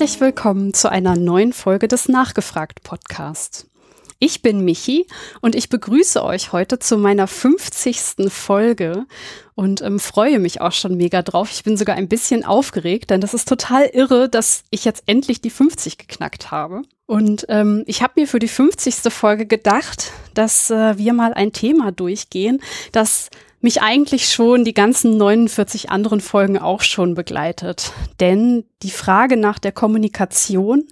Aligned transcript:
Herzlich 0.00 0.22
willkommen 0.22 0.72
zu 0.72 0.90
einer 0.90 1.14
neuen 1.14 1.52
Folge 1.52 1.86
des 1.86 2.08
Nachgefragt 2.08 2.82
Podcast. 2.82 3.66
Ich 4.18 4.40
bin 4.40 4.64
Michi 4.64 5.06
und 5.42 5.54
ich 5.54 5.68
begrüße 5.68 6.24
euch 6.24 6.52
heute 6.52 6.78
zu 6.78 6.96
meiner 6.96 7.26
50. 7.26 8.30
Folge 8.30 9.04
und 9.56 9.82
ähm, 9.82 10.00
freue 10.00 10.38
mich 10.38 10.62
auch 10.62 10.72
schon 10.72 10.96
mega 10.96 11.20
drauf. 11.20 11.50
Ich 11.52 11.64
bin 11.64 11.76
sogar 11.76 11.96
ein 11.96 12.08
bisschen 12.08 12.46
aufgeregt, 12.46 13.10
denn 13.10 13.20
das 13.20 13.34
ist 13.34 13.46
total 13.46 13.90
irre, 13.92 14.30
dass 14.30 14.62
ich 14.70 14.86
jetzt 14.86 15.02
endlich 15.04 15.42
die 15.42 15.50
50 15.50 15.98
geknackt 15.98 16.50
habe. 16.50 16.80
Und 17.04 17.44
ähm, 17.50 17.84
ich 17.86 18.00
habe 18.00 18.14
mir 18.16 18.26
für 18.26 18.38
die 18.38 18.48
50. 18.48 19.12
Folge 19.12 19.44
gedacht, 19.44 20.12
dass 20.32 20.70
äh, 20.70 20.96
wir 20.96 21.12
mal 21.12 21.34
ein 21.34 21.52
Thema 21.52 21.92
durchgehen, 21.92 22.62
das 22.92 23.28
mich 23.60 23.82
eigentlich 23.82 24.28
schon 24.30 24.64
die 24.64 24.72
ganzen 24.72 25.18
49 25.18 25.90
anderen 25.90 26.20
Folgen 26.20 26.58
auch 26.58 26.80
schon 26.80 27.14
begleitet. 27.14 27.92
Denn 28.18 28.64
die 28.82 28.90
Frage 28.90 29.36
nach 29.36 29.58
der 29.58 29.72
Kommunikation 29.72 30.84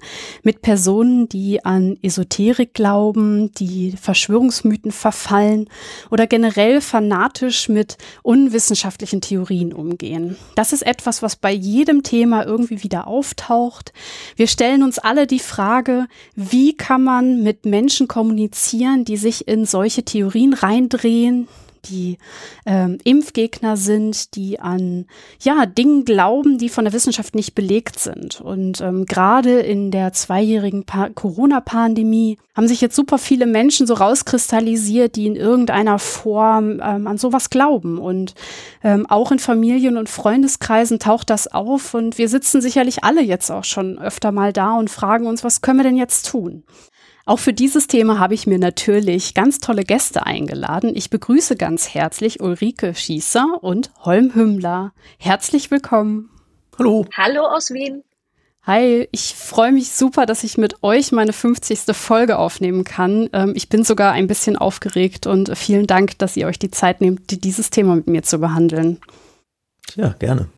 mit 0.43 0.61
Personen, 0.61 1.29
die 1.29 1.65
an 1.65 1.97
Esoterik 2.03 2.75
glauben, 2.75 3.53
die 3.55 3.93
Verschwörungsmythen 3.93 4.93
verfallen 4.93 5.71
oder 6.11 6.27
generell 6.27 6.83
fanatisch 6.83 7.71
mit 7.71 7.97
unwissenschaftlichen 8.23 9.23
Theorien 9.23 9.73
umgehen. 9.73 10.37
Das 10.55 10.75
ist 10.75 10.83
etwas, 10.83 11.23
was 11.23 11.37
bei 11.37 11.53
jedem 11.53 12.03
Thema 12.03 12.45
irgendwie 12.45 12.83
wieder 12.83 13.07
auftaucht. 13.07 13.95
Wir 14.37 14.47
stellen 14.47 14.83
uns 14.83 14.99
alle 14.99 15.27
die 15.27 15.39
Frage, 15.39 16.07
wie 16.35 16.77
kann 16.77 17.03
man 17.03 17.43
mit 17.43 17.65
Menschen 17.65 18.09
kommunizieren, 18.09 19.07
die 19.07 19.17
sich 19.17 19.49
in 19.49 19.65
solche 19.65 20.05
Theorien 20.05 20.53
reindrehen, 20.53 21.49
die 21.87 22.19
ähm, 22.67 22.99
Impfgegner 23.05 23.77
sind, 23.77 24.35
die 24.35 24.61
an 24.61 25.07
ja 25.41 25.67
Dingen 25.67 26.05
glauben, 26.05 26.59
die 26.59 26.69
von 26.69 26.85
der 26.85 26.93
Wissenschaft 26.93 27.35
nicht 27.35 27.55
belegt 27.55 27.99
sind. 27.99 28.41
Und 28.41 28.81
ähm, 28.81 29.07
gerade 29.07 29.61
in 29.61 29.91
der 29.91 30.13
zweijährigen 30.13 30.85
Corona-Pandemie 31.15 32.39
haben 32.57 32.69
sich 32.69 32.81
jetzt 32.81 32.97
super 32.97 33.19
viele 33.19 33.47
Menschen 33.47 33.87
so 33.87 33.95
rauskristallisiert, 33.95 35.15
die 35.17 35.27
in 35.27 35.37
irgendeiner 35.37 35.99
Form 35.99 36.81
ähm, 36.83 37.07
an 37.07 37.17
sowas 37.17 37.51
glauben. 37.51 37.99
Und 37.99 38.35
ähm, 38.83 39.07
auch 39.07 39.31
in 39.31 39.39
Familien 39.39 39.97
und 39.97 40.09
Freundeskreisen 40.09 40.99
taucht 40.99 41.31
das 41.31 41.47
auf. 41.47 41.95
Und 41.95 42.19
wir 42.19 42.29
sitzen 42.29 42.61
sicherlich 42.61 43.05
alle 43.05 43.23
jetzt 43.23 43.51
auch 43.51 43.65
schon 43.65 43.99
öfter 43.99 44.33
mal 44.33 44.53
da 44.53 44.77
und 44.77 44.91
fragen 44.91 45.27
uns, 45.27 45.45
was 45.45 45.61
können 45.61 45.79
wir 45.79 45.85
denn 45.85 45.97
jetzt 45.97 46.29
tun? 46.29 46.65
Auch 47.29 47.39
für 47.39 47.53
dieses 47.53 47.89
Thema 47.89 48.19
habe 48.19 48.33
ich 48.33 48.47
mir 48.47 48.59
natürlich 48.59 49.35
ganz 49.35 49.59
tolle 49.59 49.85
Gäste 49.85 50.25
eingeladen. 50.25 50.97
Ich 50.97 51.11
begrüße 51.11 51.57
ganz 51.57 51.93
herzlich 51.93 52.41
Ulrike 52.41 52.95
Schießer 52.95 53.63
und 53.63 53.91
Holm 54.03 54.35
Hümmler. 54.35 54.95
Herzlich 55.19 55.71
willkommen. 55.71 56.31
Hallo. 56.79 57.05
Hallo 57.15 57.43
aus 57.43 57.71
Wien. 57.71 58.03
Hi, 58.63 59.11
ich 59.13 59.35
freue 59.35 59.73
mich 59.73 59.91
super, 59.91 60.25
dass 60.25 60.43
ich 60.43 60.57
mit 60.57 60.83
euch 60.83 61.13
meine 61.13 61.35
50. 61.35 61.95
Folge 61.95 62.39
aufnehmen 62.39 62.85
kann. 62.85 63.29
Ähm, 63.35 63.53
ich 63.55 63.69
bin 63.69 63.85
sogar 63.85 64.13
ein 64.13 64.27
bisschen 64.27 64.57
aufgeregt 64.57 65.27
und 65.27 65.55
vielen 65.59 65.87
Dank, 65.87 66.17
dass 66.17 66.35
ihr 66.35 66.47
euch 66.47 66.59
die 66.59 66.71
Zeit 66.71 67.03
nehmt, 67.03 67.45
dieses 67.45 67.69
Thema 67.69 67.95
mit 67.95 68.07
mir 68.07 68.23
zu 68.23 68.39
behandeln. 68.39 69.03
Ja, 69.97 70.15
gerne. 70.19 70.49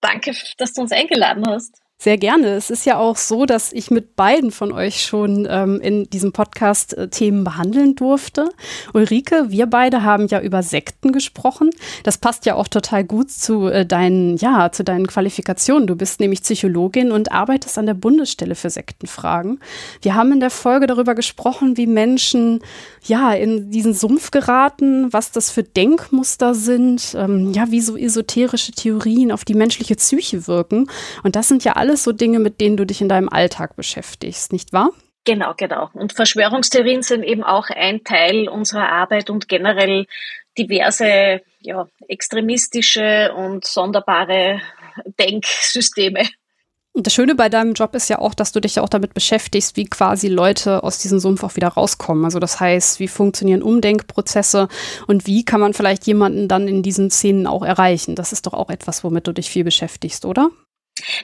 Danke, 0.00 0.36
dass 0.58 0.72
du 0.72 0.82
uns 0.82 0.92
eingeladen 0.92 1.44
hast. 1.48 1.82
Sehr 1.98 2.18
gerne. 2.18 2.48
Es 2.48 2.68
ist 2.68 2.84
ja 2.84 2.98
auch 2.98 3.16
so, 3.16 3.46
dass 3.46 3.72
ich 3.72 3.90
mit 3.90 4.16
beiden 4.16 4.50
von 4.50 4.70
euch 4.70 5.02
schon 5.02 5.48
ähm, 5.48 5.80
in 5.80 6.04
diesem 6.10 6.30
Podcast 6.30 6.92
äh, 6.92 7.08
Themen 7.08 7.42
behandeln 7.42 7.94
durfte. 7.94 8.50
Ulrike, 8.92 9.46
wir 9.48 9.64
beide 9.64 10.02
haben 10.02 10.26
ja 10.26 10.42
über 10.42 10.62
Sekten 10.62 11.12
gesprochen. 11.12 11.70
Das 12.02 12.18
passt 12.18 12.44
ja 12.44 12.54
auch 12.54 12.68
total 12.68 13.02
gut 13.02 13.30
zu 13.30 13.68
äh, 13.68 13.86
deinen, 13.86 14.36
ja, 14.36 14.70
zu 14.70 14.84
deinen 14.84 15.06
Qualifikationen. 15.06 15.86
Du 15.86 15.96
bist 15.96 16.20
nämlich 16.20 16.42
Psychologin 16.42 17.12
und 17.12 17.32
arbeitest 17.32 17.78
an 17.78 17.86
der 17.86 17.94
Bundesstelle 17.94 18.56
für 18.56 18.68
Sektenfragen. 18.68 19.58
Wir 20.02 20.14
haben 20.14 20.32
in 20.32 20.40
der 20.40 20.50
Folge 20.50 20.86
darüber 20.86 21.14
gesprochen, 21.14 21.78
wie 21.78 21.86
Menschen 21.86 22.60
ja 23.04 23.32
in 23.32 23.70
diesen 23.70 23.94
Sumpf 23.94 24.30
geraten, 24.32 25.14
was 25.14 25.32
das 25.32 25.50
für 25.50 25.62
Denkmuster 25.62 26.54
sind, 26.54 27.16
ähm, 27.18 27.54
ja, 27.54 27.70
wie 27.70 27.80
so 27.80 27.96
esoterische 27.96 28.72
Theorien 28.72 29.32
auf 29.32 29.46
die 29.46 29.54
menschliche 29.54 29.94
Psyche 29.94 30.46
wirken. 30.46 30.90
Und 31.22 31.36
das 31.36 31.48
sind 31.48 31.64
ja 31.64 31.74
alles 31.86 32.02
so 32.02 32.10
Dinge, 32.10 32.40
mit 32.40 32.60
denen 32.60 32.76
du 32.76 32.84
dich 32.84 33.00
in 33.00 33.08
deinem 33.08 33.28
Alltag 33.28 33.76
beschäftigst, 33.76 34.52
nicht 34.52 34.72
wahr? 34.72 34.90
Genau, 35.24 35.54
genau. 35.56 35.88
Und 35.94 36.12
Verschwörungstheorien 36.12 37.02
sind 37.02 37.22
eben 37.22 37.44
auch 37.44 37.68
ein 37.70 38.02
Teil 38.02 38.48
unserer 38.48 38.88
Arbeit 38.88 39.30
und 39.30 39.48
generell 39.48 40.06
diverse 40.58 41.42
ja, 41.60 41.86
extremistische 42.08 43.32
und 43.34 43.64
sonderbare 43.64 44.60
Denksysteme. 45.18 46.28
Und 46.92 47.06
das 47.06 47.12
Schöne 47.12 47.34
bei 47.34 47.48
deinem 47.48 47.74
Job 47.74 47.94
ist 47.94 48.08
ja 48.08 48.18
auch, 48.18 48.32
dass 48.34 48.52
du 48.52 48.60
dich 48.60 48.76
ja 48.76 48.82
auch 48.82 48.88
damit 48.88 49.12
beschäftigst, 49.14 49.76
wie 49.76 49.84
quasi 49.84 50.28
Leute 50.28 50.82
aus 50.82 50.98
diesem 50.98 51.18
Sumpf 51.18 51.44
auch 51.44 51.54
wieder 51.54 51.68
rauskommen. 51.68 52.24
Also 52.24 52.38
das 52.38 52.58
heißt, 52.58 53.00
wie 53.00 53.08
funktionieren 53.08 53.62
Umdenkprozesse 53.62 54.68
und 55.06 55.26
wie 55.26 55.44
kann 55.44 55.60
man 55.60 55.74
vielleicht 55.74 56.06
jemanden 56.06 56.48
dann 56.48 56.66
in 56.68 56.82
diesen 56.82 57.10
Szenen 57.10 57.46
auch 57.46 57.62
erreichen? 57.62 58.14
Das 58.14 58.32
ist 58.32 58.46
doch 58.46 58.54
auch 58.54 58.70
etwas, 58.70 59.04
womit 59.04 59.26
du 59.26 59.32
dich 59.32 59.50
viel 59.50 59.62
beschäftigst, 59.62 60.24
oder? 60.24 60.50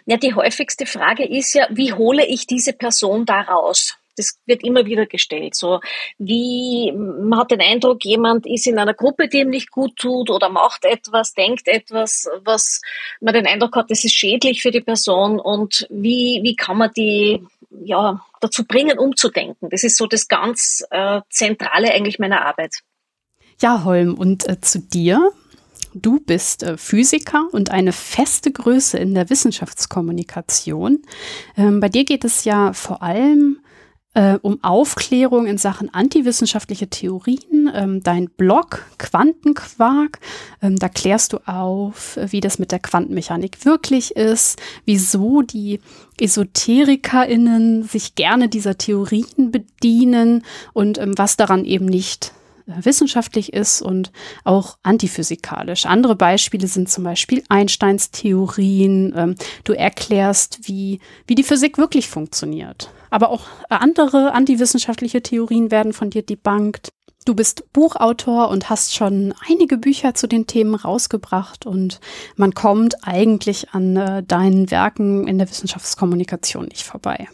Ja, 0.07 0.17
die 0.17 0.35
häufigste 0.35 0.87
Frage 0.87 1.25
ist 1.25 1.55
ja, 1.55 1.67
wie 1.71 1.93
hole 1.93 2.27
ich 2.27 2.47
diese 2.47 2.73
Person 2.73 3.25
da 3.25 3.41
raus? 3.43 3.97
Das 4.17 4.39
wird 4.45 4.63
immer 4.63 4.85
wieder 4.85 5.07
gestellt. 5.07 5.55
So, 5.55 5.81
wie, 6.19 6.93
man 6.93 7.39
hat 7.39 7.51
den 7.51 7.63
Eindruck, 7.63 8.05
jemand 8.05 8.47
ist 8.47 8.67
in 8.67 8.79
einer 8.79 8.93
Gruppe, 8.93 9.29
die 9.29 9.39
ihm 9.39 9.49
nicht 9.49 9.71
gut 9.71 9.97
tut 9.97 10.29
oder 10.29 10.51
macht 10.51 10.85
etwas, 10.85 11.33
denkt 11.33 11.67
etwas, 11.67 12.29
was 12.45 12.83
man 13.21 13.33
den 13.33 13.47
Eindruck 13.47 13.75
hat, 13.75 13.91
das 13.91 14.05
ist 14.05 14.13
schädlich 14.13 14.61
für 14.61 14.71
die 14.71 14.83
Person 14.83 15.41
und 15.41 15.87
wie, 15.89 16.41
wie 16.43 16.57
kann 16.57 16.77
man 16.77 16.91
die, 16.95 17.43
ja, 17.85 18.21
dazu 18.41 18.67
bringen, 18.67 18.99
umzudenken? 18.99 19.71
Das 19.71 19.83
ist 19.83 19.97
so 19.97 20.07
das 20.07 20.29
ganz 20.29 20.85
äh, 20.91 21.23
Zentrale 21.31 21.91
eigentlich 21.93 22.19
meiner 22.19 22.45
Arbeit. 22.45 22.81
Ja, 23.63 23.85
Holm, 23.85 24.15
und 24.15 24.47
äh, 24.47 24.61
zu 24.61 24.81
dir? 24.81 25.33
Du 25.95 26.21
bist 26.21 26.63
äh, 26.63 26.77
Physiker 26.77 27.49
und 27.53 27.71
eine 27.71 27.93
feste 27.93 28.51
Größe 28.51 28.99
in 28.99 29.15
der 29.15 29.31
Wissenschaftskommunikation. 29.31 31.03
Ähm, 31.57 31.81
bei 31.81 31.89
dir 31.89 32.05
geht 32.05 32.25
es 32.25 32.45
ja 32.45 32.73
vor 32.73 33.03
allem 33.03 33.59
äh, 34.15 34.39
um 34.43 34.63
Aufklärung 34.63 35.47
in 35.47 35.59
Sachen 35.59 35.93
antiwissenschaftliche 35.93 36.89
Theorien. 36.89 37.71
Ähm, 37.75 38.03
dein 38.03 38.29
Blog 38.29 38.85
Quantenquark, 38.99 40.19
ähm, 40.61 40.79
da 40.79 40.89
klärst 40.89 41.33
du 41.33 41.39
auf, 41.47 42.19
wie 42.29 42.41
das 42.41 42.59
mit 42.59 42.73
der 42.73 42.79
Quantenmechanik 42.79 43.65
wirklich 43.65 44.17
ist, 44.17 44.61
wieso 44.85 45.43
die 45.43 45.81
EsoterikerInnen 46.21 47.85
sich 47.85 48.15
gerne 48.15 48.49
dieser 48.49 48.79
Theorien 48.79 49.51
bedienen 49.51 50.45
und 50.73 50.99
ähm, 50.99 51.13
was 51.17 51.37
daran 51.37 51.65
eben 51.65 51.87
nicht 51.87 52.33
wissenschaftlich 52.67 53.53
ist 53.53 53.83
und 53.83 54.13
auch 54.45 54.79
antiphysikalisch. 54.83 55.87
Andere 55.87 56.17
Beispiele 56.17 56.67
sind 56.67 56.89
zum 56.89 57.05
Beispiel 57.05 57.43
Einsteins 57.49 58.11
Theorien. 58.11 59.13
Ähm, 59.17 59.35
du 59.65 59.73
erklärst, 59.73 60.61
wie, 60.69 61.01
wie 61.27 61.35
die 61.35 61.43
Physik 61.43 61.79
wirklich 61.79 62.09
funktioniert. 62.09 62.91
Aber 63.11 63.31
auch 63.31 63.45
andere 63.69 64.33
antiwissenschaftliche 64.33 65.23
Theorien 65.23 65.71
werden 65.71 65.93
von 65.93 66.11
dir 66.11 66.23
debunked. 66.23 66.93
Du 67.25 67.35
bist 67.35 67.73
Buchautor 67.73 68.49
und 68.49 68.69
hast 68.69 68.95
schon 68.95 69.33
einige 69.49 69.79
Bücher 69.79 70.15
zu 70.15 70.27
den 70.27 70.47
Themen 70.47 70.75
rausgebracht 70.75 71.67
und 71.67 72.01
man 72.37 72.53
kommt 72.53 73.07
eigentlich 73.07 73.71
an 73.71 73.97
äh, 73.97 74.23
deinen 74.25 74.71
Werken 74.73 75.29
in 75.29 75.39
der 75.39 75.49
Wissenschaftskommunikation 75.49 76.67
nicht 76.67 76.83
vorbei. 76.83 77.29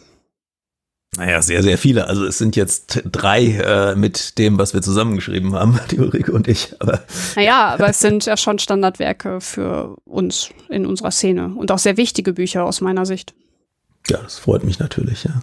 Naja, 1.19 1.41
sehr, 1.41 1.61
sehr 1.63 1.77
viele. 1.77 2.07
Also 2.07 2.23
es 2.25 2.37
sind 2.37 2.55
jetzt 2.55 3.01
drei 3.11 3.47
äh, 3.47 3.95
mit 3.95 4.37
dem, 4.37 4.57
was 4.57 4.73
wir 4.73 4.81
zusammengeschrieben 4.81 5.53
haben, 5.53 5.77
die 5.91 5.99
Ulrike 5.99 6.31
und 6.31 6.47
ich. 6.47 6.73
Aber 6.79 7.01
naja, 7.35 7.67
aber 7.73 7.89
es 7.89 7.99
sind 7.99 8.25
ja 8.25 8.37
schon 8.37 8.57
Standardwerke 8.57 9.41
für 9.41 9.97
uns 10.05 10.49
in 10.69 10.85
unserer 10.85 11.11
Szene 11.11 11.53
und 11.57 11.73
auch 11.73 11.77
sehr 11.77 11.97
wichtige 11.97 12.31
Bücher 12.31 12.63
aus 12.63 12.79
meiner 12.79 13.05
Sicht. 13.05 13.33
Ja, 14.07 14.19
das 14.19 14.39
freut 14.39 14.63
mich 14.63 14.79
natürlich, 14.79 15.25
ja. 15.25 15.41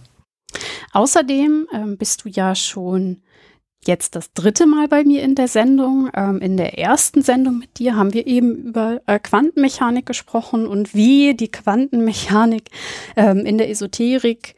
Außerdem 0.94 1.66
ähm, 1.74 1.98
bist 1.98 2.24
du 2.24 2.30
ja 2.30 2.54
schon 2.54 3.18
jetzt 3.84 4.16
das 4.16 4.32
dritte 4.32 4.64
Mal 4.64 4.88
bei 4.88 5.04
mir 5.04 5.22
in 5.22 5.34
der 5.34 5.46
Sendung. 5.46 6.08
Ähm, 6.14 6.40
in 6.40 6.56
der 6.56 6.78
ersten 6.78 7.20
Sendung 7.20 7.58
mit 7.58 7.78
dir 7.78 7.96
haben 7.96 8.14
wir 8.14 8.26
eben 8.26 8.54
über 8.54 9.02
äh, 9.04 9.18
Quantenmechanik 9.18 10.06
gesprochen 10.06 10.66
und 10.66 10.94
wie 10.94 11.34
die 11.34 11.50
Quantenmechanik 11.50 12.70
ähm, 13.14 13.44
in 13.44 13.58
der 13.58 13.68
Esoterik 13.68 14.54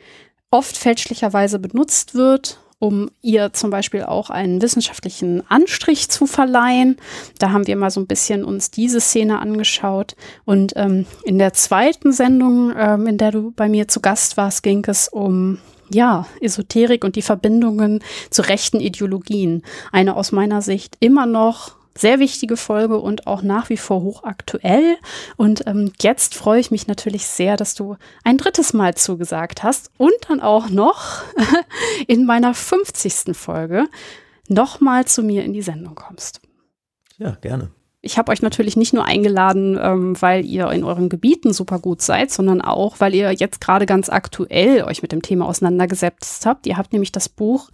oft 0.50 0.76
fälschlicherweise 0.76 1.58
benutzt 1.58 2.14
wird, 2.14 2.58
um 2.78 3.10
ihr 3.22 3.52
zum 3.52 3.70
Beispiel 3.70 4.04
auch 4.04 4.30
einen 4.30 4.62
wissenschaftlichen 4.62 5.42
Anstrich 5.50 6.08
zu 6.08 6.26
verleihen. 6.26 6.96
Da 7.38 7.50
haben 7.50 7.66
wir 7.66 7.76
mal 7.76 7.90
so 7.90 8.00
ein 8.00 8.06
bisschen 8.06 8.44
uns 8.44 8.70
diese 8.70 9.00
Szene 9.00 9.40
angeschaut. 9.40 10.14
Und 10.44 10.74
ähm, 10.76 11.06
in 11.24 11.38
der 11.38 11.52
zweiten 11.54 12.12
Sendung, 12.12 12.72
ähm, 12.76 13.06
in 13.06 13.18
der 13.18 13.32
du 13.32 13.50
bei 13.50 13.68
mir 13.68 13.88
zu 13.88 14.00
Gast 14.00 14.36
warst, 14.36 14.62
ging 14.62 14.84
es 14.86 15.08
um 15.08 15.58
ja, 15.90 16.26
Esoterik 16.40 17.02
und 17.02 17.16
die 17.16 17.22
Verbindungen 17.22 18.00
zu 18.30 18.42
rechten 18.42 18.78
Ideologien. 18.78 19.62
Eine 19.90 20.16
aus 20.16 20.32
meiner 20.32 20.62
Sicht 20.62 20.96
immer 21.00 21.26
noch 21.26 21.77
sehr 21.98 22.18
wichtige 22.18 22.56
Folge 22.56 22.98
und 22.98 23.26
auch 23.26 23.42
nach 23.42 23.68
wie 23.68 23.76
vor 23.76 24.02
hochaktuell. 24.02 24.96
Und 25.36 25.66
ähm, 25.66 25.92
jetzt 26.00 26.34
freue 26.34 26.60
ich 26.60 26.70
mich 26.70 26.86
natürlich 26.86 27.26
sehr, 27.26 27.56
dass 27.56 27.74
du 27.74 27.96
ein 28.24 28.38
drittes 28.38 28.72
Mal 28.72 28.94
zugesagt 28.94 29.62
hast 29.62 29.90
und 29.98 30.12
dann 30.28 30.40
auch 30.40 30.68
noch 30.68 31.22
in 32.06 32.24
meiner 32.24 32.54
50. 32.54 33.36
Folge 33.36 33.86
nochmal 34.48 35.06
zu 35.06 35.22
mir 35.22 35.44
in 35.44 35.52
die 35.52 35.62
Sendung 35.62 35.94
kommst. 35.94 36.40
Ja, 37.18 37.32
gerne. 37.32 37.70
Ich 38.00 38.16
habe 38.16 38.30
euch 38.30 38.42
natürlich 38.42 38.76
nicht 38.76 38.94
nur 38.94 39.04
eingeladen, 39.04 39.76
ähm, 39.80 40.20
weil 40.20 40.44
ihr 40.44 40.70
in 40.70 40.84
euren 40.84 41.08
Gebieten 41.08 41.52
super 41.52 41.80
gut 41.80 42.00
seid, 42.00 42.30
sondern 42.30 42.60
auch, 42.60 43.00
weil 43.00 43.12
ihr 43.12 43.32
jetzt 43.32 43.60
gerade 43.60 43.86
ganz 43.86 44.08
aktuell 44.08 44.84
euch 44.84 45.02
mit 45.02 45.10
dem 45.10 45.20
Thema 45.20 45.46
auseinandergesetzt 45.46 46.46
habt. 46.46 46.68
Ihr 46.68 46.76
habt 46.76 46.92
nämlich 46.92 47.10
das 47.10 47.28
Buch 47.28 47.70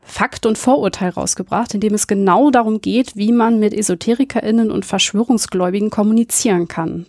Fakt 0.00 0.46
und 0.46 0.58
Vorurteil 0.58 1.10
rausgebracht, 1.10 1.74
in 1.74 1.80
dem 1.80 1.94
es 1.94 2.06
genau 2.06 2.50
darum 2.50 2.80
geht, 2.80 3.16
wie 3.16 3.32
man 3.32 3.58
mit 3.58 3.74
EsoterikerInnen 3.74 4.70
und 4.70 4.84
Verschwörungsgläubigen 4.84 5.90
kommunizieren 5.90 6.68
kann. 6.68 7.06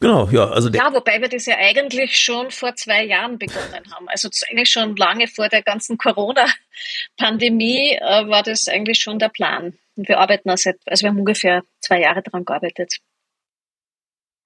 Genau, 0.00 0.28
ja. 0.30 0.48
Also 0.48 0.70
ja, 0.70 0.92
wobei 0.94 1.20
wir 1.20 1.28
das 1.28 1.44
ja 1.44 1.56
eigentlich 1.58 2.18
schon 2.18 2.50
vor 2.50 2.74
zwei 2.74 3.04
Jahren 3.04 3.38
begonnen 3.38 3.84
haben. 3.92 4.08
Also 4.08 4.28
das 4.28 4.38
ist 4.38 4.50
eigentlich 4.50 4.70
schon 4.70 4.96
lange 4.96 5.28
vor 5.28 5.48
der 5.48 5.62
ganzen 5.62 5.98
Corona-Pandemie 5.98 7.98
äh, 8.00 8.28
war 8.28 8.42
das 8.42 8.66
eigentlich 8.66 8.98
schon 8.98 9.18
der 9.18 9.28
Plan. 9.28 9.74
Und 9.96 10.08
wir 10.08 10.18
arbeiten 10.18 10.48
also, 10.48 10.70
seit, 10.70 10.78
also 10.86 11.02
wir 11.02 11.10
haben 11.10 11.18
ungefähr 11.18 11.62
zwei 11.80 12.00
Jahre 12.00 12.22
daran 12.22 12.46
gearbeitet. 12.46 12.96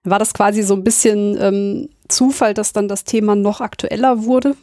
War 0.03 0.19
das 0.19 0.35
quasi 0.35 0.63
so 0.63 0.75
ein 0.75 0.83
bisschen 0.83 1.41
ähm, 1.41 1.89
Zufall, 2.09 2.53
dass 2.53 2.73
dann 2.73 2.89
das 2.89 3.05
Thema 3.05 3.37
noch 3.37 3.61
aktueller 3.61 4.25
wurde? 4.25 4.57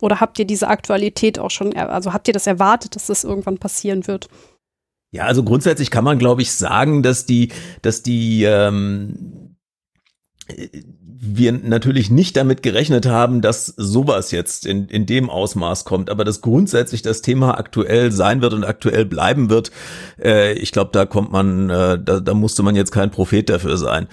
Oder 0.00 0.20
habt 0.20 0.38
ihr 0.40 0.44
diese 0.44 0.66
Aktualität 0.66 1.38
auch 1.38 1.52
schon, 1.52 1.74
also 1.76 2.12
habt 2.12 2.26
ihr 2.26 2.34
das 2.34 2.48
erwartet, 2.48 2.96
dass 2.96 3.06
das 3.06 3.22
irgendwann 3.22 3.58
passieren 3.58 4.08
wird? 4.08 4.28
Ja, 5.12 5.26
also 5.26 5.44
grundsätzlich 5.44 5.92
kann 5.92 6.02
man, 6.02 6.18
glaube 6.18 6.42
ich, 6.42 6.52
sagen, 6.52 7.04
dass 7.04 7.24
die, 7.24 7.52
dass 7.82 8.02
die 8.02 8.42
ähm, 8.42 9.53
wir 11.06 11.52
natürlich 11.52 12.10
nicht 12.10 12.36
damit 12.36 12.62
gerechnet 12.62 13.06
haben, 13.06 13.40
dass 13.40 13.66
sowas 13.66 14.30
jetzt 14.30 14.66
in, 14.66 14.88
in 14.88 15.06
dem 15.06 15.30
Ausmaß 15.30 15.84
kommt, 15.84 16.10
aber 16.10 16.24
dass 16.24 16.42
grundsätzlich 16.42 17.02
das 17.02 17.22
Thema 17.22 17.58
aktuell 17.58 18.12
sein 18.12 18.42
wird 18.42 18.52
und 18.52 18.64
aktuell 18.64 19.06
bleiben 19.06 19.48
wird, 19.48 19.70
äh, 20.22 20.52
ich 20.54 20.72
glaube, 20.72 20.90
da 20.92 21.06
kommt 21.06 21.32
man, 21.32 21.70
äh, 21.70 21.98
da, 22.02 22.20
da 22.20 22.34
musste 22.34 22.62
man 22.62 22.76
jetzt 22.76 22.92
kein 22.92 23.10
Prophet 23.10 23.48
dafür 23.48 23.76
sein. 23.76 24.06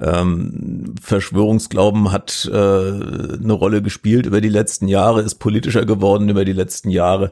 Ähm, 0.00 0.94
Verschwörungsglauben 1.00 2.12
hat 2.12 2.48
äh, 2.50 2.56
eine 2.56 3.52
Rolle 3.52 3.82
gespielt 3.82 4.26
über 4.26 4.40
die 4.40 4.48
letzten 4.48 4.88
Jahre, 4.88 5.22
ist 5.22 5.34
politischer 5.36 5.84
geworden 5.84 6.28
über 6.28 6.44
die 6.44 6.54
letzten 6.54 6.90
Jahre, 6.90 7.30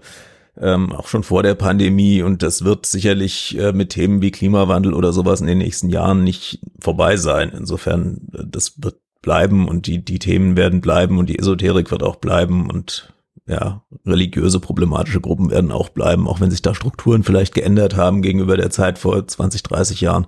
ähm, 0.56 0.93
auch 0.93 1.08
schon 1.08 1.23
vor 1.23 1.43
der 1.43 1.55
Pandemie. 1.55 2.23
Und 2.23 2.43
das 2.43 2.64
wird 2.64 2.87
sicherlich 2.87 3.58
äh, 3.58 3.73
mit 3.73 3.91
Themen 3.91 4.23
wie 4.23 4.31
Klimawandel 4.31 4.94
oder 4.94 5.12
sowas 5.12 5.41
in 5.41 5.47
den 5.47 5.58
nächsten 5.58 5.88
Jahren 5.88 6.25
nicht 6.25 6.61
vorbei 6.81 7.17
sein. 7.17 7.52
Insofern, 7.56 8.29
äh, 8.32 8.44
das 8.47 8.82
wird 8.82 8.97
bleiben 9.23 9.69
und 9.69 9.87
die, 9.87 10.05
die 10.05 10.19
Themen 10.19 10.56
werden 10.56 10.81
bleiben 10.81 11.19
und 11.19 11.29
die 11.29 11.38
Esoterik 11.38 11.91
wird 11.91 12.02
auch 12.02 12.17
bleiben 12.17 12.70
und 12.70 13.12
ja, 13.47 13.82
religiöse 14.06 14.61
problematische 14.61 15.20
Gruppen 15.20 15.50
werden 15.50 15.73
auch 15.73 15.88
bleiben, 15.88 16.29
auch 16.29 16.41
wenn 16.41 16.50
sich 16.50 16.62
da 16.62 16.75
Strukturen 16.75 17.25
vielleicht 17.25 17.53
geändert 17.53 17.96
haben 17.96 18.23
gegenüber 18.23 18.56
der 18.56 18.70
Zeit 18.70 18.99
vor 18.99 19.26
20, 19.26 19.62
30 19.64 20.00
Jahren. 20.00 20.26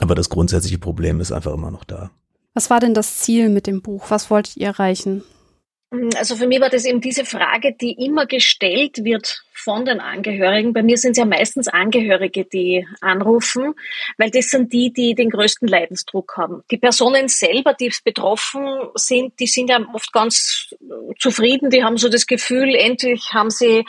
Aber 0.00 0.14
das 0.14 0.30
grundsätzliche 0.30 0.78
Problem 0.78 1.20
ist 1.20 1.32
einfach 1.32 1.52
immer 1.52 1.70
noch 1.70 1.84
da. 1.84 2.10
Was 2.54 2.70
war 2.70 2.80
denn 2.80 2.94
das 2.94 3.18
Ziel 3.18 3.48
mit 3.48 3.66
dem 3.66 3.82
Buch? 3.82 4.04
Was 4.08 4.30
wolltet 4.30 4.56
ihr 4.56 4.68
erreichen? 4.68 5.22
Also 6.16 6.36
für 6.36 6.46
mich 6.46 6.58
war 6.60 6.70
das 6.70 6.86
eben 6.86 7.02
diese 7.02 7.26
Frage, 7.26 7.74
die 7.78 7.92
immer 7.92 8.24
gestellt 8.24 9.04
wird 9.04 9.42
von 9.52 9.84
den 9.84 10.00
Angehörigen. 10.00 10.72
Bei 10.72 10.82
mir 10.82 10.96
sind 10.96 11.12
es 11.12 11.18
ja 11.18 11.26
meistens 11.26 11.68
Angehörige, 11.68 12.46
die 12.46 12.86
anrufen, 13.02 13.74
weil 14.16 14.30
das 14.30 14.46
sind 14.46 14.72
die, 14.72 14.90
die 14.90 15.14
den 15.14 15.28
größten 15.28 15.68
Leidensdruck 15.68 16.34
haben. 16.38 16.62
Die 16.70 16.78
Personen 16.78 17.28
selber, 17.28 17.74
die 17.74 17.92
betroffen 18.04 18.66
sind, 18.94 19.38
die 19.38 19.46
sind 19.46 19.68
ja 19.68 19.86
oft 19.92 20.14
ganz 20.14 20.74
zufrieden, 21.18 21.68
die 21.68 21.84
haben 21.84 21.98
so 21.98 22.08
das 22.08 22.26
Gefühl, 22.26 22.74
endlich 22.74 23.34
haben 23.34 23.50
sie 23.50 23.84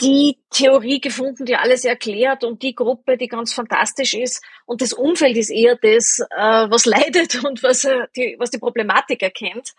die 0.00 0.38
Theorie 0.50 1.00
gefunden, 1.00 1.44
die 1.44 1.56
alles 1.56 1.84
erklärt 1.84 2.42
und 2.42 2.62
die 2.62 2.74
Gruppe, 2.74 3.18
die 3.18 3.28
ganz 3.28 3.52
fantastisch 3.52 4.14
ist. 4.14 4.42
Und 4.64 4.80
das 4.80 4.92
Umfeld 4.92 5.36
ist 5.36 5.50
eher 5.50 5.76
das, 5.76 6.20
äh, 6.30 6.70
was 6.70 6.86
leidet 6.86 7.44
und 7.44 7.62
was, 7.62 7.84
äh, 7.84 8.06
die, 8.16 8.36
was 8.38 8.50
die 8.50 8.58
Problematik 8.58 9.22
erkennt. 9.22 9.74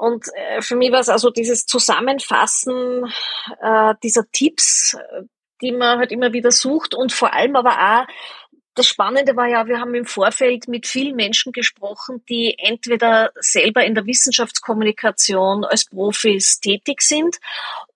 Und 0.00 0.24
äh, 0.34 0.62
für 0.62 0.76
mich 0.76 0.92
war 0.92 1.00
es 1.00 1.10
also 1.10 1.28
dieses 1.28 1.66
Zusammenfassen 1.66 3.12
äh, 3.60 3.94
dieser 4.02 4.24
Tipps, 4.32 4.96
die 5.60 5.72
man 5.72 5.98
halt 5.98 6.10
immer 6.10 6.32
wieder 6.32 6.50
sucht 6.50 6.94
und 6.94 7.12
vor 7.12 7.34
allem 7.34 7.54
aber 7.54 7.72
auch 7.72 8.06
das 8.74 8.86
Spannende 8.86 9.36
war 9.36 9.46
ja, 9.46 9.66
wir 9.66 9.78
haben 9.78 9.94
im 9.94 10.06
Vorfeld 10.06 10.68
mit 10.68 10.86
vielen 10.86 11.16
Menschen 11.16 11.52
gesprochen, 11.52 12.24
die 12.30 12.54
entweder 12.56 13.30
selber 13.34 13.84
in 13.84 13.94
der 13.94 14.06
Wissenschaftskommunikation 14.06 15.64
als 15.64 15.86
Profis 15.86 16.60
tätig 16.60 17.02
sind 17.02 17.36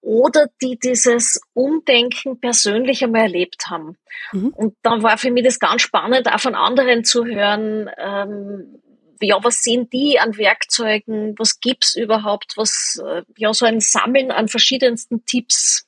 oder 0.02 0.48
die 0.60 0.78
dieses 0.78 1.40
Umdenken 1.54 2.38
persönlich 2.38 3.02
einmal 3.02 3.22
erlebt 3.22 3.68
haben. 3.70 3.96
Mhm. 4.32 4.48
Und 4.48 4.76
dann 4.82 5.02
war 5.02 5.16
für 5.16 5.30
mich 5.30 5.44
das 5.44 5.58
ganz 5.58 5.80
spannend, 5.80 6.30
auch 6.30 6.40
von 6.40 6.54
anderen 6.54 7.04
zu 7.04 7.24
hören, 7.24 7.88
ähm, 7.96 8.82
ja, 9.20 9.42
was 9.42 9.62
sehen 9.62 9.88
die 9.90 10.18
an 10.18 10.36
Werkzeugen, 10.36 11.34
was 11.38 11.60
gibt's 11.60 11.96
überhaupt, 11.96 12.54
was, 12.56 13.00
äh, 13.04 13.22
ja, 13.36 13.52
so 13.54 13.66
ein 13.66 13.80
Sammeln 13.80 14.30
an 14.30 14.48
verschiedensten 14.48 15.24
Tipps 15.24 15.86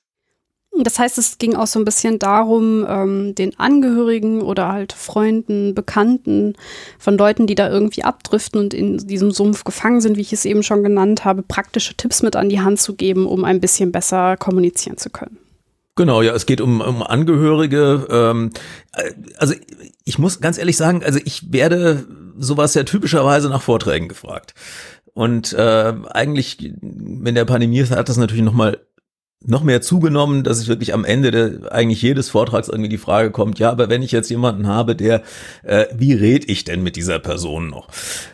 das 0.82 0.98
heißt, 0.98 1.18
es 1.18 1.38
ging 1.38 1.54
auch 1.54 1.66
so 1.66 1.78
ein 1.78 1.84
bisschen 1.84 2.18
darum, 2.18 2.86
ähm, 2.88 3.34
den 3.34 3.58
Angehörigen 3.58 4.42
oder 4.42 4.68
halt 4.72 4.92
Freunden, 4.92 5.74
Bekannten 5.74 6.54
von 6.98 7.16
Leuten, 7.16 7.46
die 7.46 7.54
da 7.54 7.70
irgendwie 7.70 8.04
abdriften 8.04 8.60
und 8.60 8.74
in 8.74 8.98
diesem 8.98 9.30
Sumpf 9.30 9.64
gefangen 9.64 10.00
sind, 10.00 10.16
wie 10.16 10.22
ich 10.22 10.32
es 10.32 10.44
eben 10.44 10.62
schon 10.62 10.82
genannt 10.82 11.24
habe, 11.24 11.42
praktische 11.42 11.94
Tipps 11.96 12.22
mit 12.22 12.36
an 12.36 12.48
die 12.48 12.60
Hand 12.60 12.80
zu 12.80 12.94
geben, 12.94 13.26
um 13.26 13.44
ein 13.44 13.60
bisschen 13.60 13.92
besser 13.92 14.36
kommunizieren 14.36 14.98
zu 14.98 15.10
können. 15.10 15.38
Genau, 15.94 16.20
ja, 16.20 16.34
es 16.34 16.44
geht 16.44 16.60
um, 16.60 16.82
um 16.82 17.02
Angehörige. 17.02 18.06
Ähm, 18.10 18.50
äh, 18.92 19.12
also 19.38 19.54
ich 20.04 20.18
muss 20.18 20.40
ganz 20.40 20.58
ehrlich 20.58 20.76
sagen, 20.76 21.02
also 21.02 21.18
ich 21.24 21.52
werde 21.52 22.06
sowas 22.38 22.74
ja 22.74 22.84
typischerweise 22.84 23.48
nach 23.48 23.62
Vorträgen 23.62 24.08
gefragt. 24.08 24.54
Und 25.14 25.52
äh, 25.54 25.94
eigentlich, 26.10 26.72
wenn 26.82 27.34
der 27.34 27.46
Pandemie 27.46 27.84
hat 27.84 28.08
das 28.08 28.18
natürlich 28.18 28.44
nochmal 28.44 28.78
noch 29.44 29.62
mehr 29.62 29.82
zugenommen, 29.82 30.44
dass 30.44 30.60
ich 30.60 30.68
wirklich 30.68 30.94
am 30.94 31.04
Ende 31.04 31.30
der, 31.30 31.72
eigentlich 31.72 32.00
jedes 32.00 32.30
Vortrags 32.30 32.68
irgendwie 32.68 32.88
die 32.88 32.98
Frage 32.98 33.30
kommt, 33.30 33.58
ja, 33.58 33.70
aber 33.70 33.88
wenn 33.88 34.02
ich 34.02 34.10
jetzt 34.10 34.30
jemanden 34.30 34.66
habe, 34.66 34.96
der, 34.96 35.22
äh, 35.62 35.86
wie 35.94 36.14
red 36.14 36.48
ich 36.48 36.64
denn 36.64 36.82
mit 36.82 36.96
dieser 36.96 37.18
Person 37.18 37.68
noch? 37.68 37.88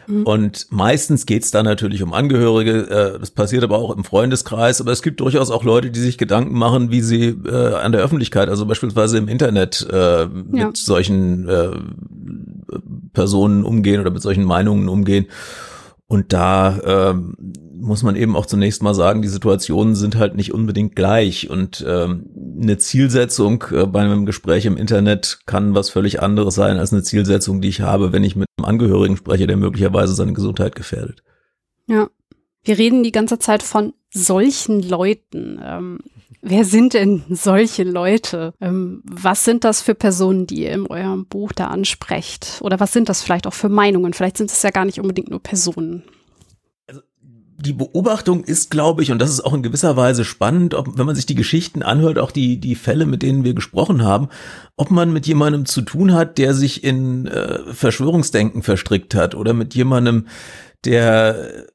Mhm. 0.06 0.22
Und 0.22 0.66
meistens 0.70 1.26
geht's 1.26 1.50
da 1.50 1.62
natürlich 1.62 2.02
um 2.02 2.14
Angehörige, 2.14 2.88
äh, 2.88 3.18
das 3.18 3.32
passiert 3.32 3.64
aber 3.64 3.78
auch 3.78 3.94
im 3.94 4.04
Freundeskreis, 4.04 4.80
aber 4.80 4.92
es 4.92 5.02
gibt 5.02 5.20
durchaus 5.20 5.50
auch 5.50 5.64
Leute, 5.64 5.90
die 5.90 6.00
sich 6.00 6.18
Gedanken 6.18 6.56
machen, 6.56 6.90
wie 6.90 7.00
sie 7.00 7.36
äh, 7.46 7.74
an 7.74 7.92
der 7.92 8.00
Öffentlichkeit, 8.00 8.48
also 8.48 8.64
beispielsweise 8.64 9.18
im 9.18 9.28
Internet 9.28 9.86
äh, 9.92 10.26
mit 10.26 10.60
ja. 10.60 10.70
solchen 10.72 11.48
äh, 11.48 11.70
Personen 13.12 13.64
umgehen 13.64 14.00
oder 14.00 14.10
mit 14.10 14.22
solchen 14.22 14.44
Meinungen 14.44 14.88
umgehen. 14.88 15.26
Und 16.12 16.34
da 16.34 16.78
ähm, 16.84 17.38
muss 17.74 18.02
man 18.02 18.16
eben 18.16 18.36
auch 18.36 18.44
zunächst 18.44 18.82
mal 18.82 18.92
sagen, 18.92 19.22
die 19.22 19.28
Situationen 19.28 19.94
sind 19.94 20.16
halt 20.16 20.34
nicht 20.34 20.52
unbedingt 20.52 20.94
gleich 20.94 21.48
und 21.48 21.82
ähm, 21.88 22.28
eine 22.60 22.76
Zielsetzung 22.76 23.64
äh, 23.72 23.86
bei 23.86 24.00
einem 24.00 24.26
Gespräch 24.26 24.66
im 24.66 24.76
Internet 24.76 25.38
kann 25.46 25.74
was 25.74 25.88
völlig 25.88 26.20
anderes 26.20 26.54
sein 26.54 26.76
als 26.76 26.92
eine 26.92 27.02
Zielsetzung, 27.02 27.62
die 27.62 27.70
ich 27.70 27.80
habe, 27.80 28.12
wenn 28.12 28.24
ich 28.24 28.36
mit 28.36 28.46
einem 28.58 28.66
Angehörigen 28.66 29.16
spreche, 29.16 29.46
der 29.46 29.56
möglicherweise 29.56 30.14
seine 30.14 30.34
Gesundheit 30.34 30.76
gefährdet. 30.76 31.22
Ja, 31.86 32.10
wir 32.62 32.76
reden 32.76 33.02
die 33.02 33.12
ganze 33.12 33.38
Zeit 33.38 33.62
von 33.62 33.94
solchen 34.12 34.86
Leuten. 34.86 35.58
Ähm, 35.64 35.98
wer 36.40 36.64
sind 36.64 36.94
denn 36.94 37.22
solche 37.28 37.84
Leute? 37.84 38.54
Ähm, 38.60 39.02
was 39.04 39.44
sind 39.44 39.64
das 39.64 39.82
für 39.82 39.94
Personen, 39.94 40.46
die 40.46 40.62
ihr 40.62 40.72
in 40.72 40.86
eurem 40.86 41.26
Buch 41.26 41.52
da 41.52 41.66
ansprecht? 41.66 42.58
Oder 42.62 42.80
was 42.80 42.92
sind 42.92 43.08
das 43.08 43.22
vielleicht 43.22 43.46
auch 43.46 43.54
für 43.54 43.68
Meinungen? 43.68 44.12
Vielleicht 44.12 44.38
sind 44.38 44.50
es 44.50 44.62
ja 44.62 44.70
gar 44.70 44.84
nicht 44.84 45.00
unbedingt 45.00 45.30
nur 45.30 45.42
Personen 45.42 46.02
die 47.62 47.72
Beobachtung 47.72 48.42
ist, 48.42 48.70
glaube 48.70 49.02
ich, 49.02 49.12
und 49.12 49.20
das 49.20 49.30
ist 49.30 49.40
auch 49.40 49.54
in 49.54 49.62
gewisser 49.62 49.96
Weise 49.96 50.24
spannend, 50.24 50.74
ob, 50.74 50.98
wenn 50.98 51.06
man 51.06 51.14
sich 51.14 51.26
die 51.26 51.36
Geschichten 51.36 51.82
anhört, 51.82 52.18
auch 52.18 52.32
die, 52.32 52.58
die 52.58 52.74
Fälle, 52.74 53.06
mit 53.06 53.22
denen 53.22 53.44
wir 53.44 53.54
gesprochen 53.54 54.02
haben, 54.02 54.28
ob 54.76 54.90
man 54.90 55.12
mit 55.12 55.26
jemandem 55.26 55.64
zu 55.64 55.82
tun 55.82 56.12
hat, 56.12 56.38
der 56.38 56.54
sich 56.54 56.82
in 56.82 57.26
äh, 57.28 57.72
Verschwörungsdenken 57.72 58.62
verstrickt 58.62 59.14
hat 59.14 59.34
oder 59.34 59.54
mit 59.54 59.74
jemandem, 59.74 60.26
der 60.84 61.66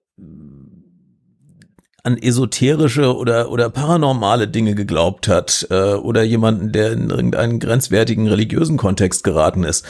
an 2.07 2.17
esoterische 2.17 3.17
oder, 3.17 3.51
oder 3.51 3.69
paranormale 3.69 4.47
Dinge 4.47 4.75
geglaubt 4.75 5.27
hat 5.27 5.67
äh, 5.69 5.93
oder 5.93 6.23
jemanden, 6.23 6.71
der 6.71 6.93
in 6.93 7.09
irgendeinen 7.09 7.59
grenzwertigen 7.59 8.27
religiösen 8.27 8.77
Kontext 8.77 9.25
geraten 9.25 9.65
ist. 9.65 9.85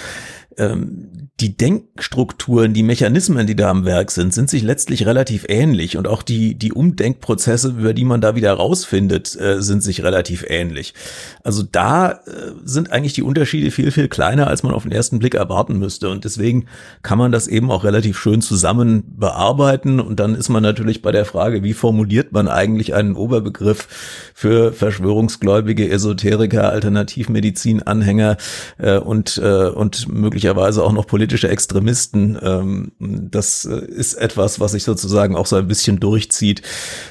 Ähm, 0.57 1.09
die 1.39 1.55
Denkstrukturen, 1.55 2.73
die 2.73 2.81
Mechanismen, 2.81 3.45
die 3.45 3.55
da 3.55 3.69
am 3.69 3.85
Werk 3.85 4.09
sind, 4.09 4.33
sind 4.33 4.49
sich 4.49 4.63
letztlich 4.63 5.05
relativ 5.05 5.45
ähnlich 5.47 5.95
und 5.95 6.07
auch 6.07 6.23
die, 6.23 6.55
die 6.55 6.73
Umdenkprozesse, 6.73 7.69
über 7.69 7.93
die 7.93 8.05
man 8.05 8.21
da 8.21 8.35
wieder 8.35 8.53
rausfindet, 8.53 9.39
äh, 9.39 9.61
sind 9.61 9.83
sich 9.83 10.01
relativ 10.01 10.43
ähnlich. 10.47 10.95
Also 11.43 11.61
da 11.61 12.11
äh, 12.11 12.17
sind 12.63 12.91
eigentlich 12.91 13.13
die 13.13 13.21
Unterschiede 13.21 13.69
viel, 13.69 13.91
viel 13.91 14.07
kleiner, 14.07 14.47
als 14.47 14.63
man 14.63 14.73
auf 14.73 14.81
den 14.81 14.91
ersten 14.91 15.19
Blick 15.19 15.35
erwarten 15.35 15.77
müsste 15.77 16.09
und 16.09 16.25
deswegen 16.25 16.65
kann 17.03 17.19
man 17.19 17.31
das 17.31 17.47
eben 17.47 17.69
auch 17.69 17.83
relativ 17.83 18.17
schön 18.17 18.41
zusammen 18.41 19.03
bearbeiten 19.05 19.99
und 19.99 20.19
dann 20.19 20.33
ist 20.33 20.49
man 20.49 20.63
natürlich 20.63 21.03
bei 21.03 21.11
der 21.11 21.25
Frage, 21.25 21.61
wie 21.61 21.73
formuliert 21.73 22.31
man 22.31 22.47
eigentlich 22.47 22.95
einen 22.95 23.15
Oberbegriff 23.15 23.87
für 24.33 24.73
Verschwörungsgläubige, 24.73 25.87
Esoteriker, 25.87 26.71
Alternativmedizin-Anhänger 26.71 28.37
äh, 28.79 28.97
und, 28.97 29.37
äh, 29.37 29.67
und 29.67 30.07
möglicherweise 30.11 30.83
auch 30.83 30.93
noch 30.93 31.05
Politiker 31.05 31.26
politische 31.27 31.49
Extremisten. 31.49 32.37
Ähm, 32.41 32.91
das 32.99 33.65
äh, 33.65 33.85
ist 33.85 34.13
etwas, 34.13 34.61
was 34.61 34.71
sich 34.71 34.83
sozusagen 34.83 35.35
auch 35.35 35.45
so 35.45 35.57
ein 35.57 35.67
bisschen 35.67 35.99
durchzieht, 35.99 36.61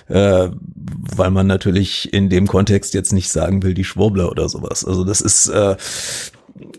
äh, 0.08 0.48
weil 1.16 1.30
man 1.30 1.46
natürlich 1.46 2.12
in 2.14 2.30
dem 2.30 2.46
Kontext 2.46 2.94
jetzt 2.94 3.12
nicht 3.12 3.28
sagen 3.28 3.62
will, 3.62 3.74
die 3.74 3.84
Schwurbler 3.84 4.30
oder 4.30 4.48
sowas. 4.48 4.86
Also 4.86 5.04
das 5.04 5.20
ist 5.20 5.48
äh, 5.48 5.76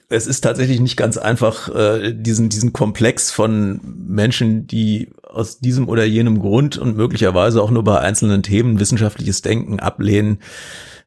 es 0.10 0.25
ist 0.25 0.41
tatsächlich 0.41 0.79
nicht 0.79 0.98
ganz 0.98 1.17
einfach, 1.17 1.70
äh, 1.70 2.12
diesen, 2.12 2.50
diesen 2.50 2.74
Komplex 2.74 3.29
von 3.29 3.79
Menschen, 4.08 4.65
die 4.65 5.12
aus 5.22 5.60
diesem 5.60 5.88
oder 5.88 6.03
jenem 6.03 6.39
Grund 6.39 6.79
und 6.79 6.98
möglicherweise 6.98 7.62
auch 7.62 7.70
nur 7.70 7.84
bei 7.84 8.00
einzelnen 8.00 8.41
Themen 8.41 8.79
wissenschaftliches 8.79 9.44
Denken 9.44 9.79
ablehnen, 9.79 10.39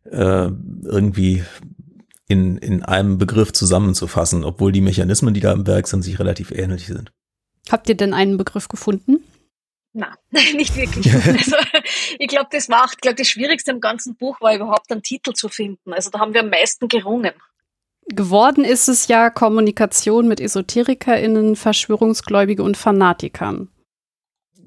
äh, 0.09 0.51
irgendwie 0.85 1.43
in, 2.31 2.59
in 2.59 2.85
einem 2.85 3.19
Begriff 3.19 3.53
zusammenzufassen, 3.53 4.45
obwohl 4.45 4.71
die 4.71 4.81
Mechanismen, 4.81 5.35
die 5.35 5.41
da 5.41 5.53
im 5.53 5.67
Werk 5.67 5.89
sind, 5.89 6.03
sich 6.03 6.21
relativ 6.21 6.53
ähnlich 6.53 6.87
sind. 6.87 7.11
Habt 7.69 7.89
ihr 7.89 7.97
denn 7.97 8.15
einen 8.15 8.37
Begriff 8.37 8.69
gefunden? 8.69 9.25
Nein, 9.93 10.15
nicht 10.55 10.77
wirklich. 10.77 11.13
also, 11.13 11.57
ich 12.21 12.29
glaube, 12.29 12.49
das 12.53 12.69
war 12.69 12.85
auch, 12.85 12.95
glaube 13.01 13.17
das 13.17 13.27
Schwierigste 13.27 13.73
im 13.73 13.81
ganzen 13.81 14.15
Buch 14.15 14.41
war 14.41 14.55
überhaupt 14.55 14.93
einen 14.93 15.03
Titel 15.03 15.33
zu 15.33 15.49
finden. 15.49 15.93
Also 15.93 16.11
da 16.11 16.21
haben 16.21 16.33
wir 16.33 16.43
am 16.43 16.51
meisten 16.51 16.87
gerungen. 16.87 17.33
Geworden 18.07 18.65
ist 18.65 18.89
es 18.89 19.09
ja 19.09 19.29
Kommunikation 19.29 20.29
mit 20.29 20.41
EsoterikerInnen, 20.41 21.57
Verschwörungsgläubige 21.57 22.63
und 22.63 22.77
Fanatikern. 22.77 23.69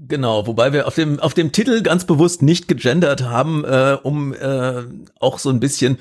Genau, 0.06 0.48
wobei 0.48 0.74
wir 0.74 0.86
auf 0.86 0.96
dem, 0.96 1.22
auf 1.22 1.34
dem 1.34 1.54
Titel 1.54 1.82
ganz 1.82 2.06
bewusst 2.06 2.42
nicht 2.42 2.68
gegendert 2.68 3.22
haben, 3.22 3.64
äh, 3.64 3.98
um 4.04 4.34
äh, 4.34 4.84
auch 5.22 5.40
so 5.40 5.50
ein 5.50 5.62
bisschen 5.62 5.98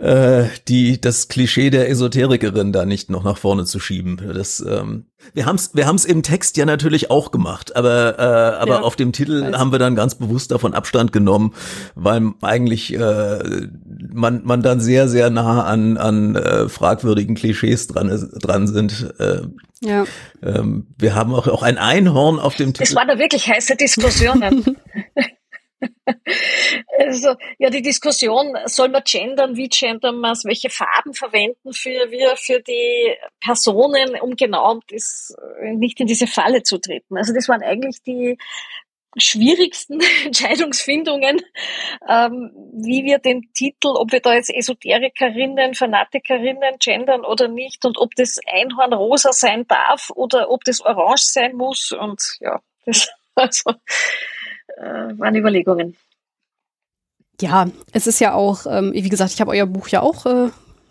äh, 0.00 0.48
die 0.66 0.98
das 0.98 1.28
Klischee 1.28 1.68
der 1.68 1.90
Esoterikerin 1.90 2.72
da 2.72 2.86
nicht 2.86 3.10
noch 3.10 3.22
nach 3.22 3.36
vorne 3.36 3.66
zu 3.66 3.78
schieben. 3.78 4.18
Das, 4.34 4.60
ähm, 4.60 5.04
wir 5.34 5.44
haben 5.44 5.56
es 5.56 5.74
wir 5.74 5.86
haben's 5.86 6.06
im 6.06 6.22
Text 6.22 6.56
ja 6.56 6.64
natürlich 6.64 7.10
auch 7.10 7.30
gemacht, 7.30 7.76
aber, 7.76 8.18
äh, 8.18 8.22
aber 8.22 8.76
ja, 8.76 8.80
auf 8.80 8.96
dem 8.96 9.12
Titel 9.12 9.54
haben 9.54 9.72
wir 9.72 9.78
dann 9.78 9.94
ganz 9.94 10.14
bewusst 10.14 10.52
davon 10.52 10.72
Abstand 10.72 11.12
genommen, 11.12 11.52
weil 11.94 12.32
eigentlich 12.40 12.94
äh, 12.94 13.68
man, 14.10 14.40
man 14.44 14.62
dann 14.62 14.80
sehr, 14.80 15.06
sehr 15.06 15.28
nah 15.28 15.64
an, 15.64 15.98
an 15.98 16.34
äh, 16.34 16.70
fragwürdigen 16.70 17.34
Klischees 17.34 17.86
dran, 17.86 18.08
dran 18.40 18.68
sind. 18.68 19.14
Äh, 19.18 19.42
ja. 19.82 20.04
Ähm, 20.42 20.86
wir 20.96 21.14
haben 21.14 21.34
auch, 21.34 21.46
auch 21.46 21.62
ein 21.62 21.76
Einhorn 21.76 22.38
auf 22.38 22.56
dem 22.56 22.72
Titel. 22.72 22.84
Es 22.84 22.94
waren 22.94 23.08
da 23.08 23.18
wirklich 23.18 23.48
heiße 23.48 23.76
Diskussionen. 23.76 24.76
also, 26.98 27.34
ja, 27.58 27.70
die 27.70 27.82
Diskussion, 27.82 28.56
soll 28.66 28.88
man 28.88 29.02
gendern, 29.04 29.56
wie 29.56 29.68
gendern 29.68 30.18
man 30.18 30.32
es, 30.32 30.44
welche 30.44 30.70
Farben 30.70 31.14
verwenden 31.14 31.72
für, 31.72 32.10
wir, 32.10 32.36
für 32.36 32.60
die 32.60 33.14
Personen, 33.40 34.18
um 34.20 34.36
genau 34.36 34.80
das, 34.88 35.34
äh, 35.60 35.72
nicht 35.72 36.00
in 36.00 36.06
diese 36.06 36.26
Falle 36.26 36.62
zu 36.62 36.78
treten. 36.78 37.16
Also 37.16 37.32
das 37.32 37.48
waren 37.48 37.62
eigentlich 37.62 38.02
die 38.02 38.36
schwierigsten 39.16 40.00
Entscheidungsfindungen, 40.24 41.40
ähm, 42.08 42.52
wie 42.72 43.04
wir 43.04 43.18
den 43.18 43.52
Titel, 43.52 43.88
ob 43.88 44.12
wir 44.12 44.20
da 44.20 44.34
jetzt 44.34 44.50
Esoterikerinnen, 44.50 45.74
Fanatikerinnen 45.74 46.76
gendern 46.78 47.24
oder 47.24 47.48
nicht 47.48 47.84
und 47.84 47.98
ob 47.98 48.14
das 48.14 48.38
Einhorn 48.46 48.92
rosa 48.92 49.32
sein 49.32 49.66
darf 49.66 50.10
oder 50.14 50.50
ob 50.50 50.64
das 50.64 50.80
orange 50.80 51.24
sein 51.24 51.56
muss 51.56 51.92
und 51.92 52.22
ja, 52.40 52.60
das 52.86 53.08
also 53.34 53.72
waren 54.78 55.36
Überlegungen. 55.36 55.96
Ja, 57.40 57.68
es 57.92 58.06
ist 58.06 58.20
ja 58.20 58.34
auch, 58.34 58.66
ähm, 58.66 58.92
wie 58.92 59.08
gesagt, 59.08 59.32
ich 59.32 59.40
habe 59.40 59.52
euer 59.52 59.66
Buch 59.66 59.88
ja 59.88 60.02
auch 60.02 60.26
äh, 60.26 60.50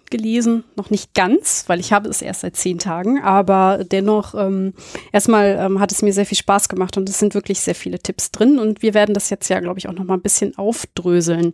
gelesen, 0.09 0.63
noch 0.75 0.89
nicht 0.89 1.13
ganz, 1.13 1.65
weil 1.67 1.79
ich 1.79 1.93
habe 1.93 2.09
es 2.09 2.21
erst 2.21 2.41
seit 2.41 2.55
zehn 2.55 2.79
Tagen, 2.79 3.21
aber 3.21 3.83
dennoch 3.89 4.35
ähm, 4.35 4.73
erstmal 5.11 5.57
ähm, 5.59 5.79
hat 5.79 5.91
es 5.91 6.01
mir 6.01 6.13
sehr 6.13 6.25
viel 6.25 6.37
Spaß 6.37 6.69
gemacht 6.69 6.97
und 6.97 7.09
es 7.09 7.19
sind 7.19 7.33
wirklich 7.33 7.59
sehr 7.59 7.75
viele 7.75 7.99
Tipps 7.99 8.31
drin 8.31 8.59
und 8.59 8.81
wir 8.81 8.93
werden 8.93 9.13
das 9.13 9.29
jetzt 9.29 9.49
ja, 9.49 9.59
glaube 9.59 9.79
ich, 9.79 9.87
auch 9.87 9.93
noch 9.93 10.03
mal 10.03 10.15
ein 10.15 10.21
bisschen 10.21 10.57
aufdröseln. 10.57 11.53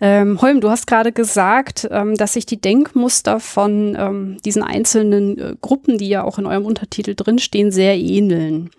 Ähm, 0.00 0.40
Holm, 0.40 0.60
du 0.60 0.70
hast 0.70 0.86
gerade 0.86 1.12
gesagt, 1.12 1.88
ähm, 1.90 2.16
dass 2.16 2.34
sich 2.34 2.46
die 2.46 2.60
Denkmuster 2.60 3.40
von 3.40 3.96
ähm, 3.98 4.36
diesen 4.44 4.62
einzelnen 4.62 5.38
äh, 5.38 5.54
Gruppen, 5.60 5.98
die 5.98 6.08
ja 6.08 6.24
auch 6.24 6.38
in 6.38 6.46
eurem 6.46 6.64
Untertitel 6.64 7.14
drinstehen, 7.14 7.70
sehr 7.70 7.96
ähneln. 7.96 8.70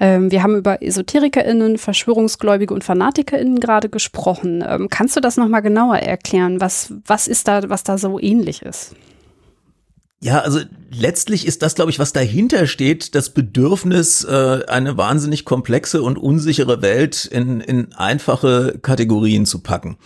Ähm, 0.00 0.30
wir 0.30 0.42
haben 0.42 0.56
über 0.56 0.82
EsoterikerInnen, 0.82 1.78
Verschwörungsgläubige 1.78 2.74
und 2.74 2.84
FanatikerInnen 2.84 3.60
gerade 3.60 3.88
gesprochen. 3.88 4.64
Ähm, 4.66 4.88
kannst 4.90 5.16
du 5.16 5.20
das 5.20 5.36
noch 5.36 5.48
mal 5.48 5.60
genauer 5.60 5.96
erklären? 5.96 6.60
Was, 6.60 6.92
was 7.06 7.28
ist 7.28 7.48
da, 7.48 7.68
was 7.68 7.84
da 7.84 7.98
so 7.98 8.18
ähnlich 8.20 8.53
ähnlich 8.54 8.62
ist. 8.62 8.94
Ja, 10.20 10.38
also 10.38 10.60
letztlich 10.90 11.46
ist 11.46 11.62
das, 11.62 11.74
glaube 11.74 11.90
ich, 11.90 11.98
was 11.98 12.14
dahinter 12.14 12.66
steht, 12.66 13.14
das 13.14 13.30
Bedürfnis, 13.30 14.24
äh, 14.24 14.62
eine 14.68 14.96
wahnsinnig 14.96 15.44
komplexe 15.44 16.02
und 16.02 16.16
unsichere 16.16 16.80
Welt 16.80 17.26
in, 17.26 17.60
in 17.60 17.92
einfache 17.92 18.78
Kategorien 18.80 19.44
zu 19.44 19.58
packen. 19.58 19.98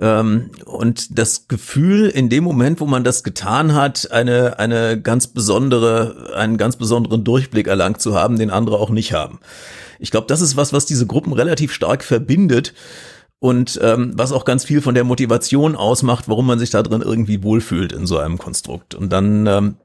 Ähm, 0.00 0.50
und 0.64 1.16
das 1.16 1.46
Gefühl, 1.46 2.08
in 2.08 2.28
dem 2.28 2.42
Moment, 2.42 2.80
wo 2.80 2.86
man 2.86 3.04
das 3.04 3.22
getan 3.22 3.72
hat, 3.74 4.10
eine, 4.10 4.58
eine 4.58 5.00
ganz 5.00 5.28
besondere, 5.28 6.34
einen 6.34 6.56
ganz 6.56 6.74
besonderen 6.74 7.22
Durchblick 7.22 7.68
erlangt 7.68 8.00
zu 8.00 8.16
haben, 8.16 8.38
den 8.38 8.50
andere 8.50 8.78
auch 8.78 8.90
nicht 8.90 9.12
haben. 9.12 9.38
Ich 10.00 10.10
glaube, 10.10 10.26
das 10.26 10.40
ist 10.40 10.56
was, 10.56 10.72
was 10.72 10.86
diese 10.86 11.06
Gruppen 11.06 11.32
relativ 11.32 11.72
stark 11.72 12.02
verbindet 12.02 12.74
und 13.38 13.78
ähm, 13.82 14.12
was 14.14 14.32
auch 14.32 14.44
ganz 14.44 14.64
viel 14.64 14.80
von 14.80 14.94
der 14.94 15.04
Motivation 15.04 15.76
ausmacht, 15.76 16.28
warum 16.28 16.46
man 16.46 16.58
sich 16.58 16.70
da 16.70 16.82
drin 16.82 17.02
irgendwie 17.02 17.42
wohlfühlt 17.42 17.92
in 17.92 18.06
so 18.06 18.18
einem 18.18 18.38
Konstrukt. 18.38 18.94
Und 18.94 19.12
dann 19.12 19.46
ähm, 19.46 19.76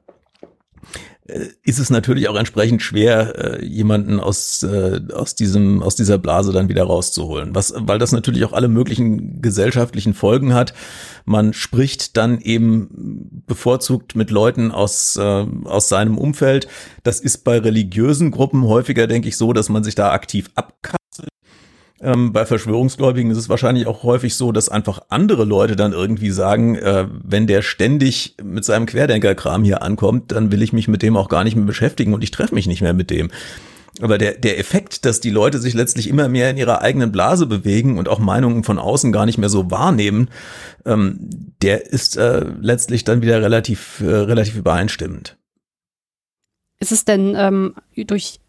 äh, 1.26 1.48
ist 1.62 1.78
es 1.78 1.90
natürlich 1.90 2.28
auch 2.28 2.34
entsprechend 2.36 2.80
schwer, 2.80 3.60
äh, 3.60 3.64
jemanden 3.64 4.20
aus, 4.20 4.62
äh, 4.62 5.00
aus, 5.12 5.34
diesem, 5.34 5.82
aus 5.82 5.96
dieser 5.96 6.16
Blase 6.16 6.52
dann 6.52 6.70
wieder 6.70 6.84
rauszuholen. 6.84 7.54
Was, 7.54 7.74
weil 7.76 7.98
das 7.98 8.12
natürlich 8.12 8.44
auch 8.44 8.54
alle 8.54 8.68
möglichen 8.68 9.42
gesellschaftlichen 9.42 10.14
Folgen 10.14 10.54
hat. 10.54 10.72
Man 11.26 11.52
spricht 11.52 12.16
dann 12.16 12.40
eben 12.40 13.44
bevorzugt 13.46 14.16
mit 14.16 14.30
Leuten 14.30 14.70
aus, 14.72 15.16
äh, 15.16 15.46
aus 15.64 15.90
seinem 15.90 16.16
Umfeld. 16.16 16.68
Das 17.02 17.20
ist 17.20 17.44
bei 17.44 17.58
religiösen 17.58 18.30
Gruppen 18.30 18.64
häufiger, 18.64 19.06
denke 19.06 19.28
ich, 19.28 19.36
so, 19.36 19.52
dass 19.52 19.68
man 19.68 19.84
sich 19.84 19.94
da 19.94 20.10
aktiv 20.10 20.50
abkapselt 20.54 21.02
ähm, 22.02 22.32
bei 22.32 22.44
Verschwörungsgläubigen 22.44 23.30
ist 23.30 23.38
es 23.38 23.48
wahrscheinlich 23.48 23.86
auch 23.86 24.02
häufig 24.02 24.34
so, 24.34 24.50
dass 24.50 24.68
einfach 24.68 25.00
andere 25.08 25.44
Leute 25.44 25.76
dann 25.76 25.92
irgendwie 25.92 26.30
sagen, 26.30 26.74
äh, 26.74 27.06
wenn 27.22 27.46
der 27.46 27.62
ständig 27.62 28.36
mit 28.42 28.64
seinem 28.64 28.86
Querdenkerkram 28.86 29.62
hier 29.62 29.82
ankommt, 29.82 30.32
dann 30.32 30.50
will 30.50 30.62
ich 30.62 30.72
mich 30.72 30.88
mit 30.88 31.02
dem 31.02 31.16
auch 31.16 31.28
gar 31.28 31.44
nicht 31.44 31.54
mehr 31.54 31.64
beschäftigen 31.64 32.12
und 32.12 32.24
ich 32.24 32.32
treffe 32.32 32.54
mich 32.54 32.66
nicht 32.66 32.82
mehr 32.82 32.92
mit 32.92 33.10
dem. 33.10 33.30
Aber 34.00 34.18
der, 34.18 34.32
der 34.32 34.58
Effekt, 34.58 35.04
dass 35.04 35.20
die 35.20 35.30
Leute 35.30 35.58
sich 35.58 35.74
letztlich 35.74 36.08
immer 36.08 36.28
mehr 36.28 36.50
in 36.50 36.56
ihrer 36.56 36.80
eigenen 36.80 37.12
Blase 37.12 37.46
bewegen 37.46 37.98
und 37.98 38.08
auch 38.08 38.18
Meinungen 38.18 38.64
von 38.64 38.78
außen 38.78 39.12
gar 39.12 39.26
nicht 39.26 39.38
mehr 39.38 39.50
so 39.50 39.70
wahrnehmen, 39.70 40.28
ähm, 40.84 41.18
der 41.62 41.86
ist 41.86 42.16
äh, 42.16 42.44
letztlich 42.60 43.04
dann 43.04 43.22
wieder 43.22 43.42
relativ, 43.42 44.00
äh, 44.00 44.06
relativ 44.06 44.56
übereinstimmend. 44.56 45.36
Ist 46.80 46.90
es 46.90 47.04
denn 47.04 47.34
ähm, 47.36 47.74
durch 47.94 48.40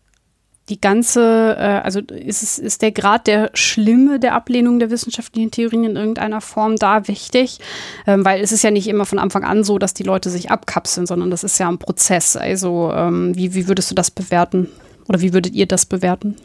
die 0.70 0.79
ganze, 0.79 1.55
äh, 1.58 1.82
also 1.84 2.00
ist, 2.00 2.41
es, 2.41 2.58
ist 2.58 2.82
der 2.82 2.91
Grad 2.91 3.27
der 3.27 3.50
Schlimme 3.53 4.20
der 4.20 4.34
Ablehnung 4.34 4.79
der 4.79 4.89
wissenschaftlichen 4.89 5.51
Theorien 5.51 5.84
in 5.84 5.96
irgendeiner 5.96 6.41
Form 6.41 6.77
da 6.77 7.08
wichtig? 7.08 7.60
Ähm, 8.08 8.24
weil 8.24 8.41
es 8.41 8.51
ist 8.51 8.63
ja 8.63 8.72
nicht 8.72 8.88
immer 8.88 9.05
von 9.05 9.20
Anfang 9.20 9.43
an 9.43 9.63
so, 9.63 9.77
dass 9.77 9.93
die 9.93 10.03
Leute 10.03 10.29
sich 10.29 10.51
abkapseln, 10.51 11.05
sondern 11.05 11.32
das 11.32 11.43
ist 11.43 11.60
ja 11.60 11.67
ein 11.67 11.79
Prozess. 11.79 12.38
Also 12.38 12.91
ähm, 12.96 13.36
wie, 13.36 13.53
wie 13.53 13.67
würdest 13.67 13.91
du 13.91 13.96
das 13.96 14.10
bewerten? 14.10 14.70
Oder 15.08 15.20
wie 15.20 15.34
würdet 15.34 15.53
ihr 15.53 15.65
das 15.65 15.86
bewerten? 15.86 16.38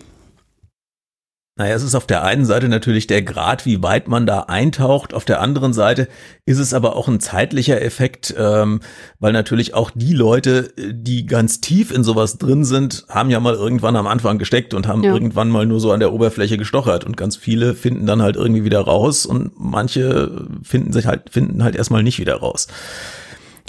Naja, 1.59 1.75
es 1.75 1.83
ist 1.83 1.97
auf 1.97 2.07
der 2.07 2.23
einen 2.23 2.45
Seite 2.45 2.69
natürlich 2.69 3.09
der 3.09 3.21
Grad, 3.23 3.67
wie 3.67 3.83
weit 3.83 4.07
man 4.07 4.27
da 4.27 4.43
eintaucht. 4.43 5.13
Auf 5.13 5.25
der 5.25 5.41
anderen 5.41 5.73
Seite 5.73 6.07
ist 6.47 6.61
es 6.61 6.73
aber 6.73 6.95
auch 6.95 7.09
ein 7.09 7.19
zeitlicher 7.19 7.83
Effekt, 7.83 8.33
ähm, 8.39 8.79
weil 9.19 9.33
natürlich 9.33 9.75
auch 9.75 9.91
die 9.93 10.15
Leute, 10.15 10.73
die 10.77 11.27
ganz 11.27 11.61
tief 11.61 11.91
in 11.91 12.05
sowas 12.05 12.39
drin 12.39 12.65
sind, 12.65 13.07
haben 13.09 13.29
ja 13.29 13.41
mal 13.41 13.55
irgendwann 13.55 13.97
am 13.97 14.07
Anfang 14.07 14.39
gesteckt 14.39 14.73
und 14.73 14.87
haben 14.87 15.03
ja. 15.03 15.13
irgendwann 15.13 15.49
mal 15.49 15.67
nur 15.67 15.81
so 15.81 15.91
an 15.91 15.99
der 15.99 16.13
Oberfläche 16.13 16.59
gestochert. 16.59 17.05
Und 17.05 17.17
ganz 17.17 17.37
viele 17.37 17.75
finden 17.75 18.07
dann 18.07 18.23
halt 18.23 18.37
irgendwie 18.37 18.63
wieder 18.63 18.81
raus 18.81 19.27
und 19.27 19.51
manche 19.57 20.47
finden 20.63 20.93
sich 20.93 21.07
halt, 21.07 21.29
finden 21.29 21.65
halt 21.65 21.75
erstmal 21.75 22.05
nicht 22.05 22.21
wieder 22.21 22.37
raus. 22.37 22.69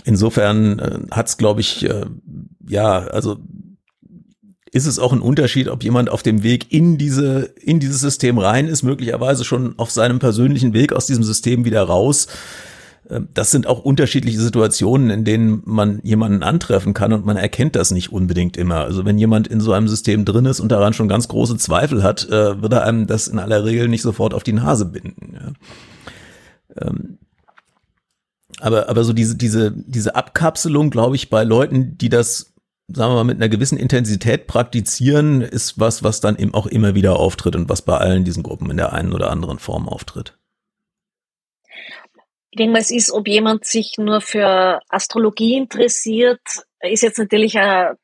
insofern 0.05 0.77
äh, 0.77 0.99
hat 1.09 1.27
es, 1.27 1.37
glaube 1.37 1.61
ich, 1.61 1.89
äh, 1.89 2.05
ja, 2.67 2.99
also 2.99 3.39
ist 4.71 4.85
es 4.85 4.99
auch 4.99 5.13
ein 5.13 5.21
Unterschied, 5.21 5.67
ob 5.67 5.83
jemand 5.83 6.09
auf 6.09 6.23
dem 6.23 6.43
Weg 6.43 6.71
in 6.71 6.97
diese, 6.97 7.53
in 7.59 7.79
dieses 7.79 8.01
System 8.01 8.37
rein 8.37 8.67
ist, 8.67 8.83
möglicherweise 8.83 9.43
schon 9.43 9.73
auf 9.77 9.91
seinem 9.91 10.19
persönlichen 10.19 10.73
Weg 10.73 10.93
aus 10.93 11.07
diesem 11.07 11.23
System 11.23 11.65
wieder 11.65 11.83
raus. 11.83 12.27
Ähm, 13.09 13.29
das 13.33 13.51
sind 13.51 13.67
auch 13.67 13.83
unterschiedliche 13.83 14.39
Situationen, 14.39 15.09
in 15.09 15.23
denen 15.25 15.63
man 15.65 15.99
jemanden 16.03 16.43
antreffen 16.43 16.93
kann 16.93 17.13
und 17.13 17.25
man 17.25 17.37
erkennt 17.37 17.75
das 17.75 17.91
nicht 17.91 18.11
unbedingt 18.11 18.57
immer. 18.57 18.81
Also 18.81 19.05
wenn 19.05 19.17
jemand 19.17 19.47
in 19.47 19.59
so 19.59 19.73
einem 19.73 19.87
System 19.87 20.25
drin 20.25 20.45
ist 20.45 20.59
und 20.59 20.71
daran 20.71 20.93
schon 20.93 21.07
ganz 21.07 21.27
große 21.27 21.57
Zweifel 21.57 22.03
hat, 22.03 22.29
äh, 22.29 22.61
wird 22.61 22.73
er 22.73 22.83
einem 22.83 23.07
das 23.07 23.27
in 23.27 23.39
aller 23.39 23.65
Regel 23.65 23.87
nicht 23.87 24.03
sofort 24.03 24.33
auf 24.33 24.43
die 24.43 24.53
Nase 24.53 24.85
binden. 24.85 25.55
Ähm, 26.79 27.17
aber, 28.59 28.89
aber 28.89 29.03
so 29.03 29.13
diese, 29.13 29.35
diese, 29.35 29.71
diese 29.71 30.15
Abkapselung, 30.15 30.89
glaube 30.89 31.15
ich, 31.15 31.29
bei 31.29 31.43
Leuten, 31.43 31.97
die 31.97 32.09
das 32.09 32.53
sagen 32.91 33.11
wir 33.11 33.15
mal, 33.15 33.23
mit 33.23 33.37
einer 33.37 33.49
gewissen 33.49 33.77
Intensität 33.77 34.47
praktizieren, 34.47 35.41
ist 35.41 35.79
was, 35.79 36.03
was 36.03 36.21
dann 36.21 36.37
eben 36.37 36.53
auch 36.53 36.65
immer 36.65 36.95
wieder 36.95 37.17
auftritt 37.17 37.55
und 37.55 37.69
was 37.69 37.81
bei 37.81 37.97
allen 37.97 38.23
diesen 38.23 38.43
Gruppen 38.43 38.69
in 38.71 38.77
der 38.77 38.93
einen 38.93 39.13
oder 39.13 39.29
anderen 39.29 39.59
Form 39.59 39.87
auftritt. 39.87 40.37
Ich 42.51 42.57
denke 42.57 42.73
mal, 42.73 42.79
es 42.79 42.91
ist, 42.91 43.11
ob 43.11 43.27
jemand 43.27 43.65
sich 43.65 43.95
nur 43.97 44.21
für 44.21 44.81
Astrologie 44.89 45.55
interessiert, 45.55 46.41
ist 46.81 47.03
jetzt 47.03 47.19
natürlich 47.19 47.59
ein, 47.59 47.95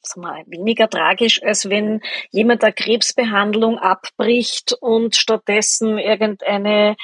sag 0.00 0.16
mal, 0.18 0.44
weniger 0.46 0.88
tragisch, 0.88 1.42
als 1.42 1.68
wenn 1.68 2.00
jemand 2.30 2.62
eine 2.62 2.72
Krebsbehandlung 2.72 3.78
abbricht 3.78 4.74
und 4.80 5.16
stattdessen 5.16 5.98
irgendeine 5.98 6.96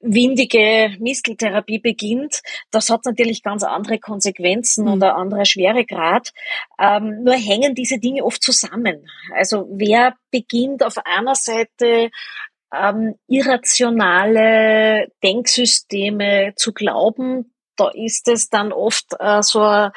windige 0.00 0.96
Misteltherapie 1.00 1.78
beginnt, 1.78 2.42
das 2.70 2.88
hat 2.90 3.04
natürlich 3.04 3.42
ganz 3.42 3.62
andere 3.64 3.98
Konsequenzen 3.98 4.84
mhm. 4.84 4.92
und 4.92 5.02
ein 5.04 5.10
anderer 5.10 5.44
Schweregrad. 5.44 6.32
Ähm, 6.78 7.24
nur 7.24 7.34
hängen 7.34 7.74
diese 7.74 7.98
Dinge 7.98 8.24
oft 8.24 8.42
zusammen. 8.42 9.08
Also 9.34 9.68
wer 9.70 10.14
beginnt 10.30 10.84
auf 10.84 10.98
einer 11.04 11.34
Seite 11.34 12.10
ähm, 12.72 13.14
irrationale 13.26 15.08
Denksysteme 15.22 16.52
zu 16.56 16.72
glauben, 16.72 17.52
da 17.76 17.88
ist 17.88 18.28
es 18.28 18.48
dann 18.50 18.72
oft 18.72 19.14
äh, 19.18 19.42
so 19.42 19.62
ein 19.62 19.90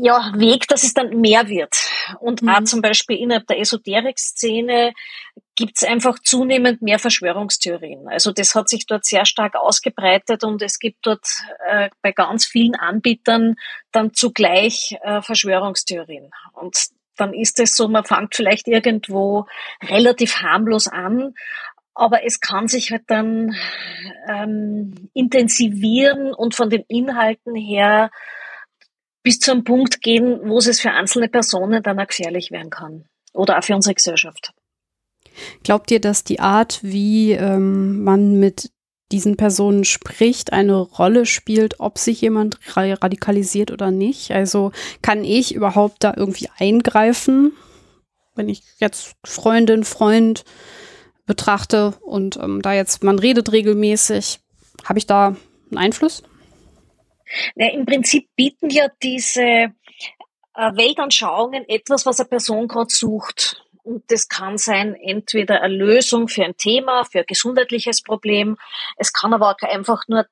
ja, 0.00 0.32
Weg, 0.36 0.68
dass 0.68 0.84
es 0.84 0.94
dann 0.94 1.20
mehr 1.20 1.48
wird. 1.48 1.74
Und 2.20 2.42
mhm. 2.42 2.48
auch 2.50 2.64
zum 2.64 2.82
Beispiel 2.82 3.18
innerhalb 3.18 3.46
der 3.46 3.58
Esoterik-Szene 3.58 4.92
gibt 5.56 5.76
es 5.76 5.84
einfach 5.84 6.18
zunehmend 6.18 6.82
mehr 6.82 6.98
Verschwörungstheorien. 6.98 8.08
Also 8.08 8.32
das 8.32 8.54
hat 8.54 8.68
sich 8.68 8.86
dort 8.86 9.04
sehr 9.04 9.24
stark 9.24 9.54
ausgebreitet 9.54 10.42
und 10.44 10.62
es 10.62 10.78
gibt 10.78 11.06
dort 11.06 11.26
äh, 11.68 11.90
bei 12.02 12.12
ganz 12.12 12.44
vielen 12.44 12.74
Anbietern 12.74 13.56
dann 13.92 14.12
zugleich 14.14 14.96
äh, 15.02 15.22
Verschwörungstheorien. 15.22 16.30
Und 16.52 16.76
dann 17.16 17.32
ist 17.32 17.60
es 17.60 17.76
so, 17.76 17.88
man 17.88 18.04
fängt 18.04 18.34
vielleicht 18.34 18.66
irgendwo 18.66 19.46
relativ 19.82 20.36
harmlos 20.36 20.88
an, 20.88 21.34
aber 21.94 22.24
es 22.24 22.40
kann 22.40 22.66
sich 22.66 22.90
halt 22.90 23.04
dann 23.06 23.54
ähm, 24.28 25.10
intensivieren 25.12 26.34
und 26.34 26.56
von 26.56 26.68
den 26.68 26.84
Inhalten 26.88 27.54
her 27.54 28.10
bis 29.22 29.38
zu 29.38 29.52
einem 29.52 29.62
Punkt 29.62 30.00
gehen, 30.00 30.40
wo 30.44 30.58
es 30.58 30.80
für 30.80 30.90
einzelne 30.90 31.28
Personen 31.28 31.82
dann 31.82 32.00
auch 32.00 32.08
gefährlich 32.08 32.50
werden 32.50 32.70
kann 32.70 33.04
oder 33.32 33.58
auch 33.58 33.64
für 33.64 33.76
unsere 33.76 33.94
Gesellschaft. 33.94 34.52
Glaubt 35.62 35.90
ihr, 35.90 36.00
dass 36.00 36.24
die 36.24 36.40
Art, 36.40 36.80
wie 36.82 37.32
ähm, 37.32 38.02
man 38.02 38.38
mit 38.38 38.70
diesen 39.12 39.36
Personen 39.36 39.84
spricht, 39.84 40.52
eine 40.52 40.76
Rolle 40.78 41.26
spielt, 41.26 41.78
ob 41.78 41.98
sich 41.98 42.20
jemand 42.20 42.58
radikalisiert 42.74 43.70
oder 43.70 43.90
nicht? 43.90 44.32
Also 44.32 44.72
kann 45.02 45.24
ich 45.24 45.54
überhaupt 45.54 46.02
da 46.02 46.14
irgendwie 46.16 46.48
eingreifen, 46.58 47.52
wenn 48.34 48.48
ich 48.48 48.62
jetzt 48.78 49.14
Freundin, 49.24 49.84
Freund 49.84 50.44
betrachte 51.26 51.94
und 52.00 52.36
ähm, 52.36 52.60
da 52.60 52.72
jetzt 52.72 53.04
man 53.04 53.18
redet 53.18 53.52
regelmäßig, 53.52 54.40
habe 54.84 54.98
ich 54.98 55.06
da 55.06 55.36
einen 55.70 55.78
Einfluss? 55.78 56.22
Na, 57.54 57.70
Im 57.70 57.86
Prinzip 57.86 58.28
bieten 58.36 58.70
ja 58.70 58.88
diese 59.02 59.42
äh, 59.42 59.72
Weltanschauungen 60.54 61.68
etwas, 61.68 62.04
was 62.06 62.20
eine 62.20 62.28
Person 62.28 62.68
gerade 62.68 62.92
sucht. 62.92 63.63
Und 63.84 64.02
das 64.10 64.28
kann 64.28 64.56
sein, 64.56 64.94
entweder 64.94 65.60
eine 65.60 65.74
Lösung 65.74 66.28
für 66.28 66.44
ein 66.44 66.56
Thema, 66.56 67.04
für 67.04 67.20
ein 67.20 67.26
gesundheitliches 67.26 68.02
Problem. 68.02 68.56
Es 68.96 69.12
kann 69.12 69.34
aber 69.34 69.50
auch 69.50 69.68
einfach 69.68 70.08
nur 70.08 70.26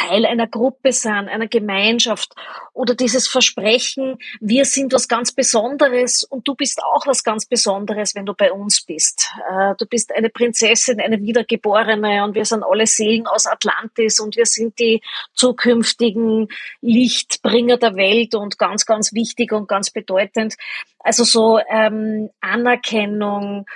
Teil 0.00 0.26
einer 0.26 0.46
Gruppe 0.46 0.92
sein, 0.92 1.28
einer 1.28 1.48
Gemeinschaft 1.48 2.34
oder 2.72 2.94
dieses 2.94 3.28
Versprechen, 3.28 4.18
wir 4.40 4.64
sind 4.64 4.92
was 4.92 5.08
ganz 5.08 5.32
Besonderes 5.32 6.24
und 6.24 6.46
du 6.48 6.54
bist 6.54 6.82
auch 6.82 7.06
was 7.06 7.22
ganz 7.24 7.46
Besonderes, 7.46 8.14
wenn 8.14 8.26
du 8.26 8.34
bei 8.34 8.52
uns 8.52 8.82
bist. 8.82 9.30
Äh, 9.50 9.74
du 9.78 9.86
bist 9.86 10.14
eine 10.14 10.30
Prinzessin, 10.30 11.00
eine 11.00 11.20
Wiedergeborene 11.20 12.24
und 12.24 12.34
wir 12.34 12.44
sind 12.44 12.62
alle 12.62 12.86
Seelen 12.86 13.26
aus 13.26 13.46
Atlantis 13.46 14.20
und 14.20 14.36
wir 14.36 14.46
sind 14.46 14.78
die 14.78 15.02
zukünftigen 15.34 16.48
Lichtbringer 16.80 17.76
der 17.76 17.96
Welt 17.96 18.34
und 18.34 18.58
ganz, 18.58 18.86
ganz 18.86 19.12
wichtig 19.12 19.52
und 19.52 19.68
ganz 19.68 19.90
bedeutend. 19.90 20.56
Also 20.98 21.24
so 21.24 21.58
ähm, 21.70 22.30
Anerkennung, 22.40 23.66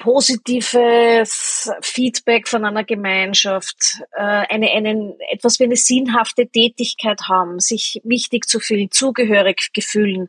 positives 0.00 1.70
Feedback 1.82 2.48
von 2.48 2.64
einer 2.64 2.84
Gemeinschaft, 2.84 4.00
äh, 4.12 4.22
eine, 4.22 4.70
einen, 4.70 5.14
etwas 5.30 5.60
wie 5.60 5.64
eine 5.64 5.76
sinnhafte 5.76 6.48
Tätigkeit 6.48 7.20
haben, 7.28 7.60
sich 7.60 8.00
wichtig 8.02 8.48
zu 8.48 8.60
fühlen, 8.60 8.90
zugehörig 8.90 9.72
gefühlen. 9.72 10.28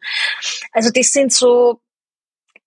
Also 0.74 0.92
das 0.94 1.14
sind 1.14 1.32
so 1.32 1.80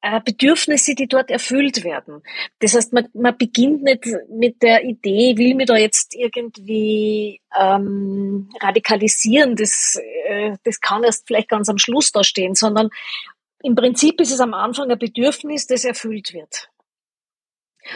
äh, 0.00 0.20
Bedürfnisse, 0.24 0.94
die 0.94 1.06
dort 1.06 1.30
erfüllt 1.30 1.84
werden. 1.84 2.22
Das 2.60 2.74
heißt, 2.74 2.94
man, 2.94 3.08
man 3.12 3.36
beginnt 3.36 3.82
nicht 3.82 4.06
mit 4.30 4.62
der 4.62 4.84
Idee, 4.84 5.36
will 5.36 5.54
mir 5.54 5.66
da 5.66 5.76
jetzt 5.76 6.14
irgendwie 6.14 7.42
ähm, 7.54 8.48
radikalisieren, 8.60 9.56
das, 9.56 10.00
äh, 10.26 10.56
das 10.64 10.80
kann 10.80 11.04
erst 11.04 11.26
vielleicht 11.26 11.50
ganz 11.50 11.68
am 11.68 11.78
Schluss 11.78 12.12
da 12.12 12.24
stehen, 12.24 12.54
sondern 12.54 12.88
im 13.62 13.74
Prinzip 13.74 14.20
ist 14.22 14.32
es 14.32 14.40
am 14.40 14.54
Anfang 14.54 14.90
ein 14.90 14.98
Bedürfnis, 14.98 15.66
das 15.66 15.84
erfüllt 15.84 16.32
wird. 16.32 16.70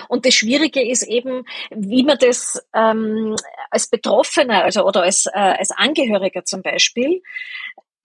Und 0.08 0.26
das 0.26 0.34
Schwierige 0.34 0.86
ist 0.86 1.02
eben, 1.02 1.44
wie 1.70 2.02
man 2.02 2.18
das 2.18 2.62
ähm, 2.74 3.36
als 3.70 3.88
Betroffener 3.88 4.64
also, 4.64 4.84
oder 4.84 5.02
als, 5.02 5.26
äh, 5.26 5.38
als 5.38 5.70
Angehöriger 5.70 6.44
zum 6.44 6.62
Beispiel, 6.62 7.22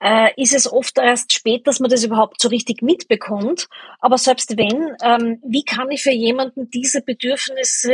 äh, 0.03 0.29
ist 0.35 0.53
es 0.53 0.71
oft 0.71 0.97
erst 0.97 1.31
spät, 1.31 1.65
dass 1.65 1.79
man 1.79 1.89
das 1.89 2.03
überhaupt 2.03 2.41
so 2.41 2.49
richtig 2.49 2.81
mitbekommt. 2.81 3.69
Aber 3.99 4.17
selbst 4.17 4.57
wenn, 4.57 4.95
ähm, 5.01 5.41
wie 5.47 5.63
kann 5.63 5.89
ich 5.91 6.03
für 6.03 6.11
jemanden 6.11 6.69
diese 6.69 7.01
Bedürfnisse 7.01 7.93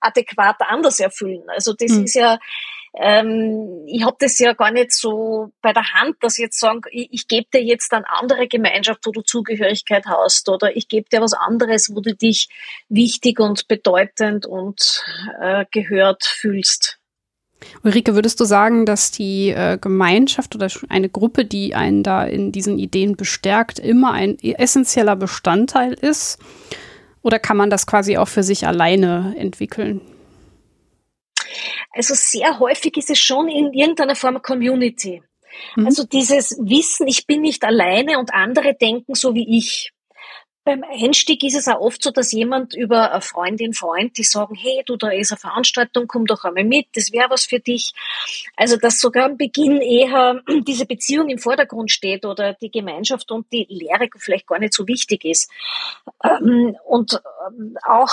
adäquat 0.00 0.56
anders 0.60 1.00
erfüllen? 1.00 1.44
Also 1.48 1.72
das 1.72 1.92
mhm. 1.92 2.04
ist 2.04 2.14
ja 2.14 2.38
ähm, 3.00 3.84
ich 3.86 4.02
habe 4.02 4.16
das 4.18 4.38
ja 4.38 4.54
gar 4.54 4.72
nicht 4.72 4.92
so 4.92 5.52
bei 5.62 5.72
der 5.72 5.92
Hand, 5.92 6.16
dass 6.20 6.38
ich 6.38 6.42
jetzt 6.42 6.58
sagen, 6.58 6.80
ich, 6.90 7.08
ich 7.12 7.28
gebe 7.28 7.46
dir 7.52 7.62
jetzt 7.62 7.92
eine 7.92 8.08
andere 8.10 8.48
Gemeinschaft, 8.48 9.06
wo 9.06 9.12
du 9.12 9.22
Zugehörigkeit 9.22 10.06
hast, 10.06 10.48
oder 10.48 10.76
ich 10.76 10.88
gebe 10.88 11.08
dir 11.08 11.20
was 11.20 11.32
anderes, 11.32 11.94
wo 11.94 12.00
du 12.00 12.14
dich 12.14 12.48
wichtig 12.88 13.38
und 13.38 13.68
bedeutend 13.68 14.46
und 14.46 15.04
äh, 15.40 15.64
gehört 15.70 16.24
fühlst. 16.24 16.98
Ulrike, 17.84 18.14
würdest 18.14 18.40
du 18.40 18.44
sagen, 18.44 18.84
dass 18.84 19.10
die 19.10 19.50
äh, 19.50 19.78
Gemeinschaft 19.80 20.54
oder 20.54 20.68
eine 20.88 21.08
Gruppe, 21.08 21.44
die 21.44 21.74
einen 21.74 22.02
da 22.02 22.24
in 22.24 22.52
diesen 22.52 22.78
Ideen 22.78 23.16
bestärkt, 23.16 23.78
immer 23.78 24.12
ein 24.12 24.38
essentieller 24.38 25.16
Bestandteil 25.16 25.92
ist? 25.92 26.38
Oder 27.22 27.38
kann 27.38 27.56
man 27.56 27.70
das 27.70 27.86
quasi 27.86 28.16
auch 28.16 28.28
für 28.28 28.42
sich 28.42 28.66
alleine 28.66 29.34
entwickeln? 29.38 30.00
Also 31.92 32.14
sehr 32.14 32.58
häufig 32.58 32.96
ist 32.96 33.10
es 33.10 33.18
schon 33.18 33.48
in 33.48 33.72
irgendeiner 33.72 34.16
Form 34.16 34.40
Community. 34.42 35.22
Mhm. 35.76 35.86
Also 35.86 36.04
dieses 36.04 36.56
Wissen, 36.60 37.06
ich 37.06 37.26
bin 37.26 37.40
nicht 37.40 37.64
alleine 37.64 38.18
und 38.18 38.32
andere 38.32 38.74
denken 38.74 39.14
so 39.14 39.34
wie 39.34 39.58
ich 39.58 39.92
beim 40.68 40.84
Einstieg 40.84 41.42
ist 41.44 41.56
es 41.56 41.66
auch 41.66 41.80
oft 41.80 42.02
so, 42.02 42.10
dass 42.10 42.30
jemand 42.30 42.74
über 42.74 43.10
eine 43.10 43.22
Freundin, 43.22 43.72
Freund, 43.72 44.18
die 44.18 44.22
sagen, 44.22 44.54
hey, 44.54 44.82
du, 44.84 44.96
da 44.96 45.08
ist 45.08 45.32
eine 45.32 45.38
Veranstaltung, 45.38 46.06
komm 46.06 46.26
doch 46.26 46.44
einmal 46.44 46.64
mit, 46.64 46.88
das 46.94 47.10
wäre 47.10 47.30
was 47.30 47.46
für 47.46 47.58
dich. 47.58 47.94
Also, 48.54 48.76
dass 48.76 49.00
sogar 49.00 49.24
am 49.24 49.38
Beginn 49.38 49.80
eher 49.80 50.42
diese 50.66 50.84
Beziehung 50.84 51.30
im 51.30 51.38
Vordergrund 51.38 51.90
steht 51.90 52.26
oder 52.26 52.52
die 52.52 52.70
Gemeinschaft 52.70 53.30
und 53.30 53.50
die 53.50 53.66
Lehre 53.70 54.10
vielleicht 54.18 54.46
gar 54.46 54.58
nicht 54.58 54.74
so 54.74 54.86
wichtig 54.86 55.24
ist. 55.24 55.50
Ähm, 56.22 56.76
und 56.84 57.18
auch 57.86 58.12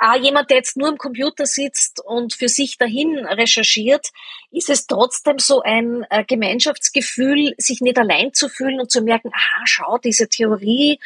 äh, 0.00 0.20
jemand, 0.20 0.50
der 0.50 0.58
jetzt 0.58 0.76
nur 0.76 0.88
im 0.88 0.98
Computer 0.98 1.46
sitzt 1.46 2.00
und 2.04 2.34
für 2.34 2.48
sich 2.48 2.78
dahin 2.78 3.18
recherchiert, 3.26 4.06
ist 4.52 4.70
es 4.70 4.86
trotzdem 4.86 5.40
so 5.40 5.62
ein 5.62 6.06
äh, 6.10 6.24
Gemeinschaftsgefühl, 6.24 7.54
sich 7.58 7.80
nicht 7.80 7.98
allein 7.98 8.32
zu 8.32 8.48
fühlen 8.48 8.78
und 8.78 8.92
zu 8.92 9.02
merken, 9.02 9.32
aha, 9.34 9.62
schau, 9.64 9.98
diese 9.98 10.28
Theorie, 10.28 11.00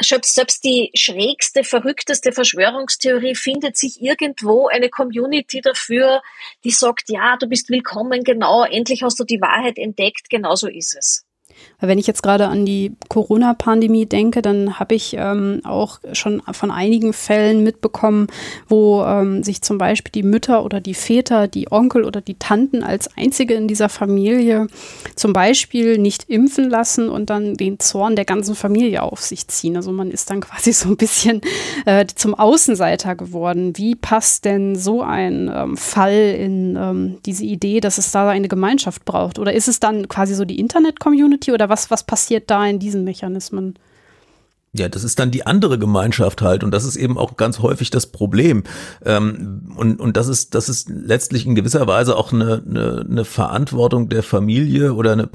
selbst, 0.00 0.34
selbst 0.34 0.64
die 0.64 0.90
schrägste, 0.94 1.64
verrückteste 1.64 2.32
Verschwörungstheorie 2.32 3.34
findet 3.34 3.76
sich 3.76 4.00
irgendwo 4.00 4.68
eine 4.68 4.88
Community 4.88 5.60
dafür, 5.60 6.22
die 6.64 6.70
sagt, 6.70 7.08
ja, 7.08 7.36
du 7.36 7.46
bist 7.46 7.70
willkommen, 7.70 8.24
genau, 8.24 8.64
endlich 8.64 9.02
hast 9.02 9.18
du 9.20 9.24
die 9.24 9.40
Wahrheit 9.40 9.78
entdeckt, 9.78 10.30
genau 10.30 10.54
so 10.54 10.68
ist 10.68 10.96
es. 10.96 11.24
Wenn 11.80 11.98
ich 11.98 12.06
jetzt 12.06 12.22
gerade 12.22 12.48
an 12.48 12.66
die 12.66 12.92
Corona-Pandemie 13.08 14.06
denke, 14.06 14.42
dann 14.42 14.78
habe 14.78 14.94
ich 14.94 15.16
ähm, 15.18 15.60
auch 15.64 16.00
schon 16.12 16.42
von 16.52 16.70
einigen 16.70 17.12
Fällen 17.12 17.62
mitbekommen, 17.62 18.26
wo 18.68 19.02
ähm, 19.02 19.42
sich 19.42 19.62
zum 19.62 19.78
Beispiel 19.78 20.12
die 20.12 20.22
Mütter 20.22 20.64
oder 20.64 20.80
die 20.80 20.94
Väter, 20.94 21.48
die 21.48 21.72
Onkel 21.72 22.04
oder 22.04 22.20
die 22.20 22.34
Tanten 22.34 22.82
als 22.82 23.16
einzige 23.16 23.54
in 23.54 23.66
dieser 23.66 23.88
Familie 23.88 24.66
zum 25.16 25.32
Beispiel 25.32 25.98
nicht 25.98 26.28
impfen 26.28 26.68
lassen 26.68 27.08
und 27.08 27.30
dann 27.30 27.54
den 27.54 27.78
Zorn 27.78 28.14
der 28.14 28.24
ganzen 28.26 28.54
Familie 28.54 29.02
auf 29.02 29.20
sich 29.20 29.48
ziehen. 29.48 29.76
Also 29.76 29.92
man 29.92 30.10
ist 30.10 30.30
dann 30.30 30.40
quasi 30.50 30.72
so 30.72 30.88
ein 30.88 30.96
bisschen 30.96 31.40
äh, 31.86 32.04
zum 32.14 32.34
Außenseiter 32.34 33.14
geworden. 33.14 33.76
Wie 33.76 33.94
passt 33.94 34.44
denn 34.44 34.76
so 34.76 35.02
ein 35.02 35.50
ähm, 35.54 35.76
Fall 35.76 36.36
in 36.38 36.76
ähm, 36.76 37.18
diese 37.24 37.44
Idee, 37.44 37.80
dass 37.80 37.98
es 37.98 38.12
da 38.12 38.28
eine 38.28 38.48
Gemeinschaft 38.48 39.04
braucht? 39.04 39.38
Oder 39.38 39.54
ist 39.54 39.68
es 39.68 39.80
dann 39.80 40.08
quasi 40.08 40.34
so 40.34 40.44
die 40.44 40.58
Internet-Community? 40.60 41.49
Oder 41.52 41.68
was, 41.68 41.90
was 41.90 42.04
passiert 42.04 42.50
da 42.50 42.66
in 42.66 42.78
diesen 42.78 43.04
Mechanismen? 43.04 43.74
Ja, 44.72 44.88
das 44.88 45.02
ist 45.02 45.18
dann 45.18 45.32
die 45.32 45.46
andere 45.46 45.80
Gemeinschaft 45.80 46.42
halt 46.42 46.62
und 46.62 46.70
das 46.70 46.84
ist 46.84 46.94
eben 46.94 47.18
auch 47.18 47.36
ganz 47.36 47.58
häufig 47.58 47.90
das 47.90 48.06
Problem. 48.06 48.62
Ähm, 49.04 49.72
und, 49.76 49.98
und 49.98 50.16
das 50.16 50.28
ist, 50.28 50.54
das 50.54 50.68
ist 50.68 50.88
letztlich 50.88 51.44
in 51.44 51.56
gewisser 51.56 51.88
Weise 51.88 52.16
auch 52.16 52.32
eine, 52.32 52.62
eine, 52.64 53.04
eine 53.08 53.24
Verantwortung 53.24 54.08
der 54.08 54.22
Familie 54.22 54.94
oder 54.94 55.12
eine, 55.12 55.28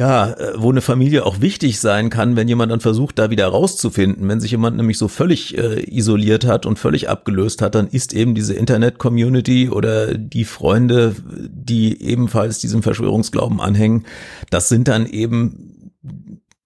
ja, 0.00 0.30
äh, 0.30 0.52
wo 0.56 0.70
eine 0.70 0.80
Familie 0.80 1.26
auch 1.26 1.42
wichtig 1.42 1.78
sein 1.78 2.08
kann, 2.08 2.34
wenn 2.34 2.48
jemand 2.48 2.72
dann 2.72 2.80
versucht, 2.80 3.18
da 3.18 3.28
wieder 3.28 3.46
rauszufinden. 3.48 4.26
Wenn 4.26 4.40
sich 4.40 4.50
jemand 4.50 4.78
nämlich 4.78 4.96
so 4.96 5.08
völlig 5.08 5.58
äh, 5.58 5.84
isoliert 5.94 6.46
hat 6.46 6.64
und 6.64 6.78
völlig 6.78 7.10
abgelöst 7.10 7.60
hat, 7.60 7.74
dann 7.74 7.86
ist 7.86 8.14
eben 8.14 8.34
diese 8.34 8.54
Internet-Community 8.54 9.68
oder 9.68 10.16
die 10.16 10.46
Freunde, 10.46 11.14
die 11.26 12.02
ebenfalls 12.02 12.60
diesem 12.60 12.82
Verschwörungsglauben 12.82 13.60
anhängen, 13.60 14.06
das 14.48 14.70
sind 14.70 14.88
dann 14.88 15.04
eben 15.04 16.00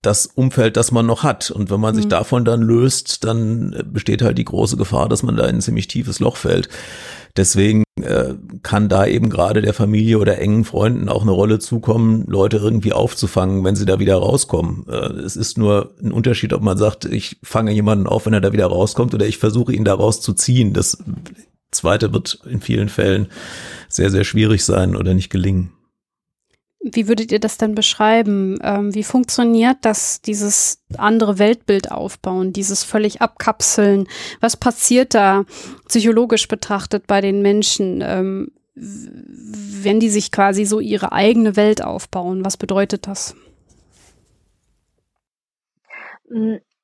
das 0.00 0.26
Umfeld, 0.26 0.76
das 0.76 0.92
man 0.92 1.06
noch 1.06 1.24
hat. 1.24 1.50
Und 1.50 1.72
wenn 1.72 1.80
man 1.80 1.96
sich 1.96 2.04
mhm. 2.04 2.10
davon 2.10 2.44
dann 2.44 2.62
löst, 2.62 3.24
dann 3.24 3.82
besteht 3.92 4.22
halt 4.22 4.38
die 4.38 4.44
große 4.44 4.76
Gefahr, 4.76 5.08
dass 5.08 5.24
man 5.24 5.36
da 5.36 5.46
in 5.46 5.56
ein 5.56 5.60
ziemlich 5.60 5.88
tiefes 5.88 6.20
Loch 6.20 6.36
fällt. 6.36 6.68
Deswegen 7.36 7.82
äh, 8.00 8.34
kann 8.62 8.88
da 8.88 9.06
eben 9.06 9.28
gerade 9.28 9.60
der 9.60 9.74
Familie 9.74 10.18
oder 10.18 10.38
engen 10.38 10.64
Freunden 10.64 11.08
auch 11.08 11.22
eine 11.22 11.32
Rolle 11.32 11.58
zukommen, 11.58 12.24
Leute 12.28 12.58
irgendwie 12.58 12.92
aufzufangen, 12.92 13.64
wenn 13.64 13.74
sie 13.74 13.86
da 13.86 13.98
wieder 13.98 14.16
rauskommen. 14.16 14.86
Äh, 14.88 15.20
es 15.20 15.36
ist 15.36 15.58
nur 15.58 15.94
ein 16.00 16.12
Unterschied, 16.12 16.52
ob 16.52 16.62
man 16.62 16.78
sagt, 16.78 17.04
ich 17.06 17.38
fange 17.42 17.72
jemanden 17.72 18.06
auf, 18.06 18.26
wenn 18.26 18.34
er 18.34 18.40
da 18.40 18.52
wieder 18.52 18.66
rauskommt, 18.66 19.14
oder 19.14 19.26
ich 19.26 19.38
versuche 19.38 19.72
ihn 19.72 19.84
da 19.84 19.94
rauszuziehen. 19.94 20.72
Das 20.72 20.98
zweite 21.72 22.12
wird 22.12 22.38
in 22.48 22.60
vielen 22.60 22.88
Fällen 22.88 23.28
sehr, 23.88 24.10
sehr 24.10 24.24
schwierig 24.24 24.64
sein 24.64 24.94
oder 24.94 25.12
nicht 25.12 25.30
gelingen. 25.30 25.73
Wie 26.86 27.08
würdet 27.08 27.32
ihr 27.32 27.40
das 27.40 27.56
denn 27.56 27.74
beschreiben? 27.74 28.58
Ähm, 28.62 28.94
wie 28.94 29.04
funktioniert 29.04 29.78
das, 29.80 30.20
dieses 30.20 30.82
andere 30.98 31.38
Weltbild 31.38 31.90
aufbauen, 31.90 32.52
dieses 32.52 32.84
völlig 32.84 33.22
abkapseln? 33.22 34.06
Was 34.40 34.58
passiert 34.58 35.14
da 35.14 35.46
psychologisch 35.88 36.46
betrachtet 36.46 37.06
bei 37.06 37.22
den 37.22 37.40
Menschen, 37.40 38.02
ähm, 38.02 38.52
wenn 38.74 39.98
die 39.98 40.10
sich 40.10 40.30
quasi 40.30 40.66
so 40.66 40.78
ihre 40.78 41.12
eigene 41.12 41.56
Welt 41.56 41.82
aufbauen? 41.82 42.44
Was 42.44 42.58
bedeutet 42.58 43.06
das? 43.06 43.34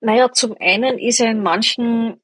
Naja, 0.01 0.33
zum 0.33 0.57
einen 0.59 0.99
ist 0.99 1.19
ja 1.19 1.31
in 1.31 1.43
manchen 1.43 2.23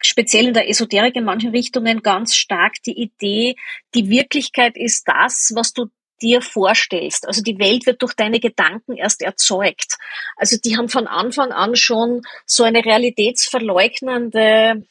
speziell 0.00 0.46
in 0.46 0.54
der 0.54 0.70
Esoterik 0.70 1.16
in 1.16 1.24
manchen 1.24 1.50
Richtungen 1.50 2.02
ganz 2.02 2.36
stark 2.36 2.74
die 2.86 2.96
Idee, 2.96 3.56
die 3.96 4.08
Wirklichkeit 4.08 4.76
ist 4.76 5.08
das, 5.08 5.50
was 5.56 5.72
du 5.72 5.86
dir 6.22 6.42
vorstellst. 6.42 7.26
Also 7.26 7.42
die 7.42 7.58
Welt 7.58 7.86
wird 7.86 8.02
durch 8.02 8.14
deine 8.14 8.40
Gedanken 8.40 8.96
erst 8.96 9.22
erzeugt. 9.22 9.96
Also 10.36 10.56
die 10.62 10.76
haben 10.76 10.88
von 10.88 11.06
Anfang 11.06 11.52
an 11.52 11.76
schon 11.76 12.22
so 12.46 12.64
eine 12.64 12.84
realitätsverleugnende 12.84 14.82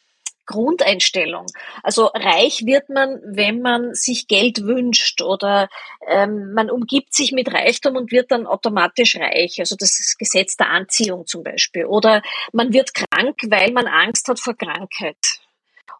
Grundeinstellung. 0.48 1.46
Also 1.84 2.06
reich 2.06 2.66
wird 2.66 2.90
man, 2.90 3.20
wenn 3.24 3.62
man 3.62 3.94
sich 3.94 4.28
Geld 4.28 4.64
wünscht 4.64 5.22
oder 5.22 5.70
ähm, 6.08 6.54
man 6.54 6.72
umgibt 6.72 7.14
sich 7.14 7.34
mit 7.34 7.54
Reichtum 7.54 7.96
und 7.96 8.12
wird 8.12 8.32
dann 8.32 8.48
automatisch 8.48 9.18
reich. 9.18 9.60
Also 9.60 9.76
das 9.76 10.00
ist 10.00 10.18
Gesetz 10.18 10.56
der 10.58 10.70
Anziehung 10.70 11.28
zum 11.28 11.44
Beispiel. 11.44 11.86
Oder 11.86 12.24
man 12.54 12.74
wird 12.74 12.94
krank, 12.96 13.36
weil 13.48 13.72
man 13.72 13.88
Angst 13.88 14.28
hat 14.30 14.40
vor 14.40 14.56
Krankheit. 14.56 15.18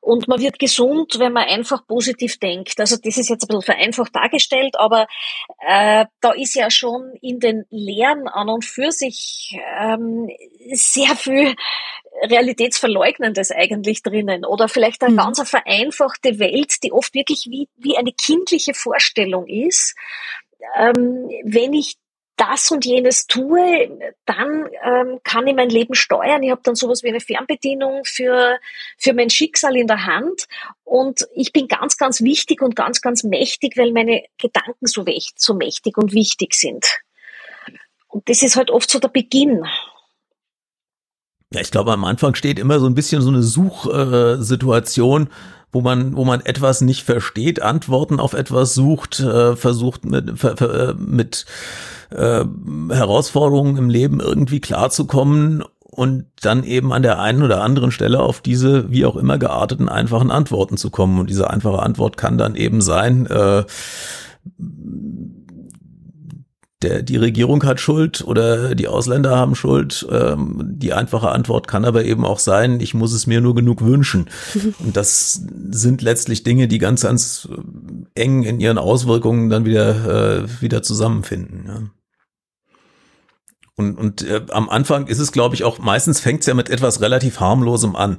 Und 0.08 0.30
man 0.30 0.40
wird 0.40 0.58
gesund, 0.58 1.20
wenn 1.20 1.34
man 1.34 1.50
einfach 1.50 1.86
positiv 1.86 2.40
denkt. 2.40 2.80
Also 2.80 2.96
das 2.96 3.18
ist 3.18 3.28
jetzt 3.28 3.44
ein 3.44 3.48
bisschen 3.48 3.62
vereinfacht 3.62 4.16
dargestellt, 4.16 4.76
aber 4.80 5.06
äh, 5.60 6.06
da 6.22 6.32
ist 6.32 6.56
ja 6.56 6.72
schon 6.72 7.12
in 7.22 7.42
den 7.42 7.66
Lehren 7.72 8.30
an 8.30 8.48
und 8.48 8.64
für 8.64 8.94
sich 8.94 9.60
ähm, 9.78 10.30
sehr 10.72 11.14
viel 11.18 11.56
Realitätsverleugnendes 12.22 13.52
eigentlich 13.52 14.02
drinnen. 14.02 14.46
Oder 14.46 14.70
vielleicht 14.70 15.04
eine 15.04 15.12
mhm. 15.12 15.18
ganz 15.18 15.50
vereinfachte 15.50 16.40
Welt, 16.40 16.84
die 16.84 16.94
oft 16.94 17.14
wirklich 17.14 17.48
wie, 17.50 17.68
wie 17.76 17.98
eine 17.98 18.14
kindliche 18.14 18.74
Vorstellung 18.74 19.46
ist. 19.46 19.94
Ähm, 20.78 21.30
wenn 21.44 21.74
ich 21.74 21.98
das 22.38 22.72
und 22.72 22.86
jenes 22.86 23.28
tue, 23.28 24.14
dann 24.26 24.70
ähm, 24.84 25.20
kann 25.24 25.48
ich 25.48 25.56
mein 25.56 25.70
Leben 25.70 25.96
steuern. 25.96 26.44
Ich 26.44 26.52
habe 26.52 26.62
dann 26.64 26.76
sowas 26.76 27.04
wie 27.04 27.10
eine 27.10 27.20
Fernbedienung 27.20 28.06
für, 28.06 28.60
für 28.98 29.14
mein 29.14 29.30
Schicksal 29.30 29.76
in 29.76 29.88
der 29.88 30.06
Hand. 30.06 30.48
Und 30.84 31.28
ich 31.34 31.52
bin 31.52 31.68
ganz, 31.68 31.98
ganz 31.98 32.22
wichtig 32.22 32.62
und 32.62 32.76
ganz, 32.76 33.02
ganz 33.02 33.24
mächtig, 33.24 33.76
weil 33.76 33.92
meine 33.92 34.24
Gedanken 34.38 34.86
so, 34.86 35.04
so 35.36 35.54
mächtig 35.56 35.98
und 35.98 36.14
wichtig 36.14 36.54
sind. 36.54 36.86
Und 38.08 38.30
das 38.30 38.42
ist 38.42 38.56
halt 38.56 38.72
oft 38.72 38.90
so 38.90 39.00
der 39.00 39.10
Beginn. 39.10 39.66
Ja, 41.54 41.62
ich 41.62 41.72
glaube, 41.72 41.92
am 41.94 42.06
Anfang 42.06 42.36
steht 42.36 42.60
immer 42.60 42.80
so 42.80 42.88
ein 42.88 42.96
bisschen 42.96 43.22
so 43.22 43.30
eine 43.30 43.42
Suchsituation. 43.42 45.28
Äh, 45.28 45.30
wo 45.72 45.82
man, 45.82 46.16
wo 46.16 46.24
man 46.24 46.42
etwas 46.42 46.82
nicht 46.82 47.04
versteht, 47.04 47.62
Antworten 47.62 48.20
auf 48.20 48.34
etwas 48.34 48.74
sucht, 48.74 49.20
äh, 49.20 49.56
versucht 49.56 50.06
mit, 50.06 50.40
ver, 50.40 50.96
mit 50.98 51.46
äh, 52.10 52.46
Herausforderungen 52.90 53.78
im 53.78 53.90
Leben 53.90 54.20
irgendwie 54.20 54.62
klarzukommen 54.62 55.64
und 55.98 56.26
dann 56.42 56.64
eben 56.64 56.94
an 56.94 57.02
der 57.02 57.20
einen 57.20 57.42
oder 57.42 57.64
anderen 57.64 57.92
Stelle 57.92 58.20
auf 58.22 58.42
diese 58.42 58.92
wie 58.92 59.06
auch 59.06 59.16
immer 59.16 59.40
gearteten 59.40 59.90
einfachen 59.90 60.30
Antworten 60.30 60.78
zu 60.78 60.92
kommen. 60.92 61.20
Und 61.20 61.30
diese 61.30 61.50
einfache 61.50 61.82
Antwort 61.82 62.18
kann 62.18 62.38
dann 62.38 62.56
eben 62.56 62.82
sein, 62.82 63.26
äh, 63.26 63.64
der, 66.88 67.02
die 67.02 67.18
Regierung 67.18 67.64
hat 67.64 67.80
Schuld 67.80 68.24
oder 68.26 68.76
die 68.76 68.88
Ausländer 68.88 69.36
haben 69.36 69.56
Schuld. 69.56 70.08
Ähm, 70.10 70.62
die 70.64 70.94
einfache 70.94 71.30
Antwort 71.30 71.68
kann 71.68 71.86
aber 71.86 72.06
eben 72.06 72.26
auch 72.26 72.40
sein, 72.40 72.80
ich 72.80 72.94
muss 72.94 73.14
es 73.14 73.28
mir 73.28 73.42
nur 73.42 73.56
genug 73.56 73.82
wünschen. 73.82 74.30
Und 74.80 74.96
das 74.96 75.42
sind 75.70 76.02
letztlich 76.02 76.44
Dinge, 76.44 76.68
die 76.68 76.78
ganz, 76.78 77.02
ganz 77.02 77.50
eng 78.16 78.44
in 78.44 78.60
ihren 78.60 78.78
Auswirkungen 78.78 79.50
dann 79.50 79.66
wieder, 79.66 80.44
äh, 80.44 80.62
wieder 80.62 80.82
zusammenfinden. 80.82 81.66
Ja. 81.68 81.82
Und, 83.76 83.96
und 83.96 84.24
äh, 84.24 84.42
am 84.50 84.70
Anfang 84.70 85.06
ist 85.06 85.20
es, 85.20 85.32
glaube 85.32 85.54
ich, 85.54 85.64
auch 85.64 85.78
meistens 85.78 86.20
fängt 86.20 86.40
es 86.40 86.48
ja 86.48 86.56
mit 86.56 86.70
etwas 86.70 87.00
relativ 87.00 87.40
harmlosem 87.40 87.96
an. 87.96 88.18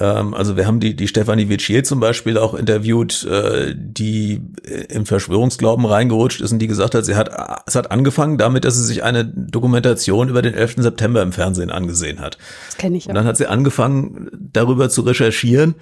Ähm, 0.00 0.34
also 0.34 0.56
wir 0.56 0.66
haben 0.66 0.80
die, 0.80 0.96
die 0.96 1.06
Stefanie 1.06 1.48
Vicier 1.48 1.84
zum 1.84 2.00
Beispiel 2.00 2.38
auch 2.38 2.54
interviewt, 2.54 3.24
äh, 3.24 3.74
die 3.76 4.40
äh, 4.64 4.86
im 4.94 5.06
Verschwörungsglauben 5.06 5.84
reingerutscht 5.84 6.40
ist 6.40 6.52
und 6.52 6.58
die 6.58 6.66
gesagt 6.66 6.94
hat, 6.94 7.04
sie 7.04 7.14
hat, 7.14 7.30
es 7.66 7.74
hat 7.74 7.90
angefangen 7.90 8.38
damit, 8.38 8.64
dass 8.64 8.76
sie 8.76 8.84
sich 8.84 9.04
eine 9.04 9.24
Dokumentation 9.24 10.28
über 10.30 10.42
den 10.42 10.54
11. 10.54 10.76
September 10.78 11.22
im 11.22 11.32
Fernsehen 11.32 11.70
angesehen 11.70 12.20
hat. 12.20 12.38
Das 12.66 12.78
kenne 12.78 12.96
ich. 12.96 13.04
Ja. 13.04 13.10
Und 13.10 13.16
dann 13.16 13.26
hat 13.26 13.36
sie 13.36 13.46
angefangen, 13.46 14.30
darüber 14.52 14.88
zu 14.88 15.02
recherchieren. 15.02 15.74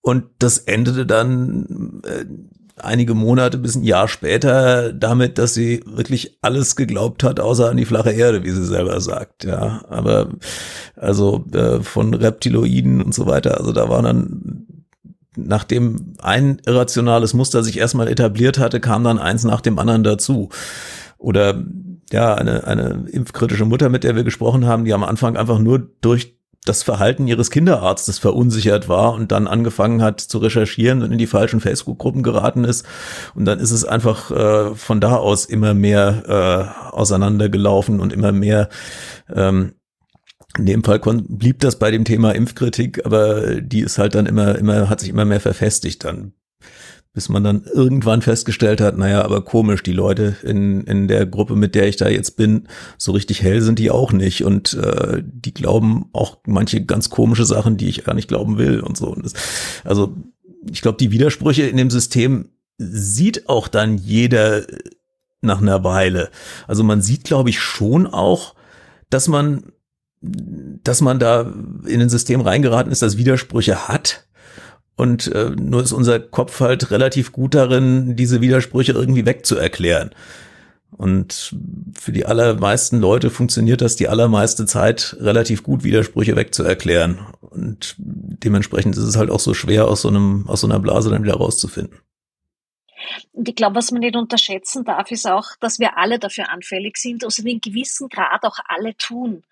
Und 0.00 0.24
das 0.38 0.58
endete 0.58 1.04
dann 1.04 2.00
äh, 2.06 2.24
einige 2.76 3.14
Monate 3.14 3.58
bis 3.58 3.74
ein 3.74 3.84
Jahr 3.84 4.08
später 4.08 4.92
damit, 4.92 5.38
dass 5.38 5.54
sie 5.54 5.82
wirklich 5.86 6.38
alles 6.42 6.76
geglaubt 6.76 7.22
hat, 7.22 7.40
außer 7.40 7.70
an 7.70 7.76
die 7.76 7.84
flache 7.84 8.12
Erde, 8.12 8.44
wie 8.44 8.50
sie 8.50 8.64
selber 8.64 9.00
sagt. 9.00 9.44
Ja, 9.44 9.84
aber 9.88 10.28
also 10.94 11.44
äh, 11.52 11.80
von 11.80 12.14
Reptiloiden 12.14 13.02
und 13.02 13.14
so 13.14 13.26
weiter. 13.26 13.58
Also 13.58 13.72
da 13.72 13.88
war 13.88 14.02
dann 14.02 14.66
nachdem 15.36 16.14
ein 16.18 16.60
irrationales 16.66 17.34
Muster 17.34 17.62
sich 17.62 17.78
erstmal 17.78 18.08
etabliert 18.08 18.58
hatte, 18.58 18.80
kam 18.80 19.04
dann 19.04 19.18
eins 19.18 19.44
nach 19.44 19.60
dem 19.60 19.78
anderen 19.78 20.02
dazu. 20.02 20.48
Oder 21.18 21.62
ja, 22.10 22.34
eine, 22.34 22.66
eine 22.66 23.06
impfkritische 23.10 23.64
Mutter, 23.64 23.88
mit 23.88 24.04
der 24.04 24.16
wir 24.16 24.24
gesprochen 24.24 24.66
haben, 24.66 24.84
die 24.84 24.94
am 24.94 25.04
Anfang 25.04 25.36
einfach 25.36 25.58
nur 25.58 25.90
durch 26.00 26.36
das 26.66 26.82
Verhalten 26.82 27.26
ihres 27.26 27.50
Kinderarztes 27.50 28.18
verunsichert 28.18 28.88
war 28.88 29.14
und 29.14 29.32
dann 29.32 29.46
angefangen 29.46 30.02
hat 30.02 30.20
zu 30.20 30.38
recherchieren 30.38 31.02
und 31.02 31.12
in 31.12 31.18
die 31.18 31.26
falschen 31.26 31.60
Facebook-Gruppen 31.60 32.22
geraten 32.22 32.64
ist. 32.64 32.84
Und 33.34 33.46
dann 33.46 33.58
ist 33.58 33.70
es 33.70 33.84
einfach 33.84 34.30
äh, 34.30 34.74
von 34.74 35.00
da 35.00 35.16
aus 35.16 35.46
immer 35.46 35.74
mehr 35.74 36.22
äh, 36.92 36.94
auseinandergelaufen 36.94 38.00
und 38.00 38.12
immer 38.12 38.32
mehr 38.32 38.68
ähm, 39.34 39.72
in 40.58 40.66
dem 40.66 40.84
Fall 40.84 41.00
blieb 41.00 41.60
das 41.60 41.78
bei 41.78 41.90
dem 41.90 42.04
Thema 42.04 42.34
Impfkritik, 42.34 43.04
aber 43.04 43.60
die 43.60 43.80
ist 43.80 43.98
halt 43.98 44.14
dann 44.14 44.24
immer, 44.24 44.56
immer, 44.56 44.88
hat 44.88 45.00
sich 45.00 45.10
immer 45.10 45.26
mehr 45.26 45.40
verfestigt 45.40 46.04
dann 46.04 46.32
bis 47.16 47.30
man 47.30 47.42
dann 47.42 47.64
irgendwann 47.64 48.20
festgestellt 48.20 48.82
hat, 48.82 48.98
naja, 48.98 49.24
aber 49.24 49.42
komisch, 49.42 49.82
die 49.82 49.94
Leute 49.94 50.36
in, 50.42 50.82
in 50.82 51.08
der 51.08 51.24
Gruppe, 51.24 51.56
mit 51.56 51.74
der 51.74 51.88
ich 51.88 51.96
da 51.96 52.10
jetzt 52.10 52.36
bin, 52.36 52.68
so 52.98 53.12
richtig 53.12 53.40
hell 53.40 53.62
sind 53.62 53.78
die 53.78 53.90
auch 53.90 54.12
nicht 54.12 54.44
und 54.44 54.74
äh, 54.74 55.22
die 55.24 55.54
glauben 55.54 56.10
auch 56.12 56.36
manche 56.46 56.84
ganz 56.84 57.08
komische 57.08 57.46
Sachen, 57.46 57.78
die 57.78 57.88
ich 57.88 58.04
gar 58.04 58.12
nicht 58.12 58.28
glauben 58.28 58.58
will 58.58 58.80
und 58.80 58.98
so. 58.98 59.06
Und 59.06 59.24
das, 59.24 59.32
also 59.82 60.14
ich 60.70 60.82
glaube, 60.82 60.98
die 60.98 61.10
Widersprüche 61.10 61.62
in 61.62 61.78
dem 61.78 61.88
System 61.88 62.50
sieht 62.76 63.48
auch 63.48 63.68
dann 63.68 63.96
jeder 63.96 64.66
nach 65.40 65.62
einer 65.62 65.84
Weile. 65.84 66.28
Also 66.66 66.84
man 66.84 67.00
sieht, 67.00 67.24
glaube 67.24 67.48
ich, 67.48 67.60
schon 67.60 68.06
auch, 68.06 68.54
dass 69.08 69.26
man, 69.26 69.72
dass 70.20 71.00
man 71.00 71.18
da 71.18 71.50
in 71.86 72.02
ein 72.02 72.10
System 72.10 72.42
reingeraten 72.42 72.92
ist, 72.92 73.00
das 73.00 73.16
Widersprüche 73.16 73.88
hat 73.88 74.25
und 74.96 75.30
äh, 75.32 75.50
nur 75.50 75.82
ist 75.82 75.92
unser 75.92 76.18
Kopf 76.18 76.60
halt 76.60 76.90
relativ 76.90 77.32
gut 77.32 77.54
darin, 77.54 78.16
diese 78.16 78.40
Widersprüche 78.40 78.92
irgendwie 78.92 79.26
wegzuerklären. 79.26 80.10
Und 80.90 81.54
für 81.98 82.12
die 82.12 82.24
allermeisten 82.24 82.98
Leute 82.98 83.28
funktioniert 83.28 83.82
das 83.82 83.96
die 83.96 84.08
allermeiste 84.08 84.64
Zeit 84.64 85.16
relativ 85.20 85.62
gut, 85.62 85.84
Widersprüche 85.84 86.36
wegzuerklären. 86.36 87.18
Und 87.40 87.94
dementsprechend 87.98 88.96
ist 88.96 89.02
es 89.02 89.16
halt 89.16 89.30
auch 89.30 89.40
so 89.40 89.52
schwer, 89.52 89.88
aus 89.88 90.02
so 90.02 90.08
einem, 90.08 90.48
aus 90.48 90.62
so 90.62 90.66
einer 90.66 90.80
Blase 90.80 91.10
dann 91.10 91.22
wieder 91.22 91.34
rauszufinden. 91.34 91.98
Und 93.32 93.48
ich 93.48 93.54
glaube, 93.54 93.76
was 93.76 93.90
man 93.90 94.00
nicht 94.00 94.16
unterschätzen 94.16 94.84
darf, 94.84 95.10
ist 95.10 95.26
auch, 95.26 95.56
dass 95.60 95.78
wir 95.78 95.96
alle 95.98 96.18
dafür 96.18 96.50
anfällig 96.50 96.96
sind, 96.96 97.24
also 97.24 97.42
in 97.42 97.48
einem 97.48 97.60
gewissen 97.60 98.08
Grad 98.08 98.44
auch 98.44 98.58
alle 98.66 98.96
tun. 98.96 99.42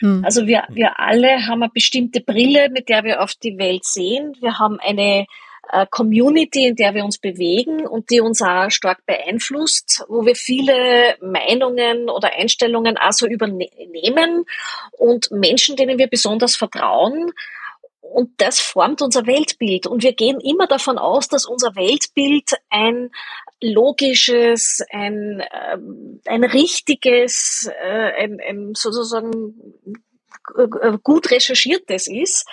Hm. 0.00 0.24
Also 0.24 0.46
wir, 0.46 0.64
wir 0.68 0.98
alle 0.98 1.46
haben 1.46 1.62
eine 1.62 1.72
bestimmte 1.72 2.20
Brille, 2.20 2.68
mit 2.70 2.88
der 2.88 3.04
wir 3.04 3.22
auf 3.22 3.34
die 3.34 3.58
Welt 3.58 3.84
sehen. 3.84 4.34
Wir 4.40 4.58
haben 4.58 4.78
eine 4.80 5.26
äh, 5.72 5.86
Community, 5.88 6.66
in 6.66 6.76
der 6.76 6.94
wir 6.94 7.04
uns 7.04 7.18
bewegen 7.18 7.86
und 7.86 8.10
die 8.10 8.20
uns 8.20 8.42
auch 8.42 8.70
stark 8.70 9.04
beeinflusst, 9.06 10.04
wo 10.08 10.24
wir 10.26 10.34
viele 10.34 11.16
Meinungen 11.20 12.08
oder 12.08 12.32
Einstellungen 12.34 12.96
also 12.96 13.26
übernehmen 13.26 14.44
und 14.92 15.30
Menschen, 15.30 15.76
denen 15.76 15.98
wir 15.98 16.08
besonders 16.08 16.56
vertrauen, 16.56 17.32
und 18.12 18.30
das 18.38 18.60
formt 18.60 19.02
unser 19.02 19.26
Weltbild. 19.26 19.86
Und 19.86 20.02
wir 20.02 20.12
gehen 20.12 20.40
immer 20.40 20.66
davon 20.66 20.98
aus, 20.98 21.28
dass 21.28 21.46
unser 21.46 21.74
Weltbild 21.76 22.50
ein 22.68 23.10
logisches, 23.60 24.82
ein, 24.90 25.42
ähm, 25.72 26.20
ein 26.26 26.44
richtiges, 26.44 27.70
äh, 27.82 28.22
ein, 28.22 28.40
ein 28.40 28.72
sozusagen 28.74 29.54
gut 31.02 31.30
recherchiertes 31.30 32.06
ist 32.06 32.46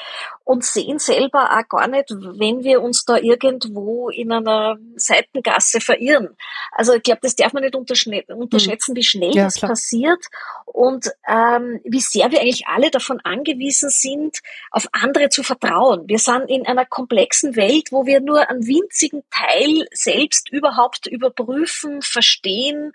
und 0.43 0.63
sehen 0.63 0.99
selber 0.99 1.51
auch 1.51 1.67
gar 1.67 1.87
nicht, 1.87 2.09
wenn 2.09 2.63
wir 2.63 2.81
uns 2.81 3.05
da 3.05 3.17
irgendwo 3.17 4.09
in 4.09 4.31
einer 4.31 4.77
Seitengasse 4.95 5.81
verirren. 5.81 6.37
Also 6.71 6.93
ich 6.93 7.03
glaube, 7.03 7.19
das 7.21 7.35
darf 7.35 7.53
man 7.53 7.63
nicht 7.63 7.75
unterschätzen, 7.75 8.95
wie 8.95 9.03
schnell 9.03 9.35
ja, 9.35 9.45
das 9.45 9.55
klar. 9.55 9.71
passiert 9.71 10.25
und 10.65 11.11
ähm, 11.27 11.81
wie 11.83 11.99
sehr 11.99 12.31
wir 12.31 12.39
eigentlich 12.39 12.67
alle 12.67 12.91
davon 12.91 13.19
angewiesen 13.21 13.89
sind, 13.89 14.39
auf 14.71 14.87
andere 14.91 15.29
zu 15.29 15.43
vertrauen. 15.43 16.07
Wir 16.07 16.19
sind 16.19 16.49
in 16.49 16.65
einer 16.65 16.85
komplexen 16.85 17.55
Welt, 17.55 17.91
wo 17.91 18.05
wir 18.05 18.21
nur 18.21 18.49
einen 18.49 18.65
winzigen 18.65 19.23
Teil 19.31 19.87
selbst 19.91 20.49
überhaupt 20.51 21.07
überprüfen, 21.07 22.01
verstehen, 22.01 22.93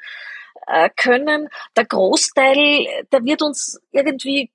äh, 0.72 0.90
können. 0.96 1.48
Der 1.76 1.85
Großteil, 1.85 2.87
der 3.12 3.24
wird 3.24 3.42
uns 3.42 3.80
irgendwie 3.92 4.50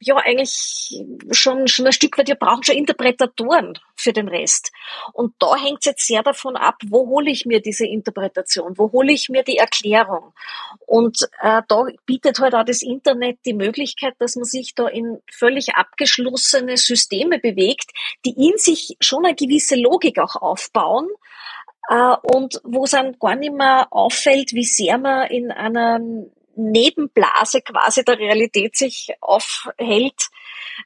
ja 0.00 0.16
eigentlich 0.16 1.02
schon, 1.30 1.66
schon 1.66 1.86
ein 1.86 1.92
Stück 1.92 2.18
weit, 2.18 2.28
wir 2.28 2.34
brauchen 2.34 2.62
schon 2.62 2.76
Interpretatoren 2.76 3.78
für 3.94 4.12
den 4.12 4.28
Rest. 4.28 4.70
Und 5.14 5.34
da 5.38 5.56
hängt 5.56 5.78
es 5.80 5.86
jetzt 5.86 6.06
sehr 6.06 6.22
davon 6.22 6.56
ab, 6.56 6.76
wo 6.86 7.08
hole 7.08 7.30
ich 7.30 7.46
mir 7.46 7.60
diese 7.60 7.86
Interpretation, 7.86 8.76
wo 8.76 8.92
hole 8.92 9.12
ich 9.12 9.30
mir 9.30 9.42
die 9.42 9.56
Erklärung. 9.56 10.34
Und 10.86 11.22
äh, 11.40 11.62
da 11.66 11.86
bietet 12.04 12.38
halt 12.38 12.54
auch 12.54 12.64
das 12.64 12.82
Internet 12.82 13.38
die 13.46 13.54
Möglichkeit, 13.54 14.14
dass 14.18 14.36
man 14.36 14.44
sich 14.44 14.74
da 14.74 14.86
in 14.86 15.18
völlig 15.32 15.74
abgeschlossene 15.74 16.76
Systeme 16.76 17.38
bewegt, 17.38 17.90
die 18.26 18.48
in 18.48 18.58
sich 18.58 18.96
schon 19.00 19.24
eine 19.24 19.34
gewisse 19.34 19.76
Logik 19.76 20.18
auch 20.18 20.36
aufbauen, 20.36 21.08
und 22.22 22.60
wo 22.64 22.84
es 22.84 22.90
dann 22.90 23.16
gar 23.18 23.36
nicht 23.36 23.54
mehr 23.54 23.86
auffällt, 23.90 24.52
wie 24.52 24.64
sehr 24.64 24.98
man 24.98 25.28
in 25.28 25.50
einer 25.50 26.00
Nebenblase 26.56 27.60
quasi 27.60 28.04
der 28.04 28.18
Realität 28.18 28.76
sich 28.76 29.14
aufhält. 29.20 30.28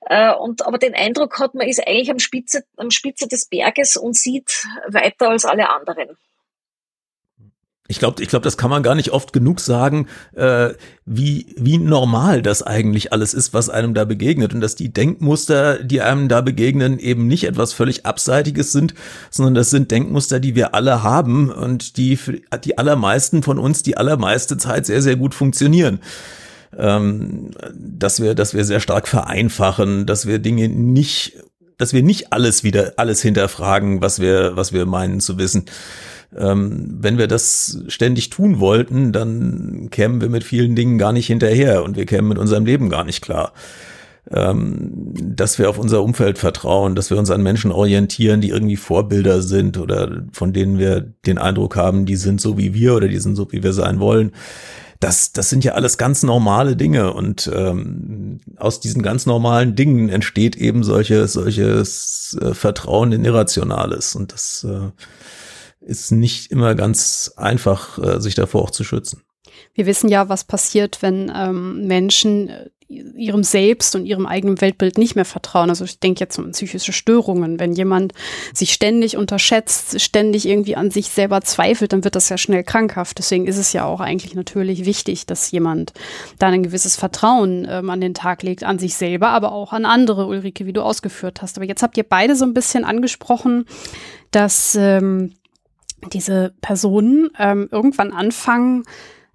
Äh, 0.07 0.35
und 0.35 0.67
aber 0.67 0.79
den 0.79 0.95
Eindruck 0.95 1.39
hat, 1.39 1.55
man 1.55 1.69
ist 1.69 1.87
eigentlich 1.87 2.11
am 2.11 2.19
Spitze, 2.19 2.65
am 2.77 2.91
Spitze 2.91 3.29
des 3.29 3.47
Berges 3.47 3.97
und 3.97 4.17
sieht 4.17 4.67
weiter 4.89 5.31
als 5.31 5.45
alle 5.45 5.69
anderen. 5.71 6.17
Ich 7.91 7.99
glaube, 7.99 8.23
ich 8.23 8.29
glaube, 8.29 8.45
das 8.45 8.57
kann 8.57 8.71
man 8.71 8.85
gar 8.85 8.95
nicht 8.95 9.11
oft 9.11 9.33
genug 9.33 9.59
sagen, 9.59 10.07
äh, 10.37 10.69
wie, 11.07 11.57
wie 11.59 11.77
normal 11.77 12.41
das 12.41 12.63
eigentlich 12.63 13.13
alles 13.13 13.35
ist, 13.35 13.53
was 13.53 13.69
einem 13.69 13.95
da 13.95 14.05
begegnet. 14.05 14.55
Und 14.55 14.61
dass 14.61 14.77
die 14.77 14.93
Denkmuster, 14.93 15.83
die 15.83 16.01
einem 16.01 16.29
da 16.29 16.41
begegnen, 16.41 17.01
eben 17.01 17.27
nicht 17.27 17.43
etwas 17.43 17.73
völlig 17.73 18.07
Abseitiges 18.07 18.71
sind, 18.71 18.95
sondern 19.29 19.57
das 19.57 19.71
sind 19.71 19.91
Denkmuster, 19.91 20.39
die 20.39 20.55
wir 20.55 20.73
alle 20.73 21.03
haben 21.03 21.51
und 21.51 21.97
die 21.97 22.17
für 22.17 22.41
die 22.65 22.79
allermeisten 22.79 23.43
von 23.43 23.59
uns 23.59 23.83
die 23.83 23.97
allermeiste 23.97 24.57
Zeit 24.57 24.87
sehr, 24.87 25.03
sehr 25.03 25.17
gut 25.17 25.35
funktionieren. 25.35 25.99
Ähm, 26.79 27.51
dass 27.75 28.23
wir, 28.23 28.37
dass 28.37 28.55
wir 28.55 28.65
sehr 28.65 28.79
stark 28.79 29.09
vereinfachen, 29.09 30.07
dass 30.07 30.27
wir 30.27 30.39
Dinge 30.39 30.69
nicht, 30.69 31.33
dass 31.77 31.93
wir 31.93 32.05
nicht 32.05 32.33
alles 32.33 32.63
wieder, 32.63 32.93
alles 32.99 33.21
hinterfragen, 33.21 34.01
was 34.01 34.21
wir, 34.21 34.55
was 34.55 34.73
wir 34.73 34.87
meinen 34.87 35.19
zu 35.19 35.39
wissen. 35.39 35.65
Ähm, 36.37 36.99
wenn 37.01 37.19
wir 37.19 37.27
das 37.27 37.83
ständig 37.89 38.31
tun 38.31 38.61
wollten, 38.61 39.13
dann 39.13 39.89
kämen 39.91 40.21
wir 40.21 40.29
mit 40.29 40.45
vielen 40.45 40.77
Dingen 40.77 40.99
gar 40.99 41.13
nicht 41.13 41.27
hinterher 41.27 41.83
und 41.83 41.97
wir 41.97 42.07
kämen 42.07 42.29
mit 42.29 42.39
unserem 42.39 42.65
Leben 42.65 42.89
gar 42.89 43.05
nicht 43.05 43.21
klar. 43.23 43.53
Ähm, 44.31 45.13
dass 45.15 45.59
wir 45.59 45.69
auf 45.69 45.79
unser 45.79 46.03
Umfeld 46.03 46.39
vertrauen, 46.39 46.95
dass 46.95 47.11
wir 47.11 47.19
uns 47.19 47.31
an 47.31 47.43
Menschen 47.43 47.73
orientieren, 47.73 48.41
die 48.41 48.51
irgendwie 48.51 48.77
Vorbilder 48.77 49.43
sind 49.43 49.77
oder 49.79 50.23
von 50.33 50.53
denen 50.53 50.79
wir 50.79 51.01
den 51.27 51.39
Eindruck 51.39 51.75
haben, 51.75 52.07
die 52.07 52.17
sind 52.17 52.41
so 52.41 52.57
wie 52.57 52.75
wir 52.75 52.95
oder 52.95 53.09
die 53.09 53.19
sind 53.19 53.35
so 53.35 53.51
wie 53.51 53.63
wir 53.63 53.73
sein 53.73 53.99
wollen. 53.99 54.33
Das, 55.01 55.33
das 55.33 55.49
sind 55.49 55.65
ja 55.65 55.73
alles 55.73 55.97
ganz 55.97 56.23
normale 56.23 56.77
Dinge 56.77 57.15
und 57.15 57.51
ähm, 57.53 58.41
aus 58.57 58.81
diesen 58.81 59.03
ganz 59.03 59.25
normalen 59.25 59.75
Dingen 59.75 60.11
entsteht 60.11 60.55
eben 60.55 60.85
solche, 60.85 61.27
solches 61.27 62.39
äh, 62.41 62.53
Vertrauen 62.53 63.11
in 63.13 63.25
Irrationales 63.25 64.15
und 64.15 64.33
das 64.33 64.65
äh, 64.69 64.91
ist 65.81 66.13
nicht 66.13 66.51
immer 66.51 66.75
ganz 66.75 67.33
einfach, 67.37 67.99
äh, 67.99 68.21
sich 68.21 68.35
davor 68.35 68.63
auch 68.63 68.71
zu 68.71 68.85
schützen. 68.85 69.23
Wir 69.75 69.87
wissen 69.87 70.09
ja, 70.09 70.29
was 70.29 70.45
passiert, 70.45 71.03
wenn 71.03 71.33
ähm, 71.35 71.87
Menschen 71.87 72.49
äh, 72.49 72.71
ihrem 72.91 73.45
Selbst 73.45 73.95
und 73.95 74.05
ihrem 74.05 74.27
eigenen 74.27 74.61
Weltbild 74.61 74.99
nicht 74.99 75.15
mehr 75.15 75.25
vertrauen. 75.25 75.71
Also 75.71 75.85
ich 75.85 76.01
denke 76.01 76.21
jetzt 76.21 76.39
um 76.39 76.51
psychische 76.51 76.93
Störungen. 76.93 77.61
Wenn 77.61 77.73
jemand 77.73 78.13
sich 78.53 78.73
ständig 78.73 79.17
unterschätzt, 79.17 80.01
ständig 80.01 80.47
irgendwie 80.47 80.75
an 80.75 80.91
sich 80.91 81.09
selber 81.09 81.41
zweifelt, 81.43 81.93
dann 81.93 82.03
wird 82.03 82.17
das 82.17 82.29
ja 82.29 82.37
schnell 82.37 82.65
krankhaft. 82.65 83.19
Deswegen 83.19 83.47
ist 83.47 83.59
es 83.59 83.73
ja 83.73 83.85
auch 83.85 84.01
eigentlich 84.01 84.35
natürlich 84.35 84.87
wichtig, 84.87 85.27
dass 85.27 85.53
jemand 85.53 85.93
da 86.39 86.49
ein 86.49 86.65
gewisses 86.65 86.97
Vertrauen 86.97 87.67
ähm, 87.71 87.91
an 87.91 88.01
den 88.01 88.15
Tag 88.15 88.43
legt, 88.43 88.65
an 88.65 88.81
sich 88.81 88.97
selber, 88.97 89.29
aber 89.29 89.53
auch 89.53 89.73
an 89.73 89.85
andere, 89.85 90.27
Ulrike, 90.27 90.67
wie 90.67 90.73
du 90.73 90.83
ausgeführt 90.83 91.43
hast. 91.43 91.59
Aber 91.59 91.67
jetzt 91.67 91.85
habt 91.85 91.97
ihr 91.97 92.05
beide 92.05 92.35
so 92.35 92.45
ein 92.45 92.55
bisschen 92.55 92.85
angesprochen, 92.85 93.67
dass 94.33 94.77
ähm, 94.79 95.35
diese 96.13 96.55
Personen 96.61 97.31
ähm, 97.39 97.69
irgendwann 97.71 98.13
anfangen, 98.13 98.85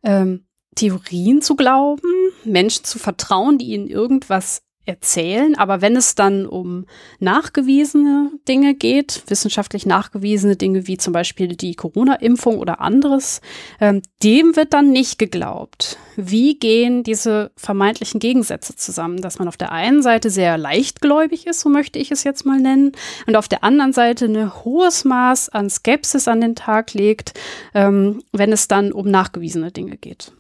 ähm, 0.04 0.46
Theorien 0.76 1.42
zu 1.42 1.56
glauben, 1.56 2.02
Menschen 2.44 2.84
zu 2.84 3.00
vertrauen, 3.00 3.58
die 3.58 3.68
ihnen 3.68 3.88
irgendwas 3.88 4.65
erzählen. 4.86 5.56
Aber 5.56 5.82
wenn 5.82 5.96
es 5.96 6.16
dann 6.16 6.46
um 6.46 6.86
nachgewiesene 7.20 8.32
Dinge 8.48 8.74
geht, 8.74 9.24
wissenschaftlich 9.28 9.86
nachgewiesene 9.86 10.56
Dinge 10.56 10.88
wie 10.88 10.98
zum 10.98 11.14
Beispiel 11.14 11.48
die 11.56 11.76
Corona-Impfung 11.76 12.60
oder 12.60 12.82
anderes, 12.82 13.42
ähm, 13.80 14.02
dem 14.24 14.56
wird 14.56 14.74
dann 14.74 14.92
nicht 14.92 15.18
geglaubt. 15.20 15.98
Wie 16.16 16.58
gehen 16.58 17.04
diese 17.04 17.52
vermeintlichen 17.56 18.20
Gegensätze 18.20 18.76
zusammen, 18.76 19.22
dass 19.22 19.40
man 19.40 19.48
auf 19.48 19.58
der 19.58 19.72
einen 19.72 20.02
Seite 20.02 20.30
sehr 20.30 20.58
leichtgläubig 20.58 21.48
ist, 21.48 21.62
so 21.62 21.70
möchte 21.70 22.00
ich 22.00 22.12
es 22.12 22.24
jetzt 22.24 22.46
mal 22.46 22.60
nennen, 22.60 22.94
und 23.28 23.36
auf 23.36 23.48
der 23.48 23.64
anderen 23.64 23.94
Seite 23.94 24.26
ein 24.26 24.64
hohes 24.64 25.06
Maß 25.06 25.50
an 25.50 25.70
Skepsis 25.70 26.28
an 26.28 26.42
den 26.42 26.56
Tag 26.56 26.94
legt, 26.94 27.34
ähm, 27.74 28.22
wenn 28.32 28.52
es 28.52 28.68
dann 28.68 28.92
um 28.92 29.10
nachgewiesene 29.10 29.72
Dinge 29.72 29.98
geht. 29.98 30.32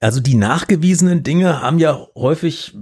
Also 0.00 0.20
die 0.20 0.36
nachgewiesenen 0.36 1.24
Dinge 1.24 1.60
haben 1.60 1.78
ja 1.78 2.06
häufig 2.14 2.76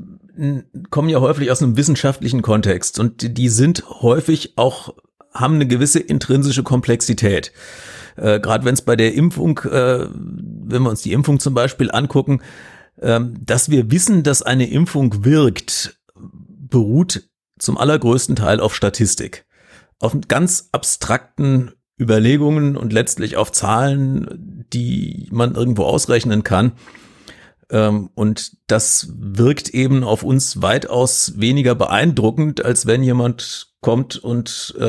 kommen 0.91 1.09
ja 1.09 1.21
häufig 1.21 1.51
aus 1.51 1.63
einem 1.63 1.77
wissenschaftlichen 1.77 2.43
Kontext 2.43 2.99
und 2.99 3.39
die 3.39 3.49
sind 3.49 3.85
häufig 3.89 4.55
auch, 4.57 4.95
haben 5.33 5.55
eine 5.55 5.67
gewisse 5.67 5.99
intrinsische 5.99 6.63
Komplexität. 6.63 7.53
Äh, 8.17 8.41
Gerade 8.41 8.65
wenn 8.65 8.75
es 8.75 8.83
bei 8.83 8.97
der 8.97 9.15
Impfung, 9.15 9.59
äh, 9.59 10.07
wenn 10.11 10.83
wir 10.83 10.91
uns 10.91 11.03
die 11.03 11.13
Impfung 11.13 11.41
zum 11.41 11.55
Beispiel 11.55 11.91
angucken, 11.91 12.41
äh, 12.97 13.21
dass 13.41 13.71
wir 13.71 13.91
wissen, 13.91 14.23
dass 14.23 14.43
eine 14.43 14.69
Impfung 14.69 15.25
wirkt, 15.25 15.99
beruht 16.15 17.29
zum 17.59 17.79
allergrößten 17.79 18.37
Teil 18.37 18.61
auf 18.61 18.75
Statistik. 18.75 19.47
Auf 19.99 20.15
ganz 20.29 20.69
abstrakten 20.73 21.73
Überlegungen 21.99 22.77
und 22.77 22.93
letztlich 22.93 23.37
auf 23.37 23.53
Zahlen, 23.53 24.67
die 24.73 25.29
man 25.33 25.55
irgendwo 25.55 25.85
ausrechnen 25.85 26.43
kann. 26.43 26.73
Ähm, 27.71 28.11
und 28.15 28.53
das 28.69 29.09
wirkt 29.17 29.71
eben 29.71 30.05
auf 30.05 30.23
uns 30.23 30.63
weitaus 30.63 31.35
weniger 31.37 31.75
beeindruckend, 31.75 32.65
als 32.65 32.87
wenn 32.87 33.03
jemand 33.03 33.69
kommt 33.81 34.17
und 34.17 34.75
äh, 34.81 34.85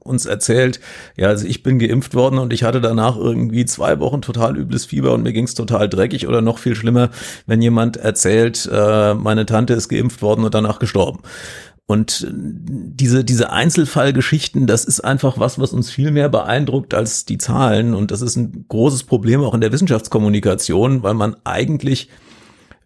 uns 0.00 0.26
erzählt, 0.26 0.80
ja, 1.16 1.28
also 1.28 1.46
ich 1.46 1.62
bin 1.62 1.78
geimpft 1.78 2.14
worden 2.14 2.38
und 2.38 2.52
ich 2.52 2.64
hatte 2.64 2.80
danach 2.80 3.16
irgendwie 3.16 3.64
zwei 3.66 4.00
Wochen 4.00 4.20
total 4.20 4.56
übles 4.56 4.84
Fieber 4.84 5.12
und 5.12 5.22
mir 5.22 5.32
ging's 5.32 5.54
total 5.54 5.88
dreckig 5.88 6.26
oder 6.26 6.40
noch 6.40 6.58
viel 6.58 6.74
schlimmer, 6.74 7.10
wenn 7.46 7.62
jemand 7.62 7.98
erzählt, 7.98 8.68
äh, 8.72 9.14
meine 9.14 9.46
Tante 9.46 9.74
ist 9.74 9.88
geimpft 9.88 10.22
worden 10.22 10.44
und 10.44 10.54
danach 10.54 10.80
gestorben. 10.80 11.20
Und 11.92 12.26
diese, 12.32 13.22
diese 13.22 13.52
Einzelfallgeschichten, 13.52 14.66
das 14.66 14.86
ist 14.86 15.00
einfach 15.00 15.38
was, 15.38 15.58
was 15.58 15.74
uns 15.74 15.90
viel 15.90 16.10
mehr 16.10 16.30
beeindruckt 16.30 16.94
als 16.94 17.26
die 17.26 17.36
Zahlen. 17.36 17.92
Und 17.92 18.10
das 18.10 18.22
ist 18.22 18.34
ein 18.36 18.64
großes 18.66 19.04
Problem 19.04 19.42
auch 19.42 19.52
in 19.52 19.60
der 19.60 19.72
Wissenschaftskommunikation, 19.72 21.02
weil 21.02 21.12
man 21.12 21.36
eigentlich 21.44 22.08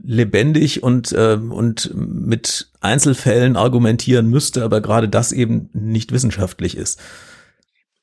lebendig 0.03 0.83
und, 0.83 1.13
äh, 1.13 1.39
und 1.39 1.93
mit 1.95 2.67
Einzelfällen 2.81 3.55
argumentieren 3.55 4.29
müsste, 4.29 4.65
aber 4.65 4.81
gerade 4.81 5.09
das 5.09 5.31
eben 5.31 5.71
nicht 5.73 6.11
wissenschaftlich 6.11 6.77
ist. 6.77 7.01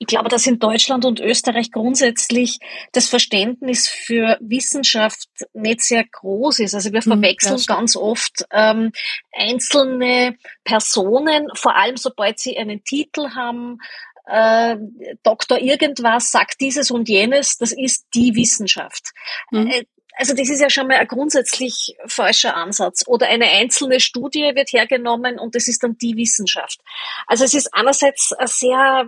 Ich 0.04 0.08
glaube, 0.08 0.28
dass 0.28 0.46
in 0.46 0.60
Deutschland 0.60 1.06
und 1.06 1.22
Österreich 1.22 1.72
grundsätzlich 1.72 2.60
das 2.92 3.08
Verständnis 3.08 3.88
für 3.88 4.38
Wissenschaft 4.42 5.30
nicht 5.54 5.80
sehr 5.80 6.04
groß 6.04 6.60
ist. 6.60 6.76
Also 6.76 6.92
wir 6.92 7.00
hm, 7.00 7.14
verwechseln 7.14 7.58
ja, 7.58 7.76
ganz 7.76 7.96
oft 7.96 8.46
ähm, 8.52 8.92
einzelne 9.32 10.36
Personen, 10.66 11.48
vor 11.54 11.78
allem 11.78 11.96
sobald 11.96 12.38
sie 12.38 12.58
einen 12.58 12.84
Titel 12.84 13.30
haben, 13.30 13.78
äh, 14.26 14.76
Doktor 15.24 15.60
irgendwas 15.60 16.32
sagt 16.32 16.60
dieses 16.60 16.92
und 16.92 17.08
jenes, 17.08 17.58
das 17.58 17.72
ist 17.72 18.06
die 18.14 18.36
Wissenschaft. 18.36 19.12
Mhm. 19.52 19.68
Äh, 19.68 19.86
also 20.16 20.34
das 20.36 20.50
ist 20.50 20.62
ja 20.62 20.70
schon 20.70 20.88
mal 20.88 20.98
ein 20.98 21.08
grundsätzlich 21.08 21.96
falscher 22.06 22.56
Ansatz. 22.56 23.04
Oder 23.08 23.28
eine 23.28 23.46
einzelne 23.46 24.00
Studie 24.00 24.52
wird 24.54 24.72
hergenommen 24.72 25.40
und 25.40 25.56
das 25.56 25.68
ist 25.68 25.84
dann 25.84 25.98
die 25.98 26.16
Wissenschaft. 26.16 26.80
Also 27.28 27.44
es 27.44 27.54
ist 27.54 27.74
einerseits 27.74 28.32
ein 28.34 28.48
sehr, 28.48 29.08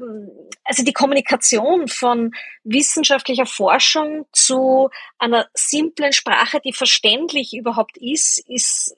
also 0.63 0.83
die 0.83 0.93
Kommunikation 0.93 1.87
von 1.87 2.31
wissenschaftlicher 2.63 3.45
Forschung 3.45 4.25
zu 4.31 4.89
einer 5.19 5.47
simplen 5.53 6.11
Sprache, 6.11 6.59
die 6.59 6.73
verständlich 6.73 7.53
überhaupt 7.53 7.97
ist, 7.97 8.43
ist 8.49 8.95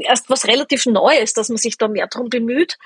erst 0.00 0.30
was 0.30 0.46
relativ 0.46 0.86
Neues, 0.86 1.32
dass 1.32 1.48
man 1.48 1.58
sich 1.58 1.78
da 1.78 1.88
mehr 1.88 2.06
drum 2.06 2.28
bemüht. 2.28 2.78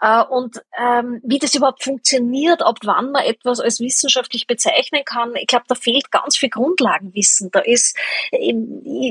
Äh, 0.00 0.22
und 0.24 0.62
ähm, 0.78 1.20
wie 1.24 1.38
das 1.38 1.54
überhaupt 1.54 1.82
funktioniert, 1.82 2.62
ab 2.62 2.78
wann 2.82 3.12
man 3.12 3.24
etwas 3.24 3.60
als 3.60 3.80
wissenschaftlich 3.80 4.46
bezeichnen 4.46 5.04
kann, 5.04 5.34
ich 5.36 5.46
glaube, 5.46 5.64
da 5.68 5.74
fehlt 5.74 6.10
ganz 6.10 6.36
viel 6.36 6.50
Grundlagenwissen. 6.50 7.50
Da 7.50 7.60
ist, 7.60 7.96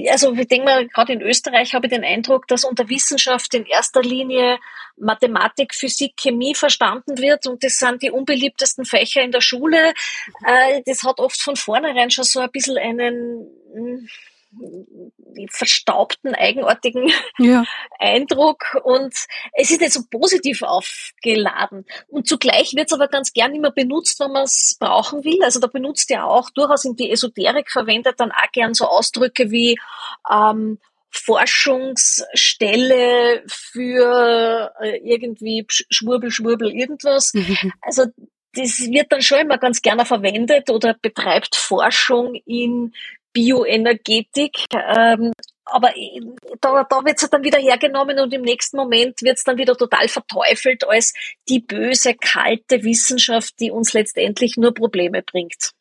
also 0.10 0.34
ich 0.34 0.48
denke 0.48 0.66
mal, 0.66 0.88
gerade 0.88 1.14
in 1.14 1.22
Österreich 1.22 1.74
habe 1.74 1.88
ich 1.88 1.94
den 1.94 2.04
Eindruck, 2.04 2.48
dass 2.48 2.64
unter 2.64 2.90
Wissenschaft 2.90 3.54
in 3.54 3.66
erster 3.66 4.02
Linie 4.02 4.60
Mathematik, 4.98 5.74
Physik, 5.74 6.14
Chemie 6.18 6.54
verstanden 6.54 7.18
wird 7.18 7.48
und 7.48 7.64
das 7.64 7.80
sind 7.80 8.04
die 8.04 8.12
unbeliebtesten 8.12 8.86
Fächer 8.86 9.22
in 9.22 9.32
der 9.32 9.42
Schule. 9.42 9.94
Äh, 10.46 10.82
das 10.86 11.04
hat 11.04 11.20
oft 11.20 11.42
von 11.42 11.56
vornherein 11.56 12.12
schon 12.12 12.26
so 12.26 12.40
ein 12.40 12.52
bisschen 12.52 12.78
einen 12.78 13.48
hm, 13.74 14.10
verstaubten, 15.52 16.36
eigenartigen 16.36 17.12
ja. 17.38 17.63
Eindruck 18.00 18.78
und 18.84 19.13
es 19.54 19.72
ist 19.72 19.80
nicht 19.82 19.94
so 19.94 20.02
positiv 20.10 20.62
aufgeladen. 20.62 21.86
Und 22.08 22.28
zugleich 22.28 22.74
wird 22.74 22.88
es 22.88 22.94
aber 22.94 23.08
ganz 23.08 23.32
gern 23.34 23.56
immer 23.56 23.72
benutzt, 23.72 24.20
wenn 24.20 24.32
man 24.32 24.44
es 24.44 24.78
brauchen 24.80 25.24
will. 25.24 25.42
Also 25.44 25.60
da 25.60 25.68
benutzt 25.68 26.10
ja 26.10 26.26
auch 26.26 26.50
durchaus 26.52 26.86
in 26.86 26.96
die 26.96 27.12
Esoterik 27.12 27.70
verwendet 27.72 28.20
dann 28.20 28.32
auch 28.32 28.52
gern 28.52 28.74
so 28.74 28.86
Ausdrücke 28.86 29.52
wie 29.52 29.78
ähm, 30.32 30.80
Forschungsstelle 31.10 33.44
für 33.48 34.74
äh, 34.82 34.98
irgendwie 35.04 35.66
Schwurbel, 35.70 36.32
Schwurbel, 36.32 36.72
irgendwas. 36.72 37.34
Mhm. 37.34 37.74
Also 37.82 38.06
das 38.56 38.80
wird 38.80 39.12
dann 39.12 39.22
schon 39.22 39.39
immer 39.39 39.58
ganz 39.58 39.82
gerne 39.82 40.06
verwendet 40.06 40.70
oder 40.70 40.96
betreibt 41.02 41.56
Forschung 41.56 42.36
in 42.46 42.94
Bioenergetik. 43.34 44.65
Ähm, 44.72 45.34
aber 45.65 45.93
da, 46.62 46.84
da 46.84 47.06
wird 47.06 47.22
es 47.22 47.30
dann 47.30 47.43
wieder 47.43 47.60
hergenommen 47.60 48.19
und 48.19 48.34
im 48.34 48.41
nächsten 48.41 48.78
Moment 48.78 49.22
wird 49.22 49.38
es 49.38 49.43
dann 49.43 49.58
wieder 49.58 49.76
total 49.76 50.08
verteufelt 50.08 50.88
als 50.88 51.13
die 51.50 51.60
böse, 51.60 52.13
kalte 52.15 52.84
Wissenschaft, 52.84 53.60
die 53.60 53.72
uns 53.72 53.93
letztendlich 53.93 54.58
nur 54.58 54.74
Probleme 54.74 55.24
bringt. 55.24 55.72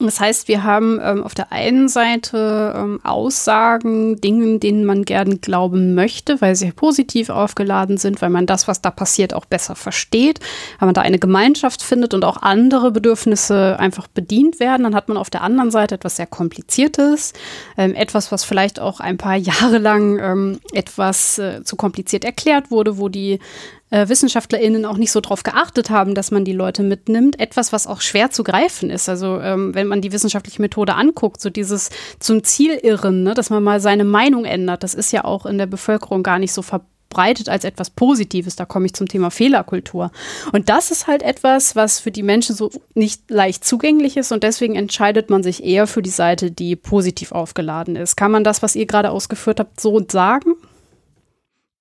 Das 0.00 0.20
heißt, 0.20 0.46
wir 0.46 0.62
haben 0.62 1.00
ähm, 1.02 1.24
auf 1.24 1.34
der 1.34 1.50
einen 1.50 1.88
Seite 1.88 2.72
ähm, 2.76 3.00
Aussagen, 3.02 4.20
Dingen, 4.20 4.60
denen 4.60 4.84
man 4.84 5.04
gern 5.04 5.40
glauben 5.40 5.96
möchte, 5.96 6.40
weil 6.40 6.54
sie 6.54 6.70
positiv 6.70 7.30
aufgeladen 7.30 7.96
sind, 7.96 8.22
weil 8.22 8.30
man 8.30 8.46
das, 8.46 8.68
was 8.68 8.80
da 8.80 8.92
passiert, 8.92 9.34
auch 9.34 9.44
besser 9.44 9.74
versteht, 9.74 10.38
weil 10.78 10.86
man 10.86 10.94
da 10.94 11.00
eine 11.00 11.18
Gemeinschaft 11.18 11.82
findet 11.82 12.14
und 12.14 12.24
auch 12.24 12.42
andere 12.42 12.92
Bedürfnisse 12.92 13.76
einfach 13.80 14.06
bedient 14.06 14.60
werden. 14.60 14.84
Dann 14.84 14.94
hat 14.94 15.08
man 15.08 15.16
auf 15.16 15.30
der 15.30 15.42
anderen 15.42 15.72
Seite 15.72 15.96
etwas 15.96 16.14
sehr 16.14 16.28
Kompliziertes, 16.28 17.32
ähm, 17.76 17.96
etwas, 17.96 18.30
was 18.30 18.44
vielleicht 18.44 18.78
auch 18.78 19.00
ein 19.00 19.16
paar 19.16 19.34
Jahre 19.36 19.78
lang 19.78 20.20
ähm, 20.20 20.60
etwas 20.72 21.40
äh, 21.40 21.64
zu 21.64 21.74
kompliziert 21.74 22.24
erklärt 22.24 22.70
wurde, 22.70 22.98
wo 22.98 23.08
die 23.08 23.40
äh, 23.90 24.08
WissenschaftlerInnen 24.08 24.84
auch 24.84 24.96
nicht 24.96 25.12
so 25.12 25.20
drauf 25.20 25.42
geachtet 25.42 25.90
haben, 25.90 26.14
dass 26.14 26.30
man 26.30 26.44
die 26.44 26.52
Leute 26.52 26.82
mitnimmt. 26.82 27.40
Etwas, 27.40 27.72
was 27.72 27.86
auch 27.86 28.00
schwer 28.00 28.30
zu 28.30 28.44
greifen 28.44 28.90
ist. 28.90 29.08
Also 29.08 29.40
ähm, 29.40 29.74
wenn 29.74 29.86
man 29.86 30.00
die 30.00 30.12
wissenschaftliche 30.12 30.60
Methode 30.60 30.94
anguckt, 30.94 31.40
so 31.40 31.50
dieses 31.50 31.90
zum 32.18 32.44
Ziel 32.44 32.74
irren, 32.74 33.22
ne, 33.22 33.34
dass 33.34 33.50
man 33.50 33.62
mal 33.62 33.80
seine 33.80 34.04
Meinung 34.04 34.44
ändert, 34.44 34.82
das 34.82 34.94
ist 34.94 35.12
ja 35.12 35.24
auch 35.24 35.46
in 35.46 35.58
der 35.58 35.66
Bevölkerung 35.66 36.22
gar 36.22 36.38
nicht 36.38 36.52
so 36.52 36.62
verbreitet 36.62 37.48
als 37.48 37.64
etwas 37.64 37.88
Positives. 37.90 38.56
Da 38.56 38.66
komme 38.66 38.86
ich 38.86 38.94
zum 38.94 39.08
Thema 39.08 39.30
Fehlerkultur. 39.30 40.10
Und 40.52 40.68
das 40.68 40.90
ist 40.90 41.06
halt 41.06 41.22
etwas, 41.22 41.74
was 41.74 42.00
für 42.00 42.10
die 42.10 42.22
Menschen 42.22 42.54
so 42.54 42.70
nicht 42.94 43.30
leicht 43.30 43.64
zugänglich 43.64 44.16
ist 44.18 44.32
und 44.32 44.42
deswegen 44.42 44.76
entscheidet 44.76 45.30
man 45.30 45.42
sich 45.42 45.64
eher 45.64 45.86
für 45.86 46.02
die 46.02 46.10
Seite, 46.10 46.50
die 46.50 46.76
positiv 46.76 47.32
aufgeladen 47.32 47.96
ist. 47.96 48.16
Kann 48.16 48.30
man 48.30 48.44
das, 48.44 48.62
was 48.62 48.76
ihr 48.76 48.86
gerade 48.86 49.10
ausgeführt 49.10 49.60
habt, 49.60 49.80
so 49.80 50.04
sagen? 50.10 50.54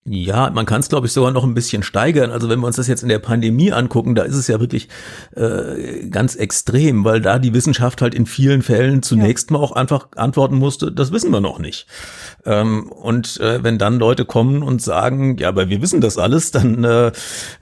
Ja, 0.10 0.50
man 0.52 0.66
kann 0.66 0.80
es, 0.80 0.88
glaube 0.88 1.06
ich, 1.06 1.12
sogar 1.12 1.32
noch 1.32 1.44
ein 1.44 1.54
bisschen 1.54 1.84
steigern. 1.84 2.32
Also 2.32 2.48
wenn 2.48 2.62
wir 2.62 2.68
uns 2.68 2.78
das 2.78 2.88
jetzt 2.88 3.04
in 3.04 3.10
der 3.10 3.20
Pandemie 3.20 3.74
angucken, 3.74 4.16
da 4.16 4.24
ist 4.24 4.36
es 4.36 4.48
ja 4.48 4.62
wirklich 4.62 4.88
äh, 5.36 6.08
ganz 6.08 6.36
extrem, 6.36 7.04
weil 7.04 7.20
da 7.20 7.40
die 7.40 7.54
Wissenschaft 7.54 8.02
halt 8.02 8.16
in 8.16 8.26
vielen 8.26 8.62
Fällen 8.62 9.04
zunächst 9.04 9.50
ja. 9.50 9.58
mal 9.58 9.64
auch 9.64 9.74
einfach 9.74 10.08
antworten 10.16 10.56
musste, 10.56 10.94
das 10.94 11.12
wissen 11.12 11.30
wir 11.32 11.42
noch 11.42 11.60
nicht. 11.60 11.88
Ähm, 12.46 12.90
und 12.90 13.42
äh, 13.42 13.62
wenn 13.66 13.78
dann 13.78 14.00
Leute 14.00 14.24
kommen 14.24 14.64
und 14.64 14.82
sagen, 14.82 15.36
ja, 15.40 15.50
aber 15.50 15.68
wir 15.68 15.82
wissen 15.82 16.00
das 16.00 16.18
alles, 16.18 16.52
dann 16.52 16.86
äh, 16.86 17.12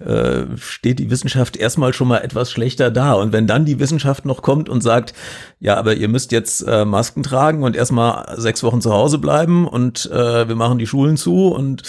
äh, 0.07 0.45
steht 0.57 0.99
die 0.99 1.09
Wissenschaft 1.09 1.57
erstmal 1.57 1.93
schon 1.93 2.09
mal 2.09 2.19
etwas 2.19 2.51
schlechter 2.51 2.91
da. 2.91 3.13
Und 3.13 3.33
wenn 3.33 3.47
dann 3.47 3.65
die 3.65 3.79
Wissenschaft 3.79 4.23
noch 4.23 4.43
kommt 4.43 4.69
und 4.69 4.81
sagt, 4.81 5.15
ja, 5.59 5.77
aber 5.77 5.95
ihr 5.95 6.09
müsst 6.09 6.31
jetzt 6.31 6.61
äh, 6.61 6.85
Masken 6.85 7.23
tragen 7.23 7.63
und 7.63 7.75
erstmal 7.75 8.35
sechs 8.37 8.61
Wochen 8.61 8.81
zu 8.81 8.93
Hause 8.93 9.17
bleiben 9.17 9.67
und 9.67 10.11
äh, 10.11 10.47
wir 10.47 10.55
machen 10.55 10.77
die 10.77 10.85
Schulen 10.85 11.17
zu 11.17 11.47
und 11.47 11.81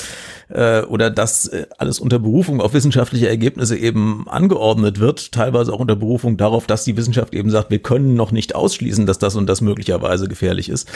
äh, 0.49 0.83
oder 0.83 1.11
dass 1.11 1.49
äh, 1.49 1.67
alles 1.79 1.99
unter 1.99 2.19
Berufung 2.19 2.61
auf 2.61 2.75
wissenschaftliche 2.75 3.29
Ergebnisse 3.29 3.77
eben 3.77 4.27
angeordnet 4.29 5.01
wird, 5.01 5.33
teilweise 5.33 5.73
auch 5.73 5.81
unter 5.81 5.97
Berufung 5.97 6.37
darauf, 6.37 6.67
dass 6.67 6.85
die 6.85 6.97
Wissenschaft 6.97 7.35
eben 7.35 7.51
sagt, 7.51 7.71
wir 7.71 7.81
können 7.81 8.15
noch 8.15 8.33
nicht 8.33 8.55
ausschließen, 8.55 9.07
dass 9.07 9.19
das 9.19 9.37
und 9.37 9.47
das 9.47 9.61
möglicherweise 9.61 10.29
gefährlich 10.29 10.69
ist, 10.69 10.89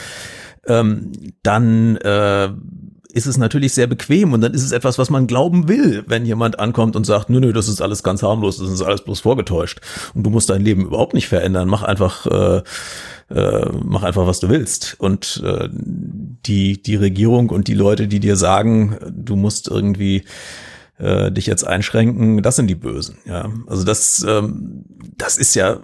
ähm, 0.67 1.13
dann 1.43 1.97
äh, 1.97 2.51
ist 3.11 3.27
es 3.27 3.37
natürlich 3.37 3.75
sehr 3.75 3.87
bequem 3.87 4.33
und 4.33 4.41
dann 4.41 4.55
ist 4.55 4.65
es 4.65 4.73
etwas, 4.73 4.99
was 4.99 5.11
man 5.11 5.27
glauben 5.27 5.69
will, 5.69 6.05
wenn 6.07 6.27
jemand 6.27 6.59
ankommt 6.59 6.97
und 6.97 7.05
sagt, 7.05 7.31
nö, 7.31 7.41
nö, 7.41 7.53
das 7.53 7.69
ist 7.69 7.81
alles 7.81 8.03
ganz 8.03 8.23
harmlos, 8.23 8.59
das 8.59 8.71
ist 8.71 8.83
alles 8.83 9.03
bloß 9.03 9.21
vorgetäuscht 9.21 9.81
und 10.15 10.25
du 10.25 10.31
musst 10.31 10.51
dein 10.51 10.63
Leben 10.63 10.87
überhaupt 10.87 11.15
nicht 11.15 11.29
verändern, 11.29 11.69
mach 11.69 11.83
einfach 11.83 12.27
äh, 12.27 12.63
äh, 13.31 13.71
mach 13.85 14.03
einfach, 14.03 14.27
was 14.27 14.41
du 14.41 14.49
willst. 14.49 14.97
Und 14.99 15.43
äh, 15.45 15.69
die, 15.73 16.83
die 16.83 16.97
Regierung 16.97 17.51
und 17.51 17.69
die 17.69 17.75
Leute, 17.75 18.09
die 18.09 18.21
dir 18.21 18.37
sagen, 18.37 18.99
du 19.09 19.37
musst 19.37 19.69
irgendwie 19.69 20.25
äh, 20.99 21.31
dich 21.31 21.47
jetzt 21.47 21.67
einschränken, 21.67 22.43
das 22.43 22.57
sind 22.57 22.67
die 22.67 22.75
Bösen. 22.75 23.19
Ja, 23.25 23.49
also 23.67 23.85
das, 23.85 24.25
ähm, 24.29 24.85
das 25.17 25.39
ist 25.39 25.55
ja 25.55 25.79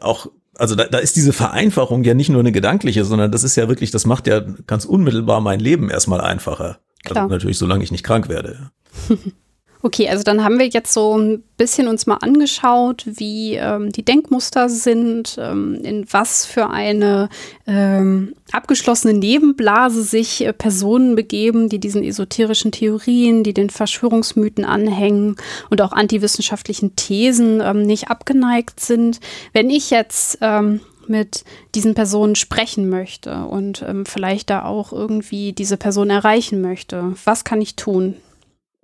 auch 0.00 0.28
also 0.58 0.74
da, 0.74 0.84
da 0.84 0.98
ist 0.98 1.16
diese 1.16 1.32
Vereinfachung 1.32 2.04
ja 2.04 2.14
nicht 2.14 2.28
nur 2.28 2.40
eine 2.40 2.52
gedankliche, 2.52 3.04
sondern 3.04 3.32
das 3.32 3.44
ist 3.44 3.56
ja 3.56 3.68
wirklich, 3.68 3.90
das 3.90 4.04
macht 4.06 4.26
ja 4.26 4.40
ganz 4.66 4.84
unmittelbar 4.84 5.40
mein 5.40 5.60
Leben 5.60 5.88
erstmal 5.88 6.20
einfacher. 6.20 6.80
Also 7.04 7.12
Klar. 7.12 7.24
Also 7.24 7.34
natürlich, 7.34 7.58
solange 7.58 7.84
ich 7.84 7.92
nicht 7.92 8.04
krank 8.04 8.28
werde. 8.28 8.70
Okay, 9.80 10.08
also 10.08 10.24
dann 10.24 10.42
haben 10.42 10.58
wir 10.58 10.66
jetzt 10.66 10.92
so 10.92 11.16
ein 11.16 11.44
bisschen 11.56 11.86
uns 11.86 12.06
mal 12.06 12.16
angeschaut, 12.16 13.04
wie 13.06 13.54
ähm, 13.54 13.92
die 13.92 14.04
Denkmuster 14.04 14.68
sind, 14.68 15.36
ähm, 15.40 15.78
in 15.84 16.04
was 16.10 16.46
für 16.46 16.68
eine 16.68 17.28
ähm, 17.64 18.34
abgeschlossene 18.50 19.14
Nebenblase 19.14 20.02
sich 20.02 20.44
äh, 20.44 20.52
Personen 20.52 21.14
begeben, 21.14 21.68
die 21.68 21.78
diesen 21.78 22.02
esoterischen 22.02 22.72
Theorien, 22.72 23.44
die 23.44 23.54
den 23.54 23.70
Verschwörungsmythen 23.70 24.64
anhängen 24.64 25.36
und 25.70 25.80
auch 25.80 25.92
antiwissenschaftlichen 25.92 26.96
Thesen 26.96 27.60
ähm, 27.60 27.82
nicht 27.82 28.10
abgeneigt 28.10 28.80
sind. 28.80 29.20
Wenn 29.52 29.70
ich 29.70 29.90
jetzt 29.90 30.38
ähm, 30.40 30.80
mit 31.06 31.44
diesen 31.76 31.94
Personen 31.94 32.34
sprechen 32.34 32.88
möchte 32.88 33.44
und 33.44 33.84
ähm, 33.86 34.06
vielleicht 34.06 34.50
da 34.50 34.64
auch 34.64 34.92
irgendwie 34.92 35.52
diese 35.52 35.76
Person 35.76 36.10
erreichen 36.10 36.60
möchte, 36.60 37.14
was 37.24 37.44
kann 37.44 37.60
ich 37.60 37.76
tun? 37.76 38.16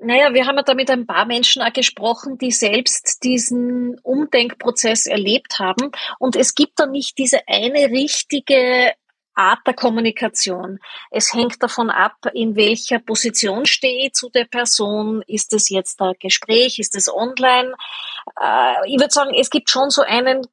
Naja, 0.05 0.35
wir 0.35 0.47
haben 0.47 0.57
ja 0.57 0.63
da 0.63 0.75
mit 0.75 0.91
ein 0.91 1.07
paar 1.07 1.25
Menschen 1.25 1.63
auch 1.63 1.73
gesprochen, 1.73 2.37
die 2.37 2.53
selbst 2.53 3.25
diesen 3.25 3.99
Umdenkprozess 4.01 5.07
erlebt 5.07 5.59
haben. 5.59 5.93
Und 6.19 6.37
es 6.37 6.55
gibt 6.55 6.79
da 6.79 6.87
nicht 6.87 7.17
diese 7.17 7.41
eine 7.49 7.91
richtige 7.91 8.93
Art 9.35 9.61
der 9.67 9.73
Kommunikation. 9.73 10.79
Es 11.11 11.33
hängt 11.33 11.63
davon 11.63 11.89
ab, 11.89 12.17
in 12.35 12.55
welcher 12.55 12.99
Position 12.99 13.65
stehe 13.65 14.07
ich 14.07 14.13
zu 14.13 14.29
der 14.29 14.45
Person. 14.45 15.23
Ist 15.27 15.55
es 15.55 15.71
jetzt 15.71 16.03
ein 16.03 16.13
Gespräch? 16.21 16.79
Ist 16.79 16.95
es 16.97 17.13
online? 17.13 17.75
Äh, 18.41 18.87
ich 18.87 19.01
würde 19.01 19.11
sagen, 19.11 19.33
es 19.35 19.49
gibt 19.49 19.71
schon 19.71 19.89
so 19.89 20.03
einen 20.03 20.47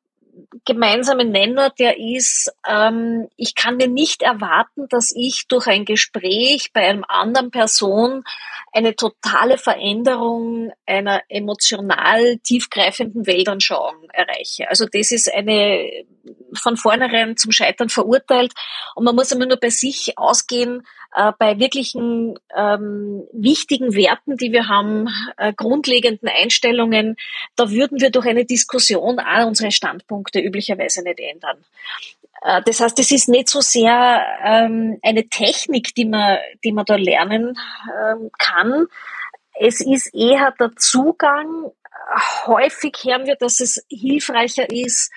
gemeinsamen 0.66 1.30
Nenner, 1.30 1.72
der 1.72 2.00
ist, 2.00 2.52
ähm, 2.68 3.28
ich 3.36 3.54
kann 3.56 3.78
mir 3.78 3.88
nicht 3.88 4.22
erwarten, 4.22 4.88
dass 4.88 5.14
ich 5.14 5.48
durch 5.48 5.68
ein 5.68 5.86
Gespräch 5.86 6.72
bei 6.74 6.88
einem 6.88 7.04
anderen 7.08 7.52
Person 7.52 8.24
eine 8.72 8.96
totale 8.96 9.58
Veränderung 9.58 10.72
einer 10.86 11.22
emotional 11.28 12.38
tiefgreifenden 12.38 13.28
Weltanschauung 13.28 14.10
erreiche. 14.14 14.70
Also 14.70 14.86
das 14.92 15.12
ist 15.12 15.34
eine 15.34 16.06
von 16.54 16.78
vornherein 16.78 17.38
zum 17.38 17.52
Scheitern 17.52 17.90
verurteilt 17.90 18.54
und 18.96 19.04
man 19.04 19.16
muss 19.16 19.32
immer 19.32 19.46
nur 19.46 19.58
bei 19.58 19.70
sich 19.70 20.18
ausgehen, 20.18 20.84
äh, 21.16 21.32
bei 21.38 21.60
wirklichen 21.60 22.40
ähm, 22.56 23.24
wichtigen 23.34 23.94
Werten, 23.94 24.38
die 24.38 24.52
wir 24.52 24.68
haben, 24.68 25.08
äh, 25.38 25.54
grundlegenden 25.54 26.30
Einstellungen, 26.30 27.16
da 27.56 27.72
würden 27.72 28.00
wir 28.00 28.12
durch 28.12 28.26
eine 28.26 28.46
Diskussion 28.46 29.20
auch 29.20 29.48
unsere 29.48 29.72
Standpunkte 29.72 30.40
üblicherweise 30.40 31.04
nicht 31.04 31.20
ändern. 31.20 31.64
Äh, 32.42 32.62
das 32.64 32.80
heißt, 32.80 32.98
es 33.00 33.12
ist 33.12 33.30
nicht 33.30 33.50
so 33.50 33.62
sehr 33.62 34.26
ähm, 34.44 35.00
eine 35.02 35.28
Technik, 35.30 35.94
die 35.96 36.06
man, 36.06 36.38
die 36.64 36.72
man 36.72 36.86
da 36.86 36.96
lernen 36.96 37.58
ähm, 37.88 38.30
kann. 38.38 38.88
Es 39.60 39.82
ist 39.82 40.14
eher 40.14 40.54
der 40.60 40.72
Zugang. 40.78 41.72
Häufig 42.46 42.98
hören 43.04 43.26
wir, 43.26 43.36
dass 43.36 43.60
es 43.60 43.86
hilfreicher 43.90 44.70
ist, 44.70 45.12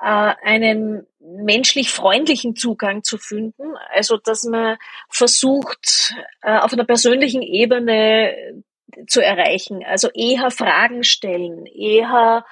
äh, 0.00 0.34
einen 0.42 1.06
menschlich 1.20 1.90
freundlichen 1.90 2.56
Zugang 2.56 3.02
zu 3.02 3.18
finden. 3.18 3.76
Also, 3.92 4.16
dass 4.16 4.44
man 4.44 4.76
versucht, 5.08 6.14
äh, 6.42 6.58
auf 6.58 6.72
einer 6.72 6.84
persönlichen 6.84 7.42
Ebene 7.42 8.62
zu 9.06 9.20
erreichen. 9.20 9.84
Also 9.84 10.08
eher 10.14 10.50
Fragen 10.50 11.02
stellen, 11.02 11.66
eher 11.66 12.44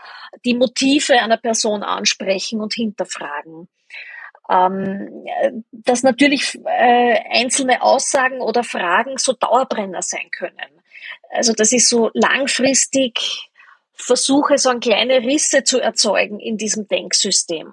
die 0.44 0.55
Motive 0.55 1.20
einer 1.20 1.36
Person 1.36 1.82
ansprechen 1.82 2.61
und 2.61 2.74
hinterfragen. 2.74 3.68
Ähm, 4.53 5.24
dass 5.72 6.03
natürlich 6.03 6.59
äh, 6.66 7.20
einzelne 7.30 7.82
Aussagen 7.82 8.40
oder 8.40 8.62
Fragen 8.64 9.16
so 9.16 9.32
Dauerbrenner 9.32 10.03
sein 10.03 10.30
können. 10.30 10.82
Also 11.30 11.55
dass 11.55 11.72
ich 11.72 11.88
so 11.88 12.11
langfristig 12.12 13.48
versuche, 13.94 14.59
so 14.59 14.68
ein 14.68 14.80
kleine 14.80 15.22
Risse 15.22 15.64
zu 15.64 15.80
erzeugen 15.80 16.38
in 16.38 16.59
diesem 16.59 16.86
Denksystem. 16.88 17.72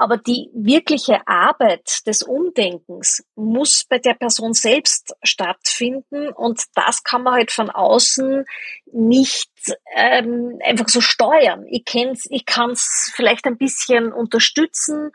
Aber 0.00 0.16
die 0.16 0.48
wirkliche 0.54 1.26
Arbeit 1.26 2.06
des 2.06 2.22
Umdenkens 2.22 3.24
muss 3.34 3.84
bei 3.84 3.98
der 3.98 4.14
Person 4.14 4.52
selbst 4.52 5.12
stattfinden 5.24 6.28
und 6.28 6.62
das 6.76 7.02
kann 7.02 7.24
man 7.24 7.34
halt 7.34 7.50
von 7.50 7.68
außen 7.68 8.44
nicht 8.92 9.50
ähm, 9.96 10.60
einfach 10.64 10.88
so 10.88 11.00
steuern. 11.00 11.66
Ich, 11.68 11.84
kenn's, 11.84 12.28
ich 12.30 12.46
kann 12.46 12.70
es 12.70 13.10
vielleicht 13.16 13.44
ein 13.46 13.58
bisschen 13.58 14.12
unterstützen, 14.12 15.10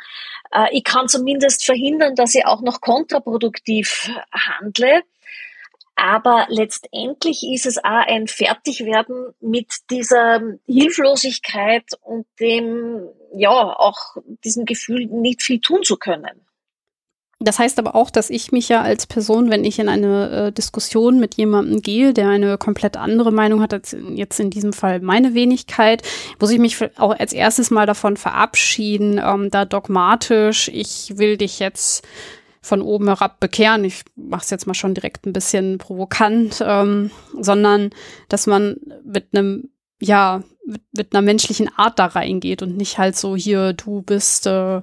äh, 0.51 0.67
ich 0.73 0.83
kann 0.83 1.07
zumindest 1.07 1.63
verhindern, 1.63 2.15
dass 2.15 2.35
ich 2.35 2.45
auch 2.45 2.61
noch 2.61 2.81
kontraproduktiv 2.81 4.11
handle. 4.33 5.03
Aber 5.95 6.47
letztendlich 6.49 7.43
ist 7.43 7.65
es 7.65 7.77
auch 7.77 8.07
ein 8.07 8.27
Fertigwerden 8.27 9.33
mit 9.39 9.71
dieser 9.89 10.41
Hilflosigkeit 10.65 11.85
und 12.01 12.25
dem, 12.39 13.07
ja, 13.35 13.51
auch 13.51 14.17
diesem 14.43 14.65
Gefühl, 14.65 15.05
nicht 15.05 15.43
viel 15.43 15.59
tun 15.59 15.83
zu 15.83 15.97
können. 15.97 16.41
Das 17.43 17.59
heißt 17.59 17.77
aber 17.77 17.95
auch, 17.95 18.09
dass 18.09 18.29
ich 18.29 18.51
mich 18.51 18.69
ja 18.69 18.81
als 18.81 19.05
Person, 19.05 19.51
wenn 19.51 19.65
ich 19.65 19.77
in 19.77 19.89
eine 19.89 20.47
äh, 20.47 20.51
Diskussion 20.51 21.19
mit 21.19 21.35
jemandem 21.35 21.81
gehe, 21.81 22.13
der 22.13 22.29
eine 22.29 22.57
komplett 22.57 22.95
andere 22.95 23.31
Meinung 23.31 23.61
hat, 23.61 23.73
als 23.73 23.95
jetzt 24.13 24.39
in 24.39 24.49
diesem 24.49 24.71
Fall 24.71 25.01
meine 25.01 25.33
Wenigkeit, 25.33 26.03
muss 26.39 26.51
ich 26.51 26.59
mich 26.59 26.77
auch 26.97 27.17
als 27.17 27.33
erstes 27.33 27.69
mal 27.69 27.85
davon 27.85 28.15
verabschieden, 28.15 29.19
ähm, 29.23 29.51
da 29.51 29.65
dogmatisch, 29.65 30.69
ich 30.69 31.17
will 31.17 31.35
dich 31.37 31.59
jetzt 31.59 32.07
von 32.63 32.81
oben 32.81 33.07
herab 33.07 33.39
bekehren. 33.39 33.83
Ich 33.83 34.03
mache 34.15 34.43
es 34.43 34.49
jetzt 34.49 34.65
mal 34.65 34.73
schon 34.73 34.95
direkt 34.95 35.25
ein 35.25 35.33
bisschen 35.33 35.77
provokant, 35.77 36.63
ähm, 36.65 37.11
sondern 37.39 37.91
dass 38.29 38.47
man 38.47 38.77
mit 39.03 39.27
einem, 39.33 39.69
ja, 40.01 40.41
mit, 40.65 40.81
mit, 40.95 41.13
einer 41.13 41.21
menschlichen 41.21 41.69
Art 41.75 41.99
da 41.99 42.05
reingeht 42.05 42.61
und 42.61 42.77
nicht 42.77 42.97
halt 42.97 43.17
so 43.17 43.35
hier, 43.35 43.73
du 43.73 44.01
bist 44.01 44.47
äh, 44.47 44.81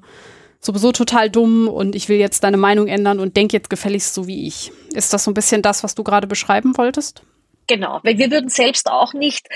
sowieso 0.60 0.92
total 0.92 1.30
dumm 1.30 1.68
und 1.68 1.96
ich 1.96 2.10
will 2.10 2.18
jetzt 2.18 2.44
deine 2.44 2.58
Meinung 2.58 2.86
ändern 2.86 3.18
und 3.18 3.34
denk 3.36 3.54
jetzt 3.54 3.70
gefälligst 3.70 4.12
so 4.12 4.26
wie 4.26 4.46
ich. 4.46 4.72
Ist 4.92 5.14
das 5.14 5.24
so 5.24 5.30
ein 5.30 5.34
bisschen 5.34 5.62
das, 5.62 5.82
was 5.82 5.94
du 5.94 6.04
gerade 6.04 6.26
beschreiben 6.26 6.76
wolltest? 6.76 7.22
Genau, 7.66 8.00
weil 8.02 8.18
wir 8.18 8.30
würden 8.30 8.50
selbst 8.50 8.90
auch 8.90 9.14
nicht 9.14 9.48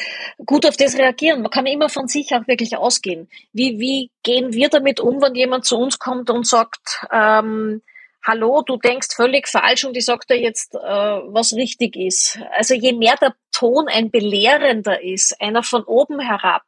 gut 0.47 0.65
auf 0.67 0.79
das 0.79 0.97
reagieren. 0.97 1.43
Man 1.43 1.51
kann 1.51 1.67
immer 1.67 1.91
von 1.91 2.07
sich 2.07 2.33
auch 2.33 2.47
wirklich 2.47 2.77
ausgehen. 2.77 3.29
Wie, 3.53 3.79
wie 3.81 4.11
gehen 4.23 4.55
wir 4.55 4.71
damit 4.71 5.01
um, 5.01 5.21
wenn 5.21 5.35
jemand 5.35 5.67
zu 5.67 5.77
uns 5.77 5.99
kommt 5.99 6.31
und 6.31 6.47
sagt, 6.47 7.07
ähm, 7.13 7.83
hallo, 8.27 8.63
du 8.63 8.77
denkst 8.77 9.09
völlig 9.15 9.49
falsch 9.49 9.85
und 9.85 9.97
ich 9.97 10.05
sag 10.05 10.27
dir 10.27 10.41
jetzt, 10.41 10.75
äh, 10.75 10.79
was 10.79 11.53
richtig 11.53 11.97
ist. 11.97 12.39
Also 12.53 12.75
je 12.75 12.93
mehr 12.93 13.17
der 13.21 13.35
Ton 13.53 13.87
ein 13.89 14.11
belehrender 14.11 15.03
ist, 15.03 15.41
einer 15.41 15.63
von 15.63 15.85
oben 15.85 16.21
herab, 16.21 16.63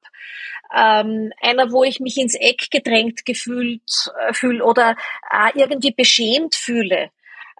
ähm, 0.75 1.33
einer, 1.41 1.73
wo 1.73 1.85
ich 1.85 2.01
mich 2.01 2.19
ins 2.19 2.35
Eck 2.35 2.71
gedrängt 2.71 3.25
gefühlt 3.25 3.83
äh, 4.27 4.33
fühle 4.33 4.65
oder 4.65 4.97
äh, 5.31 5.59
irgendwie 5.59 5.93
beschämt 5.93 6.55
fühle, 6.55 7.11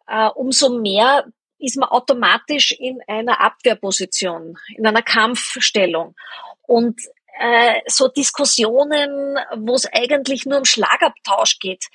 äh, 0.07 0.29
umso 0.29 0.79
mehr 0.79 1.27
ist 1.59 1.77
man 1.77 1.89
automatisch 1.89 2.73
in 2.73 3.01
einer 3.09 3.41
Abwehrposition, 3.41 4.59
in 4.77 4.87
einer 4.87 5.03
Kampfstellung. 5.03 6.15
Und 6.63 7.01
äh, 7.39 7.81
so 7.87 8.09
Diskussionen, 8.09 9.39
wo 9.57 9.75
es 9.75 9.87
eigentlich 9.93 10.45
nur 10.45 10.59
um 10.59 10.65
Schlagabtausch 10.65 11.59
geht, 11.59 11.87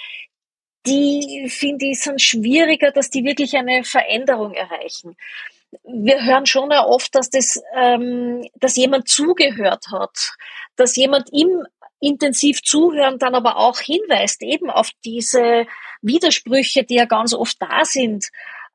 die 0.85 1.47
finde 1.49 1.85
ich 1.85 1.99
sind 1.99 2.21
schwieriger, 2.21 2.91
dass 2.91 3.09
die 3.09 3.23
wirklich 3.23 3.55
eine 3.55 3.83
Veränderung 3.83 4.53
erreichen. 4.53 5.15
Wir 5.83 6.25
hören 6.25 6.45
schon 6.45 6.71
ja 6.71 6.85
oft, 6.85 7.15
dass 7.15 7.29
das, 7.29 7.61
ähm, 7.75 8.47
dass 8.55 8.75
jemand 8.75 9.07
zugehört 9.07 9.85
hat, 9.91 10.33
dass 10.75 10.95
jemand 10.95 11.31
ihm 11.31 11.63
intensiv 11.99 12.61
zuhören, 12.63 13.19
dann 13.19 13.35
aber 13.35 13.57
auch 13.57 13.79
hinweist 13.79 14.41
eben 14.41 14.69
auf 14.69 14.89
diese 15.05 15.65
Widersprüche, 16.01 16.83
die 16.83 16.95
ja 16.95 17.05
ganz 17.05 17.33
oft 17.33 17.57
da 17.61 17.85
sind 17.85 18.27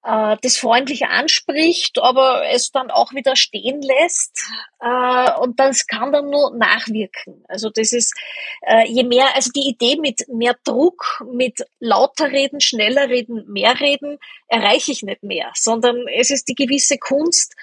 äh, 0.06 0.36
das 0.40 0.56
freundlich 0.56 1.06
anspricht, 1.06 1.98
aber 1.98 2.48
es 2.48 2.70
dann 2.70 2.90
auch 2.90 3.12
wieder 3.12 3.34
stehen 3.34 3.82
lässt 3.82 4.46
äh, 4.80 5.32
und 5.40 5.58
das 5.58 5.86
kann 5.86 6.12
dann 6.12 6.30
nur 6.30 6.56
nachwirken. 6.56 7.44
Also 7.48 7.70
das 7.70 7.92
ist 7.92 8.14
äh, 8.62 8.86
je 8.86 9.02
mehr, 9.02 9.34
also 9.34 9.50
die 9.50 9.68
Idee 9.68 9.96
mit 9.96 10.28
mehr 10.28 10.56
Druck, 10.62 11.24
mit 11.32 11.66
lauter 11.80 12.30
reden, 12.30 12.60
schneller 12.60 13.08
reden, 13.08 13.44
mehr 13.48 13.80
reden, 13.80 14.18
erreiche 14.46 14.92
ich 14.92 15.02
nicht 15.02 15.24
mehr, 15.24 15.50
sondern 15.54 16.06
es 16.08 16.30
ist 16.30 16.48
die 16.48 16.54
gewisse 16.54 16.98
Kunst, 16.98 17.56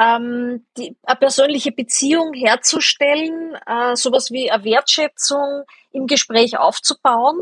ähm, 0.00 0.64
die, 0.78 0.96
eine 1.02 1.16
persönliche 1.16 1.72
Beziehung 1.72 2.32
herzustellen, 2.34 3.56
äh, 3.66 3.96
sowas 3.96 4.30
wie 4.30 4.50
eine 4.50 4.64
Wertschätzung 4.64 5.64
im 5.90 6.06
Gespräch 6.06 6.56
aufzubauen, 6.56 7.38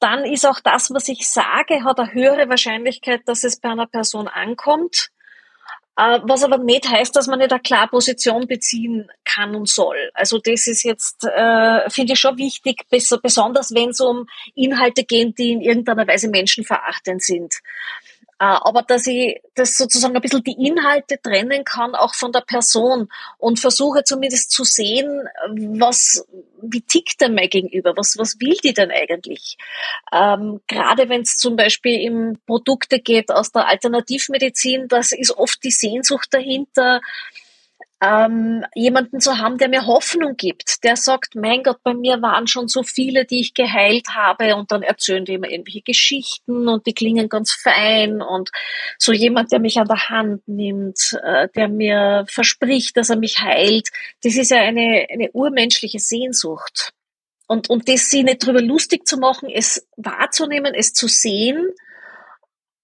dann 0.00 0.24
ist 0.24 0.46
auch 0.46 0.60
das, 0.60 0.92
was 0.92 1.08
ich 1.08 1.28
sage, 1.28 1.84
hat 1.84 1.98
eine 1.98 2.12
höhere 2.12 2.48
Wahrscheinlichkeit, 2.48 3.22
dass 3.26 3.44
es 3.44 3.60
bei 3.60 3.70
einer 3.70 3.86
Person 3.86 4.28
ankommt. 4.28 5.10
Äh, 5.96 6.20
was 6.22 6.44
aber 6.44 6.58
nicht 6.58 6.88
heißt, 6.88 7.16
dass 7.16 7.26
man 7.26 7.40
nicht 7.40 7.52
eine 7.52 7.60
klare 7.60 7.88
Position 7.88 8.46
beziehen 8.46 9.10
kann 9.24 9.56
und 9.56 9.68
soll. 9.68 10.10
Also 10.14 10.38
das 10.38 10.68
ist 10.68 10.84
jetzt, 10.84 11.24
äh, 11.24 11.90
finde 11.90 12.12
ich 12.12 12.20
schon 12.20 12.38
wichtig, 12.38 12.84
besonders 12.88 13.74
wenn 13.74 13.90
es 13.90 14.00
um 14.00 14.28
Inhalte 14.54 15.02
geht, 15.02 15.36
die 15.38 15.50
in 15.50 15.60
irgendeiner 15.60 16.06
Weise 16.06 16.28
menschenverachtend 16.28 17.20
sind. 17.20 17.54
Aber 18.38 18.82
dass 18.82 19.06
ich 19.06 19.40
das 19.54 19.76
sozusagen 19.76 20.14
ein 20.14 20.22
bisschen 20.22 20.44
die 20.44 20.66
Inhalte 20.66 21.20
trennen 21.20 21.64
kann, 21.64 21.94
auch 21.94 22.14
von 22.14 22.30
der 22.30 22.42
Person 22.42 23.08
und 23.38 23.58
versuche 23.58 24.04
zumindest 24.04 24.52
zu 24.52 24.64
sehen, 24.64 25.28
was, 25.78 26.24
wie 26.62 26.80
tickt 26.80 27.20
denn 27.20 27.34
mein 27.34 27.48
Gegenüber, 27.48 27.96
was, 27.96 28.16
was 28.16 28.38
will 28.40 28.56
die 28.62 28.74
denn 28.74 28.90
eigentlich? 28.90 29.56
Ähm, 30.12 30.60
gerade 30.68 31.08
wenn 31.08 31.22
es 31.22 31.36
zum 31.36 31.56
Beispiel 31.56 32.10
um 32.10 32.38
Produkte 32.46 33.00
geht 33.00 33.30
aus 33.30 33.50
der 33.50 33.66
Alternativmedizin, 33.66 34.86
das 34.86 35.12
ist 35.12 35.36
oft 35.36 35.62
die 35.64 35.72
Sehnsucht 35.72 36.28
dahinter, 36.32 37.00
ähm, 38.00 38.64
jemanden 38.74 39.20
zu 39.20 39.38
haben, 39.38 39.58
der 39.58 39.68
mir 39.68 39.86
Hoffnung 39.86 40.36
gibt, 40.36 40.84
der 40.84 40.96
sagt, 40.96 41.34
mein 41.34 41.64
Gott, 41.64 41.78
bei 41.82 41.94
mir 41.94 42.22
waren 42.22 42.46
schon 42.46 42.68
so 42.68 42.82
viele, 42.84 43.24
die 43.24 43.40
ich 43.40 43.54
geheilt 43.54 44.08
habe 44.14 44.54
und 44.54 44.70
dann 44.70 44.82
erzählen 44.82 45.24
die 45.24 45.34
immer 45.34 45.50
irgendwelche 45.50 45.82
Geschichten 45.82 46.68
und 46.68 46.86
die 46.86 46.94
klingen 46.94 47.28
ganz 47.28 47.52
fein 47.52 48.22
und 48.22 48.50
so 48.98 49.12
jemand, 49.12 49.50
der 49.50 49.58
mich 49.58 49.78
an 49.78 49.88
der 49.88 50.08
Hand 50.08 50.46
nimmt, 50.46 51.18
äh, 51.24 51.48
der 51.56 51.68
mir 51.68 52.24
verspricht, 52.28 52.96
dass 52.96 53.10
er 53.10 53.16
mich 53.16 53.40
heilt, 53.40 53.88
das 54.22 54.36
ist 54.36 54.50
ja 54.50 54.58
eine, 54.58 55.06
eine 55.10 55.30
urmenschliche 55.32 55.98
Sehnsucht. 55.98 56.92
Und, 57.48 57.70
und 57.70 57.88
das 57.88 58.10
sie 58.10 58.22
nicht 58.22 58.46
drüber 58.46 58.60
lustig 58.60 59.08
zu 59.08 59.16
machen, 59.16 59.48
es 59.48 59.88
wahrzunehmen, 59.96 60.74
es 60.74 60.92
zu 60.92 61.08
sehen, 61.08 61.70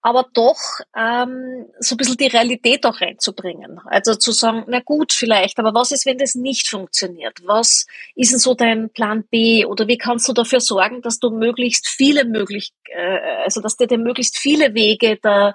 aber 0.05 0.26
doch 0.34 0.59
ähm, 0.94 1.64
so 1.78 1.94
ein 1.94 1.96
bisschen 1.96 2.18
die 2.18 2.26
Realität 2.26 2.84
auch 2.84 3.00
reinzubringen. 3.00 3.80
Also 3.86 4.14
zu 4.14 4.32
sagen, 4.32 4.64
na 4.68 4.80
gut, 4.80 5.14
vielleicht, 5.14 5.59
aber 5.59 5.72
was 5.72 5.92
ist, 5.92 6.05
wenn 6.05 6.18
das 6.18 6.34
nicht 6.34 6.68
funktioniert? 6.68 7.38
Was 7.46 7.86
ist 8.14 8.30
denn 8.30 8.38
so 8.38 8.52
dein 8.52 8.90
Plan 8.90 9.24
B? 9.30 9.64
Oder 9.64 9.88
wie 9.88 9.96
kannst 9.96 10.28
du 10.28 10.34
dafür 10.34 10.61
sorgen, 10.61 11.00
dass 11.00 11.20
du 11.20 11.30
möglichst 11.30 11.88
viele 11.88 12.26
möglich, 12.26 12.74
äh, 12.94 13.18
also 13.44 13.62
dass 13.62 13.78
dir 13.78 13.88
möglichst 13.96 14.36
viele 14.36 14.74
Wege 14.74 15.16
der, 15.24 15.55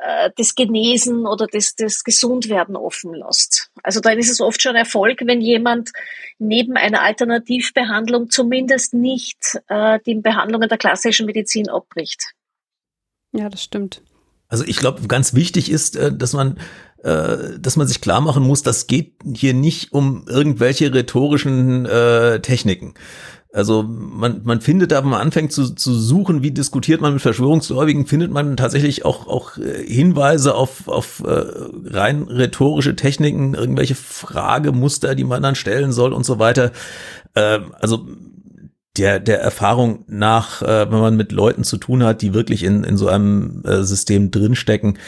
äh, 0.00 0.32
des 0.36 0.56
Genesen 0.56 1.24
oder 1.24 1.46
des, 1.46 1.76
des 1.76 2.02
Gesundwerden 2.02 2.74
offen 2.74 3.14
lässt. 3.14 3.70
Also 3.84 4.00
dann 4.00 4.18
ist 4.18 4.32
es 4.32 4.40
oft 4.40 4.60
schon 4.60 4.74
Erfolg, 4.74 5.20
wenn 5.26 5.40
jemand 5.40 5.92
neben 6.40 6.76
einer 6.76 7.02
Alternativbehandlung 7.02 8.30
zumindest 8.30 8.94
nicht 8.94 9.60
äh, 9.68 10.00
die 10.04 10.16
Behandlungen 10.16 10.68
der 10.68 10.78
klassischen 10.78 11.26
Medizin 11.26 11.68
abbricht. 11.68 12.32
Ja, 13.32 13.48
das 13.48 13.62
stimmt. 13.62 14.02
Also 14.48 14.64
ich 14.64 14.76
glaube, 14.76 15.06
ganz 15.08 15.34
wichtig 15.34 15.70
ist, 15.70 15.96
äh, 15.96 16.14
dass 16.14 16.32
man, 16.32 16.58
äh, 17.02 17.58
dass 17.58 17.76
man 17.76 17.86
sich 17.86 18.00
klar 18.00 18.20
machen 18.20 18.42
muss, 18.42 18.62
das 18.62 18.86
geht 18.86 19.14
hier 19.34 19.54
nicht 19.54 19.92
um 19.92 20.24
irgendwelche 20.28 20.92
rhetorischen 20.94 21.86
äh, 21.86 22.40
Techniken. 22.40 22.94
Also 23.52 23.82
man, 23.82 24.42
man 24.44 24.60
findet 24.60 24.92
da, 24.92 25.02
wenn 25.02 25.10
man 25.10 25.20
anfängt 25.20 25.50
zu, 25.50 25.74
zu 25.74 25.94
suchen, 25.94 26.42
wie 26.42 26.50
diskutiert 26.50 27.00
man 27.00 27.14
mit 27.14 27.22
Verschwörungsgläubigen, 27.22 28.06
findet 28.06 28.30
man 28.30 28.54
tatsächlich 28.56 29.06
auch, 29.06 29.26
auch 29.26 29.54
Hinweise 29.54 30.54
auf, 30.54 30.88
auf 30.88 31.22
rein 31.24 32.24
rhetorische 32.24 32.96
Techniken, 32.96 33.54
irgendwelche 33.54 33.94
Fragemuster, 33.94 35.14
die 35.14 35.24
man 35.24 35.42
dann 35.42 35.54
stellen 35.54 35.92
soll 35.92 36.12
und 36.12 36.26
so 36.26 36.38
weiter. 36.38 36.70
Äh, 37.36 37.60
also 37.80 38.06
der, 38.98 39.20
der 39.20 39.40
Erfahrung 39.40 40.04
nach, 40.08 40.62
äh, 40.62 40.90
wenn 40.90 41.00
man 41.00 41.16
mit 41.16 41.32
Leuten 41.32 41.64
zu 41.64 41.76
tun 41.76 42.02
hat, 42.02 42.22
die 42.22 42.34
wirklich 42.34 42.62
in, 42.62 42.84
in 42.84 42.96
so 42.96 43.08
einem 43.08 43.62
äh, 43.64 43.82
System 43.82 44.30
drinstecken, 44.30 44.98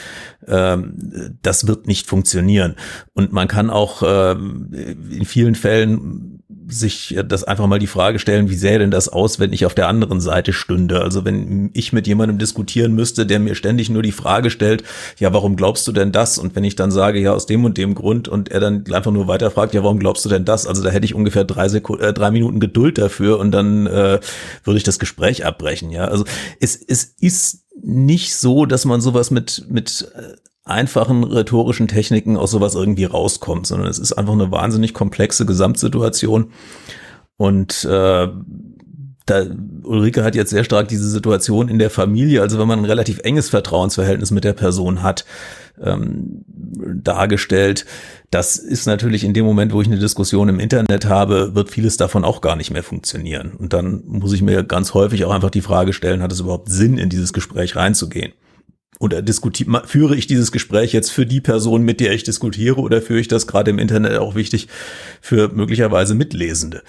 ähm, 0.49 0.95
das 1.43 1.67
wird 1.67 1.87
nicht 1.87 2.07
funktionieren. 2.07 2.75
Und 3.15 3.33
man 3.33 3.49
kann 3.49 3.71
auch 3.71 4.03
äh, 4.03 4.33
in 4.33 5.25
vielen 5.25 5.55
Fällen 5.55 6.39
sich 6.71 7.19
das 7.27 7.45
einfach 7.45 7.67
mal 7.67 7.79
die 7.79 7.87
Frage 7.87 8.19
stellen, 8.19 8.51
wie 8.51 8.55
sähe 8.55 8.79
denn 8.79 8.91
das 8.91 9.09
aus, 9.09 9.41
wenn 9.41 9.53
ich 9.53 9.65
auf 9.65 9.75
der 9.75 9.89
anderen 9.89 10.21
Seite 10.21 10.53
stünde? 10.53 11.01
Also 11.01 11.25
wenn 11.25 11.71
ich 11.73 11.93
mit 11.93 12.07
jemandem 12.07 12.39
diskutieren 12.39 12.95
müsste, 12.95 13.27
der 13.27 13.39
mir 13.39 13.55
ständig 13.55 13.91
nur 13.91 14.03
die 14.03 14.13
Frage 14.13 14.51
stellt, 14.51 14.85
ja, 15.19 15.33
warum 15.33 15.57
glaubst 15.57 15.87
du 15.89 15.93
denn 15.93 16.13
das? 16.13 16.39
Und 16.39 16.55
wenn 16.57 16.65
ich 16.65 16.77
dann 16.77 16.91
sage, 16.91 17.21
ja, 17.21 17.33
aus 17.33 17.47
dem 17.47 17.65
und 17.65 17.79
dem 17.79 17.95
Grund 17.95 18.29
und 18.29 18.51
er 18.51 18.61
dann 18.61 18.85
einfach 18.93 19.13
nur 19.13 19.29
weiter 19.29 19.51
fragt, 19.51 19.75
ja, 19.75 19.83
warum 19.83 19.99
glaubst 19.99 20.25
du 20.25 20.29
denn 20.29 20.45
das? 20.45 20.67
Also 20.67 20.83
da 20.83 20.91
hätte 20.91 21.07
ich 21.07 21.15
ungefähr 21.15 21.45
drei, 21.45 21.69
Sekunden, 21.69 22.05
äh, 22.05 22.13
drei 22.13 22.31
Minuten 22.31 22.61
Geduld 22.61 22.99
dafür 22.99 23.39
und 23.39 23.51
dann 23.51 23.87
äh, 23.87 24.21
würde 24.65 24.77
ich 24.77 24.85
das 24.85 24.99
Gespräch 24.99 25.47
abbrechen. 25.47 25.91
Ja, 25.91 26.07
also 26.07 26.25
es, 26.61 26.77
es 26.77 27.05
ist 27.19 27.68
nicht 27.83 28.35
so, 28.37 28.67
dass 28.67 28.85
man 28.85 29.01
sowas 29.01 29.31
mit, 29.31 29.67
mit 29.69 30.11
äh, 30.15 30.37
einfachen 30.65 31.25
rhetorischen 31.25 31.89
Techniken 31.89 32.37
aus 32.37 32.51
sowas 32.51 32.75
irgendwie 32.75 33.05
rauskommt, 33.05 33.67
sondern 33.67 33.89
es 33.89 33.99
ist 33.99 34.13
einfach 34.13 34.35
eine 34.35 34.51
wahnsinnig 34.51 34.95
komplexe 34.95 35.47
Gesamtsituation. 35.47 36.53
Und 37.37 37.85
äh, 37.85 38.29
da, 39.31 39.47
Ulrike 39.83 40.25
hat 40.25 40.35
jetzt 40.35 40.51
sehr 40.51 40.65
stark 40.65 40.89
diese 40.89 41.09
Situation 41.09 41.69
in 41.69 41.79
der 41.79 41.91
Familie, 41.91 42.43
also 42.43 42.59
wenn 42.59 42.69
man 42.69 42.81
ein 42.81 42.85
relativ 42.85 43.21
enges 43.21 43.49
Vertrauensverhältnis 43.49 44.31
mit 44.31 44.45
der 44.45 44.53
Person 44.53 45.03
hat, 45.03 45.25
ähm, 45.81 46.45
dargestellt. 46.49 47.87
Das 48.31 48.57
ist 48.57 48.87
natürlich 48.87 49.25
in 49.25 49.35
dem 49.35 49.45
Moment, 49.45 49.73
wo 49.73 49.81
ich 49.81 49.87
eine 49.87 49.99
Diskussion 49.99 50.49
im 50.49 50.61
Internet 50.61 51.07
habe, 51.07 51.55
wird 51.55 51.71
vieles 51.71 51.97
davon 51.97 52.25
auch 52.25 52.41
gar 52.41 52.57
nicht 52.57 52.71
mehr 52.71 52.83
funktionieren. 52.83 53.53
Und 53.53 53.73
dann 53.73 54.03
muss 54.07 54.33
ich 54.33 54.43
mir 54.43 54.65
ganz 54.65 54.95
häufig 54.95 55.25
auch 55.25 55.33
einfach 55.33 55.51
die 55.51 55.61
Frage 55.61 55.93
stellen, 55.93 56.23
hat 56.23 56.33
es 56.33 56.41
überhaupt 56.41 56.69
Sinn, 56.69 56.99
in 56.99 57.09
dieses 57.09 57.33
Gespräch 57.33 57.77
reinzugehen? 57.77 58.33
oder 58.99 59.23
diskutiere, 59.23 59.87
führe 59.87 60.17
ich 60.17 60.27
dieses 60.27 60.53
Gespräch 60.53 60.93
jetzt 60.93 61.11
für 61.11 61.27
die 61.27 61.41
Person, 61.41 61.83
mit 61.83 62.01
der 62.01 62.13
ich 62.13 62.25
diskutiere, 62.25 62.81
oder 62.81 63.01
führe 63.01 63.21
ich 63.21 63.29
das 63.29 63.47
gerade 63.47 63.71
im 63.71 63.79
Internet 63.79 64.19
auch 64.19 64.35
wichtig 64.35 64.69
für 65.21 65.49
möglicherweise 65.49 66.15
Mitlesende? 66.15 66.83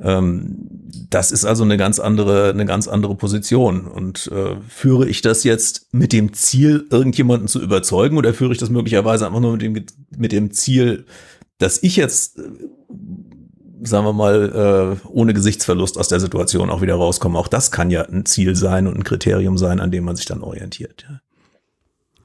Ähm, 0.00 0.68
das 1.14 1.30
ist 1.30 1.44
also 1.44 1.62
eine 1.64 1.76
ganz 1.76 1.98
andere, 1.98 2.50
eine 2.50 2.64
ganz 2.64 2.88
andere 2.88 3.14
Position. 3.14 3.86
Und 3.86 4.30
äh, 4.32 4.56
führe 4.68 5.08
ich 5.08 5.22
das 5.22 5.44
jetzt 5.44 5.92
mit 5.92 6.12
dem 6.12 6.32
Ziel, 6.32 6.86
irgendjemanden 6.90 7.48
zu 7.48 7.60
überzeugen, 7.60 8.16
oder 8.16 8.34
führe 8.34 8.52
ich 8.52 8.58
das 8.58 8.70
möglicherweise 8.70 9.26
einfach 9.26 9.40
nur 9.40 9.52
mit 9.52 9.62
dem, 9.62 9.86
mit 10.16 10.32
dem 10.32 10.50
Ziel, 10.52 11.06
dass 11.58 11.82
ich 11.82 11.96
jetzt 11.96 12.38
äh, 12.38 12.42
sagen 13.84 14.06
wir 14.06 14.12
mal, 14.12 14.98
äh, 15.02 15.08
ohne 15.08 15.34
Gesichtsverlust 15.34 15.98
aus 15.98 16.08
der 16.08 16.20
Situation 16.20 16.70
auch 16.70 16.82
wieder 16.82 16.94
rauskomme. 16.94 17.38
Auch 17.38 17.48
das 17.48 17.70
kann 17.70 17.90
ja 17.90 18.02
ein 18.02 18.24
Ziel 18.24 18.54
sein 18.54 18.86
und 18.86 18.96
ein 18.96 19.04
Kriterium 19.04 19.58
sein, 19.58 19.80
an 19.80 19.90
dem 19.90 20.04
man 20.04 20.16
sich 20.16 20.26
dann 20.26 20.42
orientiert. 20.42 21.04
Ja. 21.08 21.20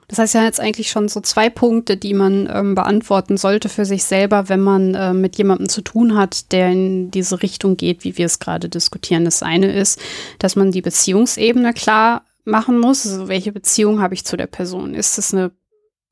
Das 0.10 0.20
heißt 0.20 0.36
ja 0.36 0.43
jetzt 0.43 0.62
eigentlich 0.62 0.89
schon 0.89 1.10
so 1.10 1.20
zwei 1.20 1.49
Punkte, 1.49 1.97
die 1.97 2.14
man 2.14 2.49
ähm, 2.51 2.76
beantworten 2.76 3.36
sollte 3.36 3.68
für 3.68 3.86
sich 3.86 4.05
selber, 4.05 4.47
wenn 4.47 4.62
man 4.62 4.95
äh, 4.95 5.14
mit 5.14 5.38
jemandem 5.38 5.68
zu 5.68 5.82
tun 5.82 6.18
hat, 6.18 6.53
der 6.53 6.72
in 6.72 7.12
diese 7.12 7.41
Richtung 7.41 7.76
geht, 7.76 8.05
wie 8.05 8.18
wir 8.18 8.26
es 8.26 8.39
gerade 8.39 8.70
diskutieren. 8.70 9.26
Das 9.26 9.43
eine 9.43 9.74
ist, 9.74 9.99
dass 10.39 10.55
man 10.55 10.72
die 10.72 10.82
Beziehungsebene 10.82 11.74
klar 11.74 12.24
machen 12.45 12.80
muss. 12.80 13.05
Also 13.05 13.28
welche 13.28 13.51
Beziehung 13.51 14.01
habe 14.01 14.14
ich 14.14 14.24
zu 14.24 14.38
der 14.38 14.47
Person? 14.47 14.93
Ist 14.93 15.18
es 15.18 15.34
eine 15.34 15.51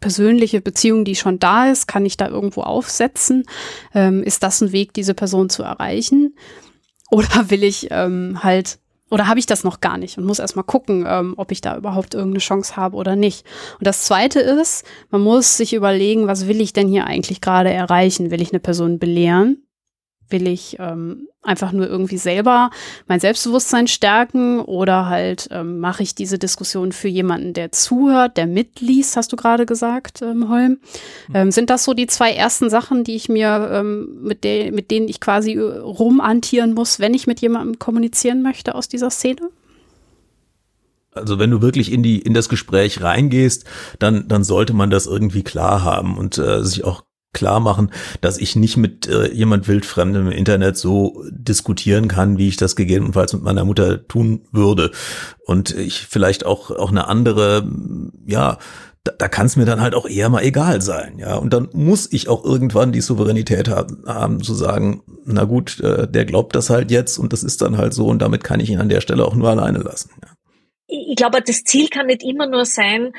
persönliche 0.01 0.59
Beziehung, 0.59 1.05
die 1.05 1.15
schon 1.15 1.39
da 1.39 1.71
ist? 1.71 1.87
Kann 1.87 2.05
ich 2.05 2.17
da 2.17 2.27
irgendwo 2.27 2.61
aufsetzen? 2.61 3.45
Ähm, 3.93 4.23
ist 4.23 4.43
das 4.43 4.59
ein 4.59 4.73
Weg, 4.73 4.93
diese 4.93 5.13
Person 5.13 5.49
zu 5.49 5.63
erreichen? 5.63 6.35
Oder 7.11 7.49
will 7.49 7.63
ich 7.63 7.87
ähm, 7.91 8.43
halt 8.43 8.77
oder 9.15 9.29
habe 9.29 9.39
ich 9.39 9.45
das 9.45 9.63
noch 9.63 9.79
gar 9.79 9.97
nicht 9.97 10.17
und 10.17 10.25
muss 10.25 10.39
erstmal 10.39 10.65
gucken, 10.65 11.05
ähm, 11.07 11.35
ob 11.37 11.53
ich 11.53 11.61
da 11.61 11.77
überhaupt 11.77 12.13
irgendeine 12.15 12.39
Chance 12.39 12.75
habe 12.75 12.97
oder 12.97 13.15
nicht. 13.15 13.45
Und 13.79 13.87
das 13.87 14.03
Zweite 14.03 14.41
ist, 14.41 14.83
man 15.09 15.21
muss 15.21 15.55
sich 15.55 15.73
überlegen, 15.73 16.27
was 16.27 16.47
will 16.47 16.59
ich 16.59 16.73
denn 16.73 16.89
hier 16.89 17.07
eigentlich 17.07 17.39
gerade 17.39 17.71
erreichen? 17.71 18.29
Will 18.29 18.41
ich 18.41 18.51
eine 18.51 18.59
Person 18.59 18.99
belehren? 18.99 19.64
Will 20.29 20.47
ich 20.47 20.77
ähm, 20.79 21.27
einfach 21.45 21.71
nur 21.71 21.87
irgendwie 21.87 22.17
selber 22.17 22.71
mein 23.07 23.19
Selbstbewusstsein 23.19 23.87
stärken 23.87 24.59
oder 24.59 25.07
halt 25.07 25.47
ähm, 25.51 25.79
mache 25.79 26.03
ich 26.03 26.15
diese 26.15 26.39
Diskussion 26.39 26.91
für 26.91 27.07
jemanden, 27.07 27.53
der 27.53 27.71
zuhört, 27.71 28.37
der 28.37 28.47
mitliest, 28.47 29.15
hast 29.17 29.31
du 29.31 29.35
gerade 29.35 29.65
gesagt, 29.65 30.21
ähm, 30.21 30.49
Holm. 30.49 30.79
Hm. 31.27 31.35
Ähm, 31.35 31.51
sind 31.51 31.69
das 31.69 31.83
so 31.83 31.93
die 31.93 32.07
zwei 32.07 32.31
ersten 32.31 32.69
Sachen, 32.69 33.03
die 33.03 33.15
ich 33.15 33.29
mir, 33.29 33.69
ähm, 33.71 34.21
mit, 34.21 34.43
de 34.43 34.71
mit 34.71 34.91
denen 34.91 35.07
ich 35.07 35.19
quasi 35.19 35.53
äh, 35.53 35.61
rumantieren 35.61 36.73
muss, 36.73 36.99
wenn 36.99 37.13
ich 37.13 37.27
mit 37.27 37.41
jemandem 37.41 37.79
kommunizieren 37.79 38.41
möchte 38.41 38.75
aus 38.75 38.87
dieser 38.87 39.09
Szene? 39.09 39.49
Also 41.11 41.39
wenn 41.39 41.49
du 41.49 41.61
wirklich 41.61 41.93
in 41.93 42.03
die 42.03 42.19
in 42.19 42.33
das 42.33 42.49
Gespräch 42.49 43.01
reingehst, 43.01 43.63
dann 43.99 44.27
dann 44.27 44.43
sollte 44.43 44.73
man 44.73 44.89
das 44.89 45.07
irgendwie 45.07 45.43
klar 45.43 45.81
haben 45.83 46.17
und 46.17 46.37
äh, 46.37 46.61
sich 46.61 46.83
auch 46.83 47.03
klar 47.35 47.59
machen, 47.59 47.91
dass 48.21 48.39
ich 48.39 48.55
nicht 48.55 48.77
mit 48.77 49.07
äh, 49.07 49.31
jemand 49.31 49.67
wildfremdem 49.67 50.27
im 50.27 50.31
Internet 50.31 50.77
so 50.77 51.23
diskutieren 51.29 52.07
kann, 52.07 52.39
wie 52.39 52.47
ich 52.47 52.57
das 52.57 52.75
gegebenenfalls 52.75 53.33
mit 53.33 53.43
meiner 53.43 53.65
Mutter 53.65 54.07
tun 54.07 54.41
würde. 54.51 54.89
Und 55.45 55.75
ich 55.75 56.07
vielleicht 56.07 56.45
auch, 56.45 56.71
auch 56.71 56.89
eine 56.89 57.07
andere, 57.07 57.69
ja, 58.25 58.57
da, 59.05 59.11
da 59.17 59.27
kann 59.27 59.45
es 59.45 59.55
mir 59.55 59.65
dann 59.65 59.81
halt 59.81 59.93
auch 59.93 60.07
eher 60.07 60.29
mal 60.29 60.43
egal 60.43 60.81
sein, 60.81 61.19
ja. 61.19 61.35
Und 61.35 61.53
dann 61.53 61.69
muss 61.73 62.11
ich 62.11 62.27
auch 62.27 62.43
irgendwann 62.43 62.91
die 62.91 63.01
Souveränität 63.01 63.69
haben, 63.69 64.03
haben 64.07 64.41
zu 64.41 64.55
sagen, 64.55 65.03
na 65.25 65.43
gut, 65.43 65.79
äh, 65.79 66.07
der 66.07 66.25
glaubt 66.25 66.55
das 66.55 66.69
halt 66.69 66.89
jetzt 66.89 67.19
und 67.19 67.31
das 67.31 67.43
ist 67.43 67.61
dann 67.61 67.77
halt 67.77 67.93
so 67.93 68.07
und 68.07 68.19
damit 68.19 68.43
kann 68.43 68.59
ich 68.59 68.69
ihn 68.69 68.79
an 68.79 68.89
der 68.89 69.01
Stelle 69.01 69.25
auch 69.25 69.35
nur 69.35 69.49
alleine 69.49 69.79
lassen. 69.79 70.09
Ja. 70.23 70.29
Ich 70.87 71.15
glaube, 71.15 71.41
das 71.41 71.63
Ziel 71.63 71.87
kann 71.89 72.07
nicht 72.07 72.23
immer 72.23 72.47
nur 72.47 72.65
sein, 72.65 73.11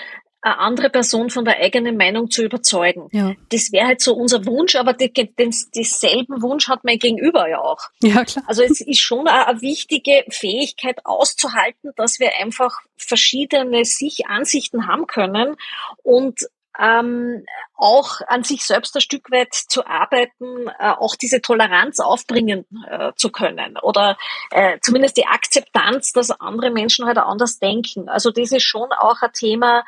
eine 0.47 0.59
andere 0.59 0.91
Person 0.91 1.29
von 1.29 1.45
der 1.45 1.59
eigenen 1.59 1.97
Meinung 1.97 2.31
zu 2.31 2.45
überzeugen. 2.45 3.09
Ja. 3.11 3.35
Das 3.51 3.73
wäre 3.73 3.89
halt 3.89 4.01
so 4.01 4.15
unser 4.15 4.47
Wunsch, 4.47 4.77
aber 4.77 4.93
den, 4.93 5.13
den, 5.13 5.55
denselben 5.75 6.41
Wunsch 6.41 6.69
hat 6.69 6.85
mein 6.85 6.99
Gegenüber 6.99 7.49
ja 7.49 7.59
auch. 7.59 7.81
Ja, 8.01 8.25
klar. 8.25 8.45
Also 8.47 8.63
es 8.63 8.81
ist 8.81 9.01
schon 9.01 9.27
eine, 9.27 9.49
eine 9.49 9.61
wichtige 9.61 10.25
Fähigkeit 10.31 11.05
auszuhalten, 11.05 11.91
dass 11.97 12.21
wir 12.21 12.31
einfach 12.41 12.79
verschiedene 12.97 13.85
sich 13.85 14.27
Ansichten 14.29 14.87
haben 14.87 15.09
können 15.09 15.57
und 16.05 16.39
ähm, 16.79 17.45
auch 17.75 18.21
an 18.29 18.45
sich 18.45 18.63
selbst 18.63 18.95
ein 18.95 19.01
Stück 19.01 19.31
weit 19.31 19.55
zu 19.55 19.87
arbeiten, 19.87 20.69
äh, 20.79 20.91
auch 20.91 21.17
diese 21.17 21.41
Toleranz 21.41 22.01
aufbringen 22.01 22.67
äh, 22.89 23.13
zu 23.17 23.31
können 23.31 23.79
oder 23.79 24.17
äh, 24.51 24.79
zumindest 24.83 25.17
die 25.17 25.27
Akzeptanz, 25.27 26.13
dass 26.13 26.31
andere 26.31 26.71
Menschen 26.71 27.07
halt 27.07 27.19
anders 27.19 27.59
denken. 27.59 28.09
Also 28.09 28.31
das 28.31 28.53
ist 28.53 28.65
schon 28.65 28.93
auch 28.93 29.23
ein 29.23 29.33
Thema, 29.33 29.85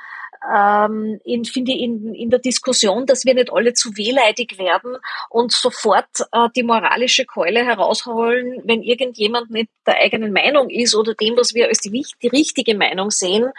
ähm, 0.46 1.20
in, 1.24 1.44
finde 1.44 1.72
ich, 1.72 1.80
in, 1.80 2.14
in 2.14 2.30
der 2.30 2.38
Diskussion, 2.38 3.06
dass 3.06 3.24
wir 3.24 3.34
nicht 3.34 3.52
alle 3.52 3.74
zu 3.74 3.96
wehleidig 3.96 4.58
werden 4.58 4.96
und 5.30 5.52
sofort 5.52 6.06
äh, 6.32 6.48
die 6.54 6.62
moralische 6.62 7.24
Keule 7.24 7.64
herausholen, 7.64 8.62
wenn 8.64 8.82
irgendjemand 8.82 9.50
nicht 9.50 9.70
der 9.86 9.96
eigenen 9.96 10.32
Meinung 10.32 10.70
ist 10.70 10.94
oder 10.94 11.14
dem, 11.14 11.36
was 11.36 11.54
wir 11.54 11.68
als 11.68 11.78
die, 11.78 12.04
die 12.22 12.28
richtige 12.28 12.76
Meinung 12.76 13.10
sehen. 13.10 13.50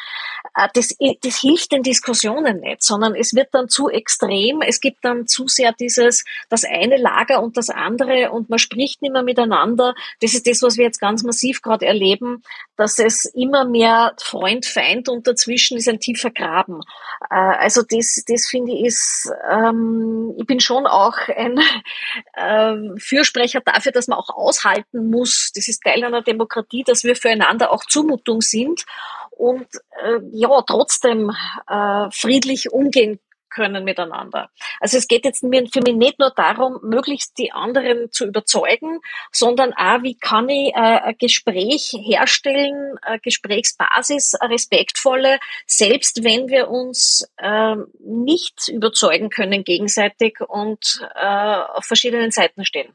Äh, 0.56 0.68
das, 0.74 0.96
das 1.22 1.40
hilft 1.40 1.72
den 1.72 1.84
Diskussionen 1.84 2.62
nicht, 2.62 2.84
sondern 2.84 3.16
es 3.16 3.34
wird 3.34 3.50
dann 3.52 3.68
zu 3.70 3.90
extrem. 3.90 4.62
Es 4.62 4.80
gibt 4.80 5.04
dann 5.04 5.28
zu 5.28 5.48
sehr 5.48 5.74
dieses, 5.74 6.24
das 6.50 6.64
eine 6.64 6.98
Lager 6.98 7.42
und 7.42 7.58
das 7.58 7.70
andere 7.70 8.32
und 8.32 8.50
man 8.50 8.60
spricht 8.60 9.02
nicht 9.02 9.12
mehr 9.12 9.24
miteinander. 9.24 9.96
Das 10.22 10.34
ist 10.34 10.48
das, 10.48 10.62
was 10.62 10.78
wir 10.78 10.86
jetzt 10.86 11.00
ganz 11.00 11.24
massiv 11.24 11.62
gerade 11.62 11.86
erleben, 11.86 12.44
dass 12.78 13.00
es 13.00 13.26
immer 13.26 13.66
mehr 13.66 14.14
Freund-Feind 14.22 15.10
und 15.10 15.28
dazwischen 15.28 15.78
ist 15.78 15.90
ein 15.90 16.00
tiefer 16.00 16.32
Graben 16.32 16.69
haben. 16.70 16.82
Äh, 17.30 17.58
also 17.64 17.82
das, 17.82 18.24
das 18.28 18.48
finde 18.48 18.74
ich 18.74 18.86
ist, 18.86 19.32
ähm, 19.50 20.34
ich 20.38 20.46
bin 20.46 20.60
schon 20.60 20.88
auch 20.88 21.18
ein 21.36 21.60
äh, 22.34 23.00
Fürsprecher 23.00 23.62
dafür, 23.62 23.92
dass 23.92 24.08
man 24.08 24.18
auch 24.18 24.30
aushalten 24.30 25.10
muss. 25.10 25.52
Das 25.54 25.68
ist 25.68 25.84
Teil 25.84 26.04
einer 26.04 26.22
Demokratie, 26.22 26.84
dass 26.84 27.04
wir 27.04 27.16
füreinander 27.16 27.72
auch 27.72 27.86
Zumutung 27.86 28.42
sind 28.42 28.86
und 29.32 29.68
äh, 30.04 30.20
ja 30.32 30.62
trotzdem 30.68 31.32
äh, 31.68 32.10
friedlich 32.12 32.72
umgehen 32.72 33.20
können 33.50 33.84
miteinander. 33.84 34.50
Also 34.80 34.98
es 34.98 35.08
geht 35.08 35.26
jetzt 35.26 35.42
für 35.42 35.48
mich 35.48 35.72
nicht 35.74 36.20
nur 36.20 36.32
darum, 36.32 36.80
möglichst 36.84 37.38
die 37.38 37.52
anderen 37.52 38.12
zu 38.12 38.26
überzeugen, 38.26 39.00
sondern 39.32 39.74
auch, 39.74 40.04
wie 40.04 40.16
kann 40.16 40.50
ich 40.50 40.74
äh, 40.74 40.80
ein 40.80 41.16
Gespräch 41.18 41.94
herstellen, 42.00 42.98
eine 43.02 43.20
Gesprächsbasis, 43.20 44.36
eine 44.36 44.54
respektvolle, 44.54 45.40
selbst 45.66 46.24
wenn 46.24 46.50
wir 46.50 46.70
uns 46.70 47.28
äh, 47.38 47.76
nicht 48.00 48.68
überzeugen 48.68 49.30
können 49.30 49.64
gegenseitig 49.64 50.40
und 50.42 51.02
äh, 51.16 51.26
auf 51.26 51.86
verschiedenen 51.86 52.32
Seiten 52.32 52.66
stehen. 52.66 52.94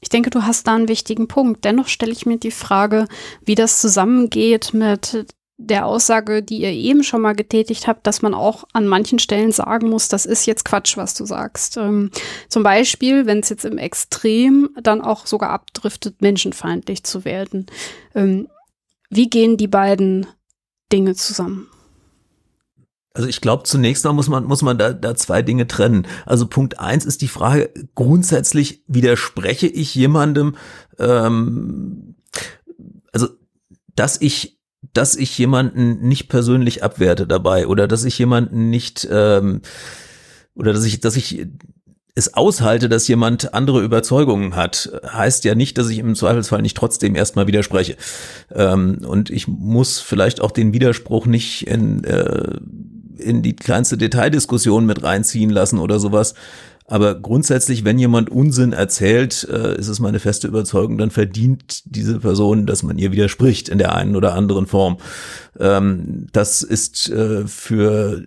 Ich 0.00 0.08
denke, 0.08 0.30
du 0.30 0.42
hast 0.42 0.66
da 0.66 0.74
einen 0.74 0.88
wichtigen 0.88 1.26
Punkt. 1.26 1.64
Dennoch 1.64 1.88
stelle 1.88 2.12
ich 2.12 2.26
mir 2.26 2.38
die 2.38 2.50
Frage, 2.50 3.08
wie 3.44 3.54
das 3.54 3.80
zusammengeht 3.80 4.74
mit 4.74 5.26
der 5.58 5.86
Aussage, 5.86 6.42
die 6.42 6.58
ihr 6.58 6.70
eben 6.70 7.02
schon 7.02 7.22
mal 7.22 7.34
getätigt 7.34 7.86
habt, 7.86 8.06
dass 8.06 8.20
man 8.20 8.34
auch 8.34 8.64
an 8.72 8.86
manchen 8.86 9.18
Stellen 9.18 9.52
sagen 9.52 9.88
muss, 9.88 10.08
das 10.08 10.26
ist 10.26 10.46
jetzt 10.46 10.64
Quatsch, 10.64 10.96
was 10.96 11.14
du 11.14 11.24
sagst. 11.24 11.78
Ähm, 11.78 12.10
zum 12.48 12.62
Beispiel, 12.62 13.26
wenn 13.26 13.38
es 13.38 13.48
jetzt 13.48 13.64
im 13.64 13.78
Extrem 13.78 14.70
dann 14.82 15.00
auch 15.00 15.26
sogar 15.26 15.50
abdriftet, 15.50 16.20
menschenfeindlich 16.20 17.04
zu 17.04 17.24
werden. 17.24 17.66
Ähm, 18.14 18.48
wie 19.08 19.30
gehen 19.30 19.56
die 19.56 19.68
beiden 19.68 20.26
Dinge 20.92 21.14
zusammen? 21.14 21.68
Also 23.14 23.28
ich 23.28 23.40
glaube, 23.40 23.62
zunächst 23.62 24.04
mal 24.04 24.12
muss 24.12 24.28
man, 24.28 24.44
muss 24.44 24.60
man 24.60 24.76
da, 24.76 24.92
da 24.92 25.14
zwei 25.14 25.40
Dinge 25.40 25.66
trennen. 25.66 26.06
Also 26.26 26.46
Punkt 26.46 26.78
eins 26.78 27.06
ist 27.06 27.22
die 27.22 27.28
Frage, 27.28 27.72
grundsätzlich 27.94 28.84
widerspreche 28.88 29.68
ich 29.68 29.94
jemandem, 29.94 30.56
ähm, 30.98 32.16
also 33.10 33.28
dass 33.94 34.20
ich 34.20 34.55
dass 34.96 35.16
ich 35.16 35.36
jemanden 35.36 36.06
nicht 36.08 36.28
persönlich 36.28 36.82
abwerte 36.82 37.26
dabei 37.26 37.66
oder 37.66 37.86
dass 37.86 38.04
ich 38.04 38.18
jemanden 38.18 38.70
nicht 38.70 39.06
ähm, 39.10 39.60
oder 40.54 40.72
dass 40.72 40.84
ich, 40.84 41.00
dass 41.00 41.16
ich 41.16 41.46
es 42.14 42.32
aushalte, 42.32 42.88
dass 42.88 43.06
jemand 43.08 43.52
andere 43.52 43.82
Überzeugungen 43.82 44.56
hat, 44.56 44.90
heißt 45.06 45.44
ja 45.44 45.54
nicht, 45.54 45.76
dass 45.76 45.90
ich 45.90 45.98
im 45.98 46.14
Zweifelsfall 46.14 46.62
nicht 46.62 46.76
trotzdem 46.76 47.14
erstmal 47.14 47.46
widerspreche. 47.46 47.96
Ähm, 48.54 49.02
und 49.06 49.28
ich 49.28 49.46
muss 49.48 50.00
vielleicht 50.00 50.40
auch 50.40 50.50
den 50.50 50.72
Widerspruch 50.72 51.26
nicht 51.26 51.66
in, 51.66 52.04
äh, 52.04 52.58
in 53.18 53.42
die 53.42 53.54
kleinste 53.54 53.98
Detaildiskussion 53.98 54.86
mit 54.86 55.02
reinziehen 55.02 55.50
lassen 55.50 55.78
oder 55.78 55.98
sowas, 55.98 56.34
aber 56.88 57.16
grundsätzlich, 57.16 57.84
wenn 57.84 57.98
jemand 57.98 58.30
Unsinn 58.30 58.72
erzählt, 58.72 59.46
äh, 59.50 59.76
ist 59.76 59.88
es 59.88 59.98
meine 59.98 60.20
feste 60.20 60.46
Überzeugung, 60.46 60.98
dann 60.98 61.10
verdient 61.10 61.82
diese 61.84 62.20
Person, 62.20 62.66
dass 62.66 62.82
man 62.82 62.98
ihr 62.98 63.12
widerspricht 63.12 63.68
in 63.68 63.78
der 63.78 63.94
einen 63.94 64.14
oder 64.14 64.34
anderen 64.34 64.66
Form. 64.66 64.98
Ähm, 65.58 66.28
das 66.32 66.62
ist 66.62 67.10
äh, 67.10 67.46
für 67.46 68.24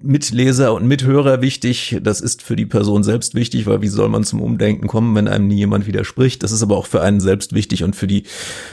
Mitleser 0.00 0.74
und 0.74 0.86
Mithörer 0.86 1.42
wichtig. 1.42 1.98
Das 2.02 2.20
ist 2.20 2.42
für 2.42 2.56
die 2.56 2.66
Person 2.66 3.02
selbst 3.02 3.34
wichtig, 3.34 3.66
weil 3.66 3.82
wie 3.82 3.88
soll 3.88 4.08
man 4.08 4.24
zum 4.24 4.40
Umdenken 4.40 4.86
kommen, 4.86 5.14
wenn 5.14 5.28
einem 5.28 5.48
nie 5.48 5.56
jemand 5.56 5.86
widerspricht? 5.86 6.42
Das 6.42 6.52
ist 6.52 6.62
aber 6.62 6.76
auch 6.76 6.86
für 6.86 7.00
einen 7.00 7.20
selbst 7.20 7.52
wichtig 7.52 7.82
und 7.84 7.96
für 7.96 8.06
die 8.06 8.24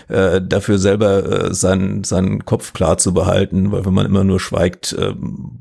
äh, 0.07 0.41
dafür 0.41 0.77
selber 0.77 1.47
äh, 1.49 1.53
seinen 1.53 2.03
seinen 2.03 2.45
Kopf 2.45 2.73
klar 2.73 2.97
zu 2.97 3.13
behalten, 3.13 3.71
weil 3.71 3.85
wenn 3.85 3.93
man 3.93 4.05
immer 4.05 4.23
nur 4.23 4.39
schweigt, 4.39 4.93
äh, 4.93 5.13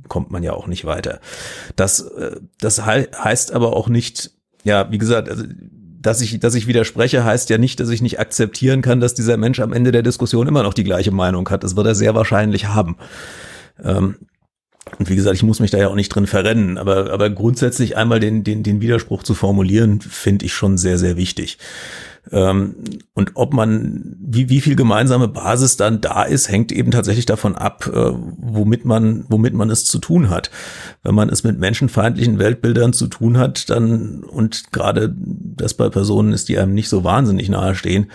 kommt 0.08 0.30
man 0.30 0.42
ja 0.42 0.52
auch 0.52 0.66
nicht 0.66 0.84
weiter. 0.84 1.20
Das 1.76 2.00
äh, 2.00 2.36
das 2.60 2.84
he 2.84 3.06
heißt 3.16 3.52
aber 3.52 3.74
auch 3.74 3.88
nicht, 3.88 4.32
ja, 4.64 4.90
wie 4.90 4.98
gesagt, 4.98 5.30
also 5.30 5.44
dass 6.04 6.20
ich, 6.20 6.38
dass 6.38 6.54
ich 6.54 6.66
widerspreche, 6.66 7.24
heißt 7.24 7.48
ja 7.48 7.56
nicht, 7.56 7.80
dass 7.80 7.88
ich 7.88 8.02
nicht 8.02 8.20
akzeptieren 8.20 8.82
kann, 8.82 9.00
dass 9.00 9.14
dieser 9.14 9.38
Mensch 9.38 9.60
am 9.60 9.72
Ende 9.72 9.90
der 9.90 10.02
Diskussion 10.02 10.46
immer 10.46 10.62
noch 10.62 10.74
die 10.74 10.84
gleiche 10.84 11.10
Meinung 11.12 11.48
hat. 11.48 11.64
Das 11.64 11.76
wird 11.76 11.86
er 11.86 11.94
sehr 11.94 12.14
wahrscheinlich 12.14 12.66
haben. 12.66 12.96
Ähm, 13.82 14.16
und 14.99 15.09
wie 15.09 15.16
gesagt, 15.16 15.37
ich 15.37 15.43
muss 15.43 15.61
mich 15.61 15.70
da 15.70 15.78
ja 15.78 15.89
auch 15.89 15.95
nicht 15.95 16.11
drin 16.11 16.26
verrennen, 16.26 16.78
aber, 16.78 17.11
aber 17.11 17.30
grundsätzlich 17.30 17.97
einmal 17.97 18.20
den, 18.20 18.45
den, 18.45 18.62
den 18.62 18.80
Widerspruch 18.80 19.22
zu 19.22 19.35
formulieren, 19.35 20.01
finde 20.01 20.45
ich 20.45 20.53
schon 20.53 20.76
sehr, 20.76 20.99
sehr 20.99 21.16
wichtig. 21.16 21.59
Ähm, 22.30 22.76
und 23.14 23.32
ob 23.35 23.53
man, 23.53 24.16
wie, 24.18 24.49
wie 24.49 24.61
viel 24.61 24.76
gemeinsame 24.76 25.28
Basis 25.28 25.76
dann 25.76 26.01
da 26.01 26.22
ist, 26.22 26.51
hängt 26.51 26.72
eben 26.72 26.91
tatsächlich 26.91 27.26
davon 27.26 27.55
ab, 27.55 27.91
äh, 27.93 28.12
womit 28.14 28.85
man, 28.85 29.24
womit 29.28 29.55
man 29.55 29.70
es 29.70 29.85
zu 29.85 29.99
tun 29.99 30.30
hat. 30.30 30.51
Wenn 31.03 31.14
man 31.14 31.28
es 31.28 31.45
mit 31.45 31.59
menschenfeindlichen 31.59 32.39
Weltbildern 32.39 32.93
zu 32.93 33.09
tun 33.09 33.39
hat, 33.39 33.68
dann, 33.70 34.22
und 34.22 34.72
gerade 34.72 35.14
das 35.16 35.74
bei 35.74 35.89
Personen 35.89 36.32
ist, 36.32 36.49
die 36.49 36.59
einem 36.59 36.74
nicht 36.74 36.89
so 36.89 37.05
wahnsinnig 37.05 37.49
nahe 37.49 37.74
stehen, 37.74 38.11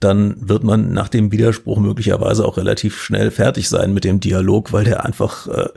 dann 0.00 0.48
wird 0.48 0.62
man 0.62 0.92
nach 0.92 1.08
dem 1.08 1.32
Widerspruch 1.32 1.78
möglicherweise 1.78 2.44
auch 2.44 2.56
relativ 2.56 3.00
schnell 3.00 3.30
fertig 3.30 3.68
sein 3.68 3.92
mit 3.92 4.04
dem 4.04 4.20
Dialog, 4.20 4.72
weil 4.72 4.84
der 4.84 5.04
einfach 5.04 5.48
äh, 5.48 5.68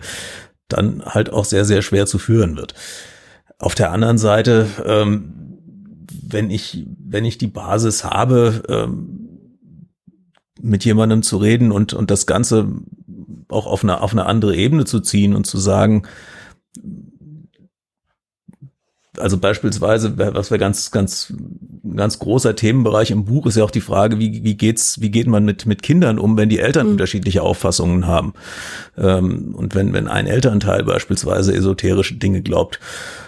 dann 0.68 1.04
halt 1.06 1.32
auch 1.32 1.46
sehr, 1.46 1.66
sehr 1.66 1.82
schwer 1.82 2.06
zu 2.06 2.20
führen 2.20 2.56
wird. 2.56 2.74
Auf 3.58 3.76
der 3.76 3.92
anderen 3.92 4.18
Seite, 4.18 4.68
ähm, 4.86 5.34
wenn 6.28 6.50
ich, 6.50 6.86
wenn 7.04 7.26
ich 7.26 7.38
die 7.38 7.48
Basis 7.48 8.04
habe, 8.04 8.64
ähm, 8.70 9.22
mit 10.62 10.86
jemandem 10.86 11.24
zu 11.24 11.38
reden 11.38 11.72
und, 11.72 11.94
und 11.94 12.12
das 12.12 12.28
Ganze 12.28 12.68
auch 13.50 13.66
auf 13.66 13.84
eine, 13.84 14.02
auf 14.02 14.12
eine 14.12 14.28
andere 14.28 14.56
Ebene 14.56 14.86
zu 14.86 15.00
ziehen 15.00 15.36
und 15.36 15.46
zu 15.46 15.58
sagen, 15.58 16.04
also 19.18 19.38
beispielsweise, 19.38 20.18
was 20.18 20.52
wir 20.52 20.58
ganz, 20.58 20.92
ganz, 20.92 21.34
ganz 21.96 22.20
großer 22.20 22.56
Themenbereich 22.56 23.12
im 23.12 23.26
Buch 23.26 23.46
ist 23.46 23.58
ja 23.58 23.64
auch 23.64 23.72
die 23.72 23.82
Frage, 23.82 24.20
wie, 24.20 24.44
wie 24.44 24.56
geht's, 24.56 25.02
wie 25.02 25.12
geht 25.12 25.28
man 25.28 25.44
mit, 25.44 25.66
mit 25.66 25.84
Kindern 25.84 26.18
um, 26.18 26.38
wenn 26.38 26.50
die 26.50 26.60
Eltern 26.60 26.88
mhm. 26.88 26.94
unterschiedliche 26.94 27.42
Auffassungen 27.42 28.08
haben? 28.08 28.34
Ähm, 28.98 29.54
und 29.56 29.76
wenn, 29.76 29.94
wenn 29.94 30.08
ein 30.08 30.28
Elternteil 30.28 30.84
beispielsweise 30.84 31.54
esoterische 31.54 32.16
Dinge 32.16 32.42
glaubt. 32.42 32.80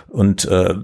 Und 0.07 0.45
äh, 0.45 0.75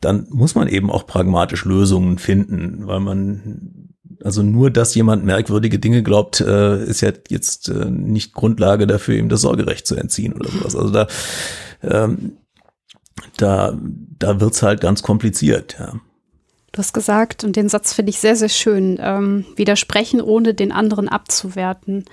dann 0.00 0.26
muss 0.30 0.54
man 0.54 0.68
eben 0.68 0.90
auch 0.90 1.06
pragmatisch 1.06 1.64
Lösungen 1.64 2.18
finden, 2.18 2.86
weil 2.86 3.00
man 3.00 3.86
also 4.24 4.42
nur, 4.42 4.70
dass 4.70 4.94
jemand 4.94 5.24
merkwürdige 5.24 5.78
Dinge 5.78 6.02
glaubt, 6.02 6.40
äh, 6.40 6.82
ist 6.84 7.00
ja 7.02 7.12
jetzt 7.28 7.68
äh, 7.68 7.90
nicht 7.90 8.32
Grundlage 8.32 8.86
dafür, 8.86 9.16
ihm 9.16 9.28
das 9.28 9.42
Sorgerecht 9.42 9.86
zu 9.86 9.96
entziehen 9.96 10.32
oder 10.32 10.50
sowas. 10.50 10.74
Also 10.76 10.90
da 10.90 11.06
ähm, 11.82 12.32
da, 13.36 13.76
da 14.18 14.40
wird's 14.40 14.62
halt 14.62 14.80
ganz 14.80 15.02
kompliziert, 15.02 15.76
ja. 15.78 15.94
Du 16.76 16.80
hast 16.80 16.92
gesagt, 16.92 17.42
und 17.42 17.56
den 17.56 17.70
Satz 17.70 17.94
finde 17.94 18.10
ich 18.10 18.18
sehr, 18.18 18.36
sehr 18.36 18.50
schön, 18.50 18.98
ähm, 19.00 19.46
widersprechen, 19.56 20.20
ohne 20.20 20.52
den 20.52 20.72
anderen 20.72 21.08
abzuwerten. 21.08 22.04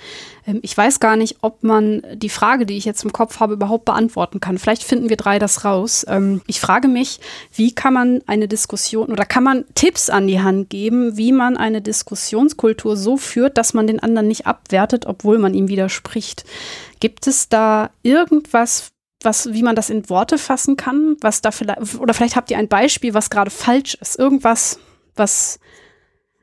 Ähm, 0.48 0.60
ich 0.62 0.78
weiß 0.78 1.02
gar 1.02 1.18
nicht, 1.18 1.40
ob 1.42 1.64
man 1.64 2.02
die 2.14 2.30
Frage, 2.30 2.66
die 2.66 2.78
ich 2.78 2.86
jetzt 2.86 3.04
im 3.04 3.12
Kopf 3.12 3.42
habe, 3.42 3.56
überhaupt 3.56 3.84
beantworten 3.84 4.40
kann. 4.40 4.58
Vielleicht 4.58 4.84
finden 4.84 5.10
wir 5.10 5.18
drei 5.18 5.38
das 5.38 5.66
raus. 5.66 6.06
Ähm, 6.08 6.42
ich 6.48 6.62
frage 6.62 6.88
mich, 6.88 7.20
wie 7.54 7.76
kann 7.76 7.94
man 7.94 8.22
eine 8.26 8.48
Diskussion 8.48 9.12
oder 9.12 9.26
kann 9.26 9.44
man 9.44 9.66
Tipps 9.76 10.10
an 10.10 10.28
die 10.28 10.40
Hand 10.40 10.70
geben, 10.70 11.18
wie 11.18 11.34
man 11.34 11.58
eine 11.58 11.82
Diskussionskultur 11.82 12.96
so 12.96 13.18
führt, 13.18 13.58
dass 13.58 13.74
man 13.74 13.86
den 13.86 14.00
anderen 14.00 14.30
nicht 14.30 14.48
abwertet, 14.48 15.08
obwohl 15.08 15.40
man 15.40 15.54
ihm 15.56 15.68
widerspricht. 15.68 16.46
Gibt 17.02 17.28
es 17.28 17.50
da 17.50 17.90
irgendwas, 18.02 18.93
was, 19.24 19.54
wie 19.54 19.64
man 19.64 19.76
das 19.76 19.90
in 19.90 20.10
Worte 20.10 20.38
fassen 20.38 20.78
kann, 20.78 21.18
was 21.22 21.42
da 21.42 21.52
vielleicht, 21.52 22.00
oder 22.00 22.14
vielleicht 22.14 22.36
habt 22.36 22.52
ihr 22.52 22.58
ein 22.58 22.68
Beispiel, 22.68 23.14
was 23.14 23.30
gerade 23.30 23.50
falsch 23.50 23.96
ist, 23.96 24.20
irgendwas, 24.20 24.80
was, 25.16 25.60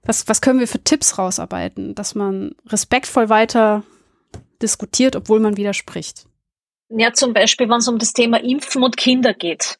was, 0.05 0.29
was 0.29 0.41
können 0.41 0.61
wir 0.61 0.69
für 0.69 0.83
Tipps 0.83 1.19
rausarbeiten, 1.19 1.95
dass 1.95 2.15
man 2.15 2.55
respektvoll 2.67 3.29
weiter 3.29 3.83
diskutiert, 4.63 5.17
obwohl 5.17 5.41
man 5.41 5.57
widerspricht? 5.57 6.27
Ja, 6.89 7.13
zum 7.13 7.33
Beispiel, 7.33 7.69
wenn 7.69 7.79
es 7.79 7.89
um 7.89 7.99
das 7.99 8.13
Thema 8.13 8.43
Impfen 8.43 8.83
und 8.83 8.97
Kinder 8.97 9.33
geht. 9.33 9.79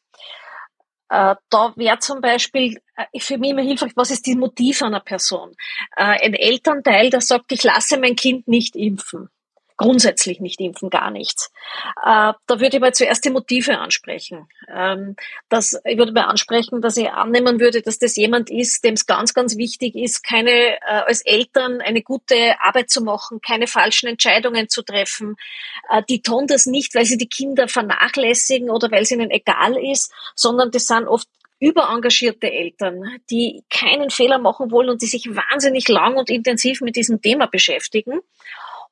Äh, 1.09 1.35
da 1.49 1.73
wäre 1.75 1.99
zum 1.99 2.21
Beispiel 2.21 2.79
äh, 2.95 3.19
für 3.19 3.37
mich 3.37 3.51
immer 3.51 3.63
hilfreich, 3.63 3.91
was 3.95 4.11
ist 4.11 4.25
das 4.27 4.35
Motiv 4.35 4.81
einer 4.81 5.01
Person? 5.01 5.55
Äh, 5.97 6.25
ein 6.25 6.33
Elternteil, 6.33 7.09
der 7.09 7.19
sagt, 7.19 7.51
ich 7.51 7.63
lasse 7.63 7.99
mein 7.99 8.15
Kind 8.15 8.47
nicht 8.47 8.77
impfen 8.77 9.29
grundsätzlich 9.81 10.39
nicht 10.39 10.59
impfen, 10.59 10.89
gar 10.89 11.11
nichts. 11.11 11.51
Äh, 12.03 12.33
da 12.47 12.59
würde 12.59 12.77
ich 12.77 12.79
mal 12.79 12.93
zuerst 12.93 13.25
die 13.25 13.29
Motive 13.29 13.79
ansprechen. 13.79 14.47
Ähm, 14.73 15.15
das, 15.49 15.79
ich 15.85 15.97
würde 15.97 16.11
mal 16.11 16.25
ansprechen, 16.25 16.81
dass 16.81 16.97
ich 16.97 17.09
annehmen 17.09 17.59
würde, 17.59 17.81
dass 17.81 17.99
das 17.99 18.15
jemand 18.15 18.49
ist, 18.49 18.83
dem 18.83 18.93
es 18.93 19.05
ganz, 19.05 19.33
ganz 19.33 19.57
wichtig 19.57 19.95
ist, 19.95 20.23
keine 20.23 20.51
äh, 20.51 20.77
als 21.05 21.21
Eltern 21.21 21.81
eine 21.81 22.01
gute 22.01 22.55
Arbeit 22.59 22.89
zu 22.89 23.01
machen, 23.01 23.41
keine 23.41 23.67
falschen 23.67 24.07
Entscheidungen 24.07 24.69
zu 24.69 24.81
treffen. 24.83 25.35
Äh, 25.89 26.03
die 26.09 26.21
tun 26.21 26.47
das 26.47 26.65
nicht, 26.65 26.95
weil 26.95 27.05
sie 27.05 27.17
die 27.17 27.29
Kinder 27.29 27.67
vernachlässigen 27.67 28.69
oder 28.69 28.91
weil 28.91 29.03
es 29.03 29.11
ihnen 29.11 29.31
egal 29.31 29.75
ist, 29.77 30.11
sondern 30.35 30.71
das 30.71 30.87
sind 30.87 31.07
oft 31.07 31.27
überengagierte 31.61 32.51
Eltern, 32.51 33.03
die 33.29 33.63
keinen 33.69 34.09
Fehler 34.09 34.39
machen 34.39 34.71
wollen 34.71 34.89
und 34.89 35.01
die 35.01 35.07
sich 35.07 35.27
wahnsinnig 35.29 35.87
lang 35.87 36.17
und 36.17 36.29
intensiv 36.29 36.81
mit 36.81 36.95
diesem 36.95 37.21
Thema 37.21 37.45
beschäftigen. 37.45 38.19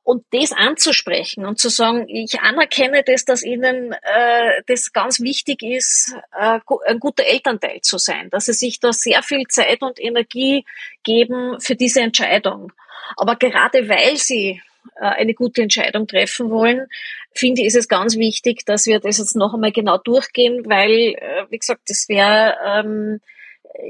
Und 0.04 0.26
das 0.32 0.52
anzusprechen 0.54 1.45
und 1.45 1.60
zu 1.60 1.70
sagen, 1.70 2.08
ich 2.08 2.39
anerkenne 2.39 3.04
das, 3.04 3.26
dass 3.26 3.43
Ihnen 3.43 3.93
äh, 3.93 4.64
das 4.66 4.91
ganz 4.91 5.20
wichtig 5.20 5.62
ist, 5.62 6.16
äh, 6.36 6.60
ein 6.88 7.00
guter 7.00 7.26
Elternteil 7.26 7.82
zu 7.82 8.00
sein, 8.00 8.30
dass 8.32 8.45
Sie 8.45 8.54
sich 8.54 8.80
da 8.80 8.91
sehr 8.91 9.22
viel 9.22 9.45
Zeit 9.47 9.82
und 9.82 10.00
Energie 10.00 10.66
geben 11.04 11.60
für 11.60 11.76
diese 11.76 12.02
Entscheidung. 12.02 12.72
Aber 13.18 13.36
gerade 13.36 13.88
weil 13.88 14.18
Sie 14.18 14.62
äh, 14.95 15.06
eine 15.06 15.34
gute 15.34 15.62
Entscheidung 15.62 16.08
treffen 16.08 16.50
wollen, 16.50 16.88
finde 17.34 17.62
ich, 17.62 17.68
ist 17.68 17.76
es 17.76 17.88
ganz 17.88 18.18
wichtig, 18.18 18.66
dass 18.66 18.86
wir 18.86 19.00
das 19.00 19.18
jetzt 19.18 19.36
noch 19.36 19.54
einmal 19.54 19.72
genau 19.72 19.97
durchgehen, 19.97 20.64
weil, 20.68 21.16
äh, 21.16 21.45
wie 21.50 21.60
gesagt, 21.60 21.82
das 21.88 22.10
wäre 22.10 22.56
ähm, 22.66 23.22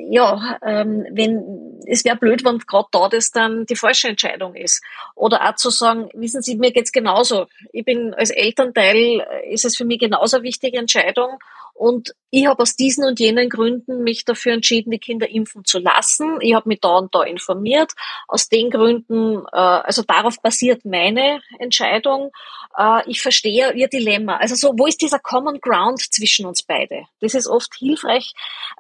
ja, 0.10 0.58
ähm, 0.66 1.06
wenn 1.12 1.80
es 1.88 2.06
wäre 2.06 2.18
blöd, 2.18 2.44
wenn 2.44 2.60
gerade 2.60 2.88
da 2.92 3.10
das 3.10 3.32
dann 3.32 3.66
die 3.66 3.76
falsche 3.76 4.08
Entscheidung 4.08 4.56
ist. 4.56 4.84
Oder 5.16 5.48
auch 5.50 5.56
zu 5.56 5.70
sagen, 5.70 6.10
wissen 6.14 6.42
Sie, 6.42 6.58
mir 6.58 6.72
geht's 6.72 6.92
genauso. 6.92 7.48
Ich 7.72 7.86
bin 7.86 8.14
als 8.14 8.30
Elternteil, 8.30 9.22
äh, 9.22 9.54
ist 9.54 9.66
es 9.66 9.76
für 9.78 9.86
mich 9.86 10.00
genauso 10.00 10.38
eine 10.38 10.44
wichtige 10.44 10.78
Entscheidung 10.78 11.40
und 11.80 12.14
ich 12.30 12.46
habe 12.46 12.62
aus 12.62 12.76
diesen 12.76 13.06
und 13.06 13.20
jenen 13.20 13.50
Gründen 13.50 14.04
mich 14.04 14.26
dafür 14.26 14.54
entschieden, 14.54 14.92
die 14.92 15.00
Kinder 15.00 15.30
impfen 15.30 15.64
zu 15.66 15.80
lassen. 15.80 16.38
Ich 16.42 16.54
habe 16.54 16.68
mich 16.68 16.82
da 16.82 16.98
und 16.98 17.16
da 17.16 17.24
informiert. 17.24 17.94
Aus 18.28 18.50
den 18.50 18.70
Gründen, 18.70 19.46
äh, 19.52 19.58
also 19.58 20.04
darauf 20.04 20.42
basiert 20.42 20.86
meine 20.86 21.42
Entscheidung. 21.58 22.32
Äh, 22.78 23.10
ich 23.10 23.22
verstehe 23.22 23.74
ihr 23.74 23.88
Dilemma. 23.88 24.38
Also 24.38 24.56
so, 24.56 24.74
wo 24.78 24.86
ist 24.86 25.02
dieser 25.02 25.20
Common 25.20 25.60
Ground 25.60 26.02
zwischen 26.14 26.46
uns 26.46 26.62
beide? 26.62 27.06
Das 27.20 27.34
ist 27.34 27.48
oft 27.48 27.74
hilfreich, 27.74 28.34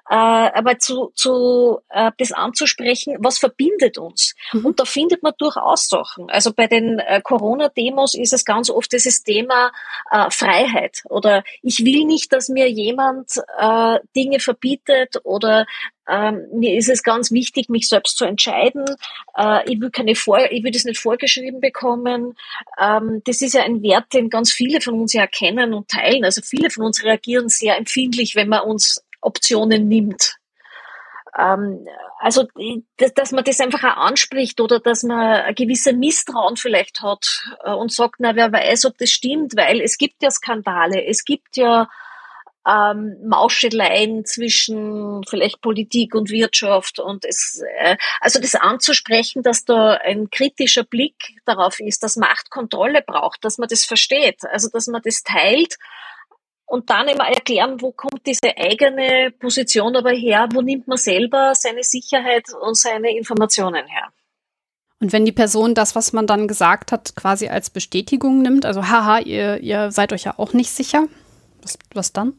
äh, 0.09 0.15
aber 0.15 0.77
zu, 0.77 1.11
zu 1.15 1.79
äh, 1.89 2.11
das 2.17 2.31
anzusprechen, 2.31 3.15
was 3.19 3.39
verbindet 3.39 3.97
uns? 3.97 4.35
Mhm. 4.53 4.65
Und 4.65 4.79
da 4.79 4.85
findet 4.85 5.23
man 5.23 5.33
durchaus 5.37 5.87
Sachen. 5.87 6.29
Also 6.29 6.53
bei 6.53 6.67
den 6.67 6.99
äh, 6.99 7.21
Corona-Demos 7.23 8.13
ist 8.13 8.33
es 8.33 8.45
ganz 8.45 8.69
oft 8.69 8.91
dieses 8.91 9.23
Thema 9.23 9.71
äh, 10.11 10.29
Freiheit 10.29 11.01
oder 11.05 11.43
ich 11.63 11.83
will 11.83 12.05
nicht, 12.05 12.31
dass 12.31 12.49
mir 12.49 12.69
jemand 12.69 12.88
jemand 12.89 13.31
äh, 13.57 13.99
Dinge 14.15 14.39
verbietet 14.39 15.17
oder 15.23 15.65
ähm, 16.07 16.47
mir 16.53 16.75
ist 16.75 16.89
es 16.89 17.03
ganz 17.03 17.31
wichtig, 17.31 17.69
mich 17.69 17.87
selbst 17.87 18.17
zu 18.17 18.25
entscheiden. 18.25 18.85
Äh, 19.37 19.71
ich 19.71 19.79
will 19.79 19.91
keine 19.91 20.15
Vor 20.15 20.39
ich 20.51 20.63
will 20.63 20.71
das 20.71 20.85
nicht 20.85 20.99
vorgeschrieben 20.99 21.59
bekommen. 21.59 22.35
Ähm, 22.81 23.21
das 23.25 23.41
ist 23.41 23.53
ja 23.53 23.63
ein 23.63 23.83
Wert, 23.83 24.13
den 24.13 24.29
ganz 24.29 24.51
viele 24.51 24.81
von 24.81 24.99
uns 24.99 25.13
ja 25.13 25.21
erkennen 25.21 25.73
und 25.73 25.87
teilen. 25.87 26.23
Also 26.25 26.41
viele 26.41 26.69
von 26.69 26.85
uns 26.85 27.03
reagieren 27.03 27.49
sehr 27.49 27.77
empfindlich, 27.77 28.35
wenn 28.35 28.49
man 28.49 28.61
uns 28.61 29.03
Optionen 29.21 29.87
nimmt. 29.87 30.39
Ähm, 31.37 31.85
also, 32.19 32.47
dass, 32.97 33.13
dass 33.13 33.31
man 33.31 33.43
das 33.43 33.59
einfach 33.59 33.83
auch 33.83 33.97
anspricht 33.97 34.59
oder 34.59 34.79
dass 34.79 35.03
man 35.03 35.19
ein 35.19 35.55
gewisser 35.55 35.93
Misstrauen 35.93 36.57
vielleicht 36.57 37.01
hat 37.01 37.43
äh, 37.63 37.71
und 37.71 37.93
sagt, 37.93 38.15
na, 38.19 38.35
wer 38.35 38.51
weiß, 38.51 38.85
ob 38.85 38.97
das 38.97 39.09
stimmt, 39.09 39.55
weil 39.55 39.79
es 39.79 39.97
gibt 39.97 40.21
ja 40.21 40.31
Skandale, 40.31 41.05
es 41.05 41.23
gibt 41.23 41.55
ja 41.55 41.87
ähm, 42.67 43.15
Mauscheleien 43.25 44.25
zwischen 44.25 45.23
vielleicht 45.27 45.61
Politik 45.61 46.13
und 46.13 46.29
Wirtschaft 46.29 46.99
und 46.99 47.25
es, 47.25 47.63
äh, 47.79 47.97
also 48.19 48.39
das 48.39 48.55
anzusprechen, 48.55 49.43
dass 49.43 49.65
da 49.65 49.93
ein 49.93 50.29
kritischer 50.29 50.83
Blick 50.83 51.15
darauf 51.45 51.79
ist, 51.79 52.03
dass 52.03 52.17
Macht 52.17 52.49
Kontrolle 52.49 53.01
braucht, 53.05 53.43
dass 53.45 53.57
man 53.57 53.69
das 53.69 53.85
versteht, 53.85 54.43
also 54.51 54.69
dass 54.69 54.87
man 54.87 55.01
das 55.03 55.23
teilt 55.23 55.77
und 56.65 56.89
dann 56.89 57.07
immer 57.07 57.27
erklären, 57.27 57.81
wo 57.81 57.91
kommt 57.91 58.25
diese 58.27 58.55
eigene 58.55 59.31
Position 59.31 59.95
aber 59.95 60.11
her, 60.11 60.49
wo 60.53 60.61
nimmt 60.61 60.87
man 60.87 60.97
selber 60.97 61.55
seine 61.55 61.83
Sicherheit 61.83 62.45
und 62.61 62.77
seine 62.77 63.15
Informationen 63.17 63.87
her. 63.87 64.09
Und 65.01 65.13
wenn 65.13 65.25
die 65.25 65.31
Person 65.31 65.73
das, 65.73 65.95
was 65.95 66.11
man 66.13 66.27
dann 66.27 66.47
gesagt 66.47 66.91
hat, 66.91 67.15
quasi 67.15 67.47
als 67.47 67.69
Bestätigung 67.69 68.41
nimmt, 68.41 68.65
also 68.65 68.87
haha, 68.87 69.19
ihr, 69.19 69.61
ihr 69.61 69.91
seid 69.91 70.11
euch 70.11 70.25
ja 70.25 70.37
auch 70.37 70.53
nicht 70.53 70.71
sicher, 70.71 71.07
was, 71.61 71.79
was 71.93 72.13
dann? 72.13 72.33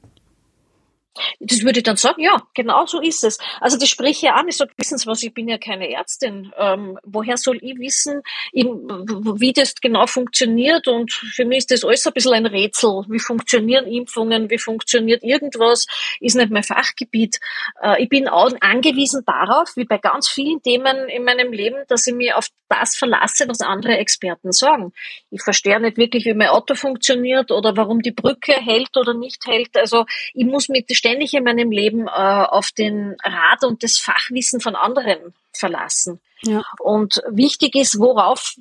Das 1.41 1.63
würde 1.63 1.81
ich 1.81 1.85
dann 1.85 1.97
sagen, 1.97 2.23
ja, 2.23 2.37
genau 2.55 2.87
so 2.87 3.01
ist 3.01 3.25
es. 3.25 3.39
Also 3.61 3.79
das 3.79 3.89
spreche 3.89 4.27
ich 4.27 4.33
an. 4.33 4.49
Ich 4.49 4.57
sage, 4.57 4.73
wissen 4.77 4.99
Sie 4.99 5.07
was, 5.07 5.23
ich 5.23 5.35
bin 5.35 5.49
ja 5.49 5.59
keine 5.59 5.91
Ärztin. 5.91 6.53
Ähm, 6.57 6.99
woher 7.05 7.37
soll 7.37 7.59
ich 7.63 7.79
wissen, 7.79 8.23
wie 8.53 9.53
das 9.53 9.75
genau 9.75 10.07
funktioniert? 10.07 10.89
Und 10.89 11.13
für 11.13 11.45
mich 11.45 11.59
ist 11.59 11.71
das 11.71 11.85
alles 11.85 12.07
ein 12.07 12.13
bisschen 12.13 12.35
ein 12.35 12.47
Rätsel. 12.47 13.05
Wie 13.09 13.19
funktionieren 13.19 13.87
Impfungen? 13.87 14.51
Wie 14.51 14.59
funktioniert 14.59 15.23
irgendwas? 15.23 15.87
Ist 16.21 16.37
nicht 16.37 16.51
mein 16.51 16.63
Fachgebiet. 16.63 17.39
Äh, 17.83 18.03
ich 18.03 18.09
bin 18.09 18.29
auch 18.29 18.51
angewiesen 18.61 19.23
darauf, 19.27 19.77
wie 19.77 19.85
bei 19.85 19.99
ganz 19.99 20.29
vielen 20.29 20.63
Themen 20.63 21.09
in 21.09 21.25
meinem 21.25 21.53
Leben, 21.53 21.85
dass 21.89 22.07
ich 22.07 22.15
mir 22.15 22.37
auf 22.37 22.49
das 22.69 22.97
verlasse, 22.97 23.49
was 23.49 23.61
andere 23.61 23.99
Experten 23.99 24.53
sagen. 24.53 24.93
Ich 25.31 25.43
verstehe 25.43 25.81
nicht 25.81 25.97
wirklich, 25.97 26.25
wie 26.25 26.35
mein 26.35 26.49
Auto 26.49 26.75
funktioniert 26.75 27.51
oder 27.51 27.77
warum 27.77 28.01
die 28.01 28.13
Brücke 28.13 28.53
hält 28.53 28.97
oder 28.97 29.15
nicht 29.15 29.47
hält. 29.47 29.77
Also 29.77 30.07
ich 30.35 30.47
muss 30.47 30.69
mich 30.69 30.87
ständig 30.93 31.10
in 31.19 31.45
meinem 31.45 31.71
Leben 31.71 32.07
äh, 32.07 32.11
auf 32.11 32.71
den 32.71 33.17
Rat 33.23 33.65
und 33.65 33.83
das 33.83 33.99
Fachwissen 33.99 34.61
von 34.61 34.77
anderen 34.77 35.35
verlassen. 35.53 36.21
Ja. 36.43 36.63
Und 36.79 37.23
wichtig 37.29 37.75
ist, 37.75 37.99
worauf 37.99 38.55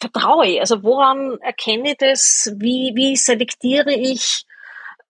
vertraue 0.00 0.46
ich? 0.46 0.60
Also 0.60 0.82
woran 0.82 1.38
erkenne 1.40 1.90
ich 1.90 1.96
das? 1.98 2.52
Wie, 2.56 2.92
wie 2.94 3.16
selektiere 3.16 3.92
ich 3.94 4.45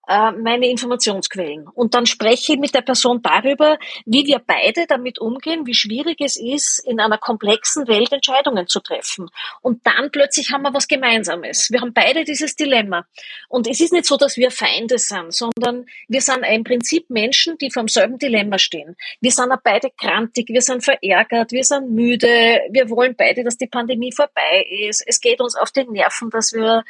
meine 0.07 0.69
Informationsquellen. 0.69 1.67
Und 1.67 1.95
dann 1.95 2.07
spreche 2.07 2.53
ich 2.53 2.59
mit 2.59 2.75
der 2.75 2.83
Person 2.83 3.23
darüber, 3.23 3.79
wie 4.05 4.27
wir 4.27 4.39
beide 4.39 4.87
damit 4.87 5.19
umgehen, 5.19 5.67
wie 5.67 5.75
schwierig 5.75 6.21
es 6.21 6.37
ist, 6.37 6.79
in 6.87 7.01
einer 7.01 7.19
komplexen 7.19 7.89
Welt 7.89 8.13
Entscheidungen 8.13 8.69
zu 8.69 8.81
treffen. 8.81 9.29
Und 9.63 9.85
dann 9.87 10.11
plötzlich 10.13 10.53
haben 10.53 10.63
wir 10.63 10.73
was 10.73 10.87
Gemeinsames. 10.87 11.71
Wir 11.71 11.81
haben 11.81 11.93
beide 11.93 12.25
dieses 12.25 12.55
Dilemma. 12.55 13.05
Und 13.49 13.67
es 13.67 13.81
ist 13.81 13.93
nicht 13.93 14.07
so, 14.07 14.17
dass 14.17 14.37
wir 14.37 14.51
Feinde 14.51 14.99
sind, 14.99 15.35
sondern 15.35 15.87
wir 16.09 16.21
sind 16.21 16.45
im 16.45 16.65
Prinzip 16.65 17.11
Menschen, 17.11 17.59
die 17.59 17.71
vor 17.71 17.83
demselben 17.83 18.19
Dilemma 18.19 18.59
stehen. 18.59 18.97
Wir 19.21 19.33
sind 19.33 19.51
auch 19.51 19.61
beide 19.63 19.91
krantig, 19.91 20.49
wir 20.49 20.63
sind 20.63 20.85
verärgert, 20.85 21.51
wir 21.51 21.65
sind 21.65 21.91
müde, 21.91 22.61
wir 22.71 22.91
wollen 22.91 23.17
beide, 23.17 23.43
dass 23.43 23.57
die 23.57 23.67
Pandemie 23.67 24.13
vorbei 24.13 24.65
ist. 24.89 25.03
Es 25.07 25.21
geht 25.21 25.41
uns 25.41 25.57
auf 25.57 25.73
den 25.73 25.91
Nerven, 25.91 26.31
dass 26.31 26.53
wir 26.53 26.85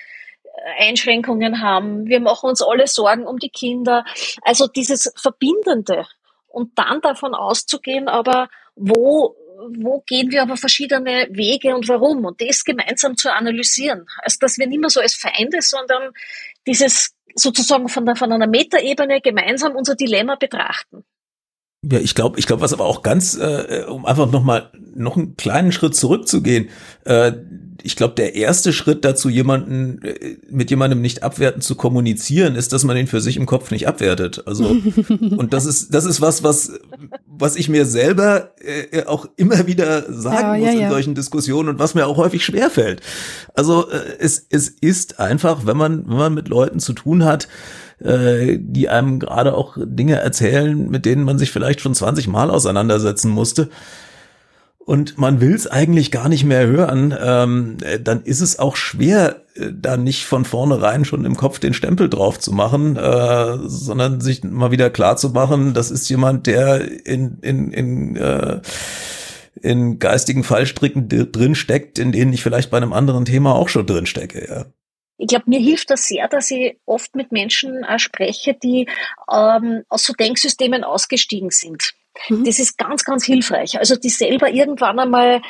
Einschränkungen 0.79 1.61
haben. 1.61 2.07
Wir 2.07 2.21
machen 2.21 2.51
uns 2.51 2.63
alle 2.63 2.87
Sorgen 2.87 3.27
um 3.27 3.39
die 3.39 3.51
Kinder. 3.51 4.05
Also 4.43 4.67
dieses 4.67 5.13
Verbindende. 5.17 6.07
Und 6.49 6.79
dann 6.79 7.01
davon 7.01 7.35
auszugehen, 7.35 8.09
aber 8.09 8.49
wo, 8.77 9.37
wo 9.77 10.03
gehen 10.07 10.31
wir 10.31 10.43
aber 10.43 10.57
verschiedene 10.57 11.29
Wege 11.31 11.75
und 11.75 11.89
warum? 11.89 12.25
Und 12.25 12.41
das 12.41 12.65
gemeinsam 12.65 13.17
zu 13.17 13.33
analysieren. 13.33 14.07
Also, 14.23 14.39
dass 14.41 14.59
wir 14.59 14.67
nicht 14.67 14.81
mehr 14.81 14.91
so 14.91 15.01
als 15.01 15.15
Feinde, 15.15 15.61
sondern 15.61 16.13
dieses 16.67 17.15
sozusagen 17.35 17.89
von, 17.89 18.07
der, 18.07 18.17
von 18.17 18.33
einer 18.33 18.47
Metaebene 18.47 19.21
gemeinsam 19.21 19.77
unser 19.77 19.95
Dilemma 19.95 20.37
betrachten. 20.37 21.05
Ja, 21.91 21.99
ich 22.01 22.15
glaube, 22.15 22.39
ich 22.39 22.47
glaube, 22.47 22.63
was 22.63 22.73
aber 22.73 22.85
auch 22.85 23.03
ganz, 23.03 23.37
äh, 23.37 23.85
um 23.89 24.07
einfach 24.07 24.31
noch 24.31 24.43
mal 24.43 24.71
noch 24.95 25.17
einen 25.17 25.37
kleinen 25.37 25.73
Schritt 25.73 25.95
zurückzugehen, 25.95 26.69
äh, 27.05 27.33
ich 27.87 27.95
glaube, 27.95 28.15
der 28.15 28.35
erste 28.35 28.73
Schritt 28.73 29.05
dazu, 29.05 29.29
jemanden 29.29 30.03
äh, 30.03 30.37
mit 30.51 30.71
jemandem 30.71 31.01
nicht 31.01 31.23
abwertend 31.23 31.63
zu 31.63 31.77
kommunizieren, 31.77 32.57
ist, 32.57 32.73
dass 32.73 32.83
man 32.83 32.97
ihn 32.97 33.07
für 33.07 33.21
sich 33.21 33.37
im 33.37 33.47
Kopf 33.47 33.71
nicht 33.71 33.87
abwertet. 33.87 34.43
Also 34.47 34.65
und 35.09 35.53
das 35.53 35.67
ist 35.67 35.95
das 35.95 36.05
ist 36.05 36.21
was, 36.21 36.43
was 36.43 36.73
was 37.27 37.55
ich 37.55 37.69
mir 37.69 37.87
selber 37.87 38.51
äh, 38.61 39.05
auch 39.05 39.29
immer 39.37 39.69
wieder 39.69 40.13
sagen 40.13 40.37
ja, 40.37 40.57
muss 40.57 40.67
ja, 40.67 40.73
in 40.73 40.81
ja. 40.81 40.91
solchen 40.91 41.15
Diskussionen 41.15 41.69
und 41.69 41.79
was 41.79 41.95
mir 41.95 42.07
auch 42.07 42.17
häufig 42.17 42.45
schwerfällt. 42.45 43.03
Also 43.55 43.89
äh, 43.89 44.01
es 44.19 44.45
es 44.51 44.69
ist 44.69 45.21
einfach, 45.21 45.65
wenn 45.67 45.77
man 45.77 46.09
wenn 46.09 46.17
man 46.17 46.35
mit 46.35 46.49
Leuten 46.49 46.81
zu 46.81 46.93
tun 46.93 47.25
hat, 47.25 47.47
äh, 48.01 48.59
die 48.61 48.89
einem 48.89 49.19
gerade 49.19 49.55
auch 49.55 49.77
Dinge 49.79 50.17
erzählen, 50.17 50.89
mit 50.89 51.07
denen 51.07 51.25
man 51.25 51.39
sich 51.39 51.51
vielleicht 51.51 51.81
schon 51.81 51.95
20 51.95 52.29
Mal 52.29 52.51
auseinandersetzen 52.51 53.31
musste. 53.31 53.69
Und 54.79 55.19
man 55.19 55.41
will 55.41 55.53
es 55.53 55.67
eigentlich 55.67 56.13
gar 56.13 56.29
nicht 56.29 56.45
mehr 56.45 56.67
hören, 56.69 57.13
ähm, 57.21 57.79
dann 58.03 58.23
ist 58.23 58.41
es 58.41 58.61
auch 58.61 58.77
schwer, 58.77 59.43
äh, 59.57 59.73
da 59.73 59.97
nicht 59.97 60.27
von 60.27 60.45
vornherein 60.45 61.05
schon 61.05 61.25
im 61.25 61.37
Kopf 61.37 61.59
den 61.59 61.75
Stempel 61.75 62.09
drauf 62.09 62.39
zu 62.39 62.53
machen, 62.53 62.97
äh, 62.97 63.59
sondern 63.65 64.21
sich 64.21 64.45
mal 64.45 64.71
wieder 64.71 64.91
klar 64.91 65.17
zu 65.17 65.31
machen, 65.31 65.75
das 65.75 65.91
ist 65.91 66.09
jemand, 66.09 66.47
der 66.47 67.05
in, 67.05 67.39
in, 67.41 67.73
in 67.73 68.17
äh, 68.17 68.61
in 69.63 69.99
geistigen 69.99 70.45
Fallstricken 70.45 71.09
drin 71.09 71.55
steckt, 71.55 71.99
in 71.99 72.13
denen 72.13 72.33
ich 72.33 72.43
vielleicht 72.43 72.71
bei 72.71 72.77
einem 72.77 72.93
anderen 72.93 73.25
Thema 73.25 73.55
auch 73.55 73.69
schon 73.69 73.87
drin 73.87 74.07
stecke, 74.07 74.47
ja. 74.47 74.67
Ich 75.19 75.29
glaube, 75.29 75.45
mir 75.47 75.61
hilft 75.61 75.91
das 75.91 76.07
sehr, 76.07 76.29
dass 76.29 76.51
ich 76.51 76.77
oft 76.85 77.15
mit 77.15 77.33
Menschen 77.33 77.85
äh, 77.85 77.99
spreche, 77.99 78.55
die 78.55 78.89
ähm, 79.33 79.85
aus 79.89 80.05
so 80.05 80.13
Denksystemen 80.13 80.85
ausgestiegen 80.85 81.51
sind. 81.51 81.95
Mhm. 82.29 82.45
Das 82.45 82.59
ist 82.59 82.79
ganz, 82.79 83.05
ganz 83.05 83.25
hilfreich. 83.25 83.79
Also 83.79 83.97
die 83.97 84.09
selber 84.09 84.51
irgendwann 84.51 84.99
einmal 84.99 85.43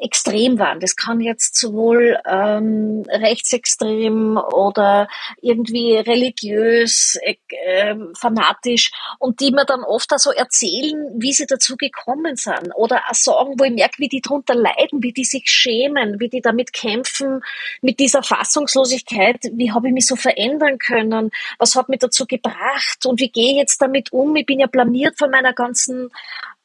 extrem 0.00 0.58
waren. 0.58 0.80
Das 0.80 0.96
kann 0.96 1.20
jetzt 1.20 1.56
sowohl 1.56 2.18
ähm, 2.26 3.04
rechtsextrem 3.08 4.36
oder 4.36 5.08
irgendwie 5.40 5.96
religiös, 5.96 7.18
äh, 7.22 7.36
ähm, 7.66 8.12
fanatisch 8.18 8.90
und 9.18 9.40
die 9.40 9.52
mir 9.52 9.64
dann 9.64 9.82
oft 9.82 10.12
auch 10.12 10.18
so 10.18 10.30
erzählen, 10.30 11.10
wie 11.16 11.32
sie 11.32 11.46
dazu 11.46 11.76
gekommen 11.76 12.36
sind 12.36 12.72
oder 12.74 13.02
auch 13.08 13.14
sagen, 13.14 13.54
wo 13.58 13.64
ich 13.64 13.72
merke, 13.72 13.98
wie 13.98 14.08
die 14.08 14.20
drunter 14.20 14.54
leiden, 14.54 15.02
wie 15.02 15.12
die 15.12 15.24
sich 15.24 15.44
schämen, 15.46 16.20
wie 16.20 16.28
die 16.28 16.40
damit 16.40 16.72
kämpfen, 16.72 17.42
mit 17.82 18.00
dieser 18.00 18.22
Fassungslosigkeit, 18.22 19.38
wie 19.52 19.72
habe 19.72 19.88
ich 19.88 19.94
mich 19.94 20.06
so 20.06 20.16
verändern 20.16 20.78
können, 20.78 21.30
was 21.58 21.74
hat 21.74 21.88
mich 21.88 22.00
dazu 22.00 22.26
gebracht 22.26 23.04
und 23.04 23.20
wie 23.20 23.30
gehe 23.30 23.52
ich 23.52 23.56
jetzt 23.58 23.82
damit 23.82 24.12
um, 24.12 24.34
ich 24.36 24.46
bin 24.46 24.60
ja 24.60 24.66
blamiert 24.66 25.18
von 25.18 25.30
meiner 25.30 25.52
ganzen 25.52 26.10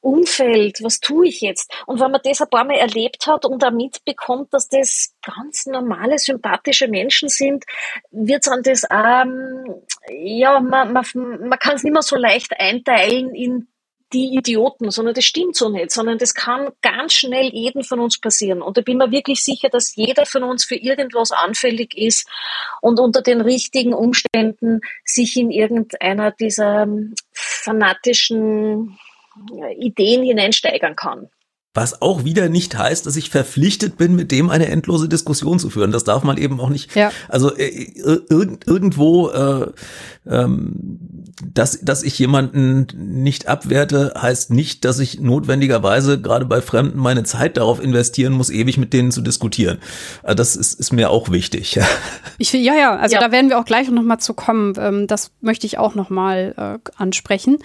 Umfeld, 0.06 0.84
was 0.84 1.00
tue 1.00 1.28
ich 1.28 1.42
jetzt? 1.42 1.74
Und 1.88 2.00
wenn 2.00 2.12
man 2.12 2.22
das 2.24 2.40
ein 2.40 2.50
paar 2.50 2.64
Mal 2.64 2.78
erlebt 2.78 3.26
hat 3.26 3.44
und 3.44 3.64
auch 3.64 3.72
mitbekommt, 3.72 4.54
dass 4.54 4.68
das 4.68 5.16
ganz 5.24 5.66
normale, 5.66 6.20
sympathische 6.20 6.88
Menschen 6.88 7.28
sind, 7.28 7.66
wird 8.12 8.46
dann 8.46 8.62
das, 8.62 8.84
ähm, 8.92 9.82
ja, 10.10 10.60
man, 10.60 10.94
man, 10.94 11.06
man 11.14 11.60
kann 11.60 11.76
es 11.76 11.84
nicht 11.84 11.94
mehr 11.94 12.04
so 12.04 12.18
leicht 12.18 12.52
einteilen 12.60 13.34
in 13.34 13.68
die 14.14 14.36
Idioten, 14.36 14.92
sondern 14.92 15.16
das 15.16 15.26
stimmt 15.26 15.56
so 15.56 15.70
nicht, 15.70 15.90
sondern 15.90 16.20
das 16.20 16.36
kann 16.36 16.70
ganz 16.84 17.14
schnell 17.14 17.50
jeden 17.52 17.84
von 17.84 18.00
uns 18.00 18.20
passieren. 18.20 18.62
Und 18.62 18.78
ich 18.78 18.86
bin 18.86 18.98
mir 18.98 19.10
wirklich 19.10 19.44
sicher, 19.44 19.70
dass 19.70 19.96
jeder 19.96 20.28
von 20.28 20.44
uns 20.44 20.66
für 20.66 20.76
irgendwas 20.76 21.32
anfällig 21.32 21.98
ist 21.98 22.30
und 22.82 23.00
unter 23.00 23.24
den 23.24 23.42
richtigen 23.42 23.96
Umständen 23.96 24.82
sich 25.04 25.36
in 25.36 25.50
irgendeiner 25.50 26.30
dieser 26.30 26.88
fanatischen 27.34 29.00
Ideen 29.78 30.24
hineinsteigern 30.24 30.96
kann. 30.96 31.30
Was 31.76 32.02
auch 32.02 32.24
wieder 32.24 32.50
nicht 32.50 32.76
heißt, 32.78 33.06
dass 33.06 33.16
ich 33.16 33.30
verpflichtet 33.30 33.98
bin, 33.98 34.16
mit 34.16 34.32
dem 34.32 34.50
eine 34.50 34.68
endlose 34.68 35.08
Diskussion 35.08 35.60
zu 35.60 35.70
führen. 35.70 35.92
Das 35.92 36.04
darf 36.04 36.24
man 36.24 36.38
eben 36.38 36.60
auch 36.60 36.70
nicht. 36.70 36.96
Ja. 36.96 37.12
Also 37.30 37.56
äh, 37.56 37.68
ir 37.68 38.24
irgendwo 38.66 39.30
äh, 39.30 39.68
ähm, 40.28 41.26
dass, 41.54 41.82
dass 41.82 42.04
ich 42.04 42.18
jemanden 42.18 42.88
nicht 42.96 43.48
abwerte, 43.48 44.14
heißt 44.20 44.52
nicht, 44.52 44.86
dass 44.86 45.00
ich 45.00 45.20
notwendigerweise 45.20 46.22
gerade 46.22 46.46
bei 46.46 46.62
Fremden 46.62 46.98
meine 46.98 47.24
Zeit 47.24 47.58
darauf 47.58 47.84
investieren 47.84 48.34
muss, 48.34 48.50
ewig 48.50 48.78
mit 48.78 48.94
denen 48.94 49.12
zu 49.12 49.22
diskutieren. 49.22 49.80
Also 50.24 50.36
das 50.36 50.56
ist, 50.56 50.80
ist 50.80 50.94
mir 50.94 51.10
auch 51.10 51.30
wichtig. 51.30 51.80
Ich, 52.38 52.52
ja, 52.52 52.76
ja, 52.76 52.96
also 52.98 53.16
ja. 53.16 53.22
da 53.22 53.32
werden 53.32 53.50
wir 53.50 53.58
auch 53.58 53.64
gleich 53.64 53.90
noch 53.90 54.02
mal 54.02 54.18
zu 54.18 54.34
kommen. 54.34 54.74
Ähm, 54.78 55.08
das 55.08 55.32
möchte 55.40 55.66
ich 55.66 55.78
auch 55.78 55.96
noch 55.96 56.10
mal 56.10 56.54
äh, 56.58 56.92
ansprechen. 56.98 57.60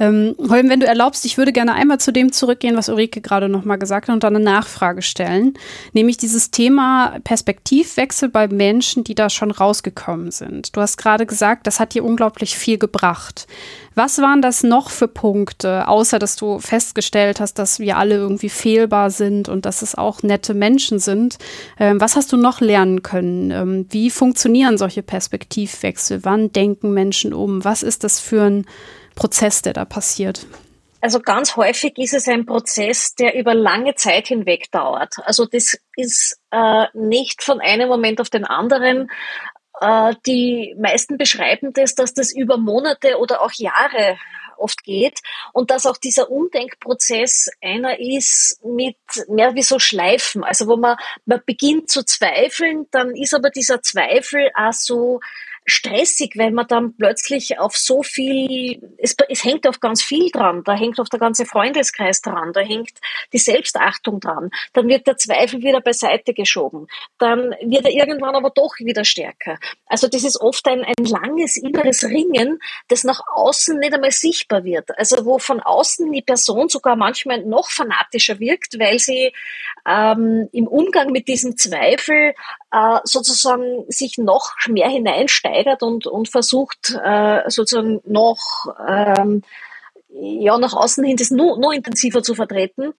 Ähm, 0.00 0.34
Holm, 0.48 0.68
wenn 0.68 0.80
du 0.80 0.86
erlaubst, 0.86 1.24
ich 1.24 1.38
würde 1.38 1.52
gerne 1.52 1.74
einmal 1.74 1.98
zu 1.98 2.12
dem 2.12 2.32
zurückgehen, 2.32 2.76
was 2.76 2.88
Ulrike 2.88 3.20
gerade 3.20 3.48
noch 3.48 3.55
mal 3.64 3.76
gesagt 3.76 4.08
und 4.08 4.24
dann 4.24 4.36
eine 4.36 4.44
Nachfrage 4.44 5.02
stellen. 5.02 5.54
Nämlich 5.92 6.16
dieses 6.16 6.50
Thema 6.50 7.18
Perspektivwechsel 7.24 8.28
bei 8.28 8.48
Menschen, 8.48 9.04
die 9.04 9.14
da 9.14 9.30
schon 9.30 9.50
rausgekommen 9.50 10.30
sind. 10.30 10.76
Du 10.76 10.80
hast 10.80 10.96
gerade 10.96 11.26
gesagt, 11.26 11.66
das 11.66 11.80
hat 11.80 11.94
dir 11.94 12.04
unglaublich 12.04 12.56
viel 12.56 12.78
gebracht. 12.78 13.46
Was 13.94 14.18
waren 14.18 14.42
das 14.42 14.62
noch 14.62 14.90
für 14.90 15.08
Punkte, 15.08 15.88
außer 15.88 16.18
dass 16.18 16.36
du 16.36 16.58
festgestellt 16.58 17.40
hast, 17.40 17.54
dass 17.54 17.78
wir 17.78 17.96
alle 17.96 18.16
irgendwie 18.16 18.50
fehlbar 18.50 19.10
sind 19.10 19.48
und 19.48 19.64
dass 19.64 19.80
es 19.80 19.94
auch 19.94 20.22
nette 20.22 20.52
Menschen 20.52 20.98
sind? 20.98 21.38
Ähm, 21.78 21.98
was 22.00 22.14
hast 22.14 22.30
du 22.32 22.36
noch 22.36 22.60
lernen 22.60 23.02
können? 23.02 23.50
Ähm, 23.50 23.86
wie 23.88 24.10
funktionieren 24.10 24.76
solche 24.76 25.02
Perspektivwechsel? 25.02 26.24
Wann 26.24 26.52
denken 26.52 26.92
Menschen 26.92 27.32
um? 27.32 27.64
Was 27.64 27.82
ist 27.82 28.04
das 28.04 28.20
für 28.20 28.42
ein 28.42 28.66
Prozess, 29.14 29.62
der 29.62 29.72
da 29.72 29.86
passiert? 29.86 30.46
Also 31.06 31.20
ganz 31.20 31.54
häufig 31.54 31.98
ist 31.98 32.14
es 32.14 32.26
ein 32.26 32.46
Prozess, 32.46 33.14
der 33.14 33.36
über 33.36 33.54
lange 33.54 33.94
Zeit 33.94 34.26
hinweg 34.26 34.72
dauert. 34.72 35.14
Also 35.22 35.46
das 35.46 35.78
ist 35.94 36.40
äh, 36.50 36.86
nicht 36.94 37.44
von 37.44 37.60
einem 37.60 37.88
Moment 37.88 38.20
auf 38.20 38.28
den 38.28 38.44
anderen, 38.44 39.08
äh, 39.80 40.16
die 40.26 40.74
meisten 40.80 41.16
beschreiben 41.16 41.72
das, 41.72 41.94
dass 41.94 42.12
das 42.12 42.34
über 42.34 42.56
Monate 42.56 43.18
oder 43.20 43.40
auch 43.40 43.52
Jahre 43.52 44.18
oft 44.58 44.82
geht 44.82 45.20
und 45.52 45.70
dass 45.70 45.86
auch 45.86 45.96
dieser 45.96 46.28
Umdenkprozess 46.28 47.50
einer 47.62 48.00
ist 48.00 48.60
mit 48.64 48.96
mehr 49.28 49.54
wie 49.54 49.62
so 49.62 49.78
Schleifen, 49.78 50.42
also 50.42 50.66
wo 50.66 50.76
man, 50.76 50.96
man 51.24 51.40
beginnt 51.46 51.88
zu 51.88 52.04
zweifeln, 52.04 52.88
dann 52.90 53.14
ist 53.14 53.32
aber 53.32 53.50
dieser 53.50 53.80
Zweifel 53.80 54.50
auch 54.56 54.72
so 54.72 55.20
stressig, 55.66 56.34
weil 56.36 56.52
man 56.52 56.66
dann 56.68 56.96
plötzlich 56.96 57.58
auf 57.58 57.76
so 57.76 58.02
viel, 58.02 58.80
es, 58.98 59.16
es 59.28 59.44
hängt 59.44 59.66
auf 59.66 59.80
ganz 59.80 60.02
viel 60.02 60.30
dran, 60.30 60.62
da 60.64 60.74
hängt 60.74 61.00
auf 61.00 61.08
der 61.08 61.18
ganze 61.18 61.44
Freundeskreis 61.44 62.22
dran, 62.22 62.52
da 62.52 62.60
hängt 62.60 62.92
die 63.32 63.38
Selbstachtung 63.38 64.20
dran, 64.20 64.50
dann 64.72 64.88
wird 64.88 65.06
der 65.08 65.16
Zweifel 65.16 65.62
wieder 65.62 65.80
beiseite 65.80 66.34
geschoben, 66.34 66.86
dann 67.18 67.54
wird 67.62 67.84
er 67.84 67.90
irgendwann 67.90 68.36
aber 68.36 68.50
doch 68.50 68.74
wieder 68.78 69.04
stärker. 69.04 69.58
Also 69.86 70.06
das 70.06 70.22
ist 70.22 70.40
oft 70.40 70.66
ein, 70.68 70.84
ein 70.84 71.04
langes 71.04 71.56
inneres 71.56 72.04
Ringen, 72.04 72.60
das 72.88 73.02
nach 73.02 73.20
außen 73.34 73.78
nicht 73.78 73.92
einmal 73.92 74.12
sichtbar 74.12 74.62
wird. 74.62 74.96
Also 74.96 75.24
wo 75.24 75.38
von 75.38 75.60
außen 75.60 76.10
die 76.12 76.22
Person 76.22 76.68
sogar 76.68 76.94
manchmal 76.94 77.44
noch 77.44 77.70
fanatischer 77.70 78.38
wirkt, 78.38 78.78
weil 78.78 79.00
sie 79.00 79.32
ähm, 79.86 80.48
im 80.52 80.68
Umgang 80.68 81.10
mit 81.10 81.26
diesem 81.26 81.56
Zweifel 81.56 82.34
äh, 82.70 82.98
sozusagen 83.04 83.84
sich 83.88 84.18
noch 84.18 84.52
mehr 84.68 84.88
hineinsteigert 85.56 85.82
und, 85.82 86.06
und 86.06 86.28
versucht 86.28 86.94
äh, 87.02 87.42
sozusagen 87.48 88.00
noch 88.04 88.38
ähm, 88.86 89.42
ja, 90.20 90.56
nach 90.58 90.72
außen 90.72 91.04
hin 91.04 91.16
das 91.16 91.30
nur, 91.30 91.58
nur 91.58 91.74
intensiver 91.74 92.22
zu 92.22 92.34
vertreten, 92.34 92.94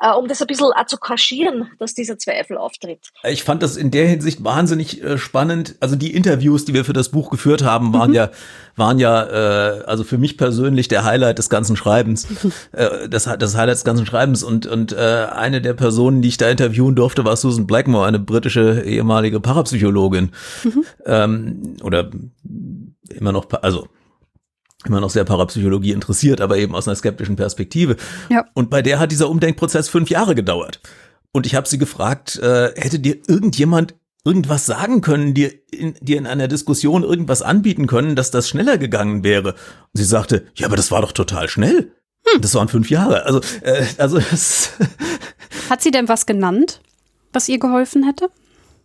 äh, 0.00 0.12
um 0.12 0.28
das 0.28 0.40
ein 0.40 0.46
bisschen 0.46 0.72
auch 0.72 0.86
zu 0.86 0.98
kaschieren, 0.98 1.70
dass 1.78 1.94
dieser 1.94 2.18
Zweifel 2.18 2.56
auftritt. 2.56 3.00
Ich 3.24 3.44
fand 3.44 3.62
das 3.62 3.76
in 3.76 3.90
der 3.90 4.06
Hinsicht 4.06 4.44
wahnsinnig 4.44 5.02
äh, 5.02 5.18
spannend. 5.18 5.76
Also 5.80 5.96
die 5.96 6.14
Interviews, 6.14 6.64
die 6.64 6.74
wir 6.74 6.84
für 6.84 6.92
das 6.92 7.10
Buch 7.10 7.30
geführt 7.30 7.64
haben, 7.64 7.92
waren 7.92 8.10
mhm. 8.10 8.16
ja, 8.16 8.30
waren 8.76 8.98
ja, 8.98 9.22
äh, 9.24 9.82
also 9.84 10.04
für 10.04 10.18
mich 10.18 10.38
persönlich 10.38 10.88
der 10.88 11.04
Highlight 11.04 11.38
des 11.38 11.50
ganzen 11.50 11.76
Schreibens, 11.76 12.26
äh, 12.72 13.08
das, 13.08 13.24
das 13.24 13.56
Highlight 13.56 13.76
des 13.76 13.84
ganzen 13.84 14.06
Schreibens. 14.06 14.42
Und, 14.42 14.66
und 14.66 14.92
äh, 14.92 15.26
eine 15.32 15.60
der 15.60 15.74
Personen, 15.74 16.22
die 16.22 16.28
ich 16.28 16.36
da 16.36 16.48
interviewen 16.48 16.94
durfte, 16.94 17.24
war 17.24 17.36
Susan 17.36 17.66
Blackmore, 17.66 18.06
eine 18.06 18.18
britische 18.18 18.82
ehemalige 18.82 19.40
Parapsychologin. 19.40 20.30
Mhm. 20.64 20.84
Ähm, 21.06 21.76
oder 21.82 22.10
immer 23.08 23.32
noch, 23.32 23.46
also 23.62 23.88
immer 24.86 25.00
noch 25.00 25.10
sehr 25.10 25.24
Parapsychologie 25.24 25.92
interessiert, 25.92 26.40
aber 26.40 26.56
eben 26.56 26.74
aus 26.74 26.88
einer 26.88 26.96
skeptischen 26.96 27.36
Perspektive. 27.36 27.96
Ja. 28.28 28.44
Und 28.54 28.70
bei 28.70 28.82
der 28.82 28.98
hat 28.98 29.12
dieser 29.12 29.28
Umdenkprozess 29.28 29.88
fünf 29.88 30.10
Jahre 30.10 30.34
gedauert. 30.34 30.80
Und 31.32 31.46
ich 31.46 31.54
habe 31.54 31.68
sie 31.68 31.78
gefragt, 31.78 32.38
äh, 32.38 32.72
hätte 32.76 32.98
dir 32.98 33.18
irgendjemand 33.28 33.94
irgendwas 34.24 34.66
sagen 34.66 35.00
können, 35.00 35.34
dir 35.34 35.52
in, 35.70 35.94
dir 36.00 36.18
in 36.18 36.26
einer 36.26 36.48
Diskussion 36.48 37.04
irgendwas 37.04 37.42
anbieten 37.42 37.86
können, 37.86 38.16
dass 38.16 38.30
das 38.30 38.48
schneller 38.48 38.78
gegangen 38.78 39.22
wäre? 39.22 39.50
Und 39.50 39.94
sie 39.94 40.04
sagte, 40.04 40.46
ja, 40.54 40.66
aber 40.66 40.76
das 40.76 40.90
war 40.90 41.02
doch 41.02 41.12
total 41.12 41.48
schnell. 41.48 41.92
Hm. 42.26 42.40
Das 42.40 42.54
waren 42.54 42.68
fünf 42.68 42.90
Jahre. 42.90 43.24
Also, 43.24 43.40
äh, 43.62 43.84
also 43.98 44.18
das 44.18 44.72
Hat 45.70 45.82
sie 45.82 45.90
denn 45.90 46.08
was 46.08 46.26
genannt, 46.26 46.80
was 47.32 47.48
ihr 47.48 47.58
geholfen 47.58 48.04
hätte? 48.04 48.28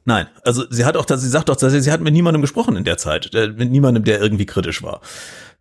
Nein, 0.06 0.28
also 0.44 0.66
sie 0.70 0.86
hat 0.86 0.96
auch, 0.98 1.06
sie 1.08 1.30
sagt 1.30 1.50
auch, 1.50 1.56
dass 1.56 1.74
sie, 1.74 1.82
sie 1.82 1.92
hat 1.92 2.00
mit 2.00 2.14
niemandem 2.14 2.42
gesprochen 2.42 2.76
in 2.76 2.84
der 2.84 2.98
Zeit, 2.98 3.34
äh, 3.34 3.48
mit 3.48 3.72
niemandem, 3.72 4.04
der 4.04 4.22
irgendwie 4.22 4.46
kritisch 4.46 4.84
war. 4.84 5.02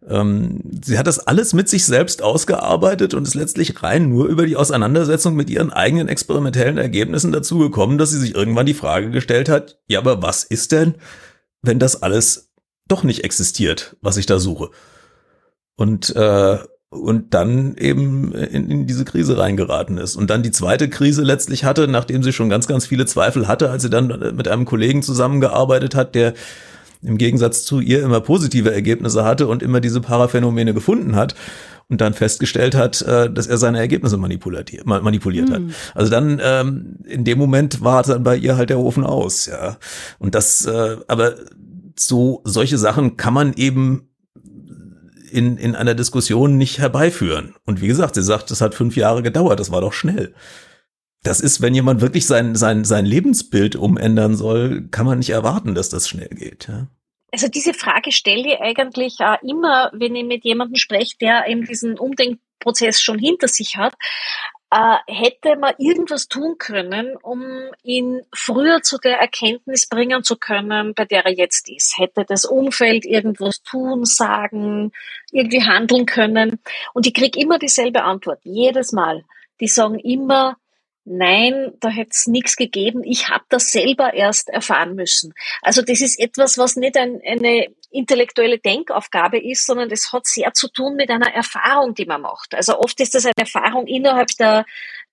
Ähm, 0.08 0.60
sie 0.84 0.98
hat 0.98 1.06
das 1.06 1.18
alles 1.18 1.54
mit 1.54 1.68
sich 1.68 1.86
selbst 1.86 2.22
ausgearbeitet 2.22 3.14
und 3.14 3.26
ist 3.26 3.34
letztlich 3.34 3.82
rein 3.82 4.08
nur 4.08 4.26
über 4.26 4.46
die 4.46 4.56
Auseinandersetzung 4.56 5.34
mit 5.34 5.48
ihren 5.48 5.72
eigenen 5.72 6.08
experimentellen 6.08 6.78
Ergebnissen 6.78 7.32
dazu 7.32 7.58
gekommen, 7.58 7.96
dass 7.96 8.10
sie 8.10 8.18
sich 8.18 8.34
irgendwann 8.34 8.66
die 8.66 8.74
Frage 8.74 9.10
gestellt 9.10 9.48
hat, 9.48 9.78
ja, 9.88 9.98
aber 9.98 10.22
was 10.22 10.44
ist 10.44 10.72
denn, 10.72 10.96
wenn 11.62 11.78
das 11.78 12.02
alles 12.02 12.52
doch 12.86 13.02
nicht 13.02 13.24
existiert, 13.24 13.96
was 14.02 14.18
ich 14.18 14.26
da 14.26 14.38
suche? 14.38 14.70
Und 15.76 16.14
äh, 16.14 16.58
und 16.94 17.34
dann 17.34 17.76
eben 17.76 18.32
in, 18.32 18.70
in 18.70 18.86
diese 18.86 19.04
Krise 19.04 19.36
reingeraten 19.36 19.98
ist. 19.98 20.16
Und 20.16 20.30
dann 20.30 20.42
die 20.42 20.52
zweite 20.52 20.88
Krise 20.88 21.22
letztlich 21.22 21.64
hatte, 21.64 21.88
nachdem 21.88 22.22
sie 22.22 22.32
schon 22.32 22.48
ganz, 22.48 22.66
ganz 22.66 22.86
viele 22.86 23.04
Zweifel 23.06 23.48
hatte, 23.48 23.70
als 23.70 23.82
sie 23.82 23.90
dann 23.90 24.06
mit 24.36 24.48
einem 24.48 24.64
Kollegen 24.64 25.02
zusammengearbeitet 25.02 25.94
hat, 25.94 26.14
der 26.14 26.34
im 27.04 27.18
Gegensatz 27.18 27.64
zu 27.64 27.80
ihr 27.80 28.02
immer 28.02 28.20
positive 28.20 28.72
Ergebnisse 28.72 29.24
hatte 29.24 29.46
und 29.46 29.62
immer 29.62 29.80
diese 29.80 30.00
Paraphänomene 30.00 30.74
gefunden 30.74 31.16
hat 31.16 31.34
und 31.88 32.00
dann 32.00 32.14
festgestellt 32.14 32.74
hat, 32.74 33.02
äh, 33.02 33.30
dass 33.30 33.46
er 33.46 33.58
seine 33.58 33.78
Ergebnisse 33.78 34.16
manipuliert, 34.16 34.72
manipuliert 34.84 35.50
hat. 35.50 35.58
Hm. 35.58 35.74
Also 35.94 36.10
dann 36.10 36.40
ähm, 36.42 36.96
in 37.04 37.24
dem 37.24 37.38
Moment 37.38 37.82
war 37.82 38.02
dann 38.02 38.22
bei 38.22 38.36
ihr 38.36 38.56
halt 38.56 38.70
der 38.70 38.78
Ofen 38.78 39.04
aus, 39.04 39.46
ja. 39.46 39.76
Und 40.18 40.34
das, 40.34 40.64
äh, 40.64 40.96
aber 41.08 41.34
so 41.98 42.40
solche 42.44 42.78
Sachen 42.78 43.16
kann 43.16 43.34
man 43.34 43.52
eben 43.54 44.08
in, 45.30 45.56
in 45.56 45.74
einer 45.74 45.94
Diskussion 45.94 46.56
nicht 46.56 46.78
herbeiführen. 46.78 47.54
Und 47.66 47.80
wie 47.80 47.88
gesagt, 47.88 48.14
sie 48.14 48.22
sagt, 48.22 48.50
es 48.50 48.60
hat 48.60 48.74
fünf 48.74 48.96
Jahre 48.96 49.22
gedauert, 49.22 49.60
das 49.60 49.70
war 49.70 49.80
doch 49.80 49.92
schnell. 49.92 50.32
Das 51.24 51.40
ist, 51.40 51.62
wenn 51.62 51.74
jemand 51.74 52.02
wirklich 52.02 52.26
sein, 52.26 52.54
sein, 52.54 52.84
sein 52.84 53.06
Lebensbild 53.06 53.76
umändern 53.76 54.36
soll, 54.36 54.88
kann 54.90 55.06
man 55.06 55.18
nicht 55.18 55.30
erwarten, 55.30 55.74
dass 55.74 55.88
das 55.88 56.06
schnell 56.06 56.28
geht. 56.28 56.68
Ja. 56.68 56.86
Also 57.32 57.48
diese 57.48 57.74
Frage 57.74 58.12
stelle 58.12 58.54
ich 58.54 58.60
eigentlich 58.60 59.16
auch 59.20 59.42
immer, 59.42 59.90
wenn 59.92 60.14
ich 60.14 60.24
mit 60.24 60.44
jemandem 60.44 60.76
spreche, 60.76 61.16
der 61.18 61.48
eben 61.48 61.64
diesen 61.64 61.98
Umdenkprozess 61.98 63.00
schon 63.00 63.18
hinter 63.18 63.48
sich 63.48 63.76
hat. 63.76 63.94
Äh, 64.70 64.98
hätte 65.06 65.56
man 65.56 65.74
irgendwas 65.78 66.28
tun 66.28 66.56
können, 66.58 67.16
um 67.16 67.42
ihn 67.82 68.20
früher 68.34 68.82
zu 68.82 68.98
der 68.98 69.18
Erkenntnis 69.18 69.88
bringen 69.88 70.24
zu 70.24 70.36
können, 70.36 70.92
bei 70.94 71.06
der 71.06 71.24
er 71.24 71.32
jetzt 71.32 71.70
ist? 71.70 71.96
Hätte 71.96 72.24
das 72.24 72.44
Umfeld 72.44 73.06
irgendwas 73.06 73.62
tun, 73.62 74.04
sagen, 74.04 74.92
irgendwie 75.32 75.62
handeln 75.64 76.04
können? 76.04 76.60
Und 76.92 77.06
ich 77.06 77.14
kriege 77.14 77.40
immer 77.40 77.58
dieselbe 77.58 78.04
Antwort, 78.04 78.40
jedes 78.42 78.92
Mal. 78.92 79.24
Die 79.60 79.68
sagen 79.68 79.98
immer, 79.98 80.56
Nein, 81.06 81.74
da 81.80 81.90
hätte 81.90 82.12
es 82.12 82.26
nichts 82.26 82.56
gegeben. 82.56 83.02
Ich 83.04 83.28
habe 83.28 83.44
das 83.50 83.70
selber 83.70 84.14
erst 84.14 84.48
erfahren 84.48 84.94
müssen. 84.94 85.34
Also 85.60 85.82
das 85.82 86.00
ist 86.00 86.18
etwas, 86.18 86.56
was 86.56 86.76
nicht 86.76 86.96
ein, 86.96 87.20
eine 87.26 87.68
intellektuelle 87.90 88.58
Denkaufgabe 88.58 89.38
ist, 89.38 89.66
sondern 89.66 89.90
das 89.90 90.12
hat 90.14 90.26
sehr 90.26 90.54
zu 90.54 90.68
tun 90.68 90.96
mit 90.96 91.10
einer 91.10 91.32
Erfahrung, 91.32 91.94
die 91.94 92.06
man 92.06 92.22
macht. 92.22 92.54
Also 92.54 92.78
oft 92.78 92.98
ist 93.00 93.14
das 93.14 93.26
eine 93.26 93.34
Erfahrung 93.36 93.86
innerhalb 93.86 94.28
der, 94.38 94.64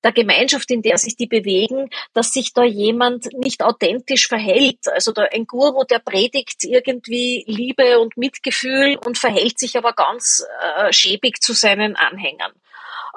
der 0.02 0.14
Gemeinschaft, 0.14 0.72
in 0.72 0.82
der 0.82 0.98
sich 0.98 1.18
die 1.18 1.28
bewegen, 1.28 1.90
dass 2.14 2.32
sich 2.32 2.54
da 2.54 2.64
jemand 2.64 3.28
nicht 3.34 3.62
authentisch 3.62 4.30
verhält. 4.30 4.88
Also 4.88 5.12
da 5.12 5.24
ein 5.24 5.46
Guru, 5.46 5.84
der 5.84 6.00
predigt 6.00 6.64
irgendwie 6.64 7.44
Liebe 7.48 8.00
und 8.00 8.16
Mitgefühl 8.16 8.98
und 9.06 9.18
verhält 9.18 9.60
sich 9.60 9.78
aber 9.78 9.92
ganz 9.92 10.46
äh, 10.78 10.94
schäbig 10.94 11.42
zu 11.42 11.52
seinen 11.52 11.98
Anhängern. 11.98 12.54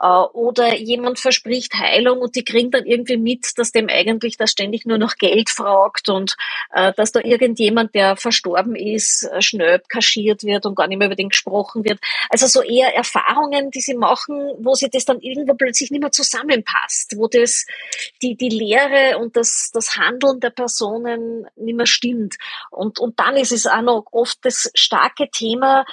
Äh, 0.01 0.07
oder 0.07 0.75
jemand 0.75 1.19
verspricht 1.19 1.75
Heilung 1.75 2.19
und 2.19 2.37
die 2.37 2.45
kriegen 2.45 2.71
dann 2.71 2.87
irgendwie 2.87 3.17
mit, 3.17 3.59
dass 3.59 3.73
dem 3.73 3.89
eigentlich 3.89 4.37
das 4.37 4.51
ständig 4.51 4.87
nur 4.87 4.99
noch 4.99 5.17
Geld 5.17 5.51
fragt 5.51 6.09
und 6.09 6.37
äh, 6.73 6.93
dass 6.95 7.13
da 7.13 7.21
irgendjemand, 7.21 7.95
der 7.95 8.17
verstorben 8.17 8.77
ist, 8.77 9.25
äh, 9.25 9.43
schnell 9.43 9.81
kaschiert 9.89 10.43
wird 10.45 10.67
und 10.67 10.75
gar 10.75 10.87
nicht 10.87 10.99
mehr 10.99 11.07
über 11.07 11.17
den 11.17 11.29
gesprochen 11.29 11.85
wird. 11.85 12.01
Also 12.29 12.47
so 12.47 12.63
eher 12.63 12.95
Erfahrungen, 12.95 13.71
die 13.71 13.81
sie 13.81 13.95
machen, 13.95 14.53
wo 14.59 14.75
sie 14.75 14.91
das 14.91 15.05
dann 15.05 15.21
irgendwo 15.21 15.55
plötzlich 15.55 15.91
nicht 15.91 16.01
mehr 16.01 16.13
zusammenpasst, 16.13 17.17
wo 17.17 17.29
das 17.29 17.67
die, 18.23 18.37
die 18.37 18.49
Lehre 18.49 19.19
und 19.19 19.37
das, 19.37 19.71
das 19.73 19.97
Handeln 19.97 20.41
der 20.41 20.51
Personen 20.51 21.47
nicht 21.57 21.77
mehr 21.77 21.87
stimmt. 21.87 22.37
Und, 22.71 22.99
und 22.99 23.19
dann 23.19 23.37
ist 23.37 23.53
es 23.53 23.67
auch 23.67 23.83
noch 23.83 24.07
oft 24.13 24.39
das 24.43 24.71
starke 24.75 25.29
Thema, 25.31 25.85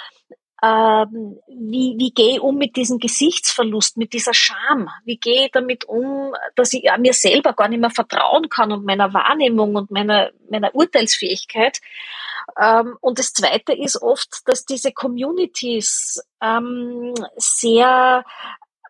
ähm, 0.64 1.40
wie, 1.48 1.96
wie 1.98 2.12
gehe 2.12 2.34
ich 2.34 2.40
um 2.40 2.58
mit 2.58 2.76
diesem 2.76 3.00
Gesichtsverlust, 3.00 3.98
mit 3.98 4.14
dieser 4.14 4.34
Scham? 4.34 4.90
Wie 5.06 5.18
gehe 5.18 5.46
ich 5.46 5.52
damit 5.52 5.86
um, 5.86 6.34
dass 6.56 6.74
ich 6.74 6.90
mir 7.00 7.14
selber 7.14 7.54
gar 7.54 7.68
nicht 7.68 7.80
mehr 7.80 7.90
vertrauen 7.90 8.48
kann 8.48 8.72
und 8.72 8.86
meiner 8.86 9.14
Wahrnehmung 9.14 9.76
und 9.76 9.90
meiner, 9.90 10.32
meiner 10.50 10.74
Urteilsfähigkeit? 10.76 11.80
Ähm, 12.62 12.96
und 13.02 13.18
das 13.18 13.34
Zweite 13.34 13.74
ist 13.74 14.02
oft, 14.02 14.42
dass 14.46 14.66
diese 14.66 14.92
Communities 14.92 16.22
ähm, 16.42 17.14
sehr 17.38 18.24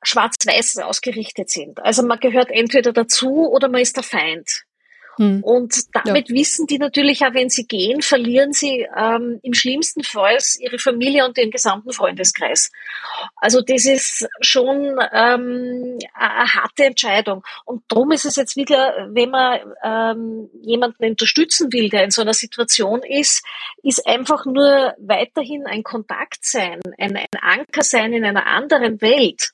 schwarz-weiß 0.03 0.79
ausgerichtet 0.79 1.49
sind. 1.49 1.79
Also 1.83 2.03
man 2.03 2.19
gehört 2.19 2.49
entweder 2.49 2.91
dazu 2.91 3.47
oder 3.49 3.69
man 3.69 3.81
ist 3.81 3.95
der 3.95 4.03
Feind. 4.03 4.65
Hm. 5.21 5.43
Und 5.43 5.75
damit 5.93 6.29
ja. 6.29 6.35
wissen 6.35 6.65
die 6.65 6.79
natürlich 6.79 7.23
auch, 7.23 7.35
wenn 7.35 7.49
sie 7.49 7.67
gehen, 7.67 8.01
verlieren 8.01 8.53
sie 8.53 8.87
ähm, 8.97 9.39
im 9.43 9.53
schlimmsten 9.53 10.03
Fall 10.03 10.39
ihre 10.57 10.79
Familie 10.79 11.27
und 11.27 11.37
den 11.37 11.51
gesamten 11.51 11.91
Freundeskreis. 11.91 12.71
Also 13.35 13.61
das 13.61 13.85
ist 13.85 14.27
schon 14.39 14.97
ähm, 15.13 15.99
eine 16.15 16.53
harte 16.55 16.85
Entscheidung. 16.85 17.43
Und 17.65 17.83
darum 17.87 18.11
ist 18.11 18.25
es 18.25 18.35
jetzt 18.35 18.55
wieder, 18.55 19.09
wenn 19.11 19.29
man 19.29 19.59
ähm, 19.83 20.49
jemanden 20.63 21.05
unterstützen 21.05 21.71
will, 21.71 21.89
der 21.89 22.05
in 22.05 22.11
so 22.11 22.23
einer 22.23 22.33
Situation 22.33 23.03
ist, 23.03 23.45
ist 23.83 24.07
einfach 24.07 24.47
nur 24.47 24.95
weiterhin 24.97 25.67
ein 25.67 25.83
Kontakt 25.83 26.39
sein, 26.41 26.79
ein, 26.97 27.15
ein 27.15 27.27
Anker 27.41 27.83
sein 27.83 28.13
in 28.13 28.25
einer 28.25 28.47
anderen 28.47 29.01
Welt 29.01 29.51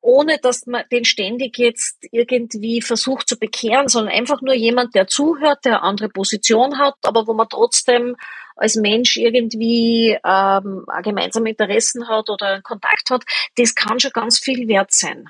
ohne 0.00 0.38
dass 0.38 0.66
man 0.66 0.84
den 0.90 1.04
ständig 1.04 1.58
jetzt 1.58 1.98
irgendwie 2.10 2.82
versucht 2.82 3.28
zu 3.28 3.38
bekehren, 3.38 3.88
sondern 3.88 4.12
einfach 4.12 4.42
nur 4.42 4.54
jemand, 4.54 4.94
der 4.94 5.06
zuhört, 5.06 5.64
der 5.64 5.78
eine 5.78 5.82
andere 5.82 6.08
Position 6.08 6.78
hat, 6.78 6.96
aber 7.02 7.26
wo 7.26 7.34
man 7.34 7.48
trotzdem 7.48 8.16
als 8.56 8.76
Mensch 8.76 9.16
irgendwie 9.16 10.18
ähm, 10.24 10.84
gemeinsame 11.02 11.50
Interessen 11.50 12.08
hat 12.08 12.28
oder 12.28 12.54
einen 12.54 12.62
Kontakt 12.62 13.10
hat, 13.10 13.24
das 13.56 13.74
kann 13.74 14.00
schon 14.00 14.10
ganz 14.12 14.38
viel 14.38 14.68
wert 14.68 14.92
sein. 14.92 15.28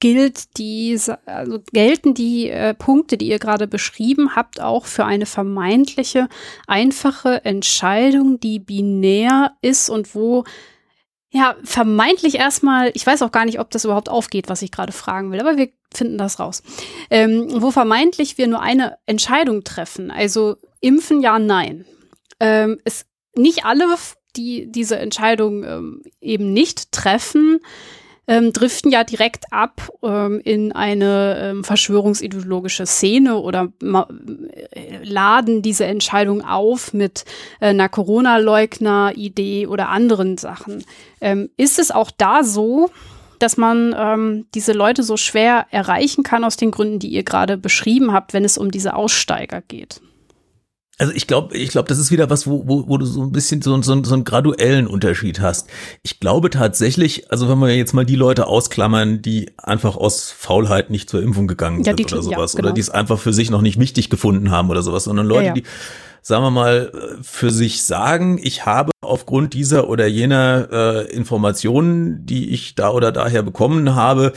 Gilt 0.00 0.58
diese, 0.58 1.26
also 1.26 1.60
gelten 1.72 2.14
die 2.14 2.50
äh, 2.50 2.74
Punkte, 2.74 3.16
die 3.16 3.28
ihr 3.28 3.38
gerade 3.38 3.66
beschrieben 3.66 4.36
habt, 4.36 4.60
auch 4.60 4.86
für 4.86 5.04
eine 5.04 5.26
vermeintliche 5.26 6.28
einfache 6.66 7.44
Entscheidung, 7.44 8.38
die 8.38 8.58
binär 8.58 9.56
ist 9.62 9.88
und 9.88 10.14
wo 10.14 10.44
ja, 11.36 11.56
vermeintlich 11.64 12.36
erstmal, 12.36 12.92
ich 12.94 13.04
weiß 13.04 13.22
auch 13.22 13.32
gar 13.32 13.44
nicht, 13.44 13.58
ob 13.58 13.68
das 13.72 13.84
überhaupt 13.84 14.08
aufgeht, 14.08 14.48
was 14.48 14.62
ich 14.62 14.70
gerade 14.70 14.92
fragen 14.92 15.32
will, 15.32 15.40
aber 15.40 15.56
wir 15.56 15.68
finden 15.92 16.16
das 16.16 16.38
raus. 16.38 16.62
Ähm, 17.10 17.60
wo 17.60 17.72
vermeintlich 17.72 18.38
wir 18.38 18.46
nur 18.46 18.60
eine 18.60 18.98
Entscheidung 19.04 19.64
treffen, 19.64 20.12
also 20.12 20.54
impfen 20.80 21.20
ja, 21.20 21.40
nein. 21.40 21.86
Ähm, 22.38 22.78
es, 22.84 23.06
nicht 23.34 23.64
alle, 23.64 23.86
die 24.36 24.70
diese 24.70 24.96
Entscheidung 24.96 25.64
ähm, 25.64 26.02
eben 26.20 26.52
nicht 26.52 26.92
treffen, 26.92 27.58
ähm, 28.26 28.52
driften 28.52 28.90
ja 28.90 29.04
direkt 29.04 29.52
ab 29.52 29.90
ähm, 30.02 30.40
in 30.44 30.72
eine 30.72 31.36
ähm, 31.38 31.64
verschwörungsideologische 31.64 32.86
Szene 32.86 33.36
oder 33.36 33.72
äh, 33.82 35.02
laden 35.02 35.62
diese 35.62 35.84
Entscheidung 35.84 36.44
auf 36.44 36.92
mit 36.92 37.24
äh, 37.60 37.68
einer 37.68 37.88
Corona-Leugner-Idee 37.88 39.66
oder 39.66 39.88
anderen 39.88 40.38
Sachen. 40.38 40.84
Ähm, 41.20 41.50
ist 41.56 41.78
es 41.78 41.90
auch 41.90 42.10
da 42.10 42.42
so, 42.42 42.90
dass 43.38 43.56
man 43.56 43.94
ähm, 43.96 44.46
diese 44.54 44.72
Leute 44.72 45.02
so 45.02 45.16
schwer 45.16 45.66
erreichen 45.70 46.22
kann 46.22 46.44
aus 46.44 46.56
den 46.56 46.70
Gründen, 46.70 46.98
die 46.98 47.08
ihr 47.08 47.24
gerade 47.24 47.56
beschrieben 47.56 48.12
habt, 48.12 48.32
wenn 48.32 48.44
es 48.44 48.56
um 48.56 48.70
diese 48.70 48.94
Aussteiger 48.94 49.60
geht? 49.60 50.00
Also 50.96 51.12
ich 51.12 51.26
glaube, 51.26 51.56
ich 51.56 51.70
glaube, 51.70 51.88
das 51.88 51.98
ist 51.98 52.12
wieder 52.12 52.30
was, 52.30 52.46
wo, 52.46 52.68
wo, 52.68 52.88
wo 52.88 52.98
du 52.98 53.04
so 53.04 53.22
ein 53.22 53.32
bisschen 53.32 53.62
so, 53.62 53.80
so, 53.82 54.04
so 54.04 54.14
einen 54.14 54.22
graduellen 54.22 54.86
Unterschied 54.86 55.40
hast. 55.40 55.68
Ich 56.02 56.20
glaube 56.20 56.50
tatsächlich, 56.50 57.32
also 57.32 57.48
wenn 57.48 57.58
wir 57.58 57.74
jetzt 57.76 57.94
mal 57.94 58.06
die 58.06 58.14
Leute 58.14 58.46
ausklammern, 58.46 59.20
die 59.20 59.50
einfach 59.58 59.96
aus 59.96 60.30
Faulheit 60.30 60.90
nicht 60.90 61.10
zur 61.10 61.20
Impfung 61.20 61.48
gegangen 61.48 61.82
ja, 61.82 61.96
sind 61.96 62.12
oder 62.12 62.22
sowas, 62.22 62.52
ja, 62.52 62.58
genau. 62.58 62.68
oder 62.68 62.74
die 62.74 62.80
es 62.80 62.90
einfach 62.90 63.18
für 63.18 63.32
sich 63.32 63.50
noch 63.50 63.60
nicht 63.60 63.80
wichtig 63.80 64.08
gefunden 64.08 64.52
haben 64.52 64.70
oder 64.70 64.82
sowas, 64.82 65.04
sondern 65.04 65.26
Leute, 65.26 65.46
ja, 65.46 65.52
die, 65.54 65.64
sagen 66.22 66.44
wir 66.44 66.50
mal, 66.52 66.92
für 67.22 67.50
sich 67.50 67.82
sagen, 67.82 68.38
ich 68.40 68.64
habe 68.64 68.92
aufgrund 69.00 69.52
dieser 69.52 69.88
oder 69.88 70.06
jener 70.06 70.68
äh, 70.70 71.12
Informationen, 71.12 72.24
die 72.24 72.50
ich 72.50 72.76
da 72.76 72.90
oder 72.90 73.10
daher 73.10 73.42
bekommen 73.42 73.96
habe, 73.96 74.32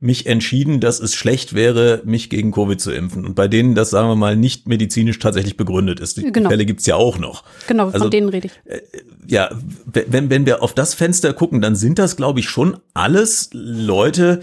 mich 0.00 0.26
entschieden, 0.26 0.80
dass 0.80 0.98
es 0.98 1.14
schlecht 1.14 1.54
wäre, 1.54 2.00
mich 2.04 2.30
gegen 2.30 2.52
Covid 2.52 2.80
zu 2.80 2.90
impfen. 2.90 3.26
Und 3.26 3.34
bei 3.34 3.48
denen 3.48 3.74
das, 3.74 3.90
sagen 3.90 4.08
wir 4.08 4.16
mal, 4.16 4.34
nicht 4.34 4.66
medizinisch 4.66 5.18
tatsächlich 5.18 5.58
begründet 5.58 6.00
ist. 6.00 6.16
Die 6.16 6.32
genau. 6.32 6.48
Fälle 6.48 6.64
gibt's 6.64 6.86
ja 6.86 6.96
auch 6.96 7.18
noch. 7.18 7.44
Genau, 7.66 7.86
also, 7.86 7.98
von 7.98 8.10
denen 8.10 8.30
rede 8.30 8.46
ich. 8.48 8.52
Äh, 8.64 8.80
ja, 9.26 9.50
wenn, 9.84 10.30
wenn 10.30 10.46
wir 10.46 10.62
auf 10.62 10.72
das 10.72 10.94
Fenster 10.94 11.34
gucken, 11.34 11.60
dann 11.60 11.76
sind 11.76 11.98
das, 11.98 12.16
glaube 12.16 12.40
ich, 12.40 12.48
schon 12.48 12.78
alles 12.94 13.50
Leute, 13.52 14.40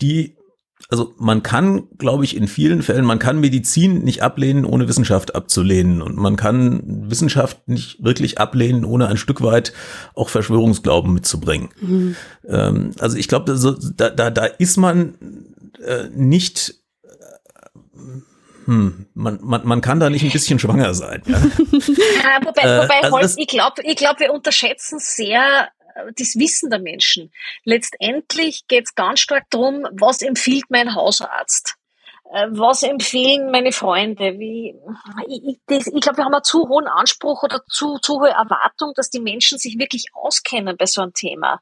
die 0.00 0.36
also 0.90 1.14
man 1.18 1.42
kann, 1.42 1.88
glaube 1.98 2.24
ich, 2.24 2.36
in 2.36 2.48
vielen 2.48 2.82
Fällen, 2.82 3.04
man 3.04 3.20
kann 3.20 3.38
Medizin 3.38 4.02
nicht 4.02 4.22
ablehnen, 4.22 4.64
ohne 4.64 4.88
Wissenschaft 4.88 5.34
abzulehnen. 5.36 6.02
Und 6.02 6.16
man 6.16 6.36
kann 6.36 7.08
Wissenschaft 7.08 7.68
nicht 7.68 8.02
wirklich 8.02 8.38
ablehnen, 8.38 8.84
ohne 8.84 9.06
ein 9.06 9.16
Stück 9.16 9.40
weit 9.42 9.72
auch 10.14 10.28
Verschwörungsglauben 10.28 11.14
mitzubringen. 11.14 11.68
Mhm. 11.80 12.16
Ähm, 12.48 12.90
also 12.98 13.16
ich 13.16 13.28
glaube, 13.28 13.56
da, 13.96 14.10
da, 14.10 14.30
da 14.30 14.44
ist 14.44 14.76
man 14.76 15.14
äh, 15.84 16.08
nicht 16.12 16.74
hm, 18.66 19.06
man, 19.14 19.38
man, 19.42 19.66
man 19.66 19.80
kann 19.80 20.00
da 20.00 20.10
nicht 20.10 20.24
ein 20.24 20.30
bisschen 20.30 20.58
schwanger 20.58 20.94
sein. 20.94 21.22
Ja? 21.26 21.38
ja 21.38 21.40
wobei, 22.44 22.62
äh, 22.62 22.82
wobei 22.82 23.00
äh, 23.00 23.12
also 23.12 23.38
ich 23.38 23.48
glaube, 23.48 23.82
ich 23.84 23.96
glaub, 23.96 24.20
wir 24.20 24.32
unterschätzen 24.32 24.98
sehr 25.00 25.40
äh, 25.40 25.79
das 26.16 26.36
Wissen 26.36 26.70
der 26.70 26.78
Menschen. 26.78 27.32
Letztendlich 27.64 28.66
geht 28.68 28.84
es 28.84 28.94
ganz 28.94 29.20
stark 29.20 29.44
darum, 29.50 29.86
was 29.92 30.22
empfiehlt 30.22 30.64
mein 30.68 30.94
Hausarzt? 30.94 31.76
Äh, 32.32 32.46
was 32.50 32.82
empfehlen 32.82 33.50
meine 33.50 33.72
Freunde? 33.72 34.38
Wie, 34.38 34.74
ich, 35.26 35.58
ich, 35.68 36.00
glaube, 36.00 36.18
wir 36.18 36.24
haben 36.24 36.34
einen 36.34 36.44
zu 36.44 36.68
hohen 36.68 36.86
Anspruch 36.86 37.42
oder 37.42 37.62
zu, 37.66 37.98
zu 37.98 38.20
hohe 38.20 38.30
Erwartung, 38.30 38.92
dass 38.94 39.10
die 39.10 39.20
Menschen 39.20 39.58
sich 39.58 39.78
wirklich 39.78 40.06
auskennen 40.12 40.76
bei 40.76 40.86
so 40.86 41.02
einem 41.02 41.12
Thema. 41.12 41.60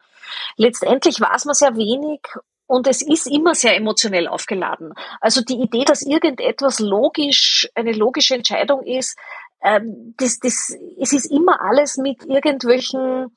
Letztendlich 0.56 1.20
weiß 1.20 1.46
man 1.46 1.54
sehr 1.54 1.76
wenig 1.76 2.20
und 2.66 2.86
es 2.86 3.00
ist 3.00 3.26
immer 3.26 3.54
sehr 3.54 3.76
emotionell 3.76 4.28
aufgeladen. 4.28 4.92
Also 5.20 5.40
die 5.40 5.54
Idee, 5.54 5.84
dass 5.84 6.02
irgendetwas 6.02 6.80
logisch, 6.80 7.68
eine 7.74 7.92
logische 7.92 8.34
Entscheidung 8.34 8.82
ist, 8.82 9.16
ähm, 9.62 10.14
das, 10.18 10.38
das, 10.38 10.76
es 11.00 11.12
ist 11.12 11.32
immer 11.32 11.62
alles 11.62 11.96
mit 11.96 12.24
irgendwelchen 12.26 13.34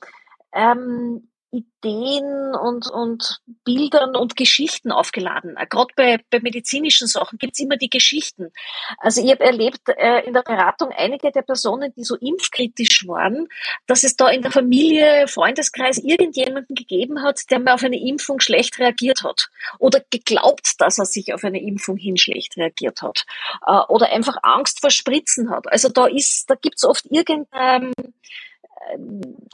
ähm, 0.54 1.28
Ideen 1.52 2.56
und, 2.56 2.90
und 2.90 3.42
Bildern 3.66 4.16
und 4.16 4.38
Geschichten 4.38 4.92
aufgeladen. 4.92 5.56
Gerade 5.70 5.94
bei, 5.96 6.20
bei 6.30 6.40
medizinischen 6.40 7.08
Sachen 7.08 7.38
gibt's 7.38 7.60
immer 7.60 7.76
die 7.76 7.90
Geschichten. 7.90 8.52
Also 8.98 9.22
ich 9.22 9.32
habe 9.32 9.44
erlebt 9.44 9.82
äh, 9.90 10.22
in 10.26 10.34
der 10.34 10.44
Beratung 10.44 10.92
einige 10.96 11.32
der 11.32 11.42
Personen, 11.42 11.94
die 11.96 12.06
so 12.06 12.16
impfkritisch 12.16 13.06
waren, 13.06 13.48
dass 13.86 14.04
es 14.04 14.16
da 14.16 14.30
in 14.30 14.42
der 14.42 14.52
Familie, 14.52 15.28
Freundeskreis 15.28 15.98
irgendjemanden 15.98 16.76
gegeben 16.76 17.22
hat, 17.22 17.42
der 17.50 17.60
mal 17.60 17.74
auf 17.74 17.84
eine 17.84 18.00
Impfung 18.00 18.40
schlecht 18.40 18.80
reagiert 18.80 19.24
hat 19.24 19.50
oder 19.78 20.02
geglaubt, 20.10 20.76
dass 20.80 21.00
er 21.00 21.06
sich 21.06 21.34
auf 21.34 21.44
eine 21.44 21.62
Impfung 21.62 21.98
hin 21.98 22.16
schlecht 22.16 22.56
reagiert 22.56 23.02
hat 23.02 23.26
äh, 23.68 23.80
oder 23.90 24.10
einfach 24.10 24.38
Angst 24.44 24.80
vor 24.80 24.90
Spritzen 24.90 25.50
hat. 25.50 25.70
Also 25.70 25.90
da 25.90 26.06
ist, 26.06 26.50
da 26.50 26.56
gibt's 26.56 26.86
oft 26.86 27.06
irgendein 27.10 27.92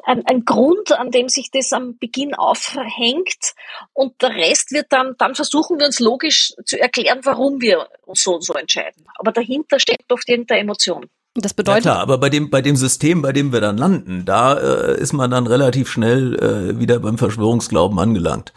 ein, 0.06 0.26
ein 0.26 0.46
Grund, 0.46 0.92
an 0.92 1.12
dem 1.12 1.30
sich 1.30 1.52
das 1.52 1.74
am 1.74 1.98
Beginn 1.98 2.34
aufhängt 2.34 3.54
und 3.94 4.22
der 4.22 4.36
Rest 4.36 4.72
wird 4.72 4.88
dann, 4.90 5.16
dann 5.18 5.36
versuchen 5.36 5.80
wir 5.80 5.88
uns 5.88 6.00
logisch 6.00 6.54
zu 6.66 6.80
erklären, 6.80 7.20
warum 7.24 7.62
wir 7.62 7.88
uns 8.06 8.24
so 8.24 8.36
und 8.36 8.44
so 8.44 8.54
entscheiden. 8.54 9.06
Aber 9.18 9.32
dahinter 9.32 9.80
steckt 9.80 10.12
oft 10.12 10.28
irgendeine 10.28 10.62
Emotion. 10.62 11.06
Das 11.36 11.54
bedeutet. 11.54 11.86
Ja 11.86 11.92
klar, 11.92 12.02
aber 12.02 12.18
bei 12.18 12.30
dem, 12.30 12.50
bei 12.50 12.62
dem 12.62 12.76
System, 12.76 13.22
bei 13.22 13.32
dem 13.32 13.54
wir 13.54 13.62
dann 13.62 13.78
landen, 13.78 14.26
da 14.26 14.58
äh, 14.58 15.00
ist 15.00 15.14
man 15.14 15.30
dann 15.30 15.46
relativ 15.46 15.90
schnell 15.90 16.36
äh, 16.36 16.80
wieder 16.80 17.00
beim 17.00 17.18
Verschwörungsglauben 17.18 18.00
angelangt. 18.00 18.54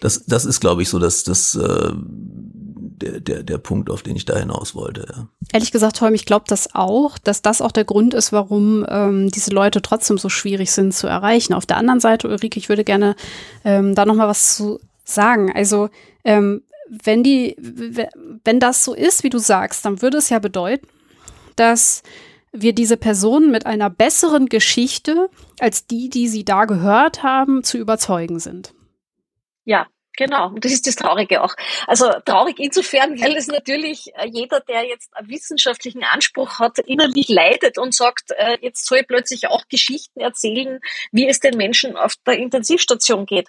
Das, 0.00 0.24
das 0.26 0.44
ist, 0.44 0.60
glaube 0.60 0.82
ich, 0.82 0.88
so, 0.88 0.98
dass 0.98 1.24
das 1.24 1.56
äh, 1.56 1.92
der, 2.96 3.20
der, 3.20 3.42
der 3.42 3.58
Punkt, 3.58 3.90
auf 3.90 4.02
den 4.02 4.16
ich 4.16 4.24
da 4.24 4.38
hinaus 4.38 4.74
wollte. 4.74 5.06
Ja. 5.14 5.28
Ehrlich 5.52 5.72
gesagt, 5.72 6.00
Holm, 6.00 6.14
ich 6.14 6.26
glaube 6.26 6.44
das 6.48 6.74
auch, 6.74 7.18
dass 7.18 7.42
das 7.42 7.60
auch 7.60 7.72
der 7.72 7.84
Grund 7.84 8.14
ist, 8.14 8.32
warum 8.32 8.86
ähm, 8.88 9.30
diese 9.30 9.50
Leute 9.50 9.82
trotzdem 9.82 10.18
so 10.18 10.28
schwierig 10.28 10.70
sind 10.72 10.94
zu 10.94 11.06
erreichen. 11.06 11.54
Auf 11.54 11.66
der 11.66 11.76
anderen 11.76 12.00
Seite, 12.00 12.28
Ulrike, 12.28 12.58
ich 12.58 12.68
würde 12.68 12.84
gerne 12.84 13.16
ähm, 13.64 13.94
da 13.94 14.06
noch 14.06 14.14
mal 14.14 14.28
was 14.28 14.56
zu 14.56 14.80
sagen. 15.04 15.52
Also 15.54 15.90
ähm, 16.24 16.62
wenn 16.88 17.22
die, 17.22 17.56
wenn 18.44 18.60
das 18.60 18.84
so 18.84 18.94
ist, 18.94 19.24
wie 19.24 19.30
du 19.30 19.38
sagst, 19.38 19.84
dann 19.84 20.02
würde 20.02 20.18
es 20.18 20.28
ja 20.28 20.38
bedeuten, 20.38 20.86
dass 21.56 22.02
wir 22.52 22.72
diese 22.72 22.96
Personen 22.96 23.50
mit 23.50 23.66
einer 23.66 23.90
besseren 23.90 24.46
Geschichte 24.46 25.28
als 25.58 25.86
die, 25.86 26.08
die 26.08 26.28
sie 26.28 26.44
da 26.44 26.66
gehört 26.66 27.22
haben, 27.22 27.64
zu 27.64 27.78
überzeugen 27.78 28.38
sind. 28.38 28.74
Ja, 29.64 29.86
Genau, 30.16 30.48
und 30.48 30.64
das 30.64 30.72
ist 30.72 30.86
das 30.86 30.94
Traurige 30.94 31.42
auch. 31.42 31.54
Also 31.88 32.08
traurig 32.24 32.60
insofern, 32.60 33.20
weil 33.20 33.36
es 33.36 33.48
natürlich 33.48 34.12
äh, 34.14 34.28
jeder, 34.28 34.60
der 34.60 34.84
jetzt 34.86 35.14
einen 35.16 35.28
wissenschaftlichen 35.28 36.04
Anspruch 36.04 36.60
hat, 36.60 36.78
innerlich 36.78 37.28
leidet 37.28 37.78
und 37.78 37.94
sagt, 37.94 38.30
äh, 38.36 38.56
jetzt 38.60 38.86
soll 38.86 38.98
ich 38.98 39.08
plötzlich 39.08 39.48
auch 39.48 39.64
Geschichten 39.68 40.20
erzählen, 40.20 40.78
wie 41.10 41.28
es 41.28 41.40
den 41.40 41.56
Menschen 41.56 41.96
auf 41.96 42.14
der 42.26 42.38
Intensivstation 42.38 43.26
geht. 43.26 43.48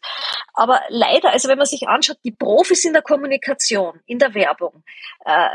Aber 0.53 0.81
leider, 0.89 1.31
also 1.31 1.49
wenn 1.49 1.59
man 1.59 1.67
sich 1.67 1.87
anschaut, 1.87 2.17
die 2.23 2.31
Profis 2.31 2.83
in 2.83 2.93
der 2.93 3.03
Kommunikation, 3.03 3.99
in 4.07 4.17
der 4.17 4.33
Werbung, 4.33 4.83
äh, 5.23 5.49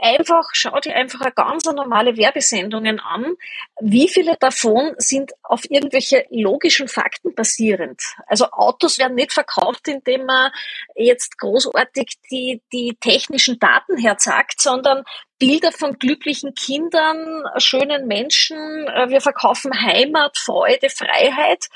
einfach, 0.00 0.44
schau 0.52 0.78
dir 0.80 0.94
einfach 0.94 1.34
ganz 1.34 1.64
normale 1.64 2.18
Werbesendungen 2.18 3.00
an. 3.00 3.34
Wie 3.80 4.08
viele 4.08 4.36
davon 4.38 4.94
sind 4.98 5.32
auf 5.42 5.62
irgendwelche 5.70 6.26
logischen 6.30 6.88
Fakten 6.88 7.34
basierend? 7.34 8.02
Also 8.26 8.50
Autos 8.50 8.98
werden 8.98 9.14
nicht 9.14 9.32
verkauft, 9.32 9.88
indem 9.88 10.26
man 10.26 10.49
jetzt 10.94 11.38
großartig 11.38 12.18
die, 12.30 12.62
die 12.72 12.96
technischen 13.00 13.58
Daten 13.58 13.96
herzeigt, 13.96 14.60
sondern 14.60 15.04
Bilder 15.38 15.72
von 15.72 15.98
glücklichen 15.98 16.54
Kindern, 16.54 17.44
schönen 17.56 18.06
Menschen. 18.06 18.86
Äh, 18.86 19.08
wir 19.08 19.20
verkaufen 19.20 19.72
Heimat, 19.74 20.36
Freude, 20.36 20.90
Freiheit 20.90 21.66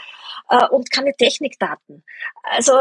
äh, 0.51 0.67
und 0.69 0.91
keine 0.91 1.15
Technikdaten. 1.17 2.05
Also 2.43 2.73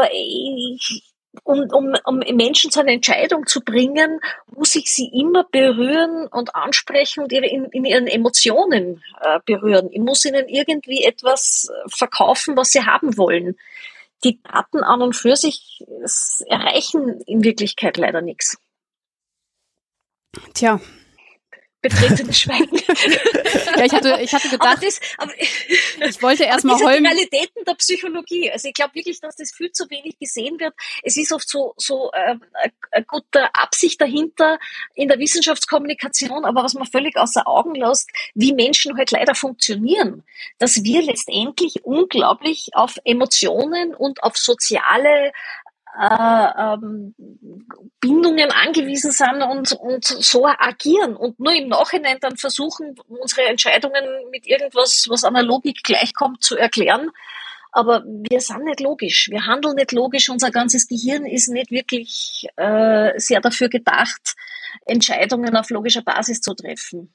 um, 1.42 1.66
um, 1.72 1.94
um 2.04 2.18
Menschen 2.36 2.70
zu 2.70 2.80
einer 2.80 2.92
Entscheidung 2.92 3.46
zu 3.46 3.62
bringen, 3.62 4.20
muss 4.54 4.76
ich 4.76 4.94
sie 4.94 5.08
immer 5.08 5.44
berühren 5.50 6.28
und 6.28 6.54
ansprechen 6.54 7.24
und 7.24 7.32
in, 7.32 7.64
in 7.64 7.84
ihren 7.84 8.06
Emotionen 8.06 9.02
äh, 9.20 9.40
berühren. 9.44 9.88
Ich 9.90 10.00
muss 10.00 10.24
ihnen 10.24 10.48
irgendwie 10.48 11.02
etwas 11.02 11.72
verkaufen, 11.88 12.56
was 12.56 12.70
sie 12.70 12.84
haben 12.84 13.16
wollen 13.16 13.56
die 14.24 14.42
Daten 14.42 14.82
an 14.82 15.02
und 15.02 15.14
für 15.14 15.36
sich 15.36 15.84
erreichen 16.46 17.20
in 17.26 17.44
Wirklichkeit 17.44 17.96
leider 17.96 18.22
nichts. 18.22 18.58
Tja, 20.54 20.80
betretenes 21.84 22.38
Schweigen. 22.40 22.76
ja, 23.76 23.84
ich 23.84 23.92
hatte, 23.92 24.18
ich 24.22 24.32
hatte 24.32 24.48
gedacht, 24.48 24.78
aber 24.78 24.86
das, 24.86 25.00
aber, 25.18 25.32
ich 26.08 26.22
wollte 26.22 26.44
erstmal 26.44 26.82
heulen. 26.82 27.04
Die 27.04 27.10
Realitäten 27.10 27.64
der 27.66 27.74
Psychologie. 27.74 28.50
Also 28.50 28.68
ich 28.68 28.74
glaube 28.74 28.94
wirklich, 28.94 29.20
dass 29.20 29.36
das 29.36 29.52
viel 29.52 29.70
zu 29.70 29.88
wenig 29.90 30.18
gesehen 30.18 30.58
wird. 30.58 30.74
Es 31.02 31.16
ist 31.16 31.30
oft 31.32 31.48
so, 31.48 31.74
so 31.76 32.10
äh, 32.12 32.36
eine 32.90 33.04
gute 33.04 33.54
Absicht 33.54 34.00
dahinter 34.00 34.58
in 34.94 35.08
der 35.08 35.18
Wissenschaftskommunikation, 35.18 36.44
aber 36.44 36.64
was 36.64 36.74
man 36.74 36.86
völlig 36.86 37.16
außer 37.16 37.46
Augen 37.46 37.74
lässt, 37.74 38.10
wie 38.34 38.54
Menschen 38.54 38.96
halt 38.96 39.10
leider 39.10 39.34
funktionieren, 39.34 40.24
dass 40.58 40.82
wir 40.82 41.02
letztendlich 41.02 41.84
unglaublich 41.84 42.70
auf 42.72 42.96
Emotionen 43.04 43.94
und 43.94 44.22
auf 44.22 44.38
soziale 44.38 45.32
äh, 45.98 46.74
ähm, 46.74 47.14
Bindungen 48.00 48.50
angewiesen 48.50 49.12
sind 49.12 49.42
und, 49.42 49.72
und 49.72 50.04
so 50.04 50.46
agieren 50.46 51.16
und 51.16 51.38
nur 51.38 51.52
im 51.52 51.68
Nachhinein 51.68 52.18
dann 52.20 52.36
versuchen, 52.36 52.96
unsere 53.08 53.48
Entscheidungen 53.48 54.04
mit 54.30 54.46
irgendwas, 54.46 55.06
was 55.08 55.22
der 55.22 55.42
Logik 55.42 55.82
gleichkommt, 55.84 56.42
zu 56.42 56.56
erklären. 56.56 57.10
Aber 57.70 58.04
wir 58.04 58.40
sind 58.40 58.64
nicht 58.64 58.80
logisch. 58.80 59.28
Wir 59.30 59.46
handeln 59.46 59.74
nicht 59.74 59.92
logisch. 59.92 60.28
Unser 60.28 60.52
ganzes 60.52 60.86
Gehirn 60.86 61.26
ist 61.26 61.48
nicht 61.48 61.72
wirklich 61.72 62.46
äh, 62.56 63.18
sehr 63.18 63.40
dafür 63.40 63.68
gedacht, 63.68 64.34
Entscheidungen 64.86 65.56
auf 65.56 65.70
logischer 65.70 66.02
Basis 66.02 66.40
zu 66.40 66.54
treffen. 66.54 67.12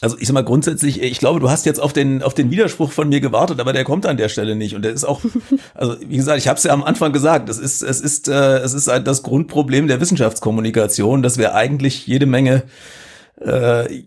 Also 0.00 0.16
ich 0.18 0.26
sag 0.26 0.34
mal 0.34 0.44
grundsätzlich, 0.44 1.02
ich 1.02 1.18
glaube, 1.18 1.40
du 1.40 1.50
hast 1.50 1.66
jetzt 1.66 1.80
auf 1.80 1.92
den 1.92 2.22
auf 2.22 2.32
den 2.32 2.50
Widerspruch 2.50 2.90
von 2.90 3.08
mir 3.08 3.20
gewartet, 3.20 3.60
aber 3.60 3.72
der 3.72 3.84
kommt 3.84 4.06
an 4.06 4.16
der 4.16 4.28
Stelle 4.28 4.56
nicht 4.56 4.74
und 4.74 4.82
der 4.82 4.92
ist 4.92 5.04
auch, 5.04 5.20
also 5.74 5.96
wie 6.00 6.16
gesagt, 6.16 6.38
ich 6.38 6.48
habe 6.48 6.56
es 6.56 6.64
ja 6.64 6.72
am 6.72 6.82
Anfang 6.82 7.12
gesagt, 7.12 7.48
es 7.48 7.58
ist 7.58 7.82
es 7.82 8.00
ist 8.00 8.28
äh, 8.28 8.58
es 8.58 8.72
ist 8.72 8.88
halt 8.88 9.06
das 9.06 9.22
Grundproblem 9.22 9.88
der 9.88 10.00
Wissenschaftskommunikation, 10.00 11.22
dass 11.22 11.36
wir 11.36 11.54
eigentlich 11.54 12.06
jede 12.06 12.26
Menge 12.26 12.62
äh, 13.40 14.02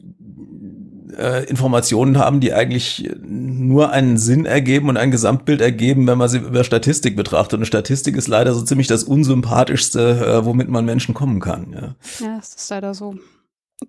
äh, 1.18 1.46
Informationen 1.46 2.18
haben, 2.18 2.40
die 2.40 2.54
eigentlich 2.54 3.10
nur 3.22 3.92
einen 3.92 4.18
Sinn 4.18 4.46
ergeben 4.46 4.90
und 4.90 4.98
ein 4.98 5.12
Gesamtbild 5.12 5.62
ergeben, 5.62 6.08
wenn 6.08 6.18
man 6.18 6.30
sie 6.30 6.40
über 6.40 6.64
Statistik 6.64 7.16
betrachtet. 7.16 7.60
Und 7.60 7.66
Statistik 7.66 8.16
ist 8.16 8.28
leider 8.28 8.54
so 8.54 8.62
ziemlich 8.64 8.88
das 8.88 9.04
unsympathischste, 9.04 10.26
äh, 10.26 10.46
womit 10.46 10.70
man 10.70 10.86
Menschen 10.86 11.14
kommen 11.14 11.40
kann. 11.40 11.72
Ja, 11.74 11.96
ja 12.26 12.38
das 12.38 12.56
ist 12.56 12.70
leider 12.70 12.94
so 12.94 13.16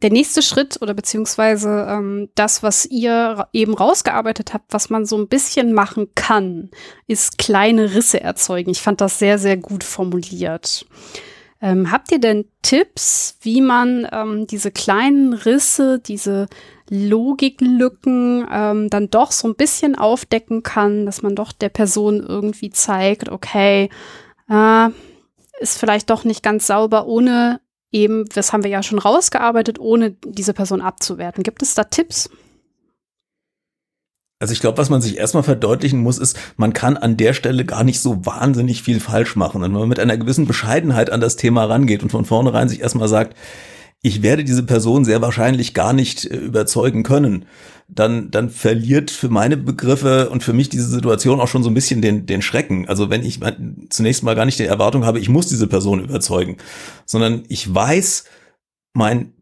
der 0.03 0.11
nächste 0.11 0.43
Schritt 0.43 0.81
oder 0.83 0.95
beziehungsweise 0.95 1.87
ähm, 1.89 2.29
das, 2.35 2.63
was 2.63 2.87
ihr 2.87 3.47
eben 3.53 3.75
rausgearbeitet 3.75 4.55
habt, 4.55 4.73
was 4.73 4.91
man 4.91 5.07
so 5.07 5.17
ein 5.17 5.29
bisschen 5.29 5.73
machen 5.73 6.09
kann, 6.15 6.71
ist 7.07 7.39
kleine 7.39 7.95
Risse 7.95 8.21
erzeugen. 8.21 8.71
Ich 8.71 8.83
fand 8.83 9.01
das 9.01 9.19
sehr, 9.19 9.39
sehr 9.39 9.57
gut 9.57 9.85
formuliert. 9.85 10.87
Ähm, 11.61 11.91
habt 11.91 12.13
ihr 12.13 12.19
denn 12.19 12.45
Tipps, 12.63 13.39
wie 13.41 13.61
man 13.61 14.07
ähm, 14.13 14.47
diese 14.47 14.71
kleinen 14.71 15.33
Risse, 15.33 15.99
diese 15.99 16.49
Logiklücken 16.91 18.47
ähm, 18.53 18.91
dann 18.91 19.09
doch 19.09 19.33
so 19.33 19.49
ein 19.49 19.55
bisschen 19.55 19.95
aufdecken 19.95 20.63
kann, 20.63 21.07
dass 21.07 21.23
man 21.23 21.35
doch 21.35 21.53
der 21.53 21.71
Person 21.71 22.21
irgendwie 22.21 22.71
zeigt, 22.71 23.31
okay, 23.31 23.89
äh, 24.51 24.89
ist 25.61 25.79
vielleicht 25.79 26.11
doch 26.11 26.25
nicht 26.25 26.43
ganz 26.43 26.67
sauber, 26.67 27.07
ohne 27.07 27.61
eben, 27.95 28.27
das 28.27 28.53
haben 28.53 28.65
wir 28.65 28.71
ja 28.71 28.83
schon 28.83 28.99
rausgearbeitet, 28.99 29.79
ohne 29.79 30.11
diese 30.25 30.53
Person 30.53 30.83
abzuwerten. 30.83 31.45
Gibt 31.45 31.63
es 31.63 31.75
da 31.75 31.85
Tipps? 31.85 32.29
Also 34.41 34.53
ich 34.53 34.61
glaube, 34.61 34.77
was 34.77 34.91
man 34.91 35.01
sich 35.01 35.17
erstmal 35.17 35.45
verdeutlichen 35.45 36.01
muss, 36.01 36.19
ist, 36.19 36.37
man 36.57 36.73
kann 36.73 36.97
an 36.97 37.17
der 37.17 37.33
Stelle 37.33 37.65
gar 37.65 37.85
nicht 37.85 38.01
so 38.01 38.27
wahnsinnig 38.27 38.83
viel 38.83 39.01
falsch 39.01 39.37
machen. 39.37 39.63
Und 39.63 39.73
wenn 39.73 39.81
man 39.81 39.89
mit 39.89 40.01
einer 40.01 40.19
gewissen 40.19 40.47
Bescheidenheit 40.47 41.09
an 41.11 41.21
das 41.21 41.37
Thema 41.37 41.65
rangeht 41.65 42.03
und 42.03 42.11
von 42.11 42.25
vornherein 42.25 42.69
sich 42.69 42.81
erstmal 42.81 43.09
sagt, 43.09 43.37
ich 44.05 44.23
werde 44.23 44.45
diese 44.45 44.63
Person 44.63 45.07
sehr 45.07 45.23
wahrscheinlich 45.23 45.73
gar 45.73 45.95
nicht 45.95 46.27
äh, 46.27 46.37
überzeugen 46.37 47.03
können, 47.05 47.47
dann, 47.89 48.31
dann 48.31 48.51
verliert 48.51 49.11
für 49.11 49.31
meine 49.31 49.57
Begriffe 49.57 50.29
und 50.29 50.43
für 50.43 50.53
mich 50.53 50.69
diese 50.69 50.89
Situation 50.89 51.41
auch 51.41 51.49
schon 51.49 51.63
so 51.63 51.71
ein 51.71 51.75
bisschen 51.75 52.03
den, 52.03 52.27
den 52.27 52.43
Schrecken. 52.43 52.87
Also 52.87 53.09
wenn 53.09 53.25
ich 53.25 53.41
zunächst 53.89 54.23
mal 54.23 54.35
gar 54.35 54.45
nicht 54.45 54.59
die 54.59 54.67
Erwartung 54.67 55.07
habe, 55.07 55.21
ich 55.21 55.31
muss 55.31 55.47
diese 55.47 55.67
Person 55.67 56.05
überzeugen, 56.05 56.59
sondern 57.07 57.45
ich 57.49 57.75
weiß, 57.75 58.25
mein, 58.93 59.33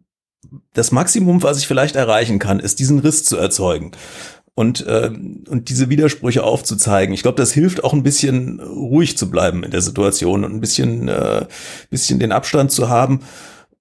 das 0.75 0.93
Maximum, 0.93 1.43
was 1.43 1.59
ich 1.59 1.67
vielleicht 1.67 1.97
erreichen 1.97 2.39
kann, 2.39 2.61
ist 2.61 2.79
diesen 2.79 3.01
Riss 3.01 3.25
zu 3.25 3.37
erzeugen 3.37 3.91
und, 4.55 4.87
äh, 4.87 5.11
und 5.49 5.71
diese 5.71 5.89
Widersprüche 5.89 6.45
aufzuzeigen. 6.45 7.15
Ich 7.15 7.23
glaube, 7.23 7.37
das 7.37 7.53
hilft 7.53 7.83
auch 7.83 7.95
ein 7.95 8.05
bisschen 8.05 8.61
ruhig 8.61 9.19
zu 9.19 9.29
bleiben 9.29 9.65
in 9.65 9.73
der 9.73 9.83
Situation 9.83 10.45
und 10.45 10.53
ein 10.55 10.61
bisschen, 10.61 11.09
äh, 11.09 11.47
bisschen 11.91 12.21
den 12.21 12.31
Abstand 12.31 12.71
zu 12.71 12.89
haben 12.89 13.23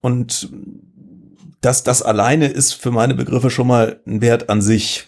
und 0.01 0.49
das, 1.61 1.83
das 1.83 2.01
alleine 2.01 2.47
ist 2.47 2.73
für 2.73 2.91
meine 2.91 3.13
Begriffe 3.13 3.51
schon 3.51 3.67
mal 3.67 4.01
ein 4.07 4.21
Wert 4.21 4.49
an 4.49 4.61
sich. 4.61 5.07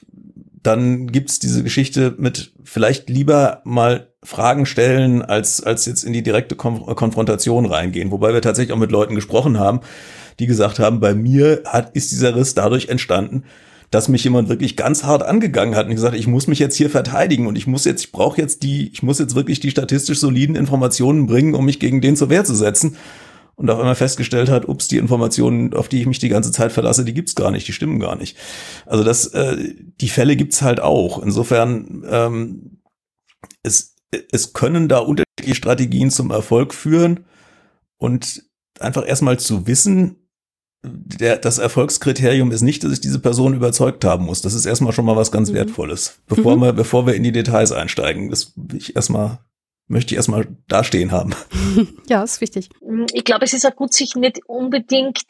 Dann 0.61 1.07
gibt's 1.07 1.39
diese 1.39 1.63
Geschichte 1.63 2.15
mit 2.17 2.53
vielleicht 2.63 3.09
lieber 3.09 3.61
mal 3.65 4.07
Fragen 4.23 4.65
stellen, 4.65 5.21
als, 5.21 5.61
als 5.61 5.85
jetzt 5.85 6.03
in 6.03 6.13
die 6.13 6.23
direkte 6.23 6.55
Konfrontation 6.55 7.65
reingehen. 7.65 8.11
Wobei 8.11 8.33
wir 8.33 8.41
tatsächlich 8.41 8.73
auch 8.73 8.79
mit 8.79 8.91
Leuten 8.91 9.15
gesprochen 9.15 9.59
haben, 9.59 9.81
die 10.39 10.47
gesagt 10.47 10.79
haben, 10.79 10.99
bei 10.99 11.13
mir 11.13 11.63
hat, 11.65 11.95
ist 11.95 12.11
dieser 12.11 12.35
Riss 12.35 12.53
dadurch 12.53 12.87
entstanden, 12.87 13.43
dass 13.91 14.07
mich 14.07 14.23
jemand 14.23 14.47
wirklich 14.49 14.77
ganz 14.77 15.03
hart 15.03 15.23
angegangen 15.23 15.75
hat 15.75 15.87
und 15.87 15.95
gesagt, 15.95 16.15
ich 16.15 16.25
muss 16.25 16.47
mich 16.47 16.59
jetzt 16.59 16.75
hier 16.75 16.89
verteidigen 16.89 17.45
und 17.45 17.57
ich 17.57 17.67
muss 17.67 17.85
jetzt, 17.85 18.05
ich 18.05 18.11
brauche 18.11 18.41
jetzt 18.41 18.63
die, 18.63 18.89
ich 18.91 19.03
muss 19.03 19.19
jetzt 19.19 19.35
wirklich 19.35 19.59
die 19.59 19.69
statistisch 19.69 20.19
soliden 20.19 20.55
Informationen 20.55 21.27
bringen, 21.27 21.53
um 21.53 21.65
mich 21.65 21.79
gegen 21.79 21.99
den 21.99 22.15
zur 22.15 22.29
Wehr 22.29 22.45
zu 22.45 22.55
setzen 22.55 22.95
und 23.55 23.69
auf 23.69 23.79
einmal 23.79 23.95
festgestellt 23.95 24.49
hat, 24.49 24.67
ups, 24.67 24.87
die 24.87 24.97
Informationen, 24.97 25.73
auf 25.73 25.87
die 25.87 26.01
ich 26.01 26.07
mich 26.07 26.19
die 26.19 26.29
ganze 26.29 26.51
Zeit 26.51 26.71
verlasse, 26.71 27.05
die 27.05 27.13
gibt's 27.13 27.35
gar 27.35 27.51
nicht, 27.51 27.67
die 27.67 27.73
stimmen 27.73 27.99
gar 27.99 28.15
nicht. 28.15 28.37
Also 28.85 29.03
das, 29.03 29.27
äh, 29.27 29.75
die 30.01 30.09
Fälle 30.09 30.35
gibt's 30.35 30.61
halt 30.61 30.79
auch. 30.79 31.21
Insofern, 31.21 32.03
ähm, 32.09 32.81
es, 33.61 33.95
es 34.31 34.53
können 34.53 34.87
da 34.87 34.99
unterschiedliche 34.99 35.55
Strategien 35.55 36.09
zum 36.09 36.31
Erfolg 36.31 36.73
führen 36.73 37.25
und 37.97 38.43
einfach 38.79 39.07
erstmal 39.07 39.39
zu 39.39 39.67
wissen, 39.67 40.17
der, 40.85 41.37
das 41.37 41.59
Erfolgskriterium 41.59 42.51
ist 42.51 42.61
nicht, 42.61 42.83
dass 42.83 42.91
ich 42.91 42.99
diese 42.99 43.19
Person 43.19 43.53
überzeugt 43.53 44.03
haben 44.03 44.25
muss. 44.25 44.41
Das 44.41 44.53
ist 44.53 44.65
erstmal 44.65 44.91
schon 44.91 45.05
mal 45.05 45.15
was 45.15 45.31
ganz 45.31 45.49
mhm. 45.49 45.55
Wertvolles. 45.55 46.19
Bevor, 46.27 46.57
mhm. 46.57 46.61
wir, 46.61 46.73
bevor 46.73 47.07
wir 47.07 47.13
in 47.13 47.23
die 47.23 47.31
Details 47.31 47.71
einsteigen, 47.71 48.29
das 48.29 48.51
will 48.55 48.77
ich 48.77 48.95
erstmal 48.95 49.39
möchte 49.93 50.13
ich 50.13 50.17
erstmal 50.17 50.47
dastehen 50.67 51.11
haben. 51.11 51.33
Ja, 52.07 52.21
ist 52.23 52.41
wichtig. 52.41 52.69
Ich 53.13 53.23
glaube, 53.23 53.45
es 53.45 53.53
ist 53.53 53.65
auch 53.65 53.75
gut, 53.75 53.93
sich 53.93 54.15
nicht 54.15 54.41
unbedingt 54.47 55.23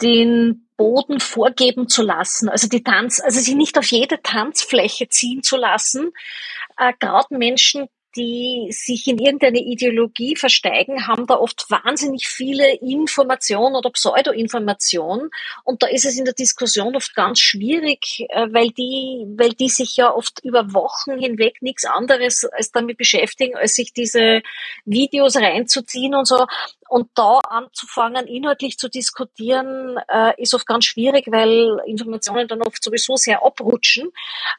den 0.00 0.68
Boden 0.76 1.20
vorgeben 1.20 1.88
zu 1.88 2.02
lassen, 2.02 2.48
also 2.48 2.68
die 2.68 2.82
Tanz, 2.82 3.20
also 3.20 3.40
sich 3.40 3.54
nicht 3.54 3.78
auf 3.78 3.90
jede 3.90 4.20
Tanzfläche 4.22 5.08
ziehen 5.08 5.42
zu 5.42 5.56
lassen. 5.56 6.12
Äh, 6.76 6.92
Gerade 6.98 7.36
Menschen, 7.36 7.88
die 8.16 8.68
sich 8.70 9.06
in 9.06 9.18
irgendeine 9.18 9.58
Ideologie 9.58 10.36
versteigen, 10.36 11.06
haben 11.06 11.26
da 11.26 11.36
oft 11.36 11.70
wahnsinnig 11.70 12.28
viele 12.28 12.74
Informationen 12.76 13.76
oder 13.76 13.90
Pseudoinformationen. 13.90 15.30
Und 15.64 15.82
da 15.82 15.86
ist 15.86 16.04
es 16.04 16.18
in 16.18 16.24
der 16.24 16.34
Diskussion 16.34 16.96
oft 16.96 17.14
ganz 17.14 17.40
schwierig, 17.40 18.26
äh, 18.28 18.46
weil 18.50 18.70
die, 18.70 19.26
weil 19.36 19.50
die 19.50 19.68
sich 19.68 19.96
ja 19.96 20.14
oft 20.14 20.40
über 20.44 20.72
Wochen 20.72 21.18
hinweg 21.18 21.62
nichts 21.62 21.84
anderes 21.84 22.44
als 22.44 22.72
damit 22.72 22.98
beschäftigen, 22.98 23.56
als 23.56 23.74
sich 23.74 23.92
diese 23.92 24.42
Videos 24.84 25.36
reinzuziehen 25.36 26.14
und 26.14 26.26
so. 26.26 26.46
Und 26.88 27.08
da 27.14 27.38
anzufangen, 27.48 28.26
inhaltlich 28.26 28.78
zu 28.78 28.88
diskutieren, 28.88 29.98
äh, 30.08 30.40
ist 30.40 30.54
oft 30.54 30.66
ganz 30.66 30.84
schwierig, 30.84 31.26
weil 31.28 31.80
Informationen 31.86 32.48
dann 32.48 32.62
oft 32.62 32.82
sowieso 32.82 33.16
sehr 33.16 33.44
abrutschen. 33.44 34.08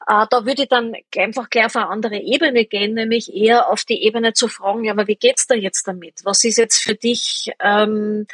Äh, 0.07 0.25
da 0.29 0.45
würde 0.45 0.63
ich 0.63 0.69
dann 0.69 0.93
einfach 1.17 1.49
gleich 1.49 1.65
auf 1.65 1.75
eine 1.75 1.89
andere 1.89 2.17
Ebene 2.17 2.65
gehen, 2.65 2.93
nämlich 2.93 3.33
eher 3.33 3.69
auf 3.69 3.83
die 3.83 4.03
Ebene 4.03 4.33
zu 4.33 4.47
fragen, 4.47 4.83
ja, 4.83 4.93
aber 4.93 5.07
wie 5.07 5.15
geht's 5.15 5.47
da 5.47 5.55
jetzt 5.55 5.87
damit? 5.87 6.21
Was 6.23 6.43
ist 6.43 6.57
jetzt 6.57 6.81
für 6.81 6.95
dich 6.95 7.51
ähm, 7.59 8.27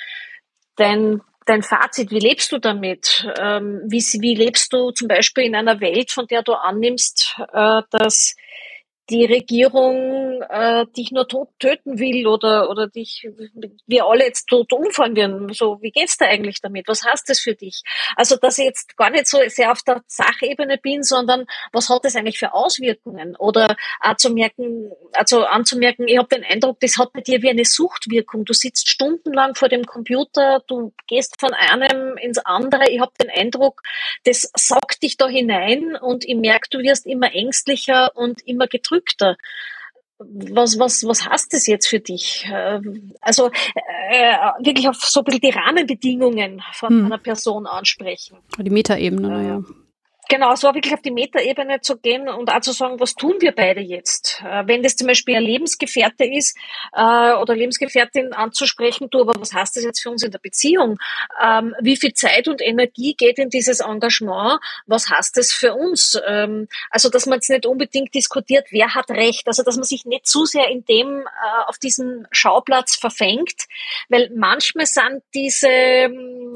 dein 0.76 1.22
dein 1.46 1.64
Fazit, 1.64 2.12
wie 2.12 2.20
lebst 2.20 2.52
du 2.52 2.60
damit? 2.60 3.28
Ähm, 3.40 3.82
wie, 3.86 4.02
wie 4.22 4.36
lebst 4.36 4.72
du 4.74 4.92
zum 4.92 5.08
Beispiel 5.08 5.46
in 5.46 5.56
einer 5.56 5.80
Welt, 5.82 6.12
von 6.12 6.28
der 6.28 6.44
du 6.44 6.54
annimmst, 6.54 7.36
äh, 7.52 7.82
dass 7.90 8.36
die 9.12 9.26
Regierung 9.26 10.42
äh, 10.50 10.86
dich 10.96 11.12
nur 11.12 11.28
tot 11.28 11.50
töten 11.60 12.00
will 12.00 12.28
oder, 12.28 12.70
oder 12.70 12.88
dich, 12.88 13.28
wir 13.86 14.06
alle 14.06 14.26
jetzt 14.26 14.48
tot 14.48 14.72
umfahren 14.72 15.18
werden. 15.18 15.52
So, 15.54 15.80
wie 15.82 15.92
geht's 15.92 16.18
da 16.18 16.26
eigentlich 16.26 16.62
damit? 16.62 16.88
Was 16.88 17.04
heißt 17.04 17.30
das 17.30 17.42
für 17.42 17.54
dich? 17.54 17.84
Also, 18.16 18.38
dass 18.38 18.58
ich 18.58 18.66
jetzt 18.66 18.96
gar 18.96 19.10
nicht 19.10 19.28
so 19.28 19.38
sehr 19.48 19.74
auf 19.74 19.82
der 19.82 20.02
Sachebene 20.08 20.78
bin, 20.78 21.04
sondern 21.04 21.46
was 21.74 21.90
hat 21.90 22.06
das 22.06 22.16
eigentlich 22.16 22.40
für 22.40 22.54
Auswirkungen? 22.54 23.36
Oder 23.36 23.76
auch 24.00 24.16
zu 24.16 24.30
merken, 24.30 24.92
also 25.12 25.44
anzumerken, 25.44 26.08
ich 26.08 26.18
habe 26.18 26.30
den 26.34 26.46
Eindruck, 26.46 26.80
das 26.80 26.98
hat 26.98 27.12
bei 27.12 27.20
dir 27.20 27.42
wie 27.42 27.50
eine 27.50 27.66
Suchtwirkung. 27.66 28.46
Du 28.46 28.54
sitzt 28.54 28.88
stundenlang 28.88 29.56
vor 29.56 29.68
dem 29.68 29.86
Computer, 29.86 30.64
du 30.68 30.94
gehst 31.08 31.38
von 31.38 31.54
einem 31.54 32.16
ins 32.18 32.38
andere. 32.38 32.90
Ich 32.90 33.02
habe 33.02 33.12
den 33.22 33.30
Eindruck, 33.30 33.82
das 34.24 34.50
saugt 34.56 35.04
dich 35.04 35.18
da 35.18 35.28
hinein 35.28 35.98
und 35.98 36.24
ich 36.24 36.36
merke, 36.36 36.70
du 36.70 36.80
wirst 36.80 37.06
immer 37.06 37.34
ängstlicher 37.36 38.16
und 38.16 38.42
immer 38.48 38.68
gedrückter 38.68 39.01
entrückter. 39.02 39.38
Was, 40.20 40.78
was, 40.78 41.04
was 41.04 41.28
heißt 41.28 41.52
das 41.52 41.66
jetzt 41.66 41.88
für 41.88 42.00
dich? 42.00 42.48
Also 43.22 43.50
äh, 44.12 44.36
wirklich 44.60 44.88
auf 44.88 44.98
so 44.98 45.22
ein 45.22 45.24
bisschen 45.24 45.42
die 45.42 45.50
Rahmenbedingungen 45.50 46.62
von 46.74 46.90
hm. 46.90 47.06
einer 47.08 47.18
Person 47.18 47.66
ansprechen. 47.66 48.38
Die 48.60 48.70
Metaebene, 48.70 49.28
äh, 49.28 49.32
naja. 49.32 49.64
Genau, 50.32 50.56
so 50.56 50.74
wirklich 50.74 50.94
auf 50.94 51.02
die 51.02 51.12
Metaebene 51.12 51.82
zu 51.82 51.98
gehen 51.98 52.30
und 52.30 52.50
auch 52.50 52.62
zu 52.62 52.72
sagen, 52.72 53.02
was 53.02 53.16
tun 53.16 53.36
wir 53.42 53.52
beide 53.52 53.82
jetzt? 53.82 54.42
Äh, 54.50 54.66
wenn 54.66 54.82
das 54.82 54.96
zum 54.96 55.08
Beispiel 55.08 55.36
ein 55.36 55.44
Lebensgefährte 55.44 56.24
ist 56.24 56.58
äh, 56.94 57.34
oder 57.34 57.54
Lebensgefährtin 57.54 58.32
anzusprechen, 58.32 59.10
du, 59.10 59.24
aber 59.24 59.34
was 59.38 59.54
heißt 59.54 59.76
das 59.76 59.84
jetzt 59.84 60.02
für 60.02 60.10
uns 60.10 60.24
in 60.24 60.32
der 60.32 60.40
Beziehung? 60.40 61.00
Ähm, 61.44 61.76
wie 61.82 61.98
viel 61.98 62.14
Zeit 62.14 62.48
und 62.48 62.62
Energie 62.62 63.14
geht 63.14 63.40
in 63.40 63.50
dieses 63.50 63.82
Engagement? 63.82 64.62
Was 64.86 65.10
heißt 65.10 65.36
das 65.36 65.52
für 65.52 65.74
uns? 65.74 66.18
Ähm, 66.26 66.70
also, 66.92 67.10
dass 67.10 67.26
man 67.26 67.40
jetzt 67.40 67.50
nicht 67.50 67.66
unbedingt 67.66 68.16
diskutiert, 68.16 68.68
wer 68.70 68.96
hat 68.96 69.10
Recht, 69.10 69.48
also 69.48 69.64
dass 69.64 69.76
man 69.76 69.84
sich 69.84 70.06
nicht 70.06 70.28
zu 70.28 70.46
sehr 70.46 70.70
in 70.70 70.86
dem 70.86 71.24
äh, 71.24 71.26
auf 71.68 71.78
diesem 71.78 72.26
Schauplatz 72.32 72.96
verfängt, 72.96 73.66
weil 74.08 74.32
manchmal 74.34 74.86
sind 74.86 75.24
diese 75.34 75.68
ähm, 75.68 76.54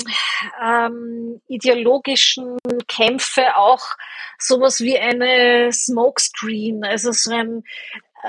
ideologischen 1.49 2.57
Kämpfe 2.87 3.57
auch 3.57 3.64
auch 3.65 3.95
sowas 4.37 4.81
wie 4.81 4.97
eine 4.97 5.71
Smokescreen, 5.71 6.83
also 6.83 7.11
so 7.11 7.31
ein, 7.31 7.63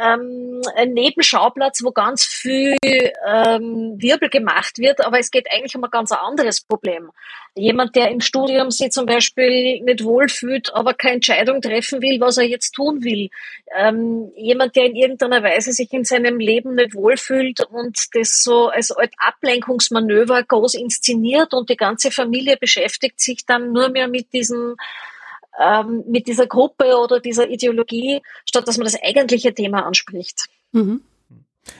ähm, 0.00 0.60
ein 0.74 0.92
Nebenschauplatz, 0.92 1.82
wo 1.82 1.90
ganz 1.90 2.24
viel 2.24 2.76
ähm, 2.82 3.94
Wirbel 3.98 4.28
gemacht 4.28 4.78
wird, 4.78 5.04
aber 5.04 5.18
es 5.18 5.30
geht 5.30 5.50
eigentlich 5.50 5.76
um 5.76 5.84
ein 5.84 5.90
ganz 5.90 6.12
anderes 6.12 6.60
Problem. 6.60 7.10
Jemand, 7.54 7.96
der 7.96 8.10
im 8.10 8.20
Studium 8.20 8.70
sich 8.70 8.90
zum 8.90 9.06
Beispiel 9.06 9.80
nicht 9.80 10.04
wohlfühlt, 10.04 10.74
aber 10.74 10.92
keine 10.92 11.14
Entscheidung 11.14 11.62
treffen 11.62 12.02
will, 12.02 12.20
was 12.20 12.36
er 12.36 12.44
jetzt 12.44 12.72
tun 12.72 13.02
will. 13.02 13.30
Ähm, 13.74 14.30
jemand, 14.36 14.76
der 14.76 14.84
in 14.86 14.96
irgendeiner 14.96 15.42
Weise 15.42 15.72
sich 15.72 15.92
in 15.92 16.04
seinem 16.04 16.38
Leben 16.38 16.74
nicht 16.74 16.94
wohlfühlt 16.94 17.62
und 17.62 17.98
das 18.14 18.42
so 18.42 18.68
als 18.68 18.92
Ablenkungsmanöver 19.16 20.42
groß 20.42 20.74
inszeniert 20.74 21.54
und 21.54 21.70
die 21.70 21.76
ganze 21.76 22.10
Familie 22.10 22.56
beschäftigt 22.58 23.20
sich 23.20 23.46
dann 23.46 23.72
nur 23.72 23.88
mehr 23.88 24.08
mit 24.08 24.32
diesem 24.34 24.76
ähm, 25.60 26.04
mit 26.06 26.26
dieser 26.26 26.46
Gruppe 26.46 26.96
oder 26.98 27.20
dieser 27.20 27.48
Ideologie, 27.48 28.22
statt 28.44 28.66
dass 28.68 28.76
man 28.78 28.84
das 28.84 29.00
eigentliche 29.02 29.54
Thema 29.54 29.86
anspricht. 29.86 30.46
Mhm. 30.72 31.02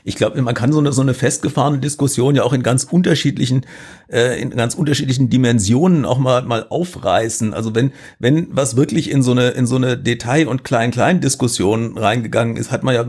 Ich 0.05 0.17
glaube, 0.17 0.41
man 0.41 0.55
kann 0.55 0.73
so 0.73 0.79
eine, 0.79 0.93
so 0.93 1.03
eine 1.03 1.15
festgefahrene 1.15 1.79
Diskussion 1.79 2.35
ja 2.37 2.43
auch 2.45 2.53
in 2.53 2.63
ganz 2.63 2.85
unterschiedlichen, 2.85 3.67
äh, 4.09 4.41
in 4.41 4.51
ganz 4.51 4.75
unterschiedlichen 4.75 5.31
Dimensionen 5.31 6.05
auch 6.05 6.19
mal, 6.19 6.43
mal 6.43 6.67
aufreißen. 6.69 7.55
Also 7.55 7.75
wenn, 7.75 7.93
wenn 8.19 8.49
was 8.51 8.77
wirklich 8.77 9.11
in 9.11 9.23
so 9.23 9.33
eine, 9.33 9.49
in 9.51 9.67
so 9.67 9.77
eine 9.77 9.97
Detail- 9.99 10.49
und 10.49 10.65
Klein-Klein-Diskussion 10.65 11.99
reingegangen 11.99 12.57
ist, 12.57 12.71
hat 12.71 12.83
man 12.85 12.95
ja, 12.95 13.05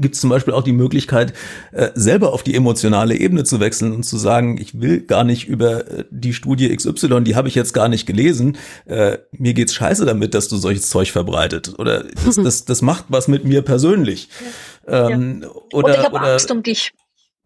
gibt 0.00 0.14
es 0.14 0.20
zum 0.20 0.30
Beispiel 0.30 0.54
auch 0.54 0.62
die 0.62 0.72
Möglichkeit, 0.72 1.32
äh, 1.72 1.90
selber 1.94 2.32
auf 2.32 2.42
die 2.42 2.54
emotionale 2.54 3.16
Ebene 3.16 3.44
zu 3.44 3.60
wechseln 3.60 3.92
und 3.92 4.04
zu 4.04 4.16
sagen, 4.16 4.58
ich 4.60 4.80
will 4.80 5.00
gar 5.00 5.24
nicht 5.24 5.48
über 5.48 5.88
äh, 5.90 6.04
die 6.10 6.34
Studie 6.34 6.74
XY, 6.74 7.22
die 7.22 7.36
habe 7.36 7.48
ich 7.48 7.54
jetzt 7.54 7.74
gar 7.74 7.88
nicht 7.88 8.06
gelesen. 8.06 8.56
Äh, 8.86 9.18
mir 9.32 9.54
geht's 9.54 9.74
scheiße 9.74 10.04
damit, 10.04 10.34
dass 10.34 10.48
du 10.48 10.56
solches 10.56 10.88
Zeug 10.88 11.10
verbreitet. 11.10 11.74
Oder 11.78 12.04
das, 12.24 12.36
das, 12.42 12.64
das 12.64 12.82
macht 12.82 13.06
was 13.08 13.28
mit 13.28 13.44
mir 13.44 13.62
persönlich. 13.62 14.28
Ja. 14.40 14.46
Ähm, 14.88 15.42
ja. 15.42 15.48
oder, 15.72 15.88
und 15.88 15.94
ich 15.94 16.04
habe 16.04 16.20
Angst 16.20 16.50
um 16.50 16.62
dich. 16.62 16.92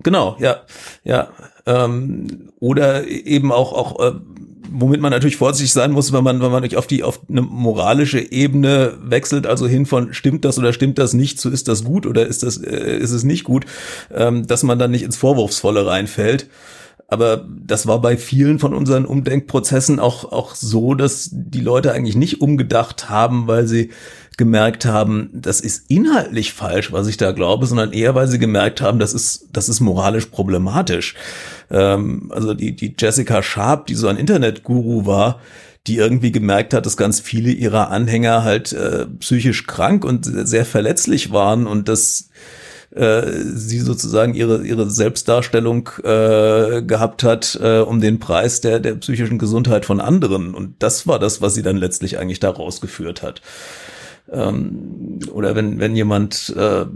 Genau, 0.03 0.37
ja, 0.39 0.63
ja. 1.05 1.29
Ähm, 1.67 2.53
oder 2.59 3.07
eben 3.07 3.53
auch 3.53 3.73
auch 3.73 4.01
äh, 4.01 4.13
womit 4.73 5.01
man 5.01 5.11
natürlich 5.11 5.37
vorsichtig 5.37 5.73
sein 5.73 5.93
muss, 5.93 6.13
wenn 6.13 6.25
man 6.25 6.41
wenn 6.41 6.51
man 6.51 6.63
nicht 6.63 6.77
auf 6.77 6.87
die 6.87 7.03
auf 7.03 7.21
eine 7.29 7.43
moralische 7.43 8.33
Ebene 8.33 8.95
wechselt, 9.03 9.47
also 9.47 9.67
hin 9.67 9.87
von 9.87 10.13
stimmt 10.13 10.45
das 10.45 10.59
oder 10.59 10.73
stimmt 10.73 10.99
das 10.99 11.15
nicht, 11.15 11.41
so 11.41 11.51
ist 11.51 11.69
das 11.69 11.85
gut 11.85 12.07
oder 12.07 12.27
ist 12.27 12.43
das 12.43 12.57
äh, 12.57 12.97
ist 12.99 13.13
es 13.13 13.23
nicht 13.25 13.45
gut, 13.45 13.67
ähm, 14.13 14.47
dass 14.47 14.63
man 14.63 14.79
dann 14.79 14.91
nicht 14.91 15.03
ins 15.03 15.17
Vorwurfsvolle 15.17 15.87
reinfällt. 15.87 16.49
Aber 17.09 17.47
das 17.47 17.87
war 17.87 18.01
bei 18.01 18.17
vielen 18.17 18.59
von 18.59 18.73
unseren 18.73 19.05
Umdenkprozessen 19.05 20.01
auch, 20.01 20.33
auch 20.33 20.55
so, 20.55 20.95
dass 20.95 21.29
die 21.31 21.61
Leute 21.61 21.93
eigentlich 21.93 22.17
nicht 22.17 22.41
umgedacht 22.41 23.11
haben, 23.11 23.47
weil 23.47 23.67
sie 23.67 23.91
gemerkt 24.37 24.87
haben, 24.87 25.31
das 25.33 25.61
ist 25.61 25.91
inhaltlich 25.91 26.53
falsch, 26.53 26.93
was 26.93 27.07
ich 27.07 27.17
da 27.17 27.33
glaube, 27.33 27.67
sondern 27.67 27.93
eher, 27.93 28.15
weil 28.15 28.29
sie 28.29 28.39
gemerkt 28.39 28.81
haben, 28.81 28.99
das 28.99 29.15
ist, 29.15 29.49
das 29.53 29.69
ist 29.69 29.81
moralisch 29.81 30.27
problematisch. 30.27 31.15
Ähm, 31.71 32.31
also 32.35 32.55
die, 32.55 32.75
die 32.75 32.95
Jessica 32.99 33.43
Sharp, 33.43 33.87
die 33.87 33.95
so 33.95 34.09
ein 34.09 34.17
Internetguru 34.17 35.07
war, 35.07 35.41
die 35.87 35.97
irgendwie 35.97 36.33
gemerkt 36.33 36.75
hat, 36.75 36.87
dass 36.87 36.97
ganz 36.97 37.21
viele 37.21 37.51
ihrer 37.51 37.91
Anhänger 37.91 38.45
halt 38.45 38.73
äh, 38.73 39.07
psychisch 39.19 39.67
krank 39.67 40.05
und 40.05 40.25
sehr 40.25 40.65
verletzlich 40.65 41.33
waren 41.33 41.67
und 41.67 41.89
das 41.89 42.29
äh, 42.95 43.23
sie 43.43 43.81
sozusagen 43.81 44.35
ihre 44.35 44.65
ihre 44.65 44.89
Selbstdarstellung 44.89 45.89
äh, 46.05 46.83
gehabt 46.83 47.25
hat 47.25 47.59
äh, 47.61 47.79
um 47.81 48.01
den 48.01 48.21
Preis 48.21 48.61
der 48.61 48.79
der 48.79 48.95
psychischen 48.97 49.39
Gesundheit 49.39 49.85
von 49.85 50.01
anderen 50.01 50.55
und 50.55 50.75
das 50.81 51.07
war 51.09 51.19
das 51.19 51.41
was 51.41 51.55
sie 51.55 51.63
dann 51.63 51.79
letztlich 51.79 52.19
eigentlich 52.19 52.39
da 52.39 52.51
rausgeführt 52.51 53.23
hat 53.23 53.43
ähm, 54.33 55.19
oder 55.33 55.55
wenn 55.55 55.79
wenn 55.79 55.95
jemand 55.95 56.55
äh, 56.57 56.87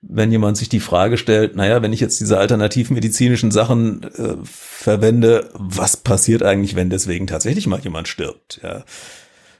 wenn 0.00 0.30
jemand 0.30 0.56
sich 0.56 0.68
die 0.68 0.80
Frage 0.80 1.16
stellt, 1.16 1.56
naja, 1.56 1.82
wenn 1.82 1.92
ich 1.92 2.00
jetzt 2.00 2.20
diese 2.20 2.38
alternativmedizinischen 2.38 3.50
Sachen 3.50 4.04
äh, 4.04 4.36
verwende, 4.42 5.50
was 5.54 5.96
passiert 5.96 6.42
eigentlich, 6.42 6.76
wenn 6.76 6.88
deswegen 6.88 7.26
tatsächlich 7.26 7.66
mal 7.66 7.80
jemand 7.80 8.08
stirbt? 8.08 8.60
Ja. 8.62 8.84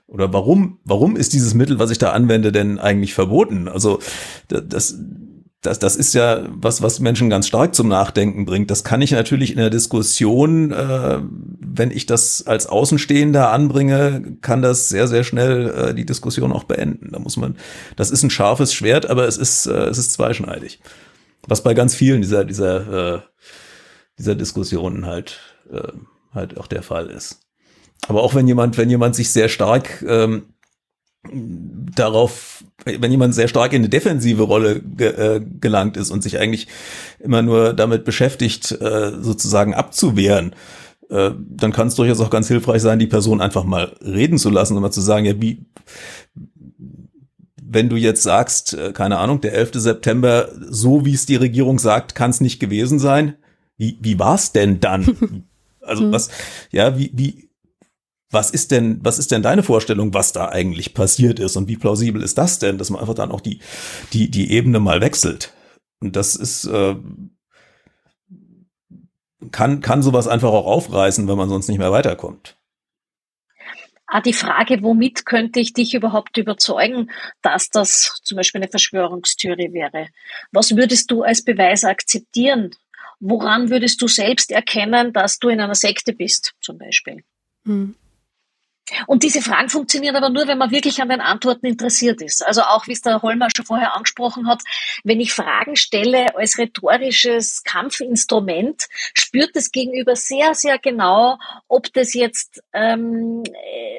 Oder 0.06 0.32
warum, 0.32 0.78
warum 0.84 1.16
ist 1.16 1.34
dieses 1.34 1.52
Mittel, 1.52 1.78
was 1.78 1.90
ich 1.90 1.98
da 1.98 2.12
anwende, 2.12 2.50
denn 2.50 2.78
eigentlich 2.78 3.12
verboten? 3.12 3.68
Also 3.68 3.98
das, 4.48 4.96
das, 5.62 5.80
das 5.80 5.96
ist 5.96 6.14
ja 6.14 6.44
was, 6.48 6.82
was 6.82 7.00
Menschen 7.00 7.30
ganz 7.30 7.48
stark 7.48 7.74
zum 7.74 7.88
Nachdenken 7.88 8.44
bringt. 8.44 8.70
Das 8.70 8.84
kann 8.84 9.02
ich 9.02 9.10
natürlich 9.10 9.50
in 9.50 9.56
der 9.56 9.70
Diskussion, 9.70 10.70
äh, 10.70 11.18
wenn 11.20 11.90
ich 11.90 12.06
das 12.06 12.46
als 12.46 12.66
Außenstehender 12.66 13.50
anbringe, 13.50 14.36
kann 14.40 14.62
das 14.62 14.88
sehr, 14.88 15.08
sehr 15.08 15.24
schnell 15.24 15.70
äh, 15.70 15.94
die 15.94 16.06
Diskussion 16.06 16.52
auch 16.52 16.64
beenden. 16.64 17.10
Da 17.12 17.18
muss 17.18 17.36
man, 17.36 17.56
das 17.96 18.12
ist 18.12 18.22
ein 18.22 18.30
scharfes 18.30 18.72
Schwert, 18.72 19.10
aber 19.10 19.26
es 19.26 19.36
ist, 19.36 19.66
äh, 19.66 19.86
es 19.86 19.98
ist 19.98 20.12
zweischneidig. 20.12 20.80
Was 21.48 21.64
bei 21.64 21.74
ganz 21.74 21.94
vielen 21.94 22.22
dieser, 22.22 22.44
dieser, 22.44 23.16
äh, 23.16 23.20
dieser 24.16 24.36
Diskussionen 24.36 25.06
halt, 25.06 25.40
äh, 25.72 25.92
halt 26.32 26.56
auch 26.56 26.68
der 26.68 26.82
Fall 26.82 27.10
ist. 27.10 27.40
Aber 28.06 28.22
auch 28.22 28.36
wenn 28.36 28.46
jemand, 28.46 28.78
wenn 28.78 28.90
jemand 28.90 29.16
sich 29.16 29.30
sehr 29.32 29.48
stark 29.48 30.04
ähm, 30.06 30.54
darauf, 31.94 32.64
wenn 32.84 33.10
jemand 33.10 33.34
sehr 33.34 33.48
stark 33.48 33.72
in 33.72 33.82
eine 33.82 33.88
defensive 33.88 34.42
Rolle 34.42 34.80
ge, 34.80 35.08
äh, 35.08 35.40
gelangt 35.60 35.96
ist 35.96 36.10
und 36.10 36.22
sich 36.22 36.38
eigentlich 36.38 36.68
immer 37.18 37.42
nur 37.42 37.72
damit 37.72 38.04
beschäftigt, 38.04 38.72
äh, 38.72 39.12
sozusagen 39.20 39.74
abzuwehren, 39.74 40.54
äh, 41.10 41.30
dann 41.48 41.72
kann 41.72 41.88
es 41.88 41.94
durchaus 41.94 42.20
auch 42.20 42.30
ganz 42.30 42.48
hilfreich 42.48 42.82
sein, 42.82 42.98
die 42.98 43.06
Person 43.06 43.40
einfach 43.40 43.64
mal 43.64 43.96
reden 44.04 44.38
zu 44.38 44.50
lassen 44.50 44.76
und 44.76 44.82
mal 44.82 44.90
zu 44.90 45.00
sagen, 45.00 45.24
ja, 45.24 45.40
wie, 45.40 45.66
wenn 47.62 47.88
du 47.88 47.96
jetzt 47.96 48.22
sagst, 48.22 48.74
äh, 48.74 48.92
keine 48.92 49.18
Ahnung, 49.18 49.40
der 49.40 49.54
11. 49.54 49.72
September, 49.74 50.48
so 50.68 51.04
wie 51.04 51.14
es 51.14 51.26
die 51.26 51.36
Regierung 51.36 51.78
sagt, 51.78 52.14
kann 52.14 52.30
es 52.30 52.40
nicht 52.40 52.60
gewesen 52.60 52.98
sein. 52.98 53.34
Wie, 53.76 53.98
wie 54.00 54.18
war 54.18 54.34
es 54.34 54.52
denn 54.52 54.80
dann? 54.80 55.44
Also 55.80 56.02
hm. 56.02 56.12
was, 56.12 56.28
ja, 56.70 56.98
wie, 56.98 57.10
wie, 57.14 57.47
was 58.30 58.50
ist 58.50 58.70
denn, 58.70 59.00
was 59.02 59.18
ist 59.18 59.30
denn 59.30 59.42
deine 59.42 59.62
Vorstellung, 59.62 60.12
was 60.12 60.32
da 60.32 60.48
eigentlich 60.48 60.94
passiert 60.94 61.38
ist 61.38 61.56
und 61.56 61.68
wie 61.68 61.76
plausibel 61.76 62.22
ist 62.22 62.36
das 62.36 62.58
denn, 62.58 62.78
dass 62.78 62.90
man 62.90 63.00
einfach 63.00 63.14
dann 63.14 63.30
auch 63.30 63.40
die, 63.40 63.60
die, 64.12 64.30
die 64.30 64.52
Ebene 64.52 64.80
mal 64.80 65.00
wechselt? 65.00 65.54
Und 66.00 66.14
das 66.14 66.36
ist, 66.36 66.66
äh, 66.66 66.96
kann, 69.50 69.80
kann 69.80 70.02
sowas 70.02 70.28
einfach 70.28 70.50
auch 70.50 70.66
aufreißen, 70.66 71.26
wenn 71.26 71.38
man 71.38 71.48
sonst 71.48 71.68
nicht 71.68 71.78
mehr 71.78 71.92
weiterkommt. 71.92 72.56
Ah, 74.06 74.22
die 74.22 74.32
Frage, 74.32 74.82
womit 74.82 75.26
könnte 75.26 75.60
ich 75.60 75.74
dich 75.74 75.92
überhaupt 75.92 76.38
überzeugen, 76.38 77.10
dass 77.42 77.68
das 77.68 78.20
zum 78.22 78.36
Beispiel 78.36 78.62
eine 78.62 78.70
Verschwörungstheorie 78.70 79.72
wäre? 79.74 80.08
Was 80.50 80.76
würdest 80.76 81.10
du 81.10 81.22
als 81.22 81.44
Beweis 81.44 81.84
akzeptieren? 81.84 82.70
Woran 83.20 83.68
würdest 83.68 84.00
du 84.00 84.08
selbst 84.08 84.50
erkennen, 84.50 85.12
dass 85.12 85.38
du 85.38 85.50
in 85.50 85.60
einer 85.60 85.74
Sekte 85.74 86.14
bist, 86.14 86.54
zum 86.60 86.78
Beispiel? 86.78 87.22
Hm. 87.66 87.96
Und 89.06 89.22
diese 89.22 89.42
Fragen 89.42 89.68
funktionieren 89.68 90.16
aber 90.16 90.30
nur, 90.30 90.46
wenn 90.46 90.58
man 90.58 90.70
wirklich 90.70 91.00
an 91.00 91.08
den 91.08 91.20
Antworten 91.20 91.66
interessiert 91.66 92.22
ist. 92.22 92.46
Also 92.46 92.62
auch, 92.62 92.86
wie 92.86 92.92
es 92.92 93.02
der 93.02 93.22
Holmer 93.22 93.48
schon 93.54 93.66
vorher 93.66 93.94
angesprochen 93.94 94.48
hat, 94.48 94.62
wenn 95.04 95.20
ich 95.20 95.32
Fragen 95.32 95.76
stelle 95.76 96.36
als 96.36 96.58
rhetorisches 96.58 97.62
Kampfinstrument, 97.64 98.86
spürt 99.14 99.54
das 99.54 99.70
Gegenüber 99.70 100.16
sehr, 100.16 100.54
sehr 100.54 100.78
genau, 100.78 101.38
ob 101.68 101.92
das 101.92 102.14
jetzt 102.14 102.62
ähm, 102.72 103.44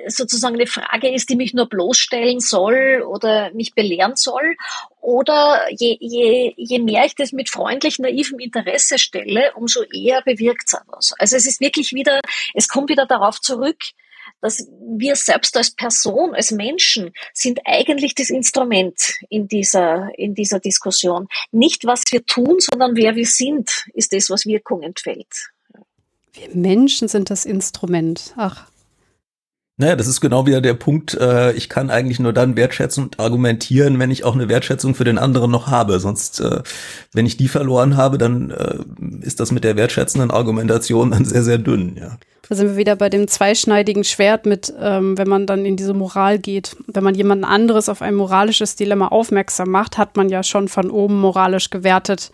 sozusagen 0.07 0.55
eine 0.55 0.67
Frage 0.67 1.13
ist, 1.13 1.29
die 1.29 1.35
mich 1.35 1.53
nur 1.53 1.67
bloßstellen 1.67 2.39
soll 2.39 3.03
oder 3.07 3.51
mich 3.53 3.73
belehren 3.73 4.15
soll. 4.15 4.55
Oder 5.01 5.67
je, 5.71 5.97
je, 5.99 6.53
je 6.57 6.79
mehr 6.79 7.05
ich 7.05 7.15
das 7.15 7.31
mit 7.31 7.49
freundlich 7.49 7.99
naivem 7.99 8.39
Interesse 8.39 8.99
stelle, 8.99 9.53
umso 9.55 9.81
eher 9.83 10.21
bewirkt 10.21 10.67
es 10.67 10.79
was. 10.87 11.13
Also 11.17 11.35
es 11.35 11.47
ist 11.47 11.61
wirklich 11.61 11.93
wieder, 11.93 12.19
es 12.53 12.67
kommt 12.67 12.89
wieder 12.89 13.05
darauf 13.05 13.39
zurück, 13.39 13.77
dass 14.41 14.67
wir 14.97 15.15
selbst 15.15 15.55
als 15.57 15.71
Person, 15.71 16.33
als 16.33 16.51
Menschen 16.51 17.11
sind 17.33 17.59
eigentlich 17.65 18.15
das 18.15 18.29
Instrument 18.29 19.15
in 19.29 19.47
dieser, 19.47 20.09
in 20.17 20.35
dieser 20.35 20.59
Diskussion. 20.59 21.27
Nicht, 21.51 21.85
was 21.85 22.03
wir 22.11 22.25
tun, 22.25 22.57
sondern 22.59 22.95
wer 22.95 23.15
wir 23.15 23.25
sind, 23.25 23.85
ist 23.93 24.13
das, 24.13 24.29
was 24.29 24.45
Wirkung 24.45 24.81
entfällt. 24.81 25.51
Wir 26.33 26.49
Menschen 26.53 27.07
sind 27.07 27.29
das 27.29 27.45
Instrument. 27.45 28.33
Ach. 28.37 28.67
Naja, 29.81 29.95
das 29.95 30.07
ist 30.07 30.19
genau 30.19 30.45
wieder 30.45 30.59
der 30.59 30.73
Punkt, 30.73 31.13
äh, 31.13 31.53
ich 31.53 31.69
kann 31.69 31.89
eigentlich 31.89 32.19
nur 32.19 32.33
dann 32.33 32.57
wertschätzen 32.57 33.05
und 33.05 33.19
argumentieren, 33.19 33.97
wenn 33.97 34.11
ich 34.11 34.25
auch 34.25 34.35
eine 34.35 34.49
Wertschätzung 34.49 34.93
für 34.93 35.05
den 35.05 35.17
anderen 35.17 35.51
noch 35.51 35.67
habe. 35.67 36.01
Sonst, 36.01 36.41
äh, 36.41 36.63
wenn 37.13 37.25
ich 37.25 37.37
die 37.37 37.47
verloren 37.47 37.95
habe, 37.95 38.17
dann 38.17 38.51
äh, 38.51 39.25
ist 39.25 39.39
das 39.39 39.53
mit 39.53 39.63
der 39.63 39.77
wertschätzenden 39.77 40.31
Argumentation 40.31 41.11
dann 41.11 41.23
sehr, 41.23 41.43
sehr 41.43 41.59
dünn, 41.59 41.95
ja. 41.95 42.17
Da 42.49 42.55
sind 42.55 42.69
wir 42.69 42.77
wieder 42.77 42.95
bei 42.95 43.09
dem 43.09 43.27
zweischneidigen 43.27 44.03
Schwert 44.03 44.47
mit, 44.47 44.73
ähm, 44.81 45.17
wenn 45.19 45.29
man 45.29 45.45
dann 45.45 45.65
in 45.65 45.77
diese 45.77 45.93
Moral 45.93 46.39
geht. 46.39 46.75
Wenn 46.87 47.03
man 47.03 47.13
jemand 47.13 47.45
anderes 47.45 47.89
auf 47.89 48.01
ein 48.01 48.15
moralisches 48.15 48.75
Dilemma 48.75 49.09
aufmerksam 49.09 49.69
macht, 49.69 49.99
hat 49.99 50.17
man 50.17 50.29
ja 50.29 50.41
schon 50.41 50.67
von 50.67 50.89
oben 50.89 51.19
moralisch 51.19 51.69
gewertet, 51.69 52.31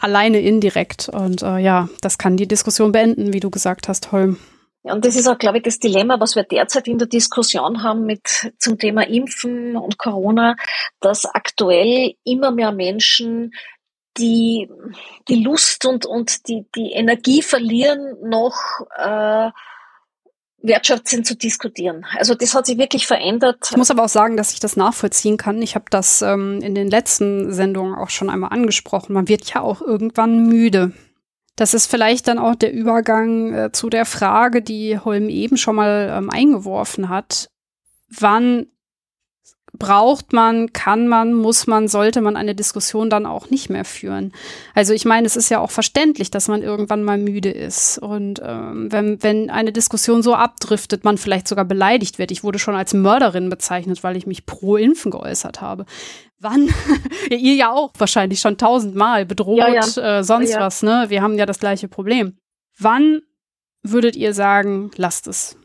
alleine 0.00 0.40
indirekt. 0.40 1.10
Und 1.10 1.42
äh, 1.42 1.58
ja, 1.58 1.90
das 2.00 2.16
kann 2.16 2.38
die 2.38 2.48
Diskussion 2.48 2.92
beenden, 2.92 3.34
wie 3.34 3.40
du 3.40 3.50
gesagt 3.50 3.88
hast, 3.88 4.10
Holm. 4.10 4.38
Und 4.84 5.04
das 5.04 5.16
ist 5.16 5.28
auch, 5.28 5.38
glaube 5.38 5.58
ich, 5.58 5.64
das 5.64 5.78
Dilemma, 5.78 6.18
was 6.18 6.34
wir 6.34 6.42
derzeit 6.44 6.88
in 6.88 6.98
der 6.98 7.06
Diskussion 7.06 7.82
haben 7.82 8.04
mit 8.04 8.52
zum 8.58 8.78
Thema 8.78 9.06
Impfen 9.06 9.76
und 9.76 9.98
Corona, 9.98 10.56
dass 11.00 11.26
aktuell 11.26 12.14
immer 12.24 12.50
mehr 12.50 12.72
Menschen 12.72 13.52
die, 14.16 14.68
die 15.28 15.42
Lust 15.42 15.86
und, 15.86 16.06
und 16.06 16.48
die, 16.48 16.66
die 16.74 16.92
Energie 16.92 17.42
verlieren, 17.42 18.16
noch 18.22 18.56
äh, 18.96 19.50
wertschöpft 20.62 21.08
sind 21.08 21.26
zu 21.26 21.36
diskutieren. 21.36 22.06
Also 22.16 22.34
das 22.34 22.54
hat 22.54 22.66
sich 22.66 22.78
wirklich 22.78 23.06
verändert. 23.06 23.68
Ich 23.70 23.76
muss 23.76 23.90
aber 23.90 24.04
auch 24.04 24.08
sagen, 24.08 24.36
dass 24.36 24.52
ich 24.52 24.60
das 24.60 24.76
nachvollziehen 24.76 25.36
kann. 25.36 25.60
Ich 25.60 25.74
habe 25.74 25.86
das 25.90 26.22
ähm, 26.22 26.60
in 26.62 26.74
den 26.74 26.88
letzten 26.88 27.52
Sendungen 27.52 27.94
auch 27.94 28.10
schon 28.10 28.30
einmal 28.30 28.52
angesprochen. 28.52 29.12
Man 29.12 29.28
wird 29.28 29.52
ja 29.52 29.60
auch 29.60 29.82
irgendwann 29.82 30.46
müde. 30.46 30.92
Das 31.56 31.74
ist 31.74 31.86
vielleicht 31.86 32.28
dann 32.28 32.38
auch 32.38 32.54
der 32.54 32.72
Übergang 32.72 33.52
äh, 33.54 33.72
zu 33.72 33.90
der 33.90 34.06
Frage, 34.06 34.62
die 34.62 34.98
Holm 34.98 35.28
eben 35.28 35.56
schon 35.56 35.76
mal 35.76 36.14
ähm, 36.16 36.30
eingeworfen 36.30 37.08
hat. 37.08 37.50
Wann 38.08 38.68
braucht 39.82 40.32
man, 40.32 40.72
kann 40.72 41.08
man, 41.08 41.34
muss 41.34 41.66
man, 41.66 41.88
sollte 41.88 42.20
man 42.20 42.36
eine 42.36 42.54
Diskussion 42.54 43.10
dann 43.10 43.26
auch 43.26 43.50
nicht 43.50 43.68
mehr 43.68 43.84
führen. 43.84 44.32
Also 44.76 44.92
ich 44.92 45.04
meine, 45.04 45.26
es 45.26 45.34
ist 45.34 45.48
ja 45.48 45.58
auch 45.58 45.72
verständlich, 45.72 46.30
dass 46.30 46.46
man 46.46 46.62
irgendwann 46.62 47.02
mal 47.02 47.18
müde 47.18 47.50
ist. 47.50 47.98
Und 47.98 48.40
ähm, 48.44 48.92
wenn, 48.92 49.20
wenn 49.24 49.50
eine 49.50 49.72
Diskussion 49.72 50.22
so 50.22 50.36
abdriftet, 50.36 51.02
man 51.02 51.18
vielleicht 51.18 51.48
sogar 51.48 51.64
beleidigt 51.64 52.20
wird. 52.20 52.30
Ich 52.30 52.44
wurde 52.44 52.60
schon 52.60 52.76
als 52.76 52.94
Mörderin 52.94 53.50
bezeichnet, 53.50 54.04
weil 54.04 54.16
ich 54.16 54.24
mich 54.24 54.46
pro 54.46 54.76
Impfen 54.76 55.10
geäußert 55.10 55.60
habe. 55.60 55.84
Wann? 56.38 56.68
ja, 57.30 57.36
ihr 57.36 57.54
ja 57.56 57.72
auch 57.72 57.90
wahrscheinlich 57.98 58.38
schon 58.38 58.58
tausendmal 58.58 59.26
bedroht, 59.26 59.58
ja, 59.58 59.68
ja. 59.68 60.18
Äh, 60.18 60.22
sonst 60.22 60.54
was, 60.54 60.84
ne? 60.84 61.06
Wir 61.08 61.22
haben 61.22 61.36
ja 61.36 61.46
das 61.46 61.58
gleiche 61.58 61.88
Problem. 61.88 62.36
Wann 62.78 63.22
würdet 63.82 64.14
ihr 64.14 64.32
sagen, 64.32 64.92
lasst 64.94 65.26
es? 65.26 65.56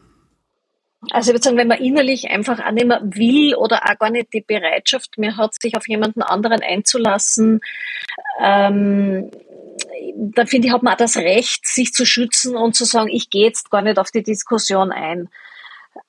Also 1.11 1.29
ich 1.29 1.35
würde 1.35 1.43
sagen, 1.43 1.57
wenn 1.57 1.67
man 1.67 1.79
innerlich 1.79 2.29
einfach 2.29 2.59
auch 2.59 2.71
nicht 2.71 2.87
mehr 2.87 3.01
will 3.03 3.55
oder 3.55 3.83
auch 3.85 3.99
gar 3.99 4.09
nicht 4.09 4.33
die 4.33 4.41
Bereitschaft 4.41 5.17
mehr 5.17 5.37
hat, 5.37 5.53
sich 5.61 5.77
auf 5.77 5.87
jemanden 5.87 6.21
anderen 6.21 6.61
einzulassen, 6.61 7.61
ähm, 8.41 9.29
da 10.15 10.45
finde 10.45 10.67
ich, 10.67 10.73
hat 10.73 10.83
man 10.83 10.93
auch 10.93 10.97
das 10.97 11.17
Recht, 11.17 11.67
sich 11.67 11.93
zu 11.93 12.05
schützen 12.05 12.55
und 12.55 12.75
zu 12.75 12.85
sagen, 12.85 13.09
ich 13.09 13.29
gehe 13.29 13.45
jetzt 13.45 13.69
gar 13.69 13.81
nicht 13.83 13.99
auf 13.99 14.09
die 14.09 14.23
Diskussion 14.23 14.91
ein. 14.91 15.29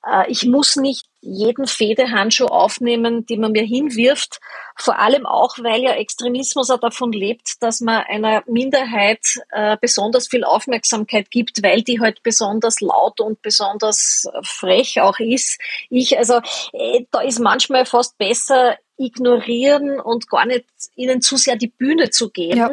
Äh, 0.06 0.30
ich 0.30 0.46
muss 0.46 0.76
nicht 0.76 1.06
jeden 1.20 1.66
Fehdehandschuh 1.66 2.46
aufnehmen, 2.46 3.26
den 3.26 3.40
man 3.40 3.52
mir 3.52 3.64
hinwirft. 3.64 4.40
Vor 4.78 4.98
allem 4.98 5.26
auch, 5.26 5.58
weil 5.58 5.82
ja 5.82 5.92
Extremismus 5.92 6.70
auch 6.70 6.78
davon 6.80 7.12
lebt, 7.12 7.60
dass 7.60 7.80
man 7.80 8.04
einer 8.04 8.42
Minderheit 8.46 9.40
äh, 9.50 9.76
besonders 9.80 10.28
viel 10.28 10.44
Aufmerksamkeit 10.44 11.30
gibt, 11.30 11.62
weil 11.62 11.82
die 11.82 12.00
halt 12.00 12.22
besonders 12.22 12.80
laut 12.80 13.20
und 13.20 13.42
besonders 13.42 14.26
frech 14.42 15.00
auch 15.00 15.18
ist. 15.18 15.60
Ich, 15.90 16.16
also, 16.16 16.40
äh, 16.72 17.04
da 17.10 17.20
ist 17.20 17.40
manchmal 17.40 17.86
fast 17.86 18.18
besser, 18.18 18.76
ignorieren 18.98 20.00
und 20.00 20.28
gar 20.28 20.44
nicht 20.44 20.66
ihnen 20.96 21.22
zu 21.22 21.36
sehr 21.36 21.56
die 21.56 21.68
Bühne 21.68 22.10
zu 22.10 22.30
geben. 22.30 22.58
Ja. 22.58 22.70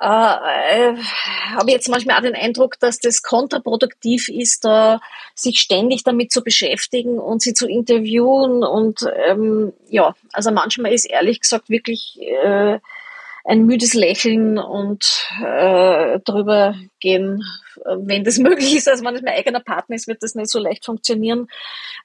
Äh, 0.00 0.04
äh, 0.04 0.96
habe 1.56 1.70
jetzt 1.70 1.88
manchmal 1.88 2.16
auch 2.16 2.22
den 2.22 2.36
Eindruck, 2.36 2.78
dass 2.78 2.98
das 2.98 3.22
kontraproduktiv 3.22 4.28
ist, 4.28 4.64
da 4.64 5.00
sich 5.34 5.58
ständig 5.58 6.04
damit 6.04 6.30
zu 6.30 6.42
beschäftigen 6.42 7.18
und 7.18 7.42
sie 7.42 7.52
zu 7.52 7.66
interviewen 7.66 8.62
und 8.62 9.00
ähm, 9.26 9.72
ja, 9.88 10.14
also 10.32 10.52
manchmal 10.52 10.92
ist 10.92 11.04
ehrlich 11.04 11.40
gesagt 11.40 11.68
wirklich 11.68 12.18
äh, 12.20 12.78
ein 13.44 13.64
müdes 13.64 13.94
Lächeln 13.94 14.58
und 14.58 15.26
äh, 15.42 16.20
drüber 16.20 16.76
gehen, 17.00 17.42
wenn 17.84 18.22
das 18.22 18.38
möglich 18.38 18.76
ist. 18.76 18.88
Also 18.88 19.04
wenn 19.04 19.16
es 19.16 19.22
mein 19.22 19.34
eigener 19.34 19.60
Partner 19.60 19.96
ist, 19.96 20.06
wird 20.06 20.22
das 20.22 20.34
nicht 20.34 20.50
so 20.50 20.58
leicht 20.58 20.84
funktionieren. 20.84 21.48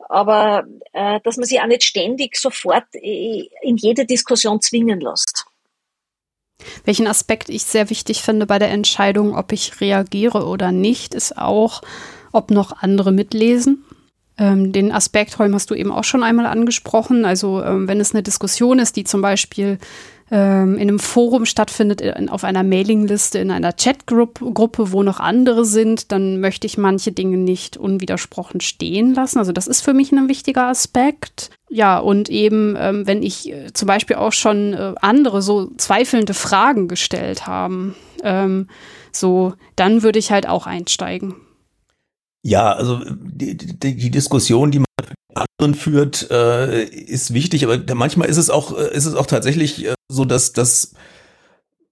Aber 0.09 0.63
äh, 0.93 1.19
dass 1.23 1.37
man 1.37 1.45
sich 1.45 1.59
auch 1.59 1.67
nicht 1.67 1.83
ständig 1.83 2.37
sofort 2.37 2.85
äh, 2.93 3.49
in 3.61 3.77
jede 3.77 4.05
Diskussion 4.05 4.61
zwingen 4.61 5.01
lässt. 5.01 5.45
Welchen 6.85 7.07
Aspekt 7.07 7.49
ich 7.49 7.63
sehr 7.63 7.89
wichtig 7.89 8.21
finde 8.21 8.45
bei 8.45 8.59
der 8.59 8.71
Entscheidung, 8.71 9.35
ob 9.35 9.51
ich 9.51 9.81
reagiere 9.81 10.45
oder 10.45 10.71
nicht, 10.71 11.13
ist 11.13 11.37
auch, 11.37 11.81
ob 12.31 12.51
noch 12.51 12.81
andere 12.81 13.11
mitlesen. 13.11 13.83
Ähm, 14.37 14.71
den 14.71 14.91
Aspekt, 14.91 15.37
Holm, 15.37 15.53
hast 15.53 15.69
du 15.69 15.75
eben 15.75 15.91
auch 15.91 16.03
schon 16.03 16.23
einmal 16.23 16.47
angesprochen. 16.47 17.25
Also 17.25 17.63
ähm, 17.63 17.87
wenn 17.87 17.99
es 17.99 18.13
eine 18.13 18.23
Diskussion 18.23 18.79
ist, 18.79 18.95
die 18.95 19.03
zum 19.03 19.21
Beispiel 19.21 19.77
ähm, 20.31 20.75
in 20.75 20.81
einem 20.81 20.99
Forum 20.99 21.45
stattfindet, 21.45 22.01
in, 22.01 22.29
auf 22.29 22.43
einer 22.43 22.63
Mailingliste, 22.63 23.39
in 23.39 23.51
einer 23.51 23.73
Chatgruppe, 23.73 24.91
wo 24.91 25.03
noch 25.03 25.19
andere 25.19 25.65
sind, 25.65 26.11
dann 26.11 26.39
möchte 26.39 26.67
ich 26.67 26.77
manche 26.77 27.11
Dinge 27.11 27.37
nicht 27.37 27.77
unwidersprochen 27.77 28.61
stehen 28.61 29.13
lassen. 29.13 29.39
Also 29.39 29.51
das 29.51 29.67
ist 29.67 29.81
für 29.81 29.93
mich 29.93 30.11
ein 30.11 30.29
wichtiger 30.29 30.67
Aspekt. 30.67 31.51
Ja, 31.69 31.97
und 31.97 32.29
eben, 32.29 32.75
ähm, 32.77 33.07
wenn 33.07 33.23
ich 33.23 33.51
äh, 33.51 33.73
zum 33.73 33.87
Beispiel 33.87 34.15
auch 34.15 34.33
schon 34.33 34.73
äh, 34.73 34.93
andere 35.01 35.41
so 35.41 35.71
zweifelnde 35.77 36.33
Fragen 36.33 36.87
gestellt 36.87 37.47
haben, 37.47 37.95
ähm, 38.23 38.67
so, 39.11 39.53
dann 39.75 40.03
würde 40.03 40.19
ich 40.19 40.31
halt 40.31 40.47
auch 40.47 40.67
einsteigen. 40.67 41.35
Ja, 42.43 42.73
also 42.73 43.01
die, 43.09 43.55
die, 43.55 43.95
die 43.95 44.11
Diskussion, 44.11 44.69
die 44.71 44.79
man 44.79 44.85
anderen 45.35 45.75
führt, 45.75 46.29
äh, 46.31 46.83
ist 46.83 47.33
wichtig, 47.33 47.65
aber 47.65 47.79
manchmal 47.95 48.29
ist 48.29 48.37
es 48.37 48.49
auch, 48.49 48.77
äh, 48.77 48.93
ist 48.95 49.05
es 49.05 49.15
auch 49.15 49.25
tatsächlich 49.25 49.85
äh, 49.85 49.93
so, 50.09 50.25
dass 50.25 50.53
das, 50.53 50.93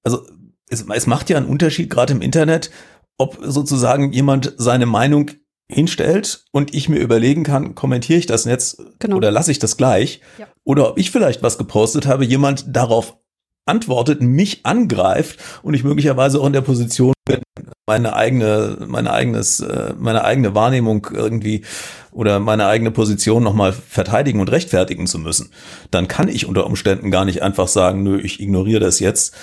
also 0.04 0.26
es, 0.70 0.86
es 0.88 1.08
macht 1.08 1.30
ja 1.30 1.38
einen 1.38 1.48
Unterschied, 1.48 1.90
gerade 1.90 2.14
im 2.14 2.22
Internet, 2.22 2.72
ob 3.18 3.38
sozusagen 3.42 4.12
jemand 4.14 4.54
seine 4.58 4.86
Meinung 4.86 5.32
hinstellt 5.68 6.46
und 6.52 6.74
ich 6.74 6.90
mir 6.90 7.00
überlegen 7.00 7.44
kann, 7.44 7.76
kommentiere 7.76 8.20
ich 8.20 8.26
das 8.26 8.46
jetzt 8.46 8.82
genau. 9.00 9.18
oder 9.18 9.32
lasse 9.32 9.52
ich 9.52 9.60
das 9.60 9.78
gleich? 9.78 10.22
Ja. 10.38 10.48
Oder 10.64 10.90
ob 10.90 10.98
ich 10.98 11.12
vielleicht 11.12 11.44
was 11.44 11.58
gepostet 11.58 12.06
habe, 12.06 12.26
jemand 12.26 12.66
darauf 12.76 13.18
antwortet, 13.66 14.22
mich 14.22 14.66
angreift 14.66 15.40
und 15.64 15.74
ich 15.74 15.84
möglicherweise 15.84 16.42
auch 16.42 16.48
in 16.48 16.54
der 16.54 16.62
Position 16.62 17.14
bin, 17.26 17.42
meine 17.86 18.16
eigene, 18.16 18.78
meine 18.88 19.12
eigenes, 19.12 19.60
äh, 19.60 19.94
meine 19.98 20.24
eigene 20.24 20.56
Wahrnehmung 20.56 21.08
irgendwie 21.12 21.64
oder 22.12 22.40
meine 22.40 22.68
eigene 22.68 22.92
Position 22.92 23.44
nochmal 23.44 23.74
verteidigen 23.74 24.40
und 24.40 24.52
rechtfertigen 24.52 25.08
zu 25.08 25.18
müssen, 25.18 25.52
dann 25.90 26.08
kann 26.08 26.28
ich 26.28 26.46
unter 26.46 26.66
Umständen 26.66 27.12
gar 27.12 27.26
nicht 27.26 27.42
einfach 27.42 27.68
sagen, 27.68 28.04
nö, 28.04 28.20
ich 28.20 28.40
ignoriere 28.40 28.82
das 28.82 29.00
jetzt, 29.00 29.36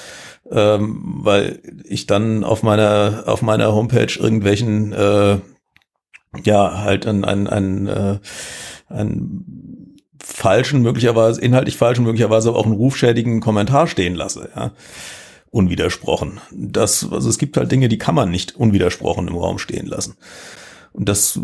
ähm, 0.50 1.02
weil 1.22 1.60
ich 1.84 2.06
dann 2.06 2.44
auf 2.44 2.62
meiner, 2.62 3.24
auf 3.26 3.42
meiner 3.42 3.72
Homepage 3.74 4.18
irgendwelchen, 4.18 4.92
äh, 4.92 5.38
ja, 6.44 6.78
halt 6.82 7.06
ein, 7.06 7.24
ein, 7.24 7.46
ein, 7.46 7.86
äh, 7.86 8.18
ein 8.88 9.98
falschen, 10.22 10.82
möglicherweise, 10.82 11.40
inhaltlich 11.40 11.76
falschen, 11.76 12.04
möglicherweise 12.04 12.54
auch 12.54 12.66
einen 12.66 12.74
rufschädigen 12.74 13.40
Kommentar 13.40 13.86
stehen 13.86 14.14
lasse, 14.14 14.50
ja. 14.54 14.72
Unwidersprochen. 15.58 16.40
Das, 16.52 17.08
also 17.10 17.28
es 17.28 17.38
gibt 17.38 17.56
halt 17.56 17.72
Dinge, 17.72 17.88
die 17.88 17.98
kann 17.98 18.14
man 18.14 18.30
nicht 18.30 18.54
unwidersprochen 18.54 19.26
im 19.26 19.36
Raum 19.36 19.58
stehen 19.58 19.86
lassen. 19.86 20.14
Und 20.92 21.08
das 21.08 21.38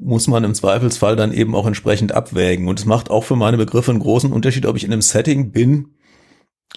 muss 0.00 0.28
man 0.28 0.44
im 0.44 0.54
Zweifelsfall 0.54 1.16
dann 1.16 1.32
eben 1.32 1.56
auch 1.56 1.66
entsprechend 1.66 2.12
abwägen. 2.12 2.68
Und 2.68 2.78
es 2.78 2.86
macht 2.86 3.10
auch 3.10 3.24
für 3.24 3.34
meine 3.34 3.56
Begriffe 3.56 3.90
einen 3.90 4.00
großen 4.00 4.32
Unterschied, 4.32 4.66
ob 4.66 4.76
ich 4.76 4.84
in 4.84 4.92
einem 4.92 5.02
Setting 5.02 5.50
bin, 5.50 5.88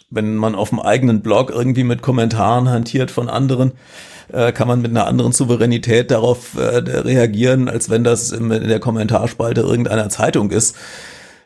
wenn 0.10 0.36
man 0.36 0.56
auf 0.56 0.70
dem 0.70 0.80
eigenen 0.80 1.22
Blog 1.22 1.52
irgendwie 1.52 1.84
mit 1.84 2.02
Kommentaren 2.02 2.70
hantiert 2.70 3.12
von 3.12 3.30
anderen, 3.30 3.74
äh, 4.32 4.52
kann 4.52 4.68
man 4.68 4.82
mit 4.82 4.92
einer 4.92 5.06
anderen 5.06 5.32
Souveränität 5.32 6.10
darauf 6.10 6.56
äh, 6.58 6.78
reagieren, 6.78 7.70
als 7.70 7.90
wenn 7.90 8.04
das 8.04 8.32
in 8.32 8.50
der 8.50 8.80
Kommentarspalte 8.80 9.62
irgendeiner 9.62 10.10
Zeitung 10.10 10.50
ist. 10.50 10.76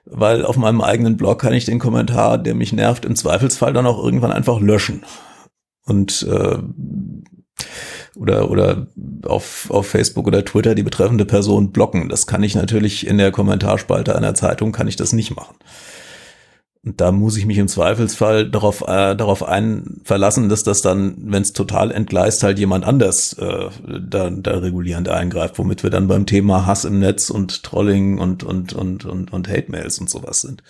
Weil 0.05 0.45
auf 0.45 0.57
meinem 0.57 0.81
eigenen 0.81 1.17
Blog 1.17 1.39
kann 1.39 1.53
ich 1.53 1.65
den 1.65 1.79
Kommentar, 1.79 2.37
der 2.37 2.55
mich 2.55 2.73
nervt, 2.73 3.05
im 3.05 3.15
Zweifelsfall 3.15 3.73
dann 3.73 3.85
auch 3.85 4.03
irgendwann 4.03 4.31
einfach 4.31 4.59
löschen. 4.59 5.03
Und 5.85 6.27
äh, 6.29 6.57
oder, 8.15 8.49
oder 8.51 8.87
auf, 9.23 9.69
auf 9.69 9.87
Facebook 9.87 10.27
oder 10.27 10.43
Twitter 10.43 10.75
die 10.75 10.83
betreffende 10.83 11.25
Person 11.25 11.71
blocken. 11.71 12.09
Das 12.09 12.27
kann 12.27 12.43
ich 12.43 12.55
natürlich 12.55 13.07
in 13.07 13.17
der 13.17 13.31
Kommentarspalte 13.31 14.15
einer 14.15 14.33
Zeitung, 14.33 14.71
kann 14.71 14.87
ich 14.87 14.95
das 14.95 15.13
nicht 15.13 15.35
machen. 15.35 15.55
Und 16.83 16.99
da 16.99 17.11
muss 17.11 17.37
ich 17.37 17.45
mich 17.45 17.59
im 17.59 17.67
Zweifelsfall 17.67 18.49
darauf, 18.49 18.81
äh, 18.81 19.15
darauf 19.15 19.47
ein 19.47 20.01
verlassen, 20.03 20.49
dass 20.49 20.63
das 20.63 20.81
dann, 20.81 21.15
wenn 21.19 21.43
es 21.43 21.53
total 21.53 21.91
entgleist, 21.91 22.41
halt 22.41 22.57
jemand 22.57 22.85
anders 22.85 23.33
äh, 23.33 23.69
da, 23.99 24.31
da 24.31 24.57
regulierend 24.57 25.07
eingreift, 25.07 25.59
womit 25.59 25.83
wir 25.83 25.91
dann 25.91 26.07
beim 26.07 26.25
Thema 26.25 26.65
Hass 26.65 26.85
im 26.85 26.97
Netz 26.97 27.29
und 27.29 27.61
Trolling 27.61 28.17
und, 28.17 28.43
und, 28.43 28.73
und, 28.73 29.05
und, 29.05 29.31
und 29.31 29.47
Hate-Mails 29.47 29.99
und 29.99 30.09
sowas 30.09 30.41
sind. 30.41 30.63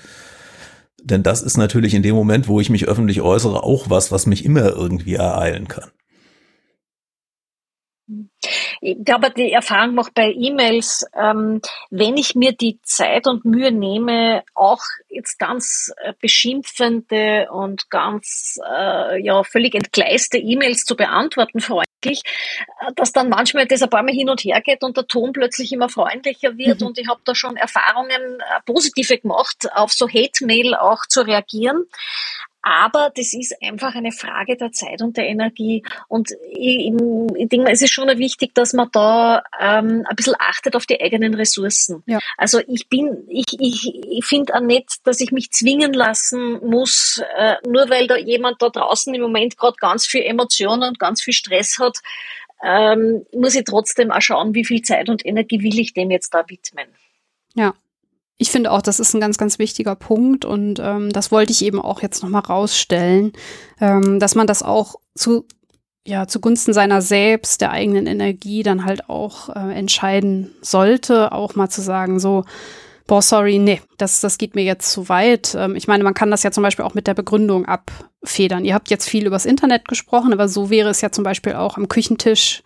Denn 1.02 1.24
das 1.24 1.42
ist 1.42 1.58
natürlich 1.58 1.94
in 1.94 2.04
dem 2.04 2.16
Moment, 2.16 2.50
wo 2.50 2.60
ich 2.60 2.70
mich 2.70 2.88
öffentlich 2.90 3.22
äußere, 3.22 3.64
auch 3.64 3.90
was, 3.90 4.12
was 4.12 4.26
mich 4.26 4.44
immer 4.44 4.70
irgendwie 4.76 5.16
ereilen 5.16 5.70
kann. 5.70 5.92
Ich 8.82 8.98
glaube, 9.06 9.30
die 9.30 9.52
Erfahrung 9.52 9.94
macht 9.94 10.16
bei 10.16 10.32
E-Mails, 10.32 11.06
ähm, 11.16 11.62
wenn 11.92 12.18
ich 12.18 12.34
mir 12.34 12.52
die 12.52 12.80
Zeit 12.82 13.28
und 13.28 13.46
Mühe 13.46 13.72
nehme, 13.72 14.44
auch 14.56 14.82
jetzt 15.08 15.38
ganz 15.38 15.94
äh, 15.98 16.14
beschimpfende 16.20 17.50
und 17.52 17.90
ganz 17.92 18.60
äh, 18.68 19.24
ja 19.24 19.44
völlig 19.44 19.76
entgleiste 19.76 20.40
E-Mails 20.40 20.86
zu 20.86 20.96
beantworten, 20.96 21.60
freundlich, 21.60 22.24
äh, 22.80 22.92
dass 22.96 23.12
dann 23.12 23.30
manchmal 23.30 23.68
das 23.68 23.84
ein 23.84 23.90
paar 23.90 24.04
Mal 24.04 24.16
hin 24.16 24.30
und 24.30 24.42
her 24.42 24.62
geht 24.62 24.84
und 24.84 24.98
der 24.98 25.06
Ton 25.06 25.32
plötzlich 25.32 25.72
immer 25.72 25.90
freundlicher 25.90 26.58
wird. 26.58 26.82
Mhm. 26.82 26.88
Und 26.88 26.98
ich 26.98 27.08
habe 27.08 27.22
da 27.24 27.36
schon 27.36 27.58
Erfahrungen 27.58 28.42
positive 28.66 29.20
gemacht, 29.20 29.68
auf 29.76 29.92
so 29.92 30.08
Hate-Mail 30.08 30.74
auch 30.74 31.06
zu 31.08 31.22
reagieren. 31.22 31.86
Aber 32.64 33.12
das 33.16 33.34
ist 33.34 33.56
einfach 33.62 33.96
eine 33.96 34.12
Frage 34.12 34.56
der 34.56 34.72
Zeit 34.72 35.02
und 35.02 35.18
der 35.18 35.28
Energie. 35.28 35.84
Und 36.08 36.32
ich, 36.52 36.94
ich 36.94 37.50
denke 37.50 37.64
mal, 37.64 37.72
es 37.72 37.82
ist 37.82 37.92
schon 37.92 38.08
wichtig, 38.20 38.54
dass 38.54 38.74
man 38.74 38.90
da 38.92 39.44
ähm, 39.60 40.06
ein 40.08 40.16
bisschen 40.16 40.36
achtet 40.38 40.76
auf 40.76 40.86
die 40.86 41.02
eigenen 41.02 41.34
Ressourcen. 41.34 42.04
Ja. 42.06 42.20
Also 42.38 42.60
ich 42.68 42.88
bin, 42.88 43.26
ich, 43.30 43.60
ich, 43.60 43.92
ich 44.10 44.26
finde 44.26 44.54
auch 44.54 44.62
nicht, 44.62 45.06
dass 45.06 45.22
ich 45.22 45.32
mich 45.32 45.52
zwingen 45.52 45.94
lassen 45.94 46.60
muss, 46.64 47.22
äh, 47.36 47.56
nur 47.68 47.90
weil 47.90 48.06
da 48.08 48.18
jemand 48.18 48.62
da 48.62 48.70
draußen 48.70 49.14
im 49.14 49.22
Moment 49.22 49.58
gerade 49.58 49.78
ganz 49.80 50.06
viel 50.06 50.22
Emotionen 50.22 50.84
und 50.84 51.00
ganz 51.00 51.24
viel 51.24 51.34
Stress 51.34 51.80
hat, 51.80 51.98
ähm, 52.64 53.26
muss 53.34 53.56
ich 53.56 53.64
trotzdem 53.64 54.12
auch 54.12 54.22
schauen, 54.22 54.54
wie 54.54 54.66
viel 54.66 54.84
Zeit 54.84 55.10
und 55.10 55.26
Energie 55.26 55.64
will 55.64 55.80
ich 55.80 55.94
dem 55.94 56.12
jetzt 56.12 56.34
da 56.34 56.48
widmen. 56.48 56.88
Ja, 57.56 57.74
ich 58.42 58.50
finde 58.50 58.72
auch, 58.72 58.82
das 58.82 59.00
ist 59.00 59.14
ein 59.14 59.22
ganz, 59.22 59.38
ganz 59.38 59.60
wichtiger 59.60 59.94
Punkt 59.94 60.46
und 60.46 60.80
ähm, 60.80 61.12
das 61.12 61.32
wollte 61.32 61.52
ich 61.52 61.64
eben 61.64 61.80
auch 61.80 62.02
jetzt 62.02 62.24
nochmal 62.24 62.42
rausstellen, 62.42 63.34
ähm, 63.80 64.20
dass 64.20 64.34
man 64.34 64.48
das 64.48 64.64
auch 64.64 64.96
zu, 65.14 65.46
ja, 66.08 66.28
zugunsten 66.28 66.74
seiner 66.74 67.04
selbst, 67.04 67.62
der 67.62 67.70
eigenen 67.70 68.08
Energie 68.08 68.64
dann 68.64 68.84
halt 68.84 69.12
auch 69.12 69.50
äh, 69.50 69.78
entscheiden 69.78 70.56
sollte, 70.64 71.34
auch 71.34 71.54
mal 71.54 71.70
zu 71.70 71.82
sagen, 71.82 72.20
so, 72.20 72.44
boah, 73.06 73.22
sorry, 73.22 73.60
nee, 73.60 73.80
das, 74.00 74.22
das 74.22 74.40
geht 74.40 74.56
mir 74.56 74.64
jetzt 74.64 74.90
zu 74.90 75.08
weit. 75.08 75.54
Ähm, 75.56 75.76
ich 75.76 75.88
meine, 75.88 76.04
man 76.04 76.16
kann 76.16 76.32
das 76.32 76.42
ja 76.42 76.50
zum 76.50 76.64
Beispiel 76.64 76.84
auch 76.84 76.96
mit 76.96 77.06
der 77.06 77.14
Begründung 77.14 77.68
abfedern. 77.68 78.66
Ihr 78.66 78.74
habt 78.74 78.90
jetzt 78.90 79.08
viel 79.08 79.28
übers 79.28 79.46
Internet 79.46 79.88
gesprochen, 79.88 80.34
aber 80.34 80.48
so 80.48 80.72
wäre 80.72 80.90
es 80.90 81.02
ja 81.02 81.12
zum 81.12 81.24
Beispiel 81.24 81.54
auch 81.54 81.78
am 81.78 81.88
Küchentisch 81.88 82.64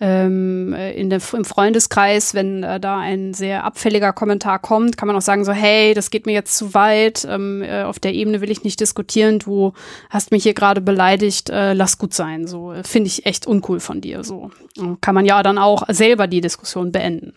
ähm, 0.00 0.74
in 0.74 1.08
der, 1.08 1.20
im 1.32 1.44
Freundeskreis, 1.44 2.34
wenn 2.34 2.64
äh, 2.64 2.80
da 2.80 2.98
ein 2.98 3.32
sehr 3.32 3.64
abfälliger 3.64 4.12
Kommentar 4.12 4.58
kommt, 4.58 4.96
kann 4.96 5.06
man 5.06 5.16
auch 5.16 5.22
sagen 5.22 5.44
so, 5.44 5.52
hey, 5.52 5.94
das 5.94 6.10
geht 6.10 6.26
mir 6.26 6.32
jetzt 6.32 6.56
zu 6.56 6.74
weit, 6.74 7.26
ähm, 7.30 7.62
äh, 7.62 7.84
auf 7.84 8.00
der 8.00 8.12
Ebene 8.12 8.40
will 8.40 8.50
ich 8.50 8.64
nicht 8.64 8.80
diskutieren, 8.80 9.38
du 9.38 9.72
hast 10.10 10.32
mich 10.32 10.42
hier 10.42 10.54
gerade 10.54 10.80
beleidigt, 10.80 11.48
äh, 11.48 11.74
lass 11.74 11.98
gut 11.98 12.12
sein, 12.12 12.48
so 12.48 12.74
finde 12.82 13.06
ich 13.06 13.24
echt 13.24 13.46
uncool 13.46 13.78
von 13.78 14.00
dir, 14.00 14.24
so 14.24 14.50
kann 15.00 15.14
man 15.14 15.24
ja 15.26 15.42
dann 15.44 15.58
auch 15.58 15.84
selber 15.88 16.26
die 16.26 16.40
Diskussion 16.40 16.90
beenden. 16.90 17.34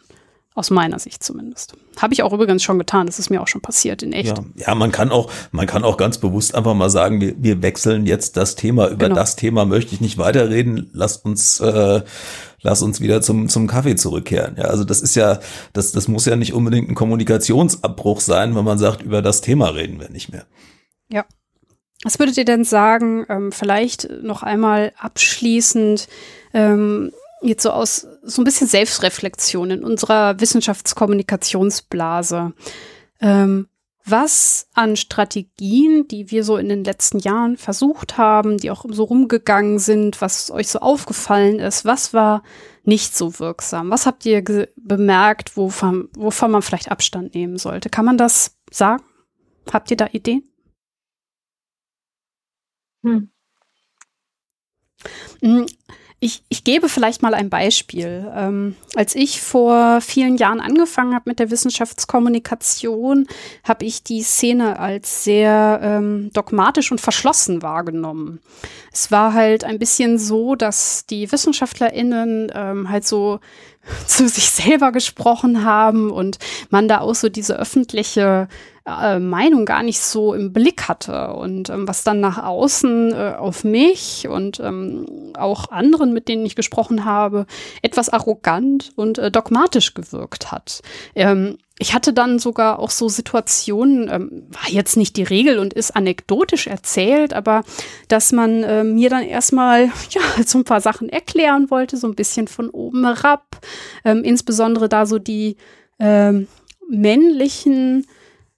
Aus 0.55 0.71
meiner 0.71 0.97
Sicht 0.97 1.23
zumindest. 1.23 1.75
Habe 2.01 2.15
ich 2.15 2.23
auch 2.23 2.33
übrigens 2.33 2.63
schon 2.63 2.79
getan. 2.79 3.05
Das 3.05 3.19
ist 3.19 3.29
mir 3.29 3.43
auch 3.43 3.47
schon 3.47 3.61
passiert 3.61 4.01
in 4.01 4.11
echt. 4.11 4.35
Ja, 4.35 4.43
ja 4.55 4.73
man 4.73 4.91
kann 4.91 5.11
auch, 5.11 5.29
man 5.51 5.67
kann 5.67 5.83
auch 5.83 5.97
ganz 5.97 6.17
bewusst 6.17 6.55
einfach 6.55 6.73
mal 6.73 6.89
sagen, 6.89 7.21
wir, 7.21 7.35
wir 7.37 7.61
wechseln 7.61 8.07
jetzt 8.07 8.37
das 8.37 8.55
Thema. 8.55 8.87
Über 8.87 9.05
genau. 9.05 9.13
das 9.13 9.35
Thema 9.35 9.65
möchte 9.65 9.93
ich 9.93 10.01
nicht 10.01 10.17
weiterreden. 10.17 10.89
Lasst 10.93 11.25
uns, 11.25 11.59
äh, 11.59 12.01
lass 12.61 12.81
uns 12.81 13.01
wieder 13.01 13.21
zum, 13.21 13.49
zum 13.49 13.67
Kaffee 13.67 13.95
zurückkehren. 13.95 14.55
Ja, 14.57 14.65
also 14.65 14.83
das 14.83 15.01
ist 15.01 15.15
ja, 15.15 15.39
das, 15.73 15.91
das 15.91 16.07
muss 16.07 16.25
ja 16.25 16.35
nicht 16.35 16.53
unbedingt 16.53 16.89
ein 16.89 16.95
Kommunikationsabbruch 16.95 18.21
sein, 18.21 18.55
wenn 18.55 18.65
man 18.65 18.77
sagt, 18.77 19.01
über 19.01 19.21
das 19.21 19.41
Thema 19.41 19.69
reden 19.69 19.99
wir 19.99 20.09
nicht 20.09 20.31
mehr. 20.31 20.45
Ja. 21.09 21.25
Was 22.03 22.19
würdet 22.19 22.37
ihr 22.37 22.45
denn 22.45 22.63
sagen, 22.63 23.25
ähm, 23.29 23.51
vielleicht 23.51 24.09
noch 24.21 24.43
einmal 24.43 24.93
abschließend, 24.97 26.07
ähm, 26.53 27.11
jetzt 27.41 27.63
so 27.63 27.71
aus 27.71 28.07
so 28.23 28.41
ein 28.41 28.45
bisschen 28.45 28.67
Selbstreflexion 28.67 29.71
in 29.71 29.83
unserer 29.83 30.39
Wissenschaftskommunikationsblase. 30.39 32.53
Ähm, 33.19 33.67
was 34.09 34.69
an 34.73 34.95
Strategien, 34.95 36.07
die 36.07 36.31
wir 36.31 36.43
so 36.43 36.57
in 36.57 36.69
den 36.69 36.83
letzten 36.83 37.19
Jahren 37.19 37.57
versucht 37.57 38.17
haben, 38.17 38.57
die 38.57 38.71
auch 38.71 38.85
so 38.89 39.03
rumgegangen 39.03 39.79
sind, 39.79 40.21
was 40.21 40.51
euch 40.51 40.69
so 40.69 40.79
aufgefallen 40.79 41.59
ist, 41.59 41.85
was 41.85 42.13
war 42.13 42.43
nicht 42.83 43.15
so 43.15 43.39
wirksam? 43.39 43.89
Was 43.89 44.05
habt 44.05 44.25
ihr 44.25 44.43
bemerkt, 44.75 45.57
wovon, 45.57 46.09
wovon 46.15 46.51
man 46.51 46.61
vielleicht 46.61 46.89
Abstand 46.91 47.35
nehmen 47.35 47.57
sollte? 47.57 47.89
Kann 47.89 48.05
man 48.05 48.17
das 48.17 48.57
sagen? 48.71 49.03
Habt 49.71 49.91
ihr 49.91 49.97
da 49.97 50.07
Ideen? 50.11 50.43
Hm. 53.03 53.29
Ich, 56.19 56.41
ich 56.49 56.63
gebe 56.63 56.89
vielleicht 56.89 57.21
mal 57.21 57.35
ein 57.35 57.49
Beispiel. 57.51 58.31
Ähm, 58.35 58.75
als 58.95 59.13
ich 59.13 59.39
vor 59.39 60.01
vielen 60.01 60.37
Jahren 60.37 60.59
angefangen 60.59 61.13
habe 61.13 61.29
mit 61.29 61.37
der 61.37 61.51
Wissenschaftskommunikation, 61.51 63.27
habe 63.63 63.85
ich 63.85 64.01
die 64.01 64.23
Szene 64.23 64.79
als 64.79 65.23
sehr 65.23 65.79
ähm, 65.83 66.31
dogmatisch 66.33 66.91
und 66.91 66.99
verschlossen 66.99 67.61
wahrgenommen. 67.61 68.39
Es 68.91 69.11
war 69.11 69.33
halt 69.33 69.63
ein 69.63 69.77
bisschen 69.77 70.17
so, 70.17 70.55
dass 70.55 71.05
die 71.05 71.31
WissenschaftlerInnen 71.31 72.51
ähm, 72.55 72.89
halt 72.89 73.05
so 73.05 73.39
zu 74.07 74.27
sich 74.27 74.49
selber 74.49 74.91
gesprochen 74.91 75.63
haben 75.63 76.09
und 76.09 76.39
man 76.71 76.87
da 76.87 77.01
auch 77.01 77.15
so 77.15 77.29
diese 77.29 77.59
öffentliche 77.59 78.47
äh, 78.87 79.19
Meinung 79.19 79.65
gar 79.65 79.83
nicht 79.83 79.99
so 79.99 80.33
im 80.33 80.53
Blick 80.53 80.87
hatte 80.87 81.33
und 81.33 81.69
ähm, 81.69 81.87
was 81.87 82.03
dann 82.03 82.19
nach 82.19 82.41
außen 82.41 83.13
äh, 83.13 83.33
auf 83.37 83.63
mich 83.63 84.27
und 84.29 84.59
ähm, 84.61 85.33
auch 85.37 85.71
anderen, 85.71 86.13
mit 86.13 86.27
denen 86.27 86.45
ich 86.45 86.55
gesprochen 86.55 87.03
habe, 87.03 87.45
etwas 87.81 88.09
arrogant 88.09 88.91
und 88.95 89.17
äh, 89.17 89.29
dogmatisch 89.29 89.93
gewirkt 89.93 90.51
hat. 90.51 90.81
Ähm, 91.15 91.57
ich 91.79 91.93
hatte 91.93 92.11
dann 92.11 92.39
sogar 92.39 92.79
auch 92.79 92.89
so 92.89 93.07
Situationen, 93.07 94.09
ähm, 94.09 94.47
war 94.49 94.69
jetzt 94.69 94.97
nicht 94.97 95.15
die 95.17 95.23
Regel 95.23 95.59
und 95.59 95.73
ist 95.73 95.95
anekdotisch 95.95 96.67
erzählt, 96.67 97.33
aber 97.33 97.63
dass 98.07 98.31
man 98.31 98.63
äh, 98.63 98.83
mir 98.83 99.09
dann 99.09 99.23
erstmal 99.23 99.85
ja 100.09 100.21
so 100.45 100.59
ein 100.59 100.63
paar 100.63 100.81
Sachen 100.81 101.09
erklären 101.09 101.69
wollte, 101.69 101.97
so 101.97 102.07
ein 102.07 102.15
bisschen 102.15 102.47
von 102.47 102.69
oben 102.69 103.05
herab, 103.05 103.59
ähm, 104.05 104.23
insbesondere 104.23 104.87
da 104.89 105.05
so 105.05 105.19
die 105.19 105.57
ähm, 105.99 106.47
männlichen 106.89 108.07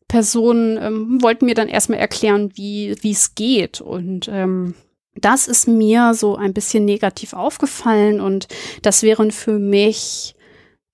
Personen 0.10 0.78
ähm, 0.78 1.22
wollten 1.22 1.46
mir 1.46 1.56
dann 1.56 1.70
erstmal 1.70 2.00
erklären, 2.00 2.52
wie 2.56 2.98
es 3.04 3.36
geht 3.36 3.80
und 3.80 4.28
ähm, 4.28 4.76
das 5.16 5.48
ist 5.48 5.68
mir 5.68 6.14
so 6.14 6.36
ein 6.36 6.54
bisschen 6.54 6.84
negativ 6.84 7.34
aufgefallen 7.34 8.20
und 8.20 8.48
das 8.82 9.04
wären 9.04 9.32
für 9.32 9.60
mich 9.60 10.36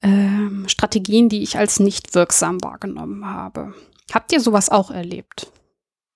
ähm, 0.02 0.66
Strategien, 0.68 1.30
die 1.30 1.42
ich 1.44 1.58
als 1.58 1.80
nicht 1.80 2.14
wirksam 2.14 2.64
wahrgenommen 2.64 3.26
habe. 3.26 3.74
Habt 4.14 4.32
ihr 4.32 4.40
sowas 4.40 4.70
auch 4.70 4.92
erlebt? 4.92 5.52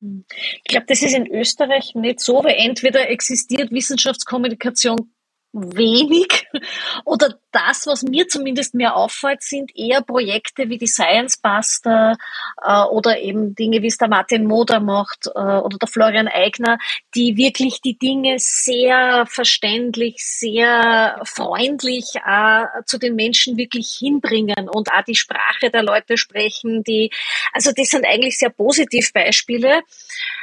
Ich 0.01 0.63
glaube, 0.63 0.85
das 0.87 1.01
ist 1.01 1.13
in 1.13 1.27
Österreich 1.27 1.93
nicht 1.95 2.19
so, 2.19 2.43
weil 2.43 2.55
entweder 2.57 3.09
existiert 3.09 3.71
Wissenschaftskommunikation 3.71 5.11
wenig 5.51 6.47
oder 7.05 7.35
das, 7.51 7.87
was 7.87 8.03
mir 8.03 8.27
zumindest 8.27 8.75
mehr 8.75 8.95
auffällt, 8.95 9.41
sind 9.41 9.75
eher 9.75 10.01
Projekte 10.01 10.69
wie 10.69 10.77
die 10.77 10.87
Science 10.87 11.37
Buster 11.37 12.15
äh, 12.63 12.83
oder 12.83 13.19
eben 13.19 13.55
Dinge, 13.55 13.81
wie 13.81 13.87
es 13.87 13.97
der 13.97 14.07
Martin 14.07 14.45
Moder 14.45 14.79
macht 14.79 15.27
äh, 15.27 15.39
oder 15.39 15.77
der 15.77 15.87
Florian 15.87 16.27
Eigner, 16.27 16.77
die 17.15 17.37
wirklich 17.37 17.81
die 17.81 17.97
Dinge 17.97 18.35
sehr 18.37 19.25
verständlich, 19.27 20.17
sehr 20.19 21.19
freundlich 21.23 22.13
äh, 22.25 22.65
zu 22.85 22.99
den 22.99 23.15
Menschen 23.15 23.57
wirklich 23.57 23.89
hinbringen 23.97 24.69
und 24.69 24.91
auch 24.91 25.03
die 25.03 25.15
Sprache 25.15 25.71
der 25.71 25.83
Leute 25.83 26.17
sprechen, 26.17 26.83
die, 26.83 27.11
also 27.53 27.71
das 27.75 27.89
sind 27.89 28.05
eigentlich 28.05 28.37
sehr 28.37 28.51
positiv 28.51 29.11
Beispiele. 29.13 29.81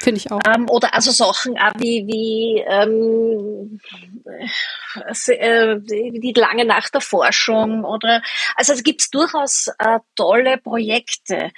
Finde 0.01 0.19
ich 0.19 0.31
auch. 0.33 0.41
Ähm, 0.47 0.69
oder 0.69 0.93
also 0.95 1.13
Sachen 1.13 1.57
auch 1.59 1.73
wie, 1.79 2.07
wie 2.07 2.65
ähm, 2.67 3.81
äh, 5.29 5.77
die 5.81 6.35
lange 6.37 6.65
Nacht 6.65 6.95
der 6.95 7.01
Forschung 7.01 7.85
oder 7.85 8.23
also 8.57 8.73
es 8.73 8.83
gibt 8.83 9.15
durchaus 9.15 9.69
äh, 9.79 10.01
tolle 10.15 10.59
Projekte. 10.59 11.51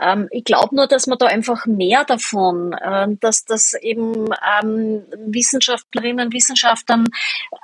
Ähm, 0.00 0.28
ich 0.30 0.44
glaube 0.44 0.74
nur, 0.74 0.86
dass 0.86 1.06
man 1.06 1.18
da 1.18 1.26
einfach 1.26 1.66
mehr 1.66 2.04
davon, 2.04 2.72
äh, 2.72 3.06
dass 3.20 3.44
das 3.44 3.74
eben 3.74 4.28
ähm, 4.62 5.04
Wissenschaftlerinnen 5.26 6.26
und 6.26 6.34
Wissenschaftlern 6.34 7.08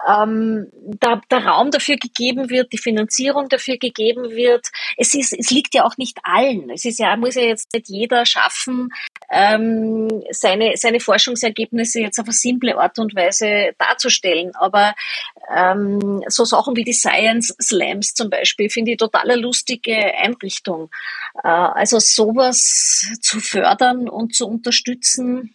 ähm, 0.09 0.67
der 1.03 1.45
Raum 1.45 1.71
dafür 1.71 1.97
gegeben 1.97 2.51
wird, 2.51 2.73
die 2.73 2.79
Finanzierung 2.79 3.49
dafür 3.49 3.77
gegeben 3.79 4.31
wird. 4.31 4.67
Es 4.97 5.15
ist, 5.15 5.33
es 5.33 5.51
liegt 5.51 5.75
ja 5.75 5.85
auch 5.85 5.97
nicht 5.97 6.19
allen. 6.23 6.71
Es 6.71 6.85
ist 6.85 6.99
ja, 6.99 7.17
muss 7.17 7.35
ja 7.35 7.43
jetzt 7.43 7.73
nicht 7.73 7.89
jeder 7.89 8.27
schaffen, 8.27 8.91
ähm, 9.31 10.23
seine, 10.31 10.77
seine 10.77 11.01
Forschungsergebnisse 11.01 12.01
jetzt 12.01 12.19
auf 12.19 12.27
eine 12.27 12.33
simple 12.33 12.79
Art 12.79 12.99
und 12.99 13.15
Weise 13.15 13.73
darzustellen. 13.79 14.55
Aber 14.55 14.95
ähm, 15.55 16.23
so 16.29 16.45
Sachen 16.45 16.77
wie 16.77 16.85
die 16.85 16.93
Science 16.93 17.55
Slams 17.61 18.15
zum 18.15 18.31
Beispiel 18.31 18.71
finde 18.71 18.93
ich 18.93 18.99
total 18.99 19.41
lustige 19.41 19.95
Einrichtung. 20.17 20.91
Äh, 21.43 21.49
also 21.49 21.99
sowas 21.99 23.07
zu 23.21 23.41
fördern 23.41 24.09
und 24.09 24.35
zu 24.35 24.47
unterstützen. 24.47 25.55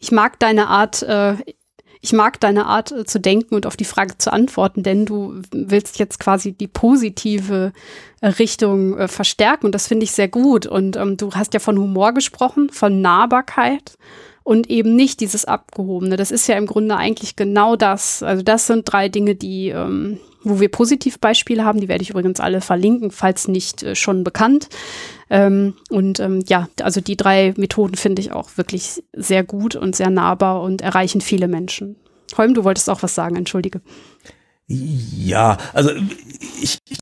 Ich 0.00 0.12
mag 0.12 0.38
deine 0.38 0.68
Art, 0.68 1.02
äh, 1.02 1.36
ich 2.00 2.12
mag 2.12 2.40
deine 2.40 2.66
Art 2.66 2.92
äh, 2.92 3.04
zu 3.04 3.20
denken 3.20 3.54
und 3.54 3.66
auf 3.66 3.76
die 3.76 3.84
Frage 3.84 4.18
zu 4.18 4.32
antworten, 4.32 4.82
denn 4.82 5.06
du 5.06 5.40
willst 5.50 5.98
jetzt 5.98 6.18
quasi 6.20 6.52
die 6.52 6.68
positive 6.68 7.72
äh, 8.20 8.28
Richtung 8.28 8.98
äh, 8.98 9.08
verstärken 9.08 9.66
und 9.66 9.74
das 9.74 9.88
finde 9.88 10.04
ich 10.04 10.12
sehr 10.12 10.28
gut. 10.28 10.66
Und 10.66 10.96
ähm, 10.96 11.16
du 11.16 11.32
hast 11.32 11.54
ja 11.54 11.60
von 11.60 11.78
Humor 11.78 12.12
gesprochen, 12.12 12.70
von 12.70 13.00
Nahbarkeit 13.00 13.96
und 14.48 14.70
eben 14.70 14.96
nicht 14.96 15.20
dieses 15.20 15.44
Abgehobene. 15.44 16.16
Das 16.16 16.30
ist 16.30 16.46
ja 16.46 16.56
im 16.56 16.64
Grunde 16.64 16.96
eigentlich 16.96 17.36
genau 17.36 17.76
das. 17.76 18.22
Also 18.22 18.42
das 18.42 18.66
sind 18.66 18.90
drei 18.90 19.10
Dinge, 19.10 19.34
die, 19.34 19.68
ähm, 19.68 20.20
wo 20.42 20.58
wir 20.58 20.70
Positivbeispiele 20.70 21.66
haben. 21.66 21.82
Die 21.82 21.88
werde 21.88 22.00
ich 22.00 22.08
übrigens 22.08 22.40
alle 22.40 22.62
verlinken, 22.62 23.10
falls 23.10 23.46
nicht 23.46 23.82
äh, 23.82 23.94
schon 23.94 24.24
bekannt. 24.24 24.70
Ähm, 25.28 25.74
und 25.90 26.18
ähm, 26.20 26.42
ja, 26.48 26.66
also 26.80 27.02
die 27.02 27.18
drei 27.18 27.52
Methoden 27.58 27.96
finde 27.96 28.22
ich 28.22 28.32
auch 28.32 28.56
wirklich 28.56 29.04
sehr 29.12 29.44
gut 29.44 29.76
und 29.76 29.94
sehr 29.94 30.08
nahbar 30.08 30.62
und 30.62 30.80
erreichen 30.80 31.20
viele 31.20 31.46
Menschen. 31.46 31.96
Holm, 32.38 32.54
du 32.54 32.64
wolltest 32.64 32.88
auch 32.88 33.02
was 33.02 33.14
sagen, 33.14 33.36
entschuldige. 33.36 33.82
Ja, 34.66 35.58
also 35.74 35.90
ich, 36.62 36.78
ich 36.88 36.98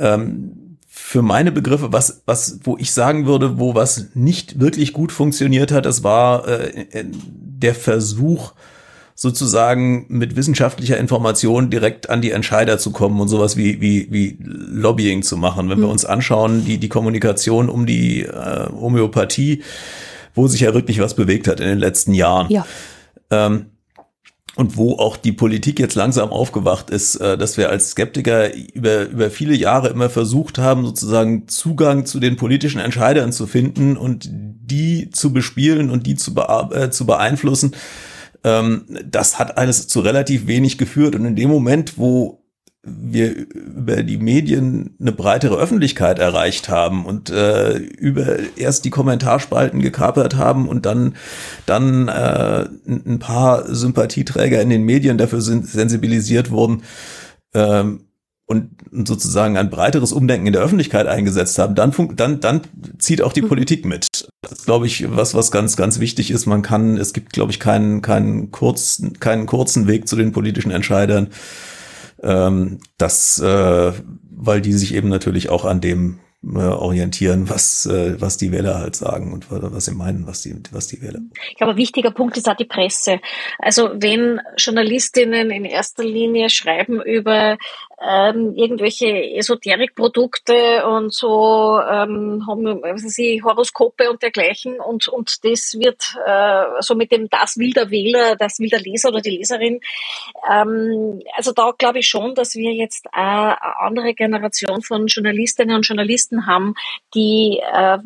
ähm, 0.00 0.67
für 1.08 1.22
meine 1.22 1.52
Begriffe, 1.52 1.90
was, 1.90 2.20
was, 2.26 2.60
wo 2.64 2.76
ich 2.76 2.92
sagen 2.92 3.24
würde, 3.24 3.58
wo 3.58 3.74
was 3.74 4.08
nicht 4.12 4.60
wirklich 4.60 4.92
gut 4.92 5.10
funktioniert 5.10 5.72
hat, 5.72 5.86
das 5.86 6.04
war 6.04 6.46
äh, 6.46 6.84
der 7.02 7.74
Versuch, 7.74 8.52
sozusagen 9.14 10.04
mit 10.10 10.36
wissenschaftlicher 10.36 10.98
Information 10.98 11.70
direkt 11.70 12.10
an 12.10 12.20
die 12.20 12.30
Entscheider 12.30 12.76
zu 12.76 12.90
kommen 12.90 13.22
und 13.22 13.28
sowas 13.28 13.56
wie, 13.56 13.80
wie, 13.80 14.08
wie 14.10 14.36
Lobbying 14.38 15.22
zu 15.22 15.38
machen. 15.38 15.70
Wenn 15.70 15.78
mhm. 15.78 15.84
wir 15.84 15.88
uns 15.88 16.04
anschauen, 16.04 16.66
die, 16.66 16.76
die 16.76 16.90
Kommunikation 16.90 17.70
um 17.70 17.86
die 17.86 18.24
äh, 18.24 18.68
Homöopathie, 18.70 19.62
wo 20.34 20.46
sich 20.46 20.60
ja 20.60 20.74
wirklich 20.74 21.00
was 21.00 21.14
bewegt 21.14 21.48
hat 21.48 21.58
in 21.60 21.68
den 21.68 21.78
letzten 21.78 22.12
Jahren. 22.12 22.50
Ja. 22.50 22.66
Ähm, 23.30 23.70
und 24.58 24.76
wo 24.76 24.94
auch 24.94 25.16
die 25.16 25.30
Politik 25.30 25.78
jetzt 25.78 25.94
langsam 25.94 26.30
aufgewacht 26.30 26.90
ist, 26.90 27.14
äh, 27.14 27.38
dass 27.38 27.56
wir 27.56 27.70
als 27.70 27.90
Skeptiker 27.92 28.52
über, 28.74 29.04
über 29.04 29.30
viele 29.30 29.54
Jahre 29.54 29.88
immer 29.88 30.10
versucht 30.10 30.58
haben, 30.58 30.84
sozusagen 30.84 31.46
Zugang 31.46 32.06
zu 32.06 32.18
den 32.18 32.34
politischen 32.34 32.80
Entscheidern 32.80 33.32
zu 33.32 33.46
finden 33.46 33.96
und 33.96 34.28
die 34.32 35.10
zu 35.10 35.32
bespielen 35.32 35.90
und 35.90 36.08
die 36.08 36.16
zu, 36.16 36.34
be 36.34 36.70
äh, 36.72 36.90
zu 36.90 37.06
beeinflussen 37.06 37.72
Ähm, 38.44 38.84
das 39.04 39.38
hat 39.38 39.58
alles 39.58 39.88
zu 39.88 39.98
relativ 40.00 40.46
wenig 40.46 40.78
geführt. 40.78 41.16
Und 41.16 41.24
in 41.24 41.34
dem 41.34 41.50
Moment, 41.50 41.98
wo 41.98 42.44
wir 43.00 43.34
über 43.34 44.02
die 44.02 44.18
Medien 44.18 44.96
eine 45.00 45.12
breitere 45.12 45.56
Öffentlichkeit 45.56 46.18
erreicht 46.18 46.68
haben 46.68 47.06
und 47.06 47.30
äh, 47.30 47.76
über 47.76 48.36
erst 48.56 48.84
die 48.84 48.90
Kommentarspalten 48.90 49.80
gekapert 49.80 50.36
haben 50.36 50.68
und 50.68 50.86
dann 50.86 51.14
dann 51.66 52.08
äh, 52.08 52.66
ein 52.86 53.18
paar 53.18 53.72
Sympathieträger 53.74 54.60
in 54.60 54.70
den 54.70 54.84
Medien 54.84 55.18
dafür 55.18 55.40
sind 55.40 55.66
sensibilisiert 55.66 56.50
wurden 56.50 56.82
ähm, 57.54 58.04
und 58.46 58.70
sozusagen 58.90 59.58
ein 59.58 59.68
breiteres 59.68 60.12
Umdenken 60.12 60.46
in 60.46 60.54
der 60.54 60.62
Öffentlichkeit 60.62 61.06
eingesetzt 61.06 61.58
haben, 61.58 61.74
dann 61.74 61.92
dann 62.16 62.40
dann 62.40 62.62
zieht 62.98 63.20
auch 63.22 63.34
die 63.34 63.42
mhm. 63.42 63.48
Politik 63.48 63.84
mit. 63.84 64.08
Das 64.40 64.52
ist, 64.52 64.64
glaube 64.64 64.86
ich, 64.86 65.04
was 65.14 65.34
was 65.34 65.50
ganz 65.50 65.76
ganz 65.76 66.00
wichtig 66.00 66.30
ist. 66.30 66.46
Man 66.46 66.62
kann, 66.62 66.96
es 66.96 67.12
gibt, 67.12 67.34
glaube 67.34 67.52
ich, 67.52 67.60
keinen 67.60 68.00
keinen 68.00 68.50
kurzen 68.50 69.20
keinen 69.20 69.44
kurzen 69.44 69.86
Weg 69.86 70.08
zu 70.08 70.16
den 70.16 70.32
politischen 70.32 70.70
Entscheidern 70.70 71.28
ähm, 72.22 72.80
das, 72.96 73.38
äh, 73.40 73.92
weil 74.30 74.60
die 74.60 74.72
sich 74.72 74.94
eben 74.94 75.08
natürlich 75.08 75.50
auch 75.50 75.64
an 75.64 75.80
dem 75.80 76.20
äh, 76.44 76.58
orientieren, 76.58 77.50
was, 77.50 77.84
äh, 77.86 78.20
was 78.20 78.36
die 78.36 78.52
Wähler 78.52 78.78
halt 78.78 78.94
sagen 78.94 79.32
und 79.32 79.46
was 79.50 79.86
sie 79.86 79.94
meinen, 79.94 80.26
was 80.26 80.42
die, 80.42 80.54
was 80.70 80.86
die 80.86 81.02
Wähler. 81.02 81.20
Ich 81.50 81.56
glaube, 81.56 81.72
ein 81.72 81.76
wichtiger 81.76 82.12
Punkt 82.12 82.36
ist 82.36 82.48
auch 82.48 82.56
die 82.56 82.64
Presse. 82.64 83.20
Also 83.58 83.90
wenn 83.94 84.40
Journalistinnen 84.56 85.50
in 85.50 85.64
erster 85.64 86.04
Linie 86.04 86.48
schreiben 86.48 87.02
über 87.02 87.58
ähm, 88.00 88.54
irgendwelche 88.54 89.08
Esoterikprodukte 89.34 90.86
und 90.86 91.12
so 91.12 91.80
ähm, 91.80 92.42
was 92.46 93.02
sie 93.02 93.42
Horoskope 93.42 94.08
und 94.08 94.22
dergleichen 94.22 94.80
und 94.80 95.08
und 95.08 95.44
das 95.44 95.74
wird 95.78 96.14
äh, 96.24 96.80
so 96.80 96.94
mit 96.94 97.10
dem 97.10 97.28
das 97.28 97.56
will 97.56 97.72
der 97.72 97.90
Wähler, 97.90 98.36
das 98.36 98.60
will 98.60 98.68
der 98.68 98.80
Leser 98.80 99.08
oder 99.08 99.20
die 99.20 99.36
Leserin. 99.36 99.80
Ähm, 100.48 101.22
also 101.36 101.52
da 101.52 101.72
glaube 101.76 101.98
ich 101.98 102.06
schon, 102.06 102.34
dass 102.34 102.54
wir 102.54 102.72
jetzt 102.72 103.06
eine 103.12 103.60
andere 103.80 104.14
Generation 104.14 104.82
von 104.82 105.06
Journalistinnen 105.08 105.74
und 105.74 105.86
Journalisten 105.86 106.46
haben, 106.46 106.74
die 107.14 107.60
äh, 107.72 107.98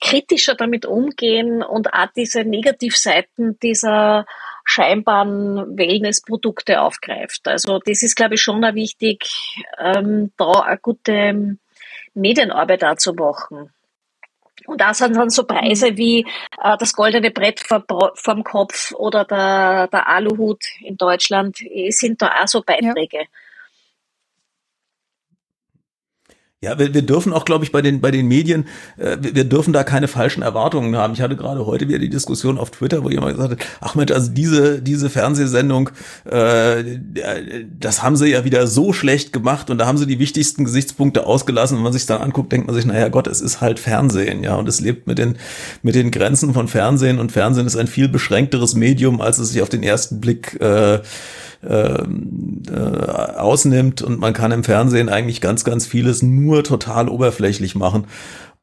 kritischer 0.00 0.54
damit 0.54 0.86
umgehen 0.86 1.62
und 1.62 1.92
auch 1.92 2.08
diese 2.16 2.44
Negativseiten 2.44 3.58
dieser 3.60 4.24
scheinbaren 4.64 5.76
Wellnessprodukte 5.76 6.80
aufgreift. 6.80 7.46
Also 7.46 7.78
das 7.84 8.02
ist, 8.02 8.16
glaube 8.16 8.34
ich, 8.34 8.42
schon 8.42 8.64
auch 8.64 8.74
wichtig, 8.74 9.26
ähm, 9.78 10.32
da 10.36 10.60
eine 10.60 10.78
gute 10.78 11.58
Medienarbeit 12.14 12.84
auch 12.84 12.96
zu 12.96 13.12
machen. 13.12 13.70
Und 14.66 14.80
da 14.80 14.94
sind 14.94 15.16
dann 15.16 15.30
so 15.30 15.44
Preise 15.44 15.92
mhm. 15.92 15.96
wie 15.96 16.20
äh, 16.62 16.76
das 16.78 16.94
goldene 16.94 17.30
Brett 17.30 17.60
vor, 17.60 17.84
vorm 18.14 18.44
Kopf 18.44 18.92
oder 18.92 19.24
der, 19.24 19.88
der 19.88 20.08
Aluhut 20.08 20.64
in 20.80 20.96
Deutschland, 20.96 21.60
eh, 21.60 21.90
sind 21.90 22.22
da 22.22 22.32
auch 22.42 22.48
so 22.48 22.62
Beiträge. 22.62 23.18
Ja. 23.18 23.24
Ja, 26.64 26.78
wir, 26.78 26.94
wir 26.94 27.02
dürfen 27.02 27.32
auch, 27.32 27.44
glaube 27.44 27.64
ich, 27.64 27.72
bei 27.72 27.82
den, 27.82 28.00
bei 28.00 28.10
den 28.10 28.26
Medien, 28.26 28.66
äh, 28.96 29.18
wir, 29.20 29.34
wir 29.34 29.44
dürfen 29.44 29.72
da 29.72 29.84
keine 29.84 30.08
falschen 30.08 30.42
Erwartungen 30.42 30.96
haben. 30.96 31.12
Ich 31.12 31.20
hatte 31.20 31.36
gerade 31.36 31.66
heute 31.66 31.88
wieder 31.88 31.98
die 31.98 32.08
Diskussion 32.08 32.58
auf 32.58 32.70
Twitter, 32.70 33.04
wo 33.04 33.10
jemand 33.10 33.36
gesagt 33.36 33.52
hat, 33.52 33.68
ach 33.80 33.94
Mensch, 33.94 34.12
also 34.12 34.30
diese, 34.30 34.80
diese 34.80 35.10
Fernsehsendung, 35.10 35.90
äh, 36.24 36.82
das 37.78 38.02
haben 38.02 38.16
sie 38.16 38.28
ja 38.28 38.44
wieder 38.44 38.66
so 38.66 38.92
schlecht 38.92 39.32
gemacht 39.32 39.70
und 39.70 39.78
da 39.78 39.86
haben 39.86 39.98
sie 39.98 40.06
die 40.06 40.18
wichtigsten 40.18 40.64
Gesichtspunkte 40.64 41.26
ausgelassen. 41.26 41.76
Wenn 41.76 41.84
man 41.84 41.92
sich 41.92 42.06
dann 42.06 42.22
anguckt, 42.22 42.50
denkt 42.50 42.66
man 42.66 42.74
sich, 42.74 42.86
naja 42.86 43.08
Gott, 43.08 43.26
es 43.26 43.40
ist 43.40 43.60
halt 43.60 43.78
Fernsehen, 43.78 44.42
ja, 44.42 44.56
und 44.56 44.68
es 44.68 44.80
lebt 44.80 45.06
mit 45.06 45.18
den, 45.18 45.36
mit 45.82 45.94
den 45.94 46.10
Grenzen 46.10 46.54
von 46.54 46.66
Fernsehen 46.68 47.18
und 47.18 47.30
Fernsehen 47.30 47.66
ist 47.66 47.76
ein 47.76 47.86
viel 47.86 48.08
beschränkteres 48.08 48.74
Medium, 48.74 49.20
als 49.20 49.38
es 49.38 49.50
sich 49.50 49.62
auf 49.62 49.68
den 49.68 49.82
ersten 49.82 50.20
Blick 50.20 50.60
äh, 50.60 51.00
ähm, 51.68 52.62
äh, 52.70 53.36
ausnimmt 53.36 54.02
und 54.02 54.20
man 54.20 54.32
kann 54.32 54.52
im 54.52 54.64
Fernsehen 54.64 55.08
eigentlich 55.08 55.40
ganz, 55.40 55.64
ganz 55.64 55.86
vieles 55.86 56.22
nur 56.22 56.64
total 56.64 57.08
oberflächlich 57.08 57.74
machen. 57.74 58.06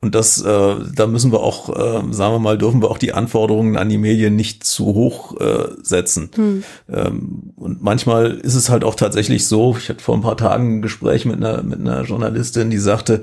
Und 0.03 0.15
das, 0.15 0.41
äh, 0.41 0.75
da 0.95 1.05
müssen 1.05 1.31
wir 1.31 1.41
auch, 1.41 1.69
äh, 1.69 2.01
sagen 2.11 2.33
wir 2.33 2.39
mal, 2.39 2.57
dürfen 2.57 2.81
wir 2.81 2.89
auch 2.89 2.97
die 2.97 3.13
Anforderungen 3.13 3.77
an 3.77 3.87
die 3.87 3.99
Medien 3.99 4.35
nicht 4.35 4.63
zu 4.63 4.85
hoch 4.85 5.39
äh, 5.39 5.67
setzen. 5.83 6.31
Hm. 6.33 6.63
Ähm, 6.89 7.53
und 7.55 7.83
manchmal 7.83 8.31
ist 8.31 8.55
es 8.55 8.69
halt 8.69 8.83
auch 8.83 8.95
tatsächlich 8.95 9.45
so, 9.45 9.75
ich 9.77 9.89
hatte 9.89 10.03
vor 10.03 10.15
ein 10.15 10.21
paar 10.21 10.37
Tagen 10.37 10.77
ein 10.77 10.81
Gespräch 10.81 11.25
mit 11.25 11.37
einer, 11.37 11.61
mit 11.61 11.79
einer 11.79 12.01
Journalistin, 12.01 12.71
die 12.71 12.79
sagte, 12.79 13.21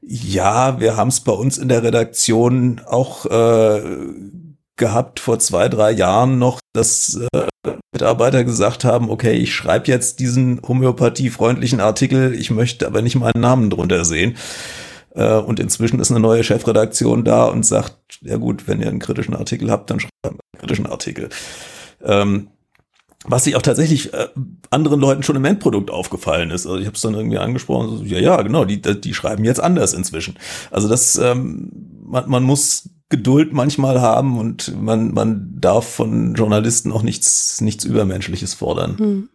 ja, 0.00 0.80
wir 0.80 0.96
haben 0.96 1.08
es 1.08 1.20
bei 1.20 1.32
uns 1.32 1.58
in 1.58 1.68
der 1.68 1.84
Redaktion 1.84 2.80
auch 2.84 3.26
äh, 3.26 3.82
gehabt 4.74 5.20
vor 5.20 5.38
zwei, 5.38 5.68
drei 5.68 5.92
Jahren 5.92 6.38
noch, 6.38 6.58
dass 6.72 7.20
äh, 7.32 7.46
Mitarbeiter 7.92 8.44
gesagt 8.44 8.84
haben, 8.84 9.10
okay, 9.10 9.32
ich 9.32 9.54
schreibe 9.54 9.88
jetzt 9.88 10.20
diesen 10.20 10.60
homöopathiefreundlichen 10.66 11.80
Artikel, 11.80 12.34
ich 12.34 12.50
möchte 12.50 12.86
aber 12.86 13.02
nicht 13.02 13.16
meinen 13.16 13.40
Namen 13.40 13.70
drunter 13.70 14.04
sehen. 14.04 14.36
Äh, 15.14 15.34
und 15.34 15.60
inzwischen 15.60 16.00
ist 16.00 16.10
eine 16.10 16.20
neue 16.20 16.44
Chefredaktion 16.44 17.24
da 17.24 17.46
und 17.46 17.66
sagt, 17.66 17.96
ja 18.22 18.36
gut, 18.36 18.68
wenn 18.68 18.80
ihr 18.80 18.88
einen 18.88 19.00
kritischen 19.00 19.34
Artikel 19.34 19.70
habt, 19.70 19.90
dann 19.90 20.00
schreibt 20.00 20.12
einen 20.24 20.38
kritischen 20.58 20.86
Artikel. 20.86 21.28
Ähm, 22.04 22.48
was 23.24 23.44
sich 23.44 23.56
auch 23.56 23.62
tatsächlich 23.62 24.14
äh, 24.14 24.28
anderen 24.70 25.00
Leuten 25.00 25.22
schon 25.22 25.36
im 25.36 25.44
Endprodukt 25.44 25.90
aufgefallen 25.90 26.50
ist. 26.50 26.66
Also 26.66 26.78
ich 26.78 26.86
habe 26.86 26.94
es 26.94 27.02
dann 27.02 27.14
irgendwie 27.14 27.38
angesprochen, 27.38 27.98
so, 27.98 28.04
ja, 28.04 28.18
ja, 28.18 28.40
genau, 28.42 28.64
die, 28.64 28.80
die 28.80 29.14
schreiben 29.14 29.44
jetzt 29.44 29.60
anders 29.60 29.92
inzwischen. 29.92 30.38
Also 30.70 30.88
das, 30.88 31.16
ähm, 31.16 31.70
man, 32.04 32.28
man 32.28 32.42
muss 32.44 32.88
Geduld 33.10 33.52
manchmal 33.52 34.00
haben 34.00 34.38
und 34.38 34.80
man, 34.80 35.12
man 35.12 35.56
darf 35.60 35.88
von 35.88 36.34
Journalisten 36.34 36.92
auch 36.92 37.02
nichts, 37.02 37.60
nichts 37.60 37.84
Übermenschliches 37.84 38.54
fordern. 38.54 38.98
Hm. 38.98 39.28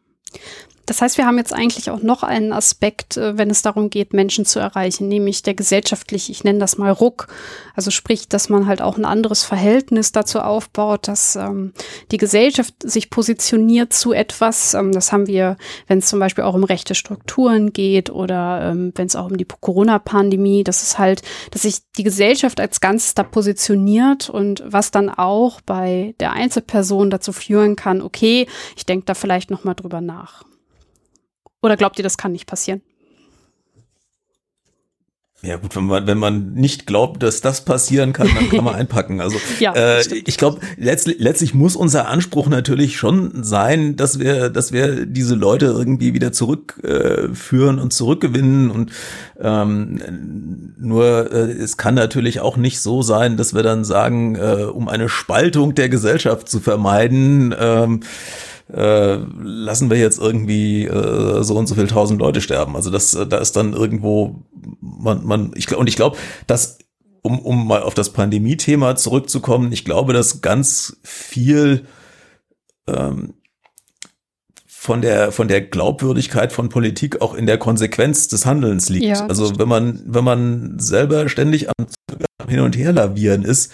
Das 0.85 1.01
heißt, 1.01 1.17
wir 1.17 1.25
haben 1.25 1.37
jetzt 1.37 1.53
eigentlich 1.53 1.89
auch 1.89 2.01
noch 2.01 2.23
einen 2.23 2.51
Aspekt, 2.51 3.15
äh, 3.15 3.37
wenn 3.37 3.49
es 3.49 3.61
darum 3.61 3.89
geht, 3.89 4.11
Menschen 4.11 4.45
zu 4.45 4.59
erreichen, 4.59 5.07
nämlich 5.07 5.41
der 5.41 5.53
gesellschaftliche, 5.53 6.31
ich 6.31 6.43
nenne 6.43 6.59
das 6.59 6.77
mal 6.77 6.91
Ruck. 6.91 7.27
Also 7.73 7.89
sprich, 7.89 8.27
dass 8.27 8.49
man 8.49 8.67
halt 8.67 8.81
auch 8.81 8.97
ein 8.97 9.05
anderes 9.05 9.43
Verhältnis 9.43 10.11
dazu 10.11 10.39
aufbaut, 10.39 11.07
dass 11.07 11.37
ähm, 11.37 11.73
die 12.11 12.17
Gesellschaft 12.17 12.73
sich 12.83 13.09
positioniert 13.09 13.93
zu 13.93 14.11
etwas. 14.11 14.73
Ähm, 14.73 14.91
das 14.91 15.13
haben 15.13 15.27
wir, 15.27 15.55
wenn 15.87 15.99
es 15.99 16.07
zum 16.07 16.19
Beispiel 16.19 16.43
auch 16.43 16.53
um 16.53 16.65
rechte 16.65 16.95
Strukturen 16.95 17.71
geht 17.71 18.09
oder 18.09 18.71
ähm, 18.71 18.91
wenn 18.95 19.07
es 19.07 19.15
auch 19.15 19.29
um 19.29 19.37
die 19.37 19.45
Corona-Pandemie, 19.45 20.65
das 20.65 20.83
ist 20.83 20.99
halt, 20.99 21.21
dass 21.51 21.61
sich 21.61 21.77
die 21.97 22.03
Gesellschaft 22.03 22.59
als 22.59 22.81
Ganzes 22.81 23.15
da 23.15 23.23
positioniert 23.23 24.29
und 24.29 24.61
was 24.65 24.91
dann 24.91 25.09
auch 25.09 25.61
bei 25.61 26.13
der 26.19 26.33
Einzelperson 26.33 27.09
dazu 27.09 27.31
führen 27.31 27.77
kann, 27.77 28.01
okay, 28.01 28.47
ich 28.75 28.85
denke 28.85 29.05
da 29.05 29.13
vielleicht 29.13 29.49
noch 29.49 29.63
mal 29.63 29.75
drüber 29.75 30.01
nach. 30.01 30.43
Oder 31.63 31.77
glaubt 31.77 31.97
ihr, 31.97 32.03
das 32.03 32.17
kann 32.17 32.33
nicht 32.33 32.45
passieren? 32.45 32.81
Ja 35.45 35.57
gut, 35.57 35.75
wenn 35.75 35.83
man, 35.83 36.07
wenn 36.07 36.17
man 36.17 36.53
nicht 36.53 36.85
glaubt, 36.85 37.21
dass 37.21 37.41
das 37.41 37.65
passieren 37.65 38.13
kann, 38.13 38.29
dann 38.33 38.49
kann 38.49 38.63
man 38.63 38.75
einpacken. 38.79 39.19
Also 39.19 39.37
ja, 39.59 39.73
äh, 39.73 40.01
ich 40.25 40.37
glaube, 40.37 40.61
letztlich, 40.77 41.19
letztlich 41.19 41.53
muss 41.53 41.75
unser 41.75 42.07
Anspruch 42.07 42.47
natürlich 42.47 42.95
schon 42.95 43.43
sein, 43.43 43.97
dass 43.97 44.19
wir, 44.19 44.49
dass 44.49 44.71
wir 44.71 45.05
diese 45.05 45.35
Leute 45.35 45.65
irgendwie 45.65 46.13
wieder 46.13 46.31
zurückführen 46.31 47.77
äh, 47.77 47.81
und 47.81 47.91
zurückgewinnen. 47.91 48.71
Und 48.71 48.93
ähm, 49.37 50.73
nur 50.79 51.33
äh, 51.33 51.51
es 51.51 51.75
kann 51.75 51.95
natürlich 51.95 52.39
auch 52.39 52.55
nicht 52.55 52.79
so 52.79 53.01
sein, 53.01 53.35
dass 53.35 53.53
wir 53.53 53.63
dann 53.63 53.83
sagen, 53.83 54.35
äh, 54.35 54.63
um 54.63 54.87
eine 54.87 55.09
Spaltung 55.09 55.75
der 55.75 55.89
Gesellschaft 55.89 56.47
zu 56.47 56.61
vermeiden. 56.61 57.53
Ähm, 57.59 57.99
äh, 58.73 59.19
lassen 59.41 59.89
wir 59.89 59.97
jetzt 59.97 60.19
irgendwie 60.19 60.85
äh, 60.85 61.43
so 61.43 61.55
und 61.55 61.67
so 61.67 61.75
viel 61.75 61.87
tausend 61.87 62.19
Leute 62.19 62.41
sterben. 62.41 62.75
Also 62.75 62.89
das, 62.89 63.13
äh, 63.13 63.27
da 63.27 63.37
ist 63.37 63.55
dann 63.55 63.73
irgendwo, 63.73 64.43
man, 64.79 65.23
man, 65.25 65.51
ich 65.55 65.67
glaube, 65.67 65.81
und 65.81 65.87
ich 65.87 65.95
glaube, 65.95 66.17
dass 66.47 66.79
um, 67.21 67.39
um 67.39 67.67
mal 67.67 67.83
auf 67.83 67.93
das 67.93 68.11
Pandemie-Thema 68.11 68.95
zurückzukommen, 68.95 69.71
ich 69.71 69.85
glaube, 69.85 70.13
dass 70.13 70.41
ganz 70.41 70.97
viel 71.03 71.85
ähm, 72.87 73.35
von 74.67 75.01
der 75.01 75.31
von 75.31 75.47
der 75.47 75.61
Glaubwürdigkeit 75.61 76.51
von 76.51 76.67
Politik 76.67 77.21
auch 77.21 77.33
in 77.35 77.45
der 77.45 77.57
Konsequenz 77.57 78.27
des 78.27 78.45
Handelns 78.45 78.89
liegt. 78.89 79.05
Ja, 79.05 79.25
also 79.27 79.57
wenn 79.57 79.69
man 79.69 80.03
wenn 80.05 80.25
man 80.25 80.77
selber 80.79 81.29
ständig 81.29 81.69
am 81.69 82.49
Hin 82.49 82.59
und 82.59 82.75
Her 82.75 82.91
lavieren 82.91 83.45
ist, 83.45 83.71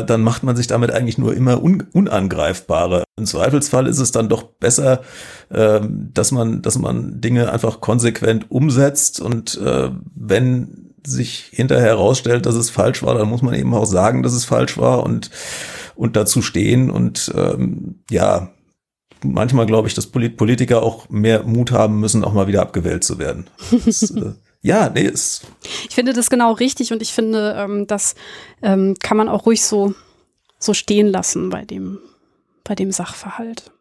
äh, 0.00 0.04
dann 0.04 0.22
macht 0.22 0.42
man 0.42 0.56
sich 0.56 0.66
damit 0.66 0.90
eigentlich 0.90 1.18
nur 1.18 1.34
immer 1.34 1.62
un 1.62 1.84
unangreifbarer. 1.92 3.04
Im 3.18 3.26
Zweifelsfall 3.26 3.86
ist 3.86 3.98
es 3.98 4.12
dann 4.12 4.28
doch 4.28 4.42
besser, 4.42 5.02
ähm, 5.50 6.10
dass 6.14 6.32
man, 6.32 6.62
dass 6.62 6.78
man 6.78 7.20
Dinge 7.20 7.52
einfach 7.52 7.80
konsequent 7.80 8.50
umsetzt 8.50 9.20
und 9.20 9.58
äh, 9.58 9.90
wenn 10.14 10.94
sich 11.04 11.50
hinterher 11.52 11.86
herausstellt, 11.86 12.46
dass 12.46 12.54
es 12.54 12.70
falsch 12.70 13.02
war, 13.02 13.14
dann 13.14 13.28
muss 13.28 13.42
man 13.42 13.54
eben 13.54 13.74
auch 13.74 13.86
sagen, 13.86 14.22
dass 14.22 14.32
es 14.32 14.44
falsch 14.44 14.78
war 14.78 15.02
und, 15.02 15.30
und 15.96 16.16
dazu 16.16 16.42
stehen 16.42 16.90
und 16.90 17.32
ähm, 17.34 18.02
ja, 18.10 18.50
manchmal 19.24 19.66
glaube 19.66 19.88
ich, 19.88 19.94
dass 19.94 20.06
Politiker 20.06 20.82
auch 20.82 21.08
mehr 21.08 21.42
Mut 21.42 21.72
haben 21.72 22.00
müssen, 22.00 22.24
auch 22.24 22.32
mal 22.32 22.46
wieder 22.46 22.62
abgewählt 22.62 23.04
zu 23.04 23.18
werden. 23.18 23.46
Das, 23.84 24.10
äh, 24.10 24.32
ja, 24.62 24.88
nee, 24.88 25.02
ist. 25.02 25.42
Ich 25.88 25.94
finde 25.94 26.12
das 26.12 26.30
genau 26.30 26.52
richtig 26.52 26.92
und 26.92 27.02
ich 27.02 27.12
finde, 27.12 27.56
ähm, 27.58 27.86
das 27.86 28.14
ähm, 28.62 28.94
kann 29.02 29.16
man 29.16 29.28
auch 29.28 29.44
ruhig 29.44 29.64
so, 29.64 29.94
so 30.58 30.72
stehen 30.72 31.08
lassen 31.08 31.50
bei 31.50 31.64
dem, 31.64 31.98
bei 32.62 32.76
dem 32.76 32.92
Sachverhalt. 32.92 33.72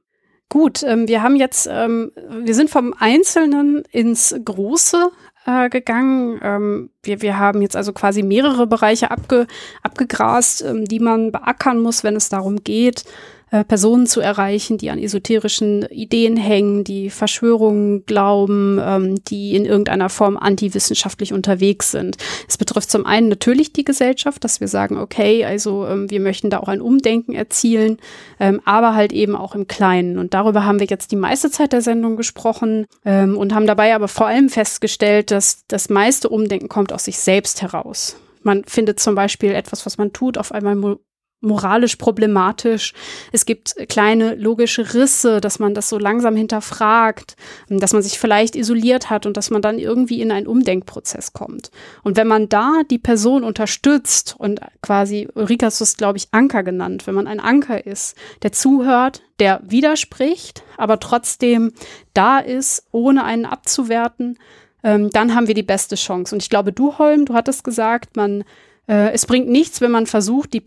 Gut, 0.50 0.84
ähm, 0.84 1.08
wir 1.08 1.22
haben 1.22 1.36
jetzt, 1.36 1.70
ähm, 1.72 2.12
wir 2.44 2.56
sind 2.56 2.70
vom 2.70 2.94
Einzelnen 2.98 3.84
ins 3.92 4.36
Große 4.44 5.12
äh, 5.46 5.70
gegangen. 5.70 6.40
Ähm, 6.44 6.90
wir, 7.04 7.22
wir 7.22 7.38
haben 7.38 7.62
jetzt 7.62 7.76
also 7.76 7.94
quasi 7.94 8.24
mehrere 8.24 8.68
Bereiche 8.68 9.12
abge, 9.12 9.48
abgegrast, 9.84 10.64
ähm, 10.64 10.86
die 10.86 11.00
man 11.00 11.32
beackern 11.32 11.80
muss, 11.80 12.04
wenn 12.04 12.16
es 12.16 12.30
darum 12.30 12.64
geht, 12.64 13.06
äh, 13.52 13.66
Personen 13.66 14.08
zu 14.08 14.22
erreichen, 14.22 14.78
die 14.78 14.90
an 14.90 14.98
esoterischen 14.98 15.84
Ideen 15.84 16.38
hängen, 16.38 16.86
die 16.86 17.10
Verschwörungen 17.10 18.06
glauben, 18.06 18.80
ähm, 18.82 19.24
die 19.26 19.56
in 19.56 19.66
irgendeiner 19.66 20.08
Form 20.08 20.38
antiwissenschaftlich 20.38 21.34
unterwegs 21.34 21.92
sind. 21.92 22.16
Es 22.48 22.58
betrifft 22.58 22.90
zum 22.90 23.06
einen 23.06 23.28
natürlich 23.28 23.74
die 23.74 23.84
Gesellschaft, 23.84 24.44
dass 24.46 24.62
wir 24.62 24.70
sagen, 24.70 24.98
okay, 24.98 25.44
also 25.44 25.86
ähm, 25.86 26.10
wir 26.10 26.22
möchten 26.22 26.50
da 26.50 26.60
auch 26.60 26.70
ein 26.70 26.82
Umdenken 26.82 27.34
erzielen, 27.34 27.98
ähm, 28.40 28.62
aber 28.64 28.96
halt 28.96 29.12
eben 29.12 29.36
auch 29.36 29.54
im 29.54 29.68
Kleinen. 29.68 30.18
Und 30.18 30.34
darüber 30.34 30.64
haben 30.64 30.80
wir 30.80 30.88
jetzt 30.88 31.12
die 31.12 31.18
meiste 31.18 31.52
Zeit 31.52 31.74
der 31.74 31.82
Sendung 31.82 32.16
gesprochen 32.16 32.86
ähm, 33.04 33.38
und 33.38 33.54
haben 33.54 33.68
dabei 33.68 33.94
aber 33.94 34.08
vor 34.08 34.28
allem 34.28 34.48
festgestellt, 34.48 35.30
dass 35.30 35.64
das 35.68 35.90
meiste 35.90 36.30
Umdenken 36.30 36.70
kommt 36.70 36.94
aus 36.94 37.04
sich 37.04 37.18
selbst 37.18 37.62
heraus. 37.62 38.16
Man 38.44 38.64
findet 38.64 39.02
zum 39.02 39.14
Beispiel 39.14 39.52
etwas, 39.52 39.86
was 39.86 39.98
man 39.98 40.14
tut, 40.14 40.38
auf 40.38 40.54
einmal 40.54 40.98
moralisch 41.42 41.96
problematisch. 41.96 42.94
Es 43.32 43.46
gibt 43.46 43.76
kleine 43.90 44.36
logische 44.36 44.94
Risse, 44.94 45.42
dass 45.42 45.60
man 45.60 45.74
das 45.74 45.90
so 45.90 45.98
langsam 45.98 46.36
hinterfragt, 46.36 47.36
dass 47.68 47.94
man 47.94 48.04
sich 48.04 48.20
vielleicht 48.20 48.56
isoliert 48.56 49.10
hat 49.10 49.26
und 49.26 49.38
dass 49.38 49.50
man 49.50 49.62
dann 49.62 49.80
irgendwie 49.80 50.22
in 50.22 50.32
einen 50.32 50.48
Umdenkprozess 50.48 51.34
kommt. 51.34 51.72
Und 52.04 52.16
wenn 52.16 52.28
man 52.28 52.48
da 52.48 52.82
die 52.90 53.00
Person 53.00 53.44
unterstützt 53.44 54.36
und 54.38 54.62
quasi, 54.82 55.28
Ulrike 55.34 55.66
hast 55.66 55.98
glaube 55.98 56.18
ich, 56.18 56.28
Anker 56.32 56.64
genannt, 56.64 57.08
wenn 57.08 57.16
man 57.16 57.28
ein 57.28 57.40
Anker 57.40 57.86
ist, 57.86 58.16
der 58.44 58.52
zuhört, 58.52 59.24
der 59.40 59.62
widerspricht, 59.64 60.64
aber 60.78 61.00
trotzdem 61.00 61.74
da 62.14 62.38
ist, 62.38 62.86
ohne 62.92 63.24
einen 63.24 63.46
abzuwerten, 63.46 64.38
ähm, 64.84 65.10
dann 65.10 65.36
haben 65.36 65.48
wir 65.48 65.56
die 65.56 65.64
beste 65.64 65.96
Chance. 65.96 66.36
Und 66.36 66.44
ich 66.44 66.50
glaube, 66.50 66.72
du, 66.72 67.00
Holm, 67.00 67.26
du 67.26 67.34
hattest 67.34 67.64
gesagt, 67.64 68.16
man 68.16 68.44
äh, 68.88 69.12
es 69.14 69.26
bringt 69.26 69.48
nichts, 69.48 69.82
wenn 69.82 69.92
man 69.92 70.06
versucht, 70.06 70.54
die 70.54 70.60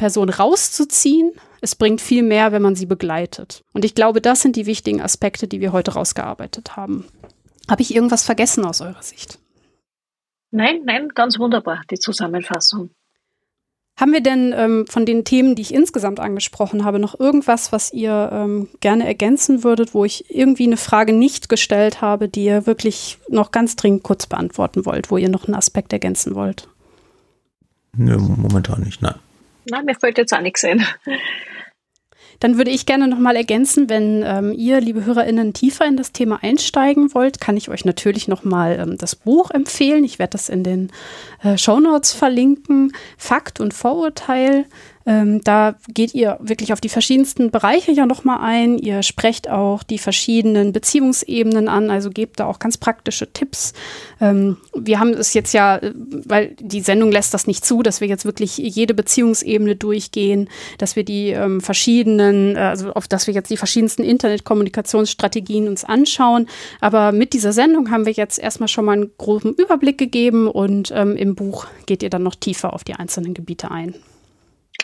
Person 0.00 0.30
rauszuziehen. 0.30 1.32
Es 1.60 1.74
bringt 1.74 2.00
viel 2.00 2.22
mehr, 2.22 2.52
wenn 2.52 2.62
man 2.62 2.74
sie 2.74 2.86
begleitet. 2.86 3.62
Und 3.74 3.84
ich 3.84 3.94
glaube, 3.94 4.22
das 4.22 4.40
sind 4.40 4.56
die 4.56 4.64
wichtigen 4.64 5.02
Aspekte, 5.02 5.46
die 5.46 5.60
wir 5.60 5.72
heute 5.72 5.92
rausgearbeitet 5.92 6.74
haben. 6.74 7.04
Habe 7.68 7.82
ich 7.82 7.94
irgendwas 7.94 8.24
vergessen 8.24 8.64
aus 8.64 8.80
eurer 8.80 9.02
Sicht? 9.02 9.38
Nein, 10.52 10.80
nein, 10.86 11.10
ganz 11.14 11.38
wunderbar, 11.38 11.82
die 11.90 11.98
Zusammenfassung. 11.98 12.88
Haben 14.00 14.14
wir 14.14 14.22
denn 14.22 14.54
ähm, 14.56 14.86
von 14.88 15.04
den 15.04 15.26
Themen, 15.26 15.54
die 15.54 15.60
ich 15.60 15.74
insgesamt 15.74 16.18
angesprochen 16.18 16.82
habe, 16.82 16.98
noch 16.98 17.20
irgendwas, 17.20 17.70
was 17.70 17.92
ihr 17.92 18.30
ähm, 18.32 18.68
gerne 18.80 19.06
ergänzen 19.06 19.64
würdet, 19.64 19.92
wo 19.92 20.06
ich 20.06 20.34
irgendwie 20.34 20.66
eine 20.66 20.78
Frage 20.78 21.12
nicht 21.12 21.50
gestellt 21.50 22.00
habe, 22.00 22.26
die 22.26 22.46
ihr 22.46 22.66
wirklich 22.66 23.18
noch 23.28 23.50
ganz 23.50 23.76
dringend 23.76 24.02
kurz 24.02 24.26
beantworten 24.26 24.86
wollt, 24.86 25.10
wo 25.10 25.18
ihr 25.18 25.28
noch 25.28 25.44
einen 25.44 25.56
Aspekt 25.56 25.92
ergänzen 25.92 26.34
wollt? 26.34 26.68
Nö, 27.94 28.16
momentan 28.16 28.80
nicht, 28.80 29.02
nein. 29.02 29.16
Na, 29.68 29.82
mir 29.82 29.94
fällt 29.94 30.18
jetzt 30.18 30.32
auch 30.32 30.40
nichts 30.40 30.64
ein. 30.64 30.86
Dann 32.40 32.56
würde 32.56 32.70
ich 32.70 32.86
gerne 32.86 33.06
nochmal 33.06 33.36
ergänzen, 33.36 33.90
wenn 33.90 34.24
ähm, 34.26 34.54
ihr, 34.56 34.80
liebe 34.80 35.04
HörerInnen, 35.04 35.52
tiefer 35.52 35.84
in 35.84 35.98
das 35.98 36.12
Thema 36.12 36.42
einsteigen 36.42 37.12
wollt, 37.14 37.38
kann 37.38 37.58
ich 37.58 37.68
euch 37.68 37.84
natürlich 37.84 38.28
nochmal 38.28 38.78
ähm, 38.80 38.96
das 38.96 39.14
Buch 39.14 39.50
empfehlen. 39.50 40.04
Ich 40.04 40.18
werde 40.18 40.32
das 40.32 40.48
in 40.48 40.64
den 40.64 40.90
äh, 41.42 41.58
Show 41.58 41.80
Notes 41.80 42.12
verlinken. 42.12 42.92
Fakt 43.18 43.60
und 43.60 43.74
Vorurteil 43.74 44.64
ähm, 45.10 45.40
da 45.42 45.74
geht 45.88 46.14
ihr 46.14 46.38
wirklich 46.40 46.72
auf 46.72 46.80
die 46.80 46.88
verschiedensten 46.88 47.50
Bereiche 47.50 47.90
ja 47.90 48.06
nochmal 48.06 48.38
ein. 48.42 48.78
Ihr 48.78 49.02
sprecht 49.02 49.50
auch 49.50 49.82
die 49.82 49.98
verschiedenen 49.98 50.72
Beziehungsebenen 50.72 51.66
an, 51.66 51.90
also 51.90 52.10
gebt 52.10 52.38
da 52.38 52.46
auch 52.46 52.60
ganz 52.60 52.78
praktische 52.78 53.32
Tipps. 53.32 53.72
Ähm, 54.20 54.58
wir 54.72 55.00
haben 55.00 55.10
es 55.10 55.34
jetzt 55.34 55.52
ja, 55.52 55.80
weil 56.26 56.54
die 56.60 56.80
Sendung 56.80 57.10
lässt 57.10 57.34
das 57.34 57.48
nicht 57.48 57.64
zu, 57.64 57.82
dass 57.82 58.00
wir 58.00 58.06
jetzt 58.06 58.24
wirklich 58.24 58.56
jede 58.56 58.94
Beziehungsebene 58.94 59.74
durchgehen, 59.74 60.48
dass 60.78 60.94
wir 60.94 61.02
die 61.02 61.30
ähm, 61.30 61.60
verschiedenen, 61.60 62.54
äh, 62.54 62.60
also 62.60 62.92
auf 62.92 63.08
dass 63.08 63.26
wir 63.26 63.34
jetzt 63.34 63.50
die 63.50 63.56
verschiedensten 63.56 64.04
Internetkommunikationsstrategien 64.04 65.66
uns 65.66 65.82
anschauen. 65.82 66.46
Aber 66.80 67.10
mit 67.10 67.32
dieser 67.32 67.52
Sendung 67.52 67.90
haben 67.90 68.06
wir 68.06 68.12
jetzt 68.12 68.38
erstmal 68.38 68.68
schon 68.68 68.84
mal 68.84 68.92
einen 68.92 69.10
groben 69.18 69.54
Überblick 69.54 69.98
gegeben 69.98 70.46
und 70.46 70.92
ähm, 70.94 71.16
im 71.16 71.34
Buch 71.34 71.66
geht 71.86 72.04
ihr 72.04 72.10
dann 72.10 72.22
noch 72.22 72.36
tiefer 72.36 72.72
auf 72.72 72.84
die 72.84 72.94
einzelnen 72.94 73.34
Gebiete 73.34 73.72
ein. 73.72 73.96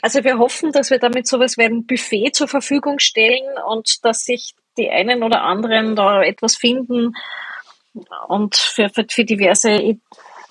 Also 0.02 0.24
wir 0.24 0.38
hoffen, 0.38 0.72
dass 0.72 0.90
wir 0.90 0.98
damit 0.98 1.26
sowas 1.26 1.56
wie 1.56 1.64
ein 1.64 1.86
Buffet 1.86 2.32
zur 2.32 2.48
Verfügung 2.48 2.98
stellen 2.98 3.44
und 3.68 4.04
dass 4.04 4.24
sich 4.24 4.54
die 4.76 4.90
einen 4.90 5.22
oder 5.22 5.42
anderen 5.42 5.96
da 5.96 6.22
etwas 6.22 6.56
finden 6.56 7.14
und 8.28 8.56
für, 8.56 8.88
für, 8.90 9.06
für 9.08 9.24
diverse 9.24 9.96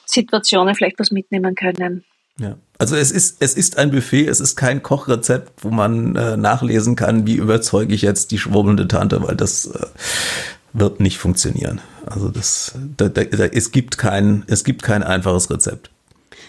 Situationen 0.05 0.75
vielleicht 0.75 0.99
was 0.99 1.11
mitnehmen 1.11 1.55
können. 1.55 2.03
Ja. 2.39 2.57
Also 2.77 2.95
es 2.95 3.11
ist, 3.11 3.37
es 3.39 3.53
ist 3.53 3.77
ein 3.77 3.91
Buffet, 3.91 4.27
es 4.27 4.41
ist 4.41 4.55
kein 4.57 4.83
Kochrezept, 4.83 5.63
wo 5.63 5.69
man 5.69 6.15
äh, 6.15 6.35
nachlesen 6.35 6.95
kann, 6.95 7.25
wie 7.25 7.35
überzeuge 7.35 7.95
ich 7.95 8.01
jetzt 8.01 8.31
die 8.31 8.37
schwurbelnde 8.37 8.87
Tante, 8.87 9.23
weil 9.23 9.35
das 9.35 9.67
äh, 9.67 9.85
wird 10.73 10.99
nicht 10.99 11.17
funktionieren. 11.17 11.79
Also 12.05 12.29
das, 12.29 12.75
da, 12.97 13.07
da, 13.07 13.21
es 13.21 13.71
gibt 13.71 13.97
kein, 13.97 14.43
es 14.47 14.65
gibt 14.65 14.83
kein 14.83 15.03
einfaches 15.03 15.49
Rezept. 15.49 15.89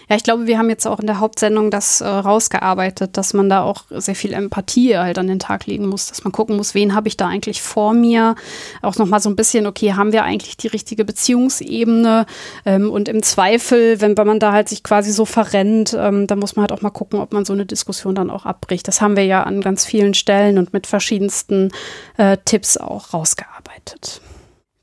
Ja, 0.09 0.15
ich 0.15 0.23
glaube, 0.23 0.47
wir 0.47 0.57
haben 0.57 0.69
jetzt 0.69 0.87
auch 0.87 0.99
in 0.99 1.07
der 1.07 1.19
Hauptsendung 1.19 1.69
das 1.69 1.99
äh, 1.99 2.07
rausgearbeitet, 2.07 3.17
dass 3.17 3.33
man 3.33 3.49
da 3.49 3.63
auch 3.63 3.83
sehr 3.89 4.15
viel 4.15 4.31
Empathie 4.31 4.97
halt 4.97 5.17
an 5.17 5.27
den 5.27 5.39
Tag 5.39 5.65
legen 5.65 5.87
muss, 5.87 6.07
dass 6.07 6.23
man 6.23 6.31
gucken 6.31 6.55
muss, 6.55 6.73
wen 6.73 6.95
habe 6.95 7.09
ich 7.09 7.17
da 7.17 7.27
eigentlich 7.27 7.61
vor 7.61 7.93
mir. 7.93 8.35
Auch 8.81 8.95
nochmal 8.95 9.19
so 9.19 9.29
ein 9.29 9.35
bisschen, 9.35 9.67
okay, 9.67 9.93
haben 9.93 10.13
wir 10.13 10.23
eigentlich 10.23 10.55
die 10.55 10.67
richtige 10.67 11.03
Beziehungsebene? 11.03 12.25
Ähm, 12.65 12.89
und 12.89 13.09
im 13.09 13.21
Zweifel, 13.21 13.99
wenn, 13.99 14.13
man 14.13 14.39
da 14.39 14.53
halt 14.53 14.69
sich 14.69 14.81
quasi 14.81 15.11
so 15.11 15.25
verrennt, 15.25 15.95
ähm, 15.99 16.25
dann 16.25 16.39
muss 16.39 16.55
man 16.55 16.61
halt 16.61 16.71
auch 16.71 16.81
mal 16.81 16.89
gucken, 16.89 17.19
ob 17.19 17.33
man 17.33 17.43
so 17.43 17.51
eine 17.51 17.65
Diskussion 17.65 18.15
dann 18.15 18.29
auch 18.29 18.45
abbricht. 18.45 18.87
Das 18.87 19.01
haben 19.01 19.17
wir 19.17 19.25
ja 19.25 19.43
an 19.43 19.59
ganz 19.59 19.85
vielen 19.85 20.13
Stellen 20.13 20.57
und 20.57 20.71
mit 20.71 20.87
verschiedensten 20.87 21.71
äh, 22.15 22.37
Tipps 22.45 22.77
auch 22.77 23.13
rausgearbeitet. 23.13 24.21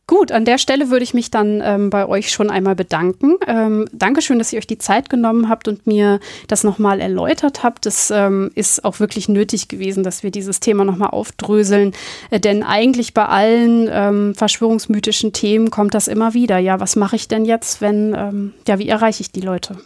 Gut, 0.07 0.33
an 0.33 0.45
der 0.45 0.59
Stelle 0.59 0.91
würde 0.91 1.03
ich 1.03 1.15
mich 1.15 1.31
dann 1.31 1.63
ähm, 1.65 1.89
bei 1.89 2.07
euch 2.07 2.31
schon 2.31 2.51
einmal 2.51 2.75
bedanken. 2.75 3.37
Ähm, 3.47 3.89
Dankeschön, 3.91 4.39
dass 4.39 4.53
ihr 4.53 4.59
euch 4.59 4.67
die 4.67 4.77
Zeit 4.77 5.09
genommen 5.09 5.49
habt 5.49 5.67
und 5.67 5.87
mir 5.87 6.21
das 6.47 6.63
nochmal 6.63 7.01
erläutert 7.01 7.63
habt. 7.63 7.87
Es 7.87 8.11
ähm, 8.11 8.51
ist 8.55 8.85
auch 8.85 9.01
wirklich 9.01 9.31
nötig 9.31 9.69
gewesen, 9.69 10.05
dass 10.05 10.23
wir 10.23 10.31
dieses 10.31 10.61
Thema 10.61 10.85
nochmal 10.85 11.11
aufdröseln. 11.11 11.93
Äh, 12.29 12.39
denn 12.39 12.63
eigentlich 12.63 13.15
bei 13.15 13.25
allen 13.25 13.89
ähm, 13.91 14.35
verschwörungsmythischen 14.35 15.33
Themen 15.33 15.71
kommt 15.71 15.95
das 15.95 16.07
immer 16.07 16.35
wieder. 16.35 16.59
Ja, 16.59 16.81
was 16.81 16.97
mache 16.97 17.17
ich 17.17 17.27
denn 17.27 17.47
jetzt, 17.47 17.81
wenn, 17.81 18.15
ähm, 18.15 18.53
ja, 18.69 18.79
wie 18.79 18.89
erreiche 18.89 19.23
ich 19.23 19.33
die 19.33 19.41
Leute? 19.41 19.79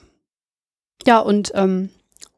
Ja, 1.06 1.20
und 1.20 1.52
ähm, 1.54 1.90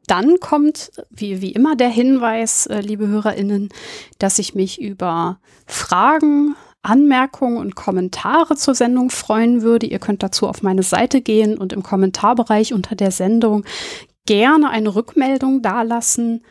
dann 0.06 0.38
kommt, 0.38 0.90
wie, 1.08 1.40
wie 1.40 1.52
immer, 1.52 1.76
der 1.76 1.88
Hinweis, 1.88 2.66
äh, 2.66 2.80
liebe 2.80 3.08
HörerInnen, 3.08 3.70
dass 4.18 4.38
ich 4.38 4.54
mich 4.54 4.82
über 4.82 5.38
Fragen, 5.66 6.56
Anmerkungen 6.82 7.58
und 7.58 7.74
Kommentare 7.74 8.56
zur 8.56 8.74
Sendung 8.74 9.10
freuen 9.10 9.62
würde. 9.62 9.86
Ihr 9.86 9.98
könnt 9.98 10.22
dazu 10.22 10.48
auf 10.48 10.62
meine 10.62 10.82
Seite 10.82 11.20
gehen 11.20 11.58
und 11.58 11.72
im 11.72 11.82
Kommentarbereich 11.82 12.72
unter 12.72 12.94
der 12.94 13.10
Sendung 13.10 13.64
gerne 14.26 14.70
eine 14.70 14.94
Rückmeldung 14.94 15.62
dalassen. 15.62 16.42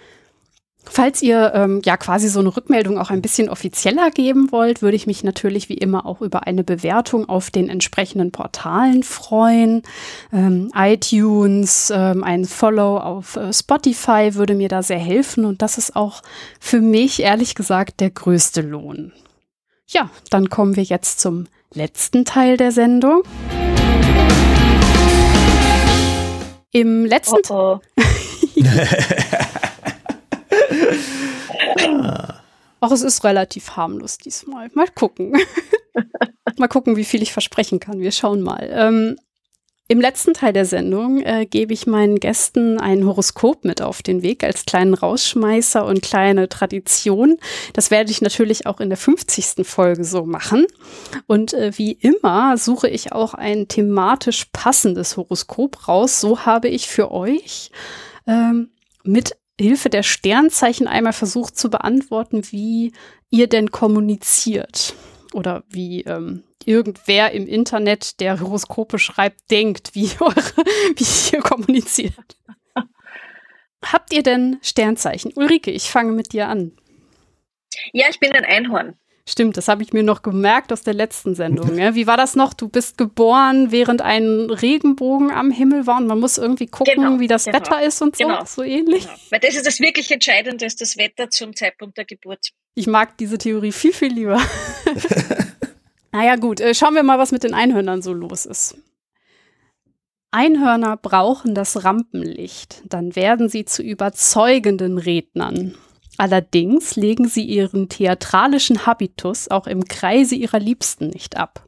Falls 0.92 1.22
ihr 1.22 1.52
ähm, 1.54 1.82
ja 1.84 1.98
quasi 1.98 2.30
so 2.30 2.40
eine 2.40 2.56
Rückmeldung 2.56 2.98
auch 2.98 3.10
ein 3.10 3.22
bisschen 3.22 3.50
offizieller 3.50 4.12
geben 4.12 4.52
wollt, 4.52 4.82
würde 4.82 4.96
ich 4.96 5.08
mich 5.08 5.24
natürlich 5.24 5.70
wie 5.70 5.78
immer 5.78 6.06
auch 6.06 6.22
über 6.22 6.48
eine 6.48 6.64
Bewertung 6.64 7.28
auf 7.28 7.52
den 7.52 7.70
entsprechenden 7.70 8.32
Portalen 8.32 9.04
freuen. 9.04 9.84
Ähm, 10.32 10.72
iTunes, 10.74 11.92
ähm, 11.94 12.24
ein 12.24 12.46
Follow 12.46 12.98
auf 12.98 13.36
äh, 13.36 13.54
Spotify 13.54 14.34
würde 14.34 14.56
mir 14.56 14.70
da 14.70 14.82
sehr 14.82 15.00
helfen 15.00 15.46
und 15.46 15.62
das 15.62 15.78
ist 15.78 15.96
auch 15.96 16.22
für 16.60 16.82
mich 16.82 17.22
ehrlich 17.22 17.56
gesagt 17.56 18.00
der 18.00 18.10
größte 18.10 18.62
Lohn. 18.62 19.12
Ja, 19.92 20.12
dann 20.30 20.52
kommen 20.52 20.76
wir 20.76 20.84
jetzt 20.84 21.20
zum 21.20 21.48
letzten 21.74 22.24
Teil 22.24 22.58
der 22.58 22.72
Sendung. 22.72 23.24
Im 26.72 27.06
letzten 27.06 27.40
oh, 27.50 27.80
oh. 27.96 28.04
Ach, 32.82 32.92
es 32.92 33.02
ist 33.02 33.24
relativ 33.24 33.72
harmlos 33.78 34.20
diesmal. 34.20 34.70
Mal 34.76 34.90
gucken. 34.90 35.34
mal 36.60 36.68
gucken, 36.68 36.96
wie 36.96 37.04
viel 37.04 37.24
ich 37.24 37.34
versprechen 37.34 37.80
kann. 37.80 38.00
Wir 38.00 38.12
schauen 38.12 38.44
mal. 38.44 38.70
Ähm, 38.72 39.18
im 39.92 40.00
letzten 40.00 40.36
Teil 40.36 40.54
der 40.54 40.66
Sendung 40.66 41.20
äh, 41.24 41.48
gebe 41.48 41.74
ich 41.74 41.88
meinen 41.88 42.20
Gästen 42.20 42.80
ein 42.80 43.08
Horoskop 43.08 43.66
mit 43.66 43.82
auf 43.82 44.04
den 44.04 44.22
Weg 44.22 44.44
als 44.44 44.66
kleinen 44.66 44.94
Rausschmeißer 44.94 45.84
und 45.84 46.04
kleine 46.04 46.48
Tradition. 46.48 47.38
Das 47.74 47.90
werde 47.90 48.12
ich 48.12 48.22
natürlich 48.22 48.68
auch 48.68 48.82
in 48.82 48.90
der 48.90 49.00
50. 49.00 49.66
Folge 49.68 50.04
so 50.04 50.26
machen. 50.26 50.68
Und 51.26 51.56
äh, 51.56 51.72
wie 51.76 51.94
immer 51.94 52.56
suche 52.56 52.88
ich 52.88 53.14
auch 53.14 53.34
ein 53.34 53.68
thematisch 53.68 54.46
passendes 54.54 55.18
Horoskop 55.18 55.88
raus. 55.88 56.22
So 56.22 56.46
habe 56.46 56.68
ich 56.68 56.88
für 56.88 57.10
euch 57.10 57.72
ähm, 58.28 58.70
mit 59.04 59.38
Hilfe 59.60 59.90
der 59.90 60.04
Sternzeichen 60.04 60.88
einmal 60.88 61.14
versucht 61.14 61.58
zu 61.58 61.72
beantworten, 61.72 62.44
wie 62.52 62.94
ihr 63.32 63.48
denn 63.48 63.72
kommuniziert 63.72 64.94
oder 65.34 65.64
wie 65.70 66.02
ähm, 66.02 66.44
irgendwer 66.66 67.32
im 67.32 67.48
Internet, 67.48 68.20
der 68.20 68.40
Horoskope 68.40 69.00
schreibt, 69.00 69.52
denkt, 69.52 69.92
wie, 69.94 70.10
eure, 70.20 70.36
wie 70.36 71.36
ihr 71.36 71.42
kommuniziert. 71.42 72.38
Habt 73.86 74.14
ihr 74.14 74.24
denn 74.24 74.58
Sternzeichen? 74.62 75.32
Ulrike, 75.36 75.72
ich 75.72 75.90
fange 75.90 76.12
mit 76.12 76.34
dir 76.34 76.48
an. 76.48 76.74
Ja, 77.94 78.08
ich 78.10 78.20
bin 78.20 78.32
ein 78.34 78.46
Einhorn. 78.46 78.96
Stimmt, 79.30 79.58
das 79.58 79.68
habe 79.68 79.84
ich 79.84 79.94
mir 79.94 80.02
noch 80.02 80.24
gemerkt 80.24 80.74
aus 80.74 80.82
der 80.82 80.96
letzten 80.96 81.36
Sendung. 81.36 81.78
Ja. 81.78 81.94
Wie 81.94 82.08
war 82.08 82.18
das 82.18 82.36
noch? 82.36 82.56
Du 82.56 82.68
bist 82.68 82.98
geboren, 82.98 83.72
während 83.72 84.02
ein 84.02 84.50
Regenbogen 84.50 85.30
am 85.30 85.52
Himmel 85.52 85.86
war 85.86 85.98
und 85.98 86.08
man 86.08 86.20
muss 86.20 86.40
irgendwie 86.40 86.66
gucken, 86.66 86.96
genau, 86.96 87.20
wie 87.20 87.28
das 87.28 87.46
genau, 87.46 87.58
Wetter 87.58 87.84
ist 87.84 88.02
und 88.02 88.18
so, 88.18 88.26
genau, 88.26 88.44
so 88.46 88.64
ähnlich. 88.64 89.04
Genau. 89.04 89.18
Weil 89.30 89.40
das 89.40 89.56
ist 89.56 89.68
das 89.68 89.80
wirklich 89.80 90.10
Entscheidende, 90.10 90.66
ist 90.66 90.82
das 90.82 90.98
Wetter 90.98 91.30
zum 91.30 91.56
Zeitpunkt 91.56 92.00
der 92.00 92.06
Geburt. 92.06 92.50
Ich 92.74 92.88
mag 92.88 93.20
diese 93.20 93.38
Theorie 93.38 93.72
viel, 93.72 93.94
viel 93.94 94.12
lieber. 94.12 94.42
naja 96.12 96.36
gut, 96.36 96.60
äh, 96.62 96.74
schauen 96.74 96.96
wir 96.96 97.04
mal, 97.04 97.20
was 97.20 97.32
mit 97.32 97.44
den 97.44 97.54
Einhörnern 97.54 98.02
so 98.02 98.14
los 98.14 98.46
ist. 98.46 98.78
Einhörner 100.32 100.96
brauchen 100.96 101.56
das 101.56 101.84
Rampenlicht, 101.84 102.84
dann 102.88 103.16
werden 103.16 103.50
sie 103.50 103.66
zu 103.66 103.82
überzeugenden 103.82 105.00
Rednern. 105.00 105.76
Allerdings 106.18 106.96
legen 106.96 107.28
sie 107.28 107.44
ihren 107.44 107.90
theatralischen 107.90 108.86
Habitus 108.86 109.48
auch 109.48 109.66
im 109.66 109.86
Kreise 109.86 110.36
ihrer 110.36 110.60
Liebsten 110.60 111.08
nicht 111.08 111.38
ab. 111.38 111.66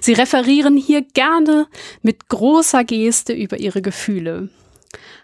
Sie 0.00 0.12
referieren 0.12 0.76
hier 0.76 1.02
gerne 1.02 1.66
mit 2.02 2.28
großer 2.28 2.84
Geste 2.84 3.32
über 3.32 3.58
ihre 3.58 3.82
Gefühle. 3.82 4.48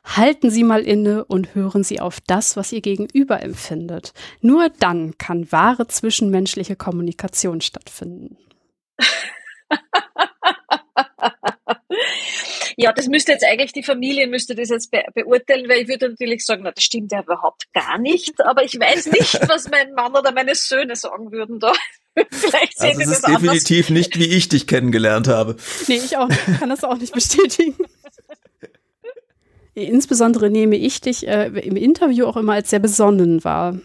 Halten 0.04 0.50
Sie 0.50 0.64
mal 0.64 0.82
inne 0.82 1.24
und 1.24 1.54
hören 1.54 1.84
Sie 1.84 2.00
auf 2.00 2.20
das, 2.26 2.56
was 2.56 2.72
Ihr 2.72 2.80
Gegenüber 2.80 3.42
empfindet. 3.42 4.12
Nur 4.40 4.70
dann 4.78 5.18
kann 5.18 5.50
wahre 5.52 5.86
zwischenmenschliche 5.88 6.76
Kommunikation 6.76 7.60
stattfinden. 7.60 8.36
Ja, 12.82 12.94
das 12.94 13.08
müsste 13.08 13.32
jetzt 13.32 13.44
eigentlich 13.44 13.74
die 13.74 13.82
Familie 13.82 14.26
müsste 14.26 14.54
das 14.54 14.70
jetzt 14.70 14.90
be 14.90 15.02
beurteilen, 15.14 15.68
weil 15.68 15.82
ich 15.82 15.88
würde 15.88 16.08
natürlich 16.08 16.46
sagen, 16.46 16.62
na, 16.64 16.70
das 16.70 16.82
stimmt 16.82 17.12
ja 17.12 17.20
überhaupt 17.20 17.70
gar 17.74 17.98
nicht. 17.98 18.40
Aber 18.42 18.64
ich 18.64 18.72
weiß 18.72 19.06
nicht, 19.08 19.34
was 19.48 19.68
mein 19.68 19.92
Mann 19.92 20.16
oder 20.16 20.32
meine 20.32 20.54
Söhne 20.54 20.96
sagen 20.96 21.30
würden 21.30 21.60
da. 21.60 21.74
Vielleicht 22.30 22.78
sehen 22.78 22.98
also 22.98 23.02
es 23.02 23.18
ist 23.18 23.28
definitiv 23.28 23.90
anders. 23.90 23.90
nicht, 23.90 24.18
wie 24.18 24.34
ich 24.34 24.48
dich 24.48 24.66
kennengelernt 24.66 25.28
habe. 25.28 25.56
Nee, 25.88 25.96
ich 25.96 26.16
auch 26.16 26.28
nicht. 26.28 26.40
Ich 26.48 26.58
kann 26.58 26.70
das 26.70 26.82
auch 26.82 26.96
nicht 26.96 27.12
bestätigen. 27.12 27.76
Insbesondere 29.74 30.50
nehme 30.50 30.76
ich 30.76 31.00
dich 31.00 31.26
äh, 31.28 31.46
im 31.46 31.76
Interview 31.76 32.26
auch 32.26 32.36
immer 32.36 32.54
als 32.54 32.70
sehr 32.70 32.80
besonnen 32.80 33.44
wahr. 33.44 33.76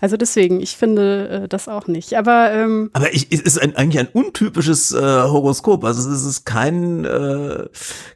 Also 0.00 0.16
deswegen, 0.16 0.60
ich 0.60 0.76
finde 0.76 1.28
äh, 1.44 1.48
das 1.48 1.68
auch 1.68 1.86
nicht. 1.86 2.14
Aber 2.14 2.52
ähm, 2.52 2.90
aber 2.92 3.12
ich, 3.12 3.32
es 3.32 3.40
ist 3.40 3.58
ein, 3.58 3.74
eigentlich 3.76 3.98
ein 3.98 4.08
untypisches 4.12 4.92
äh, 4.92 5.00
Horoskop. 5.00 5.84
Also 5.84 6.08
es 6.10 6.24
ist 6.24 6.44
kein 6.44 7.04
äh, 7.04 7.68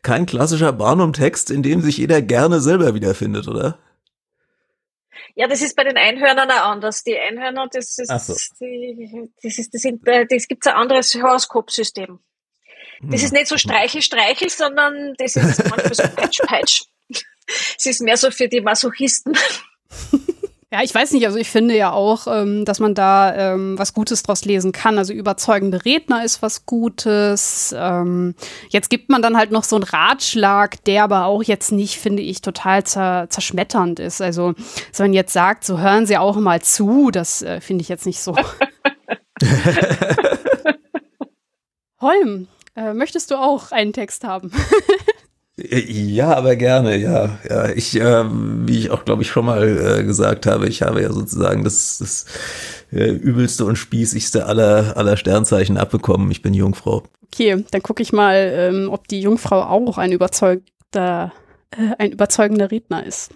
kein 0.02 0.26
klassischer 0.26 0.72
Barnum-Text, 0.72 1.50
in 1.50 1.62
dem 1.62 1.80
sich 1.80 1.98
jeder 1.98 2.22
gerne 2.22 2.60
selber 2.60 2.94
wiederfindet, 2.94 3.48
oder? 3.48 3.78
Ja, 5.34 5.46
das 5.46 5.62
ist 5.62 5.76
bei 5.76 5.84
den 5.84 5.96
Einhörnern 5.96 6.50
auch 6.50 6.66
anders. 6.66 7.02
Die 7.02 7.16
Einhörner, 7.16 7.68
das 7.72 7.98
ist, 7.98 8.08
so. 8.08 8.34
die, 8.60 9.30
das 9.42 9.58
ist, 9.58 9.72
das, 9.74 9.82
sind, 9.82 10.06
äh, 10.06 10.26
das 10.26 10.48
gibt's 10.48 10.66
ein 10.66 10.74
anderes 10.74 11.14
Horoskopsystem. 11.14 12.18
Das 13.02 13.20
hm. 13.20 13.26
ist 13.26 13.32
nicht 13.32 13.46
so 13.48 13.56
Streichel, 13.56 14.02
Streichel, 14.02 14.50
sondern 14.50 15.14
das 15.18 15.36
ist 15.36 15.64
manchmal 15.70 15.94
so 15.94 16.02
Peitsch, 16.14 16.40
Peitsch. 16.46 16.82
Es 17.78 17.86
ist 17.86 18.00
mehr 18.02 18.16
so 18.16 18.30
für 18.30 18.48
die 18.48 18.60
Masochisten. 18.60 19.36
Ja, 20.72 20.82
ich 20.84 20.94
weiß 20.94 21.10
nicht, 21.10 21.26
also 21.26 21.36
ich 21.36 21.50
finde 21.50 21.76
ja 21.76 21.90
auch, 21.90 22.28
ähm, 22.28 22.64
dass 22.64 22.78
man 22.78 22.94
da 22.94 23.34
ähm, 23.34 23.76
was 23.76 23.92
Gutes 23.92 24.22
draus 24.22 24.44
lesen 24.44 24.70
kann. 24.70 24.98
Also 24.98 25.12
überzeugende 25.12 25.84
Redner 25.84 26.24
ist 26.24 26.42
was 26.42 26.64
Gutes. 26.64 27.74
Ähm, 27.76 28.36
jetzt 28.68 28.88
gibt 28.88 29.08
man 29.08 29.20
dann 29.20 29.36
halt 29.36 29.50
noch 29.50 29.64
so 29.64 29.74
einen 29.74 29.82
Ratschlag, 29.82 30.84
der 30.84 31.02
aber 31.02 31.24
auch 31.24 31.42
jetzt 31.42 31.72
nicht, 31.72 31.98
finde 31.98 32.22
ich, 32.22 32.40
total 32.40 32.84
zer 32.84 33.26
zerschmetternd 33.28 33.98
ist. 33.98 34.22
Also, 34.22 34.54
wenn 34.96 35.06
man 35.06 35.12
jetzt 35.12 35.32
sagt, 35.32 35.64
so 35.64 35.80
hören 35.80 36.06
Sie 36.06 36.16
auch 36.16 36.36
mal 36.36 36.62
zu, 36.62 37.10
das 37.10 37.42
äh, 37.42 37.60
finde 37.60 37.82
ich 37.82 37.88
jetzt 37.88 38.06
nicht 38.06 38.20
so. 38.20 38.36
Holm, 42.00 42.46
äh, 42.80 42.94
möchtest 42.94 43.30
du 43.30 43.36
auch 43.36 43.72
einen 43.72 43.92
Text 43.92 44.24
haben? 44.24 44.50
Ja, 45.62 46.34
aber 46.34 46.56
gerne, 46.56 46.96
ja. 46.96 47.38
Ja, 47.46 47.68
ich, 47.68 47.94
äh, 48.00 48.24
wie 48.24 48.78
ich 48.78 48.90
auch, 48.90 49.04
glaube 49.04 49.20
ich, 49.20 49.28
schon 49.28 49.44
mal 49.44 49.98
äh, 49.98 50.04
gesagt 50.04 50.46
habe, 50.46 50.66
ich 50.66 50.80
habe 50.80 51.02
ja 51.02 51.12
sozusagen 51.12 51.64
das, 51.64 51.98
das 51.98 52.24
äh, 52.90 53.10
übelste 53.10 53.66
und 53.66 53.76
spießigste 53.76 54.46
aller, 54.46 54.96
aller 54.96 55.18
Sternzeichen 55.18 55.76
abbekommen. 55.76 56.30
Ich 56.30 56.40
bin 56.40 56.54
Jungfrau. 56.54 57.02
Okay, 57.26 57.62
dann 57.70 57.82
gucke 57.82 58.02
ich 58.02 58.10
mal, 58.10 58.36
ähm, 58.54 58.88
ob 58.90 59.06
die 59.08 59.20
Jungfrau 59.20 59.60
auch 59.60 59.98
ein 59.98 60.12
überzeugter, 60.12 61.32
äh, 61.72 61.94
ein 61.98 62.12
überzeugender 62.12 62.70
Redner 62.70 63.04
ist. 63.04 63.30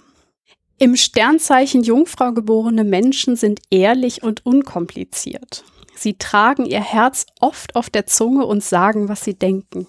Im 0.78 0.96
Sternzeichen 0.96 1.82
Jungfrau 1.82 2.32
geborene 2.32 2.84
Menschen 2.84 3.36
sind 3.36 3.60
ehrlich 3.70 4.22
und 4.22 4.46
unkompliziert. 4.46 5.62
Sie 5.96 6.14
tragen 6.14 6.66
ihr 6.66 6.80
Herz 6.80 7.26
oft 7.40 7.76
auf 7.76 7.90
der 7.90 8.06
Zunge 8.06 8.46
und 8.46 8.62
sagen, 8.62 9.08
was 9.08 9.24
sie 9.24 9.34
denken. 9.34 9.86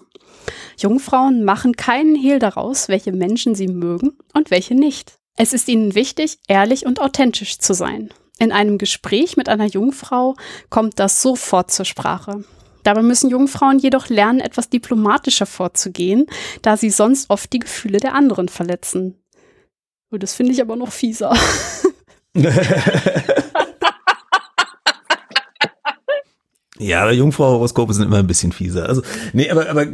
Jungfrauen 0.78 1.44
machen 1.44 1.76
keinen 1.76 2.16
Hehl 2.16 2.40
daraus, 2.40 2.88
welche 2.88 3.12
Menschen 3.12 3.56
sie 3.56 3.68
mögen 3.68 4.18
und 4.34 4.52
welche 4.52 4.76
nicht. 4.76 5.14
Es 5.38 5.54
ist 5.54 5.68
ihnen 5.68 5.96
wichtig, 5.96 6.38
ehrlich 6.48 6.86
und 6.86 7.02
authentisch 7.02 7.60
zu 7.60 7.74
sein. 7.74 8.10
In 8.40 8.52
einem 8.52 8.78
Gespräch 8.78 9.38
mit 9.38 9.50
einer 9.50 9.66
Jungfrau 9.66 10.36
kommt 10.70 11.00
das 11.00 11.22
sofort 11.22 11.72
zur 11.72 11.86
Sprache. 11.86 12.44
Dabei 12.84 13.02
müssen 13.02 13.30
Jungfrauen 13.30 13.80
jedoch 13.80 14.10
lernen, 14.10 14.40
etwas 14.40 14.70
diplomatischer 14.70 15.46
vorzugehen, 15.46 16.28
da 16.62 16.78
sie 16.78 16.92
sonst 16.92 17.30
oft 17.30 17.52
die 17.52 17.60
Gefühle 17.60 17.98
der 17.98 18.14
anderen 18.14 18.48
verletzen. 18.48 19.16
Und 20.12 20.22
das 20.22 20.36
finde 20.36 20.52
ich 20.52 20.62
aber 20.62 20.76
noch 20.76 20.92
fieser. 20.92 21.36
Ja, 26.78 27.10
Jungfrau-Horoskope 27.10 27.94
sind 27.94 28.06
immer 28.06 28.18
ein 28.18 28.28
bisschen 28.28 28.52
fieser. 28.52 28.90
Also, 28.90 29.02
nee, 29.32 29.50
aber, 29.50 29.70
aber 29.70 29.86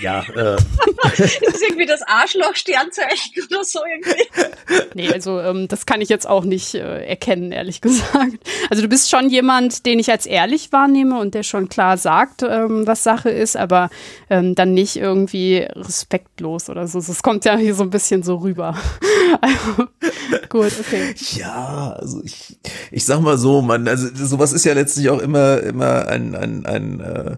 ja. 0.00 0.20
Äh. 0.20 0.56
das 1.02 1.18
ist 1.18 1.62
irgendwie 1.62 1.86
das 1.86 2.00
Arschloch-Sternzeichen 2.02 3.44
oder 3.50 3.64
so 3.64 3.80
irgendwie. 3.84 4.86
Nee, 4.94 5.12
also 5.12 5.40
ähm, 5.40 5.66
das 5.66 5.84
kann 5.84 6.00
ich 6.00 6.08
jetzt 6.08 6.28
auch 6.28 6.44
nicht 6.44 6.74
äh, 6.74 7.06
erkennen, 7.06 7.50
ehrlich 7.50 7.80
gesagt. 7.82 8.38
Also 8.70 8.82
du 8.82 8.88
bist 8.88 9.10
schon 9.10 9.30
jemand, 9.30 9.84
den 9.84 9.98
ich 9.98 10.10
als 10.12 10.26
ehrlich 10.26 10.70
wahrnehme 10.70 11.18
und 11.18 11.34
der 11.34 11.42
schon 11.42 11.68
klar 11.68 11.96
sagt, 11.96 12.42
ähm, 12.42 12.86
was 12.86 13.02
Sache 13.02 13.30
ist, 13.30 13.56
aber 13.56 13.90
ähm, 14.30 14.54
dann 14.54 14.74
nicht 14.74 14.96
irgendwie 14.96 15.66
respektlos 15.74 16.70
oder 16.70 16.86
so. 16.86 17.00
Das 17.00 17.22
kommt 17.22 17.46
ja 17.46 17.56
hier 17.56 17.74
so 17.74 17.82
ein 17.82 17.90
bisschen 17.90 18.22
so 18.22 18.36
rüber. 18.36 18.76
also, 19.40 19.88
gut, 20.48 20.72
okay. 20.80 21.14
Ja, 21.36 21.96
also 21.98 22.22
ich, 22.24 22.58
ich 22.90 23.04
sag 23.04 23.20
mal 23.20 23.38
so, 23.38 23.62
man, 23.62 23.86
also 23.88 24.08
sowas 24.14 24.52
ist 24.52 24.64
ja 24.64 24.74
letztlich 24.74 25.10
auch 25.10 25.20
immer, 25.20 25.60
immer 25.60 26.06
ein 26.08 26.34
ein, 26.34 26.66
ein, 26.66 27.00
äh, 27.00 27.36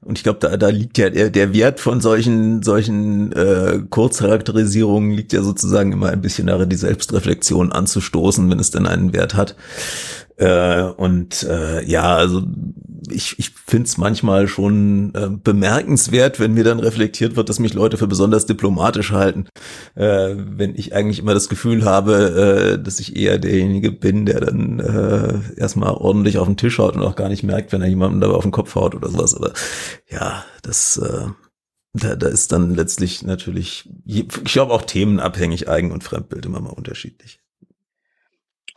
und 0.00 0.16
ich 0.16 0.22
glaube, 0.22 0.38
da, 0.40 0.56
da 0.56 0.68
liegt 0.68 0.96
ja 0.96 1.10
der, 1.10 1.28
der 1.30 1.52
Wert 1.52 1.80
von 1.80 2.00
solchen, 2.00 2.62
solchen 2.62 3.32
äh, 3.32 3.80
Kurzcharakterisierungen 3.90 5.10
liegt 5.10 5.32
ja 5.32 5.42
sozusagen 5.42 5.92
immer 5.92 6.10
ein 6.10 6.22
bisschen 6.22 6.46
darin, 6.46 6.68
die 6.68 6.76
Selbstreflexion 6.76 7.72
anzustoßen, 7.72 8.48
wenn 8.48 8.60
es 8.60 8.70
denn 8.70 8.86
einen 8.86 9.12
Wert 9.12 9.34
hat. 9.34 9.56
Äh, 10.36 10.82
und 10.82 11.42
äh, 11.42 11.84
ja, 11.84 12.14
also 12.14 12.42
ich, 13.10 13.38
ich 13.38 13.50
finde 13.50 13.86
es 13.86 13.98
manchmal 13.98 14.48
schon 14.48 15.14
äh, 15.14 15.28
bemerkenswert, 15.30 16.40
wenn 16.40 16.54
mir 16.54 16.64
dann 16.64 16.80
reflektiert 16.80 17.36
wird, 17.36 17.48
dass 17.48 17.58
mich 17.58 17.74
Leute 17.74 17.96
für 17.96 18.06
besonders 18.06 18.46
diplomatisch 18.46 19.12
halten. 19.12 19.46
Äh, 19.94 20.34
wenn 20.36 20.74
ich 20.74 20.94
eigentlich 20.94 21.18
immer 21.18 21.34
das 21.34 21.48
Gefühl 21.48 21.84
habe, 21.84 22.76
äh, 22.78 22.82
dass 22.82 23.00
ich 23.00 23.16
eher 23.16 23.38
derjenige 23.38 23.92
bin, 23.92 24.26
der 24.26 24.40
dann 24.40 24.80
äh, 24.80 25.60
erstmal 25.60 25.92
ordentlich 25.92 26.38
auf 26.38 26.46
den 26.46 26.56
Tisch 26.56 26.78
haut 26.78 26.96
und 26.96 27.02
auch 27.02 27.16
gar 27.16 27.28
nicht 27.28 27.42
merkt, 27.42 27.72
wenn 27.72 27.82
er 27.82 27.88
jemandem 27.88 28.20
dabei 28.20 28.34
auf 28.34 28.44
den 28.44 28.52
Kopf 28.52 28.74
haut 28.74 28.94
oder 28.94 29.08
sowas. 29.08 29.34
Aber 29.34 29.52
ja, 30.10 30.44
das 30.62 30.96
äh, 30.98 31.28
da, 31.94 32.16
da 32.16 32.28
ist 32.28 32.52
dann 32.52 32.74
letztlich 32.74 33.22
natürlich, 33.22 33.88
ich 34.04 34.28
glaube 34.44 34.72
auch 34.72 34.82
themenabhängig 34.82 35.68
Eigen- 35.68 35.92
und 35.92 36.04
Fremdbild 36.04 36.46
immer 36.46 36.60
mal 36.60 36.70
unterschiedlich. 36.70 37.40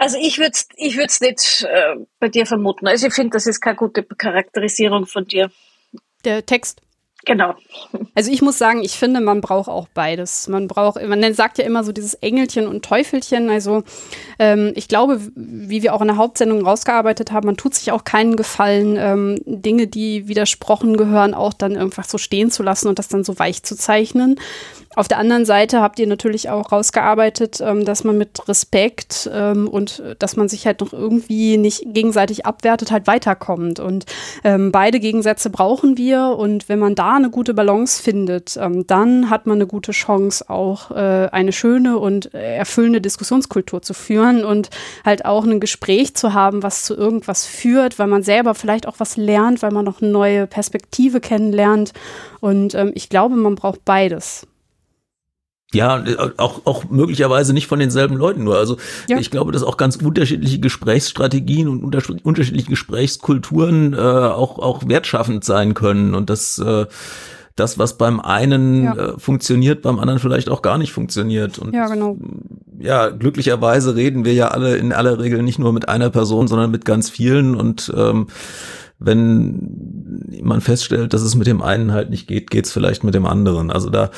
Also 0.02 0.18
ich 0.20 0.40
würde 0.40 0.54
es 0.54 0.68
ich 0.78 0.98
würd's 0.98 1.22
nicht 1.22 1.64
äh, 1.70 1.96
bei 2.20 2.28
dir 2.28 2.48
vermuten. 2.48 2.88
Also 2.88 3.06
ich 3.06 3.14
finde, 3.14 3.36
das 3.36 3.46
ist 3.46 3.62
keine 3.62 3.76
gute 3.76 4.02
Charakterisierung 4.02 5.06
von 5.06 5.28
dir. 5.28 5.52
Der 6.26 6.44
Text. 6.44 6.82
Genau. 7.26 7.54
Also 8.16 8.32
ich 8.32 8.42
muss 8.42 8.58
sagen, 8.58 8.84
ich 8.84 8.94
finde, 8.94 9.22
man 9.22 9.42
braucht 9.42 9.70
auch 9.70 9.88
beides. 9.94 10.48
Man 10.48 10.68
braucht, 10.68 11.00
man 11.08 11.34
sagt 11.36 11.60
ja 11.60 11.66
immer 11.66 11.84
so 11.84 11.92
dieses 11.92 12.16
Engelchen 12.16 12.68
und 12.68 12.84
Teufelchen. 12.84 13.50
Also 13.52 13.84
ähm, 14.40 14.74
ich 14.76 14.88
glaube, 14.88 15.22
wie 15.36 15.84
wir 15.84 15.94
auch 15.94 16.02
in 16.02 16.08
der 16.08 16.18
Hauptsendung 16.18 16.66
rausgearbeitet 16.66 17.32
haben, 17.32 17.46
man 17.46 17.58
tut 17.58 17.76
sich 17.76 17.92
auch 17.92 18.06
keinen 18.06 18.36
Gefallen, 18.36 18.98
ähm, 18.98 19.40
Dinge, 19.46 19.86
die 19.86 20.28
widersprochen 20.28 20.98
gehören, 20.98 21.36
auch 21.36 21.54
dann 21.54 21.78
einfach 21.78 22.06
so 22.06 22.18
stehen 22.18 22.50
zu 22.50 22.64
lassen 22.64 22.88
und 22.88 22.98
das 22.98 23.08
dann 23.08 23.24
so 23.24 23.38
weich 23.38 23.62
zu 23.62 23.78
zeichnen. 23.78 24.40
Auf 24.94 25.08
der 25.08 25.20
anderen 25.20 25.46
Seite 25.46 25.80
habt 25.80 26.00
ihr 26.00 26.08
natürlich 26.08 26.50
auch 26.50 26.72
rausgearbeitet, 26.72 27.62
ähm, 27.62 27.86
dass 27.86 28.04
man 28.04 28.18
mit 28.18 28.48
Respekt 28.50 29.30
ähm, 29.32 29.70
und 29.70 30.04
dass 30.20 30.36
man 30.36 30.50
sich 30.50 30.66
halt 30.66 30.82
noch 30.82 30.92
irgendwie 30.92 31.58
nicht 31.58 31.84
gegenseitig 31.86 32.46
abwertet, 32.46 32.92
halt 32.92 33.08
weiterkommt. 33.08 33.80
Und 33.80 34.06
ähm, 34.44 34.72
beide 34.72 35.00
Gegensätze 35.00 35.50
brauchen 35.50 35.98
wir. 35.98 36.36
Und 36.38 36.68
wenn 36.68 36.80
man 36.80 36.96
da 36.96 37.11
eine 37.16 37.30
gute 37.30 37.54
Balance 37.54 38.02
findet, 38.02 38.58
ähm, 38.58 38.86
dann 38.88 39.30
hat 39.30 39.46
man 39.46 39.58
eine 39.58 39.68
gute 39.68 39.92
Chance, 39.92 40.50
auch 40.50 40.92
äh, 40.92 41.30
eine 41.32 41.52
schöne 41.52 41.98
und 41.98 42.34
erfüllende 42.34 43.02
Diskussionskultur 43.02 43.82
zu 43.82 43.94
führen 43.94 44.44
und 44.46 44.70
halt 45.06 45.26
auch 45.26 45.46
ein 45.46 45.60
Gespräch 45.60 46.16
zu 46.16 46.34
haben, 46.34 46.64
was 46.64 46.84
zu 46.84 46.96
irgendwas 46.96 47.46
führt, 47.46 48.00
weil 48.00 48.08
man 48.08 48.24
selber 48.24 48.56
vielleicht 48.56 48.88
auch 48.88 49.00
was 49.00 49.18
lernt, 49.18 49.62
weil 49.62 49.72
man 49.72 49.86
noch 49.86 50.02
eine 50.02 50.12
neue 50.12 50.48
Perspektive 50.48 51.20
kennenlernt. 51.20 51.94
Und 52.40 52.76
ähm, 52.76 52.92
ich 52.96 53.10
glaube, 53.10 53.36
man 53.36 53.56
braucht 53.56 53.86
beides. 53.86 54.48
Ja, 55.74 56.04
auch, 56.38 56.66
auch 56.66 56.90
möglicherweise 56.90 57.54
nicht 57.54 57.68
von 57.68 57.80
denselben 57.80 58.18
Leuten 58.18 58.44
nur. 58.44 58.58
Also 58.58 58.78
ja. 59.08 59.18
ich 59.18 59.32
glaube, 59.32 59.54
dass 59.54 59.64
auch 59.64 59.78
ganz 59.78 59.96
unterschiedliche 59.96 60.60
Gesprächsstrategien 60.60 61.70
und 61.70 61.84
unter, 61.84 62.02
unterschiedliche 62.24 62.70
Gesprächskulturen 62.70 63.94
äh, 63.94 63.98
auch, 63.98 64.60
auch 64.60 64.88
wertschaffend 64.88 65.46
sein 65.46 65.74
können 65.74 66.14
und 66.14 66.30
dass 66.30 66.60
äh, 66.60 66.88
das, 67.56 67.78
was 67.78 67.98
beim 67.98 68.20
einen 68.20 68.84
ja. 68.84 68.96
äh, 68.96 69.20
funktioniert, 69.20 69.82
beim 69.82 70.00
anderen 70.00 70.20
vielleicht 70.20 70.50
auch 70.50 70.62
gar 70.62 70.78
nicht 70.78 70.92
funktioniert. 70.92 71.60
Und 71.60 71.74
ja, 71.74 71.88
genau. 71.88 72.18
Ja, 72.80 73.10
glücklicherweise 73.10 73.96
reden 73.96 74.26
wir 74.26 74.34
ja 74.34 74.50
alle 74.50 74.76
in 74.78 74.92
aller 74.92 75.20
Regel 75.20 75.44
nicht 75.44 75.60
nur 75.60 75.72
mit 75.72 75.88
einer 75.88 76.10
Person, 76.10 76.48
sondern 76.48 76.72
mit 76.72 76.86
ganz 76.86 77.10
vielen 77.10 77.56
und 77.56 77.94
ähm, 77.96 78.28
wenn 79.04 80.30
man 80.44 80.62
feststellt, 80.62 81.14
dass 81.14 81.24
es 81.24 81.36
mit 81.36 81.48
dem 81.48 81.62
einen 81.62 81.92
halt 81.92 82.10
nicht 82.12 82.28
geht, 82.28 82.52
geht's 82.52 82.72
vielleicht 82.72 83.04
mit 83.04 83.16
dem 83.16 83.26
anderen. 83.26 83.72
Also 83.72 83.90
da 83.90 84.12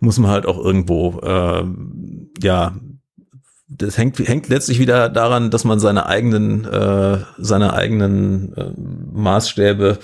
muss 0.00 0.18
man 0.18 0.30
halt 0.30 0.46
auch 0.46 0.62
irgendwo, 0.62 1.18
äh, 1.20 1.64
ja, 2.42 2.76
das 3.68 3.96
hängt, 3.98 4.18
hängt 4.18 4.48
letztlich 4.48 4.78
wieder 4.78 5.08
daran, 5.08 5.50
dass 5.50 5.64
man 5.64 5.80
seine 5.80 6.06
eigenen, 6.06 6.66
äh, 6.66 7.18
seine 7.38 7.72
eigenen 7.72 8.54
äh, 8.56 8.72
Maßstäbe 9.12 9.98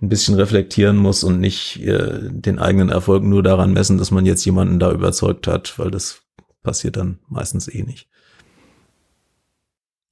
ein 0.00 0.08
bisschen 0.08 0.34
reflektieren 0.34 0.96
muss 0.96 1.22
und 1.22 1.38
nicht 1.38 1.82
äh, 1.82 2.30
den 2.30 2.58
eigenen 2.58 2.88
Erfolg 2.88 3.24
nur 3.24 3.42
daran 3.42 3.72
messen, 3.72 3.98
dass 3.98 4.10
man 4.10 4.26
jetzt 4.26 4.44
jemanden 4.44 4.78
da 4.78 4.90
überzeugt 4.90 5.46
hat, 5.46 5.78
weil 5.78 5.90
das 5.90 6.22
passiert 6.62 6.96
dann 6.96 7.18
meistens 7.28 7.68
eh 7.68 7.82
nicht. 7.82 8.08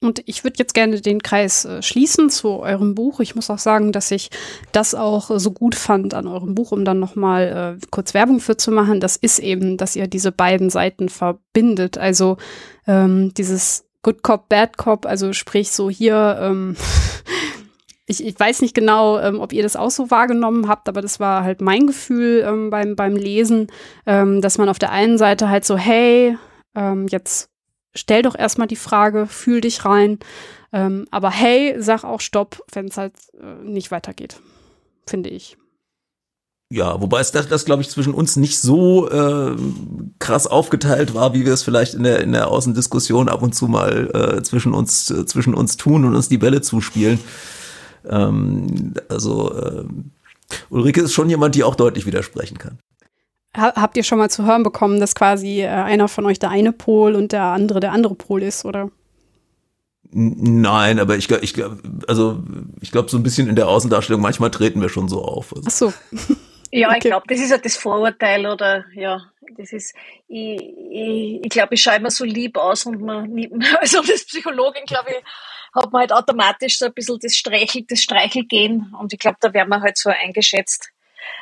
Und 0.05 0.21
ich 0.25 0.43
würde 0.43 0.57
jetzt 0.59 0.73
gerne 0.73 1.01
den 1.01 1.23
Kreis 1.23 1.65
äh, 1.65 1.81
schließen 1.81 2.29
zu 2.29 2.59
eurem 2.59 2.93
Buch. 2.93 3.19
Ich 3.19 3.35
muss 3.35 3.49
auch 3.49 3.57
sagen, 3.57 3.91
dass 3.91 4.11
ich 4.11 4.29
das 4.71 4.93
auch 4.93 5.31
äh, 5.31 5.39
so 5.39 5.51
gut 5.51 5.73
fand 5.73 6.13
an 6.13 6.27
eurem 6.27 6.53
Buch, 6.53 6.71
um 6.71 6.85
dann 6.85 6.99
nochmal 6.99 7.77
äh, 7.81 7.85
kurz 7.89 8.13
Werbung 8.13 8.39
für 8.39 8.55
zu 8.55 8.71
machen. 8.71 8.99
Das 8.99 9.15
ist 9.15 9.39
eben, 9.39 9.77
dass 9.77 9.95
ihr 9.95 10.07
diese 10.07 10.31
beiden 10.31 10.69
Seiten 10.69 11.09
verbindet. 11.09 11.97
Also 11.97 12.37
ähm, 12.85 13.33
dieses 13.33 13.85
Good 14.03 14.21
Cop, 14.21 14.47
Bad 14.47 14.77
Cop, 14.77 15.07
also 15.07 15.33
sprich 15.33 15.71
so 15.71 15.89
hier, 15.89 16.37
ähm, 16.39 16.75
ich, 18.05 18.23
ich 18.23 18.39
weiß 18.39 18.61
nicht 18.61 18.75
genau, 18.75 19.17
ähm, 19.17 19.39
ob 19.39 19.51
ihr 19.53 19.63
das 19.63 19.75
auch 19.75 19.89
so 19.89 20.11
wahrgenommen 20.11 20.67
habt, 20.67 20.87
aber 20.87 21.01
das 21.01 21.19
war 21.19 21.43
halt 21.43 21.61
mein 21.61 21.87
Gefühl 21.87 22.45
ähm, 22.47 22.69
beim, 22.69 22.95
beim 22.95 23.15
Lesen, 23.15 23.71
ähm, 24.05 24.41
dass 24.41 24.59
man 24.59 24.69
auf 24.69 24.77
der 24.77 24.91
einen 24.91 25.17
Seite 25.17 25.49
halt 25.49 25.65
so, 25.65 25.75
hey, 25.75 26.37
ähm, 26.75 27.07
jetzt 27.09 27.49
stell 27.95 28.21
doch 28.21 28.37
erstmal 28.37 28.67
die 28.67 28.75
Frage, 28.75 29.27
fühl 29.27 29.61
dich 29.61 29.85
rein. 29.85 30.19
Ähm, 30.71 31.07
aber 31.11 31.31
hey, 31.31 31.75
sag 31.79 32.03
auch 32.03 32.21
Stopp, 32.21 32.63
wenn 32.73 32.87
es 32.87 32.97
halt 32.97 33.13
äh, 33.39 33.63
nicht 33.63 33.91
weitergeht, 33.91 34.39
finde 35.07 35.29
ich. 35.29 35.57
Ja, 36.71 36.99
wobei 36.99 37.19
es 37.19 37.31
das, 37.31 37.47
das 37.47 37.63
glaube 37.63 37.83
ich, 37.83 37.89
zwischen 37.89 38.13
uns 38.13 38.37
nicht 38.37 38.59
so 38.59 39.07
äh, 39.09 39.55
krass 40.17 40.47
aufgeteilt 40.47 41.13
war, 41.13 41.33
wie 41.33 41.45
wir 41.45 41.53
es 41.53 41.61
vielleicht 41.61 41.93
in 41.93 42.03
der, 42.03 42.21
in 42.21 42.31
der 42.31 42.47
Außendiskussion 42.49 43.29
ab 43.29 43.43
und 43.43 43.53
zu 43.53 43.67
mal 43.67 44.09
äh, 44.13 44.43
zwischen, 44.43 44.73
uns, 44.73 45.11
äh, 45.11 45.25
zwischen 45.25 45.53
uns 45.53 45.77
tun 45.77 46.05
und 46.05 46.15
uns 46.15 46.27
die 46.27 46.39
Bälle 46.39 46.61
zuspielen. 46.61 47.19
Ähm, 48.09 48.95
also 49.09 49.53
äh, 49.53 49.85
Ulrike 50.69 51.01
ist 51.01 51.13
schon 51.13 51.29
jemand, 51.29 51.55
die 51.55 51.63
auch 51.63 51.75
deutlich 51.75 52.07
widersprechen 52.07 52.57
kann. 52.57 52.79
Habt 53.55 53.97
ihr 53.97 54.03
schon 54.03 54.17
mal 54.17 54.29
zu 54.29 54.45
hören 54.45 54.63
bekommen, 54.63 54.99
dass 54.99 55.15
quasi 55.15 55.61
äh, 55.61 55.67
einer 55.67 56.07
von 56.07 56.25
euch 56.25 56.39
der 56.39 56.49
eine 56.49 56.71
Pol 56.71 57.15
und 57.15 57.31
der 57.31 57.43
andere 57.43 57.79
der 57.79 57.91
andere 57.91 58.15
Pol 58.15 58.43
ist, 58.43 58.65
oder? 58.65 58.89
Nein, 60.11 60.99
aber 60.99 61.17
ich 61.17 61.27
glaube, 61.27 61.43
ich 61.43 61.55
also 62.07 62.41
ich 62.81 62.91
glaube, 62.91 63.09
so 63.09 63.17
ein 63.17 63.23
bisschen 63.23 63.49
in 63.49 63.55
der 63.55 63.67
Außendarstellung, 63.67 64.21
manchmal 64.21 64.51
treten 64.51 64.81
wir 64.81 64.89
schon 64.89 65.09
so 65.09 65.21
auf. 65.23 65.53
Also. 65.53 65.67
Ach 65.67 65.71
so. 65.71 65.93
ja, 66.71 66.87
okay. 66.87 66.97
ich 66.97 67.03
glaube, 67.03 67.25
das 67.27 67.39
ist 67.39 67.51
ja 67.51 67.57
das 67.57 67.75
Vorurteil 67.75 68.45
oder 68.45 68.85
ja, 68.93 69.21
das 69.57 69.73
ist, 69.73 69.93
ich, 70.27 70.61
ich, 70.91 71.43
ich 71.43 71.49
glaube, 71.49 71.75
ich 71.75 71.81
schaue 71.81 71.95
immer 71.95 72.11
so 72.11 72.23
lieb 72.23 72.57
aus 72.57 72.85
und 72.85 73.01
man, 73.01 73.29
also 73.81 73.99
als 73.99 74.25
Psychologin, 74.25 74.85
glaube 74.85 75.09
ich, 75.09 75.23
hat 75.73 75.91
man 75.91 76.01
halt 76.01 76.13
automatisch 76.13 76.77
so 76.77 76.85
ein 76.85 76.93
bisschen 76.93 77.19
das 77.21 77.35
Streichel, 77.35 77.83
das 77.87 78.01
Streichelgehen 78.01 78.95
und 78.99 79.11
ich 79.11 79.19
glaube, 79.19 79.37
da 79.41 79.53
werden 79.53 79.69
wir 79.69 79.81
halt 79.81 79.97
so 79.97 80.09
eingeschätzt. 80.09 80.91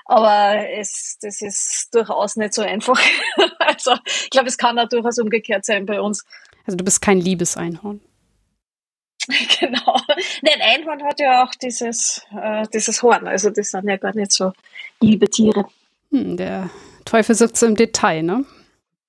Aber 0.06 0.70
es, 0.70 1.18
das 1.22 1.42
ist 1.42 1.90
durchaus 1.94 2.36
nicht 2.36 2.54
so 2.54 2.62
einfach. 2.62 3.00
also 3.60 3.94
ich 4.06 4.30
glaube, 4.30 4.48
es 4.48 4.58
kann 4.58 4.78
auch 4.80 4.90
durchaus 4.90 5.20
umgekehrt 5.20 5.66
sein 5.66 5.86
bei 5.86 6.02
uns. 6.02 6.26
Also 6.66 6.78
du 6.78 6.84
bist 6.84 7.02
kein 7.02 7.20
Liebeseinhorn. 7.20 8.02
genau. 9.60 9.98
Nein, 10.42 10.62
Einhorn 10.62 11.04
hat 11.04 11.20
ja 11.20 11.44
auch 11.44 11.56
dieses, 11.56 12.22
äh, 12.36 12.66
dieses 12.74 13.02
Horn. 13.02 13.28
Also 13.28 13.50
das 13.50 13.72
sind 13.72 13.88
ja 13.88 13.98
gar 13.98 14.16
nicht 14.16 14.32
so 14.32 14.52
liebe 15.00 15.30
Tiere. 15.30 15.66
Hm, 16.12 16.38
der 16.38 16.70
Teufel 17.06 17.36
sitzt 17.36 17.64
im 17.64 17.76
Detail, 17.76 18.24
ne? 18.24 18.46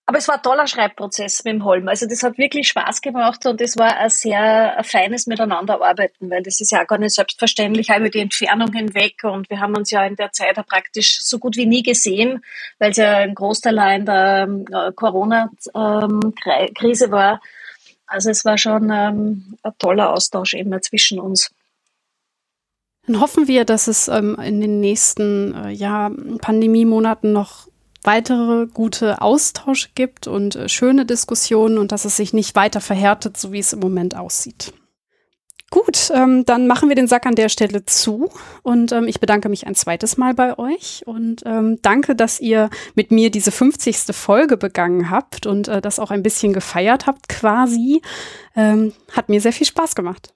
Aber 0.07 0.19
es 0.19 0.29
war 0.29 0.37
ein 0.37 0.43
toller 0.43 0.67
Schreibprozess 0.67 1.45
mit 1.45 1.55
dem 1.55 1.65
Holm. 1.65 1.89
Also 1.89 2.07
das 2.07 2.23
hat 2.23 2.37
wirklich 2.37 2.69
Spaß 2.69 3.01
gemacht 3.01 3.47
und 3.47 3.59
es 3.63 3.79
war 3.79 3.97
ein 3.97 4.11
sehr 4.11 4.77
ein 4.77 4.85
feines 4.85 5.27
Miteinanderarbeiten, 5.27 6.29
weil 6.29 6.43
das 6.43 6.61
ist 6.61 6.73
ja 6.73 6.83
auch 6.83 6.87
gar 6.87 6.99
nicht 6.99 7.15
selbstverständlich, 7.15 7.91
auch 7.91 7.97
über 7.97 8.11
die 8.11 8.19
Entfernung 8.19 8.71
hinweg. 8.73 9.25
Und 9.25 9.49
wir 9.49 9.61
haben 9.61 9.75
uns 9.75 9.91
ja 9.91 10.05
in 10.05 10.17
der 10.17 10.31
Zeit 10.33 10.57
praktisch 10.67 11.23
so 11.23 11.39
gut 11.39 11.57
wie 11.57 11.65
nie 11.65 11.83
gesehen, 11.83 12.45
weil 12.79 12.91
es 12.91 12.99
ja 12.99 13.17
ein 13.17 13.35
Großteil 13.35 13.79
in 13.97 14.05
der 14.05 14.47
äh, 14.73 14.93
Corona-Krise 14.93 17.11
war. 17.11 17.41
Also 18.07 18.29
es 18.29 18.45
war 18.45 18.59
schon 18.59 18.91
ähm, 18.93 19.57
ein 19.63 19.73
toller 19.79 20.13
Austausch 20.13 20.53
immer 20.53 20.83
zwischen 20.83 21.19
uns. 21.19 21.51
Dann 23.07 23.21
hoffen 23.21 23.49
wir, 23.49 23.65
dass 23.65 23.89
es 23.89 24.09
ähm, 24.09 24.37
in 24.37 24.61
den 24.61 24.81
nächsten 24.81 25.55
äh, 25.55 25.71
ja, 25.71 26.11
Pandemiemonaten 26.41 27.33
noch 27.33 27.69
weitere 28.05 28.67
gute 28.67 29.21
Austausche 29.21 29.89
gibt 29.95 30.27
und 30.27 30.55
äh, 30.57 30.69
schöne 30.69 31.07
Diskussionen 31.07 31.79
und 31.79 31.91
dass 31.91 32.05
es 32.05 32.17
sich 32.17 32.33
nicht 32.33 32.55
weiter 32.55 32.81
verhärtet, 32.81 33.37
so 33.37 33.53
wie 33.53 33.59
es 33.59 33.73
im 33.73 33.81
Moment 33.81 34.17
aussieht. 34.17 34.73
Gut, 35.71 36.13
ähm, 36.15 36.45
dann 36.45 36.69
machen 36.69 36.89
wir 36.89 36.95
den 36.95 37.09
Sack 37.09 37.27
an 37.27 37.35
der 37.35 37.49
Stelle 37.49 37.85
zu 37.85 38.31
und 38.63 38.93
ähm, 38.93 39.09
ich 39.09 39.19
bedanke 39.19 39.49
mich 39.49 39.67
ein 39.67 39.75
zweites 39.75 40.17
Mal 40.17 40.33
bei 40.33 40.57
euch 40.57 41.03
und 41.05 41.43
ähm, 41.47 41.81
danke, 41.83 42.15
dass 42.15 42.39
ihr 42.39 42.71
mit 42.95 43.11
mir 43.11 43.31
diese 43.31 43.51
50. 43.51 44.15
Folge 44.15 44.57
begangen 44.57 45.11
habt 45.11 45.47
und 45.47 45.67
äh, 45.67 45.81
das 45.81 45.99
auch 45.99 46.13
ein 46.13 46.23
bisschen 46.23 46.53
gefeiert 46.53 47.07
habt 47.07 47.29
quasi. 47.29 48.03
Ähm, 48.55 48.93
hat 49.11 49.29
mir 49.29 49.41
sehr 49.41 49.53
viel 49.53 49.67
Spaß 49.67 49.97
gemacht. 49.97 50.33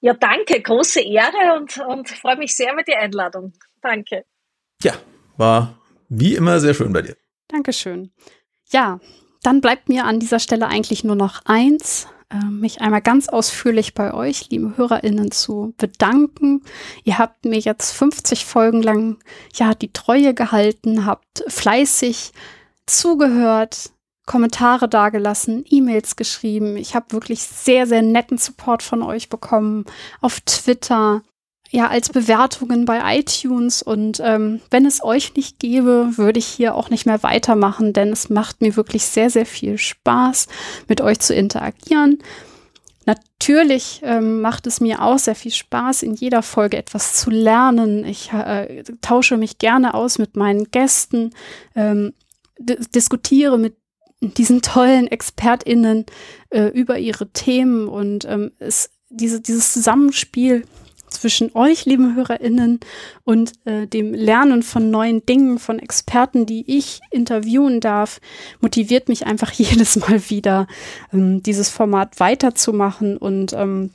Ja, 0.00 0.14
danke, 0.14 0.62
große 0.62 1.02
Ehre 1.02 1.58
und, 1.58 1.76
und 1.78 2.08
freue 2.08 2.36
mich 2.36 2.56
sehr 2.56 2.72
über 2.72 2.82
die 2.82 2.94
Einladung. 2.94 3.52
Danke. 3.82 4.24
Ja, 4.82 4.94
war 5.36 5.74
wie 6.08 6.34
immer 6.34 6.60
sehr 6.60 6.74
schön 6.74 6.92
bei 6.92 7.02
dir. 7.02 7.16
Dankeschön. 7.48 8.10
Ja, 8.70 9.00
dann 9.42 9.60
bleibt 9.60 9.88
mir 9.88 10.04
an 10.04 10.20
dieser 10.20 10.40
Stelle 10.40 10.66
eigentlich 10.66 11.04
nur 11.04 11.14
noch 11.14 11.42
eins, 11.44 12.08
äh, 12.30 12.44
mich 12.44 12.80
einmal 12.80 13.02
ganz 13.02 13.28
ausführlich 13.28 13.94
bei 13.94 14.12
euch, 14.12 14.50
liebe 14.50 14.76
HörerInnen, 14.76 15.30
zu 15.30 15.74
bedanken. 15.78 16.62
Ihr 17.04 17.18
habt 17.18 17.44
mir 17.44 17.58
jetzt 17.58 17.92
50 17.92 18.44
Folgen 18.44 18.82
lang 18.82 19.18
ja 19.54 19.74
die 19.74 19.92
Treue 19.92 20.34
gehalten, 20.34 21.06
habt 21.06 21.44
fleißig 21.46 22.32
zugehört, 22.86 23.90
Kommentare 24.26 24.88
dagelassen, 24.88 25.64
E-Mails 25.68 26.16
geschrieben. 26.16 26.76
Ich 26.76 26.96
habe 26.96 27.12
wirklich 27.12 27.42
sehr, 27.44 27.86
sehr 27.86 28.02
netten 28.02 28.38
Support 28.38 28.82
von 28.82 29.02
euch 29.02 29.28
bekommen 29.28 29.84
auf 30.20 30.40
Twitter, 30.40 31.22
ja 31.70 31.88
als 31.88 32.10
Bewertungen 32.10 32.84
bei 32.84 33.18
iTunes. 33.18 33.82
Und 33.82 34.20
ähm, 34.22 34.60
wenn 34.70 34.86
es 34.86 35.02
euch 35.02 35.34
nicht 35.34 35.58
gäbe, 35.58 36.16
würde 36.16 36.38
ich 36.38 36.46
hier 36.46 36.74
auch 36.74 36.90
nicht 36.90 37.06
mehr 37.06 37.22
weitermachen, 37.22 37.92
denn 37.92 38.12
es 38.12 38.28
macht 38.30 38.60
mir 38.60 38.76
wirklich 38.76 39.04
sehr, 39.04 39.30
sehr 39.30 39.46
viel 39.46 39.78
Spaß, 39.78 40.48
mit 40.88 41.00
euch 41.00 41.20
zu 41.20 41.34
interagieren. 41.34 42.18
Natürlich 43.06 44.00
ähm, 44.02 44.40
macht 44.40 44.66
es 44.66 44.80
mir 44.80 45.00
auch 45.00 45.18
sehr 45.18 45.36
viel 45.36 45.52
Spaß, 45.52 46.02
in 46.02 46.14
jeder 46.14 46.42
Folge 46.42 46.76
etwas 46.76 47.14
zu 47.14 47.30
lernen. 47.30 48.04
Ich 48.04 48.32
äh, 48.32 48.82
tausche 49.00 49.36
mich 49.36 49.58
gerne 49.58 49.94
aus 49.94 50.18
mit 50.18 50.36
meinen 50.36 50.72
Gästen, 50.72 51.30
ähm, 51.76 52.14
diskutiere 52.58 53.58
mit 53.58 53.76
diesen 54.20 54.60
tollen 54.60 55.06
ExpertInnen 55.06 56.06
äh, 56.50 56.68
über 56.68 56.98
ihre 56.98 57.28
Themen 57.28 57.86
und 57.86 58.24
ähm, 58.24 58.50
es, 58.58 58.90
diese, 59.08 59.40
dieses 59.40 59.72
Zusammenspiel 59.72 60.64
zwischen 61.08 61.54
euch, 61.54 61.84
lieben 61.84 62.14
HörerInnen, 62.14 62.80
und 63.24 63.52
äh, 63.64 63.86
dem 63.86 64.14
Lernen 64.14 64.62
von 64.62 64.90
neuen 64.90 65.24
Dingen, 65.26 65.58
von 65.58 65.78
Experten, 65.78 66.46
die 66.46 66.64
ich 66.66 67.00
interviewen 67.10 67.80
darf, 67.80 68.20
motiviert 68.60 69.08
mich 69.08 69.26
einfach 69.26 69.50
jedes 69.52 69.96
Mal 69.96 70.28
wieder, 70.30 70.66
ähm, 71.12 71.42
dieses 71.42 71.68
Format 71.68 72.20
weiterzumachen 72.20 73.16
und 73.16 73.52
ähm, 73.52 73.90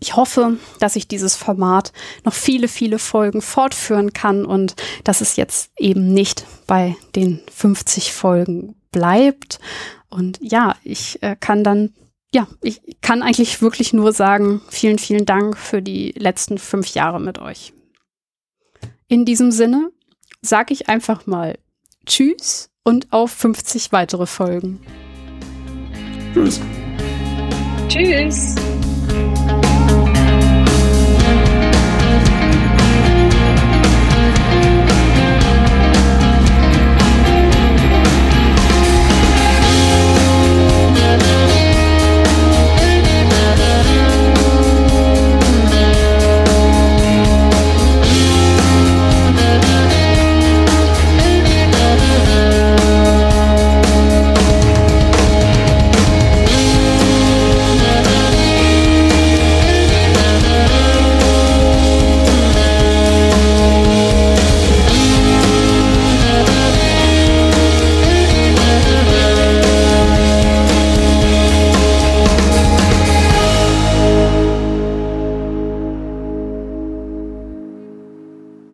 ich 0.00 0.16
hoffe, 0.16 0.58
dass 0.78 0.96
ich 0.96 1.08
dieses 1.08 1.34
Format 1.34 1.92
noch 2.24 2.34
viele, 2.34 2.68
viele 2.68 2.98
Folgen 2.98 3.42
fortführen 3.42 4.12
kann 4.12 4.44
und 4.44 4.76
dass 5.04 5.20
es 5.20 5.36
jetzt 5.36 5.70
eben 5.76 6.12
nicht 6.14 6.44
bei 6.66 6.96
den 7.16 7.40
50 7.52 8.12
Folgen 8.12 8.76
bleibt. 8.92 9.58
Und 10.08 10.38
ja, 10.40 10.76
ich 10.84 11.22
äh, 11.22 11.36
kann 11.38 11.64
dann 11.64 11.92
ja, 12.34 12.46
ich 12.62 12.80
kann 13.00 13.22
eigentlich 13.22 13.62
wirklich 13.62 13.92
nur 13.92 14.12
sagen, 14.12 14.60
vielen, 14.68 14.98
vielen 14.98 15.24
Dank 15.24 15.56
für 15.56 15.80
die 15.80 16.12
letzten 16.16 16.58
fünf 16.58 16.88
Jahre 16.88 17.20
mit 17.20 17.38
euch. 17.38 17.72
In 19.08 19.24
diesem 19.24 19.50
Sinne 19.50 19.90
sage 20.42 20.74
ich 20.74 20.88
einfach 20.88 21.26
mal 21.26 21.58
Tschüss 22.06 22.70
und 22.84 23.12
auf 23.12 23.30
50 23.30 23.92
weitere 23.92 24.26
Folgen. 24.26 24.80
Tschüss. 26.34 26.60
Tschüss. 27.88 28.54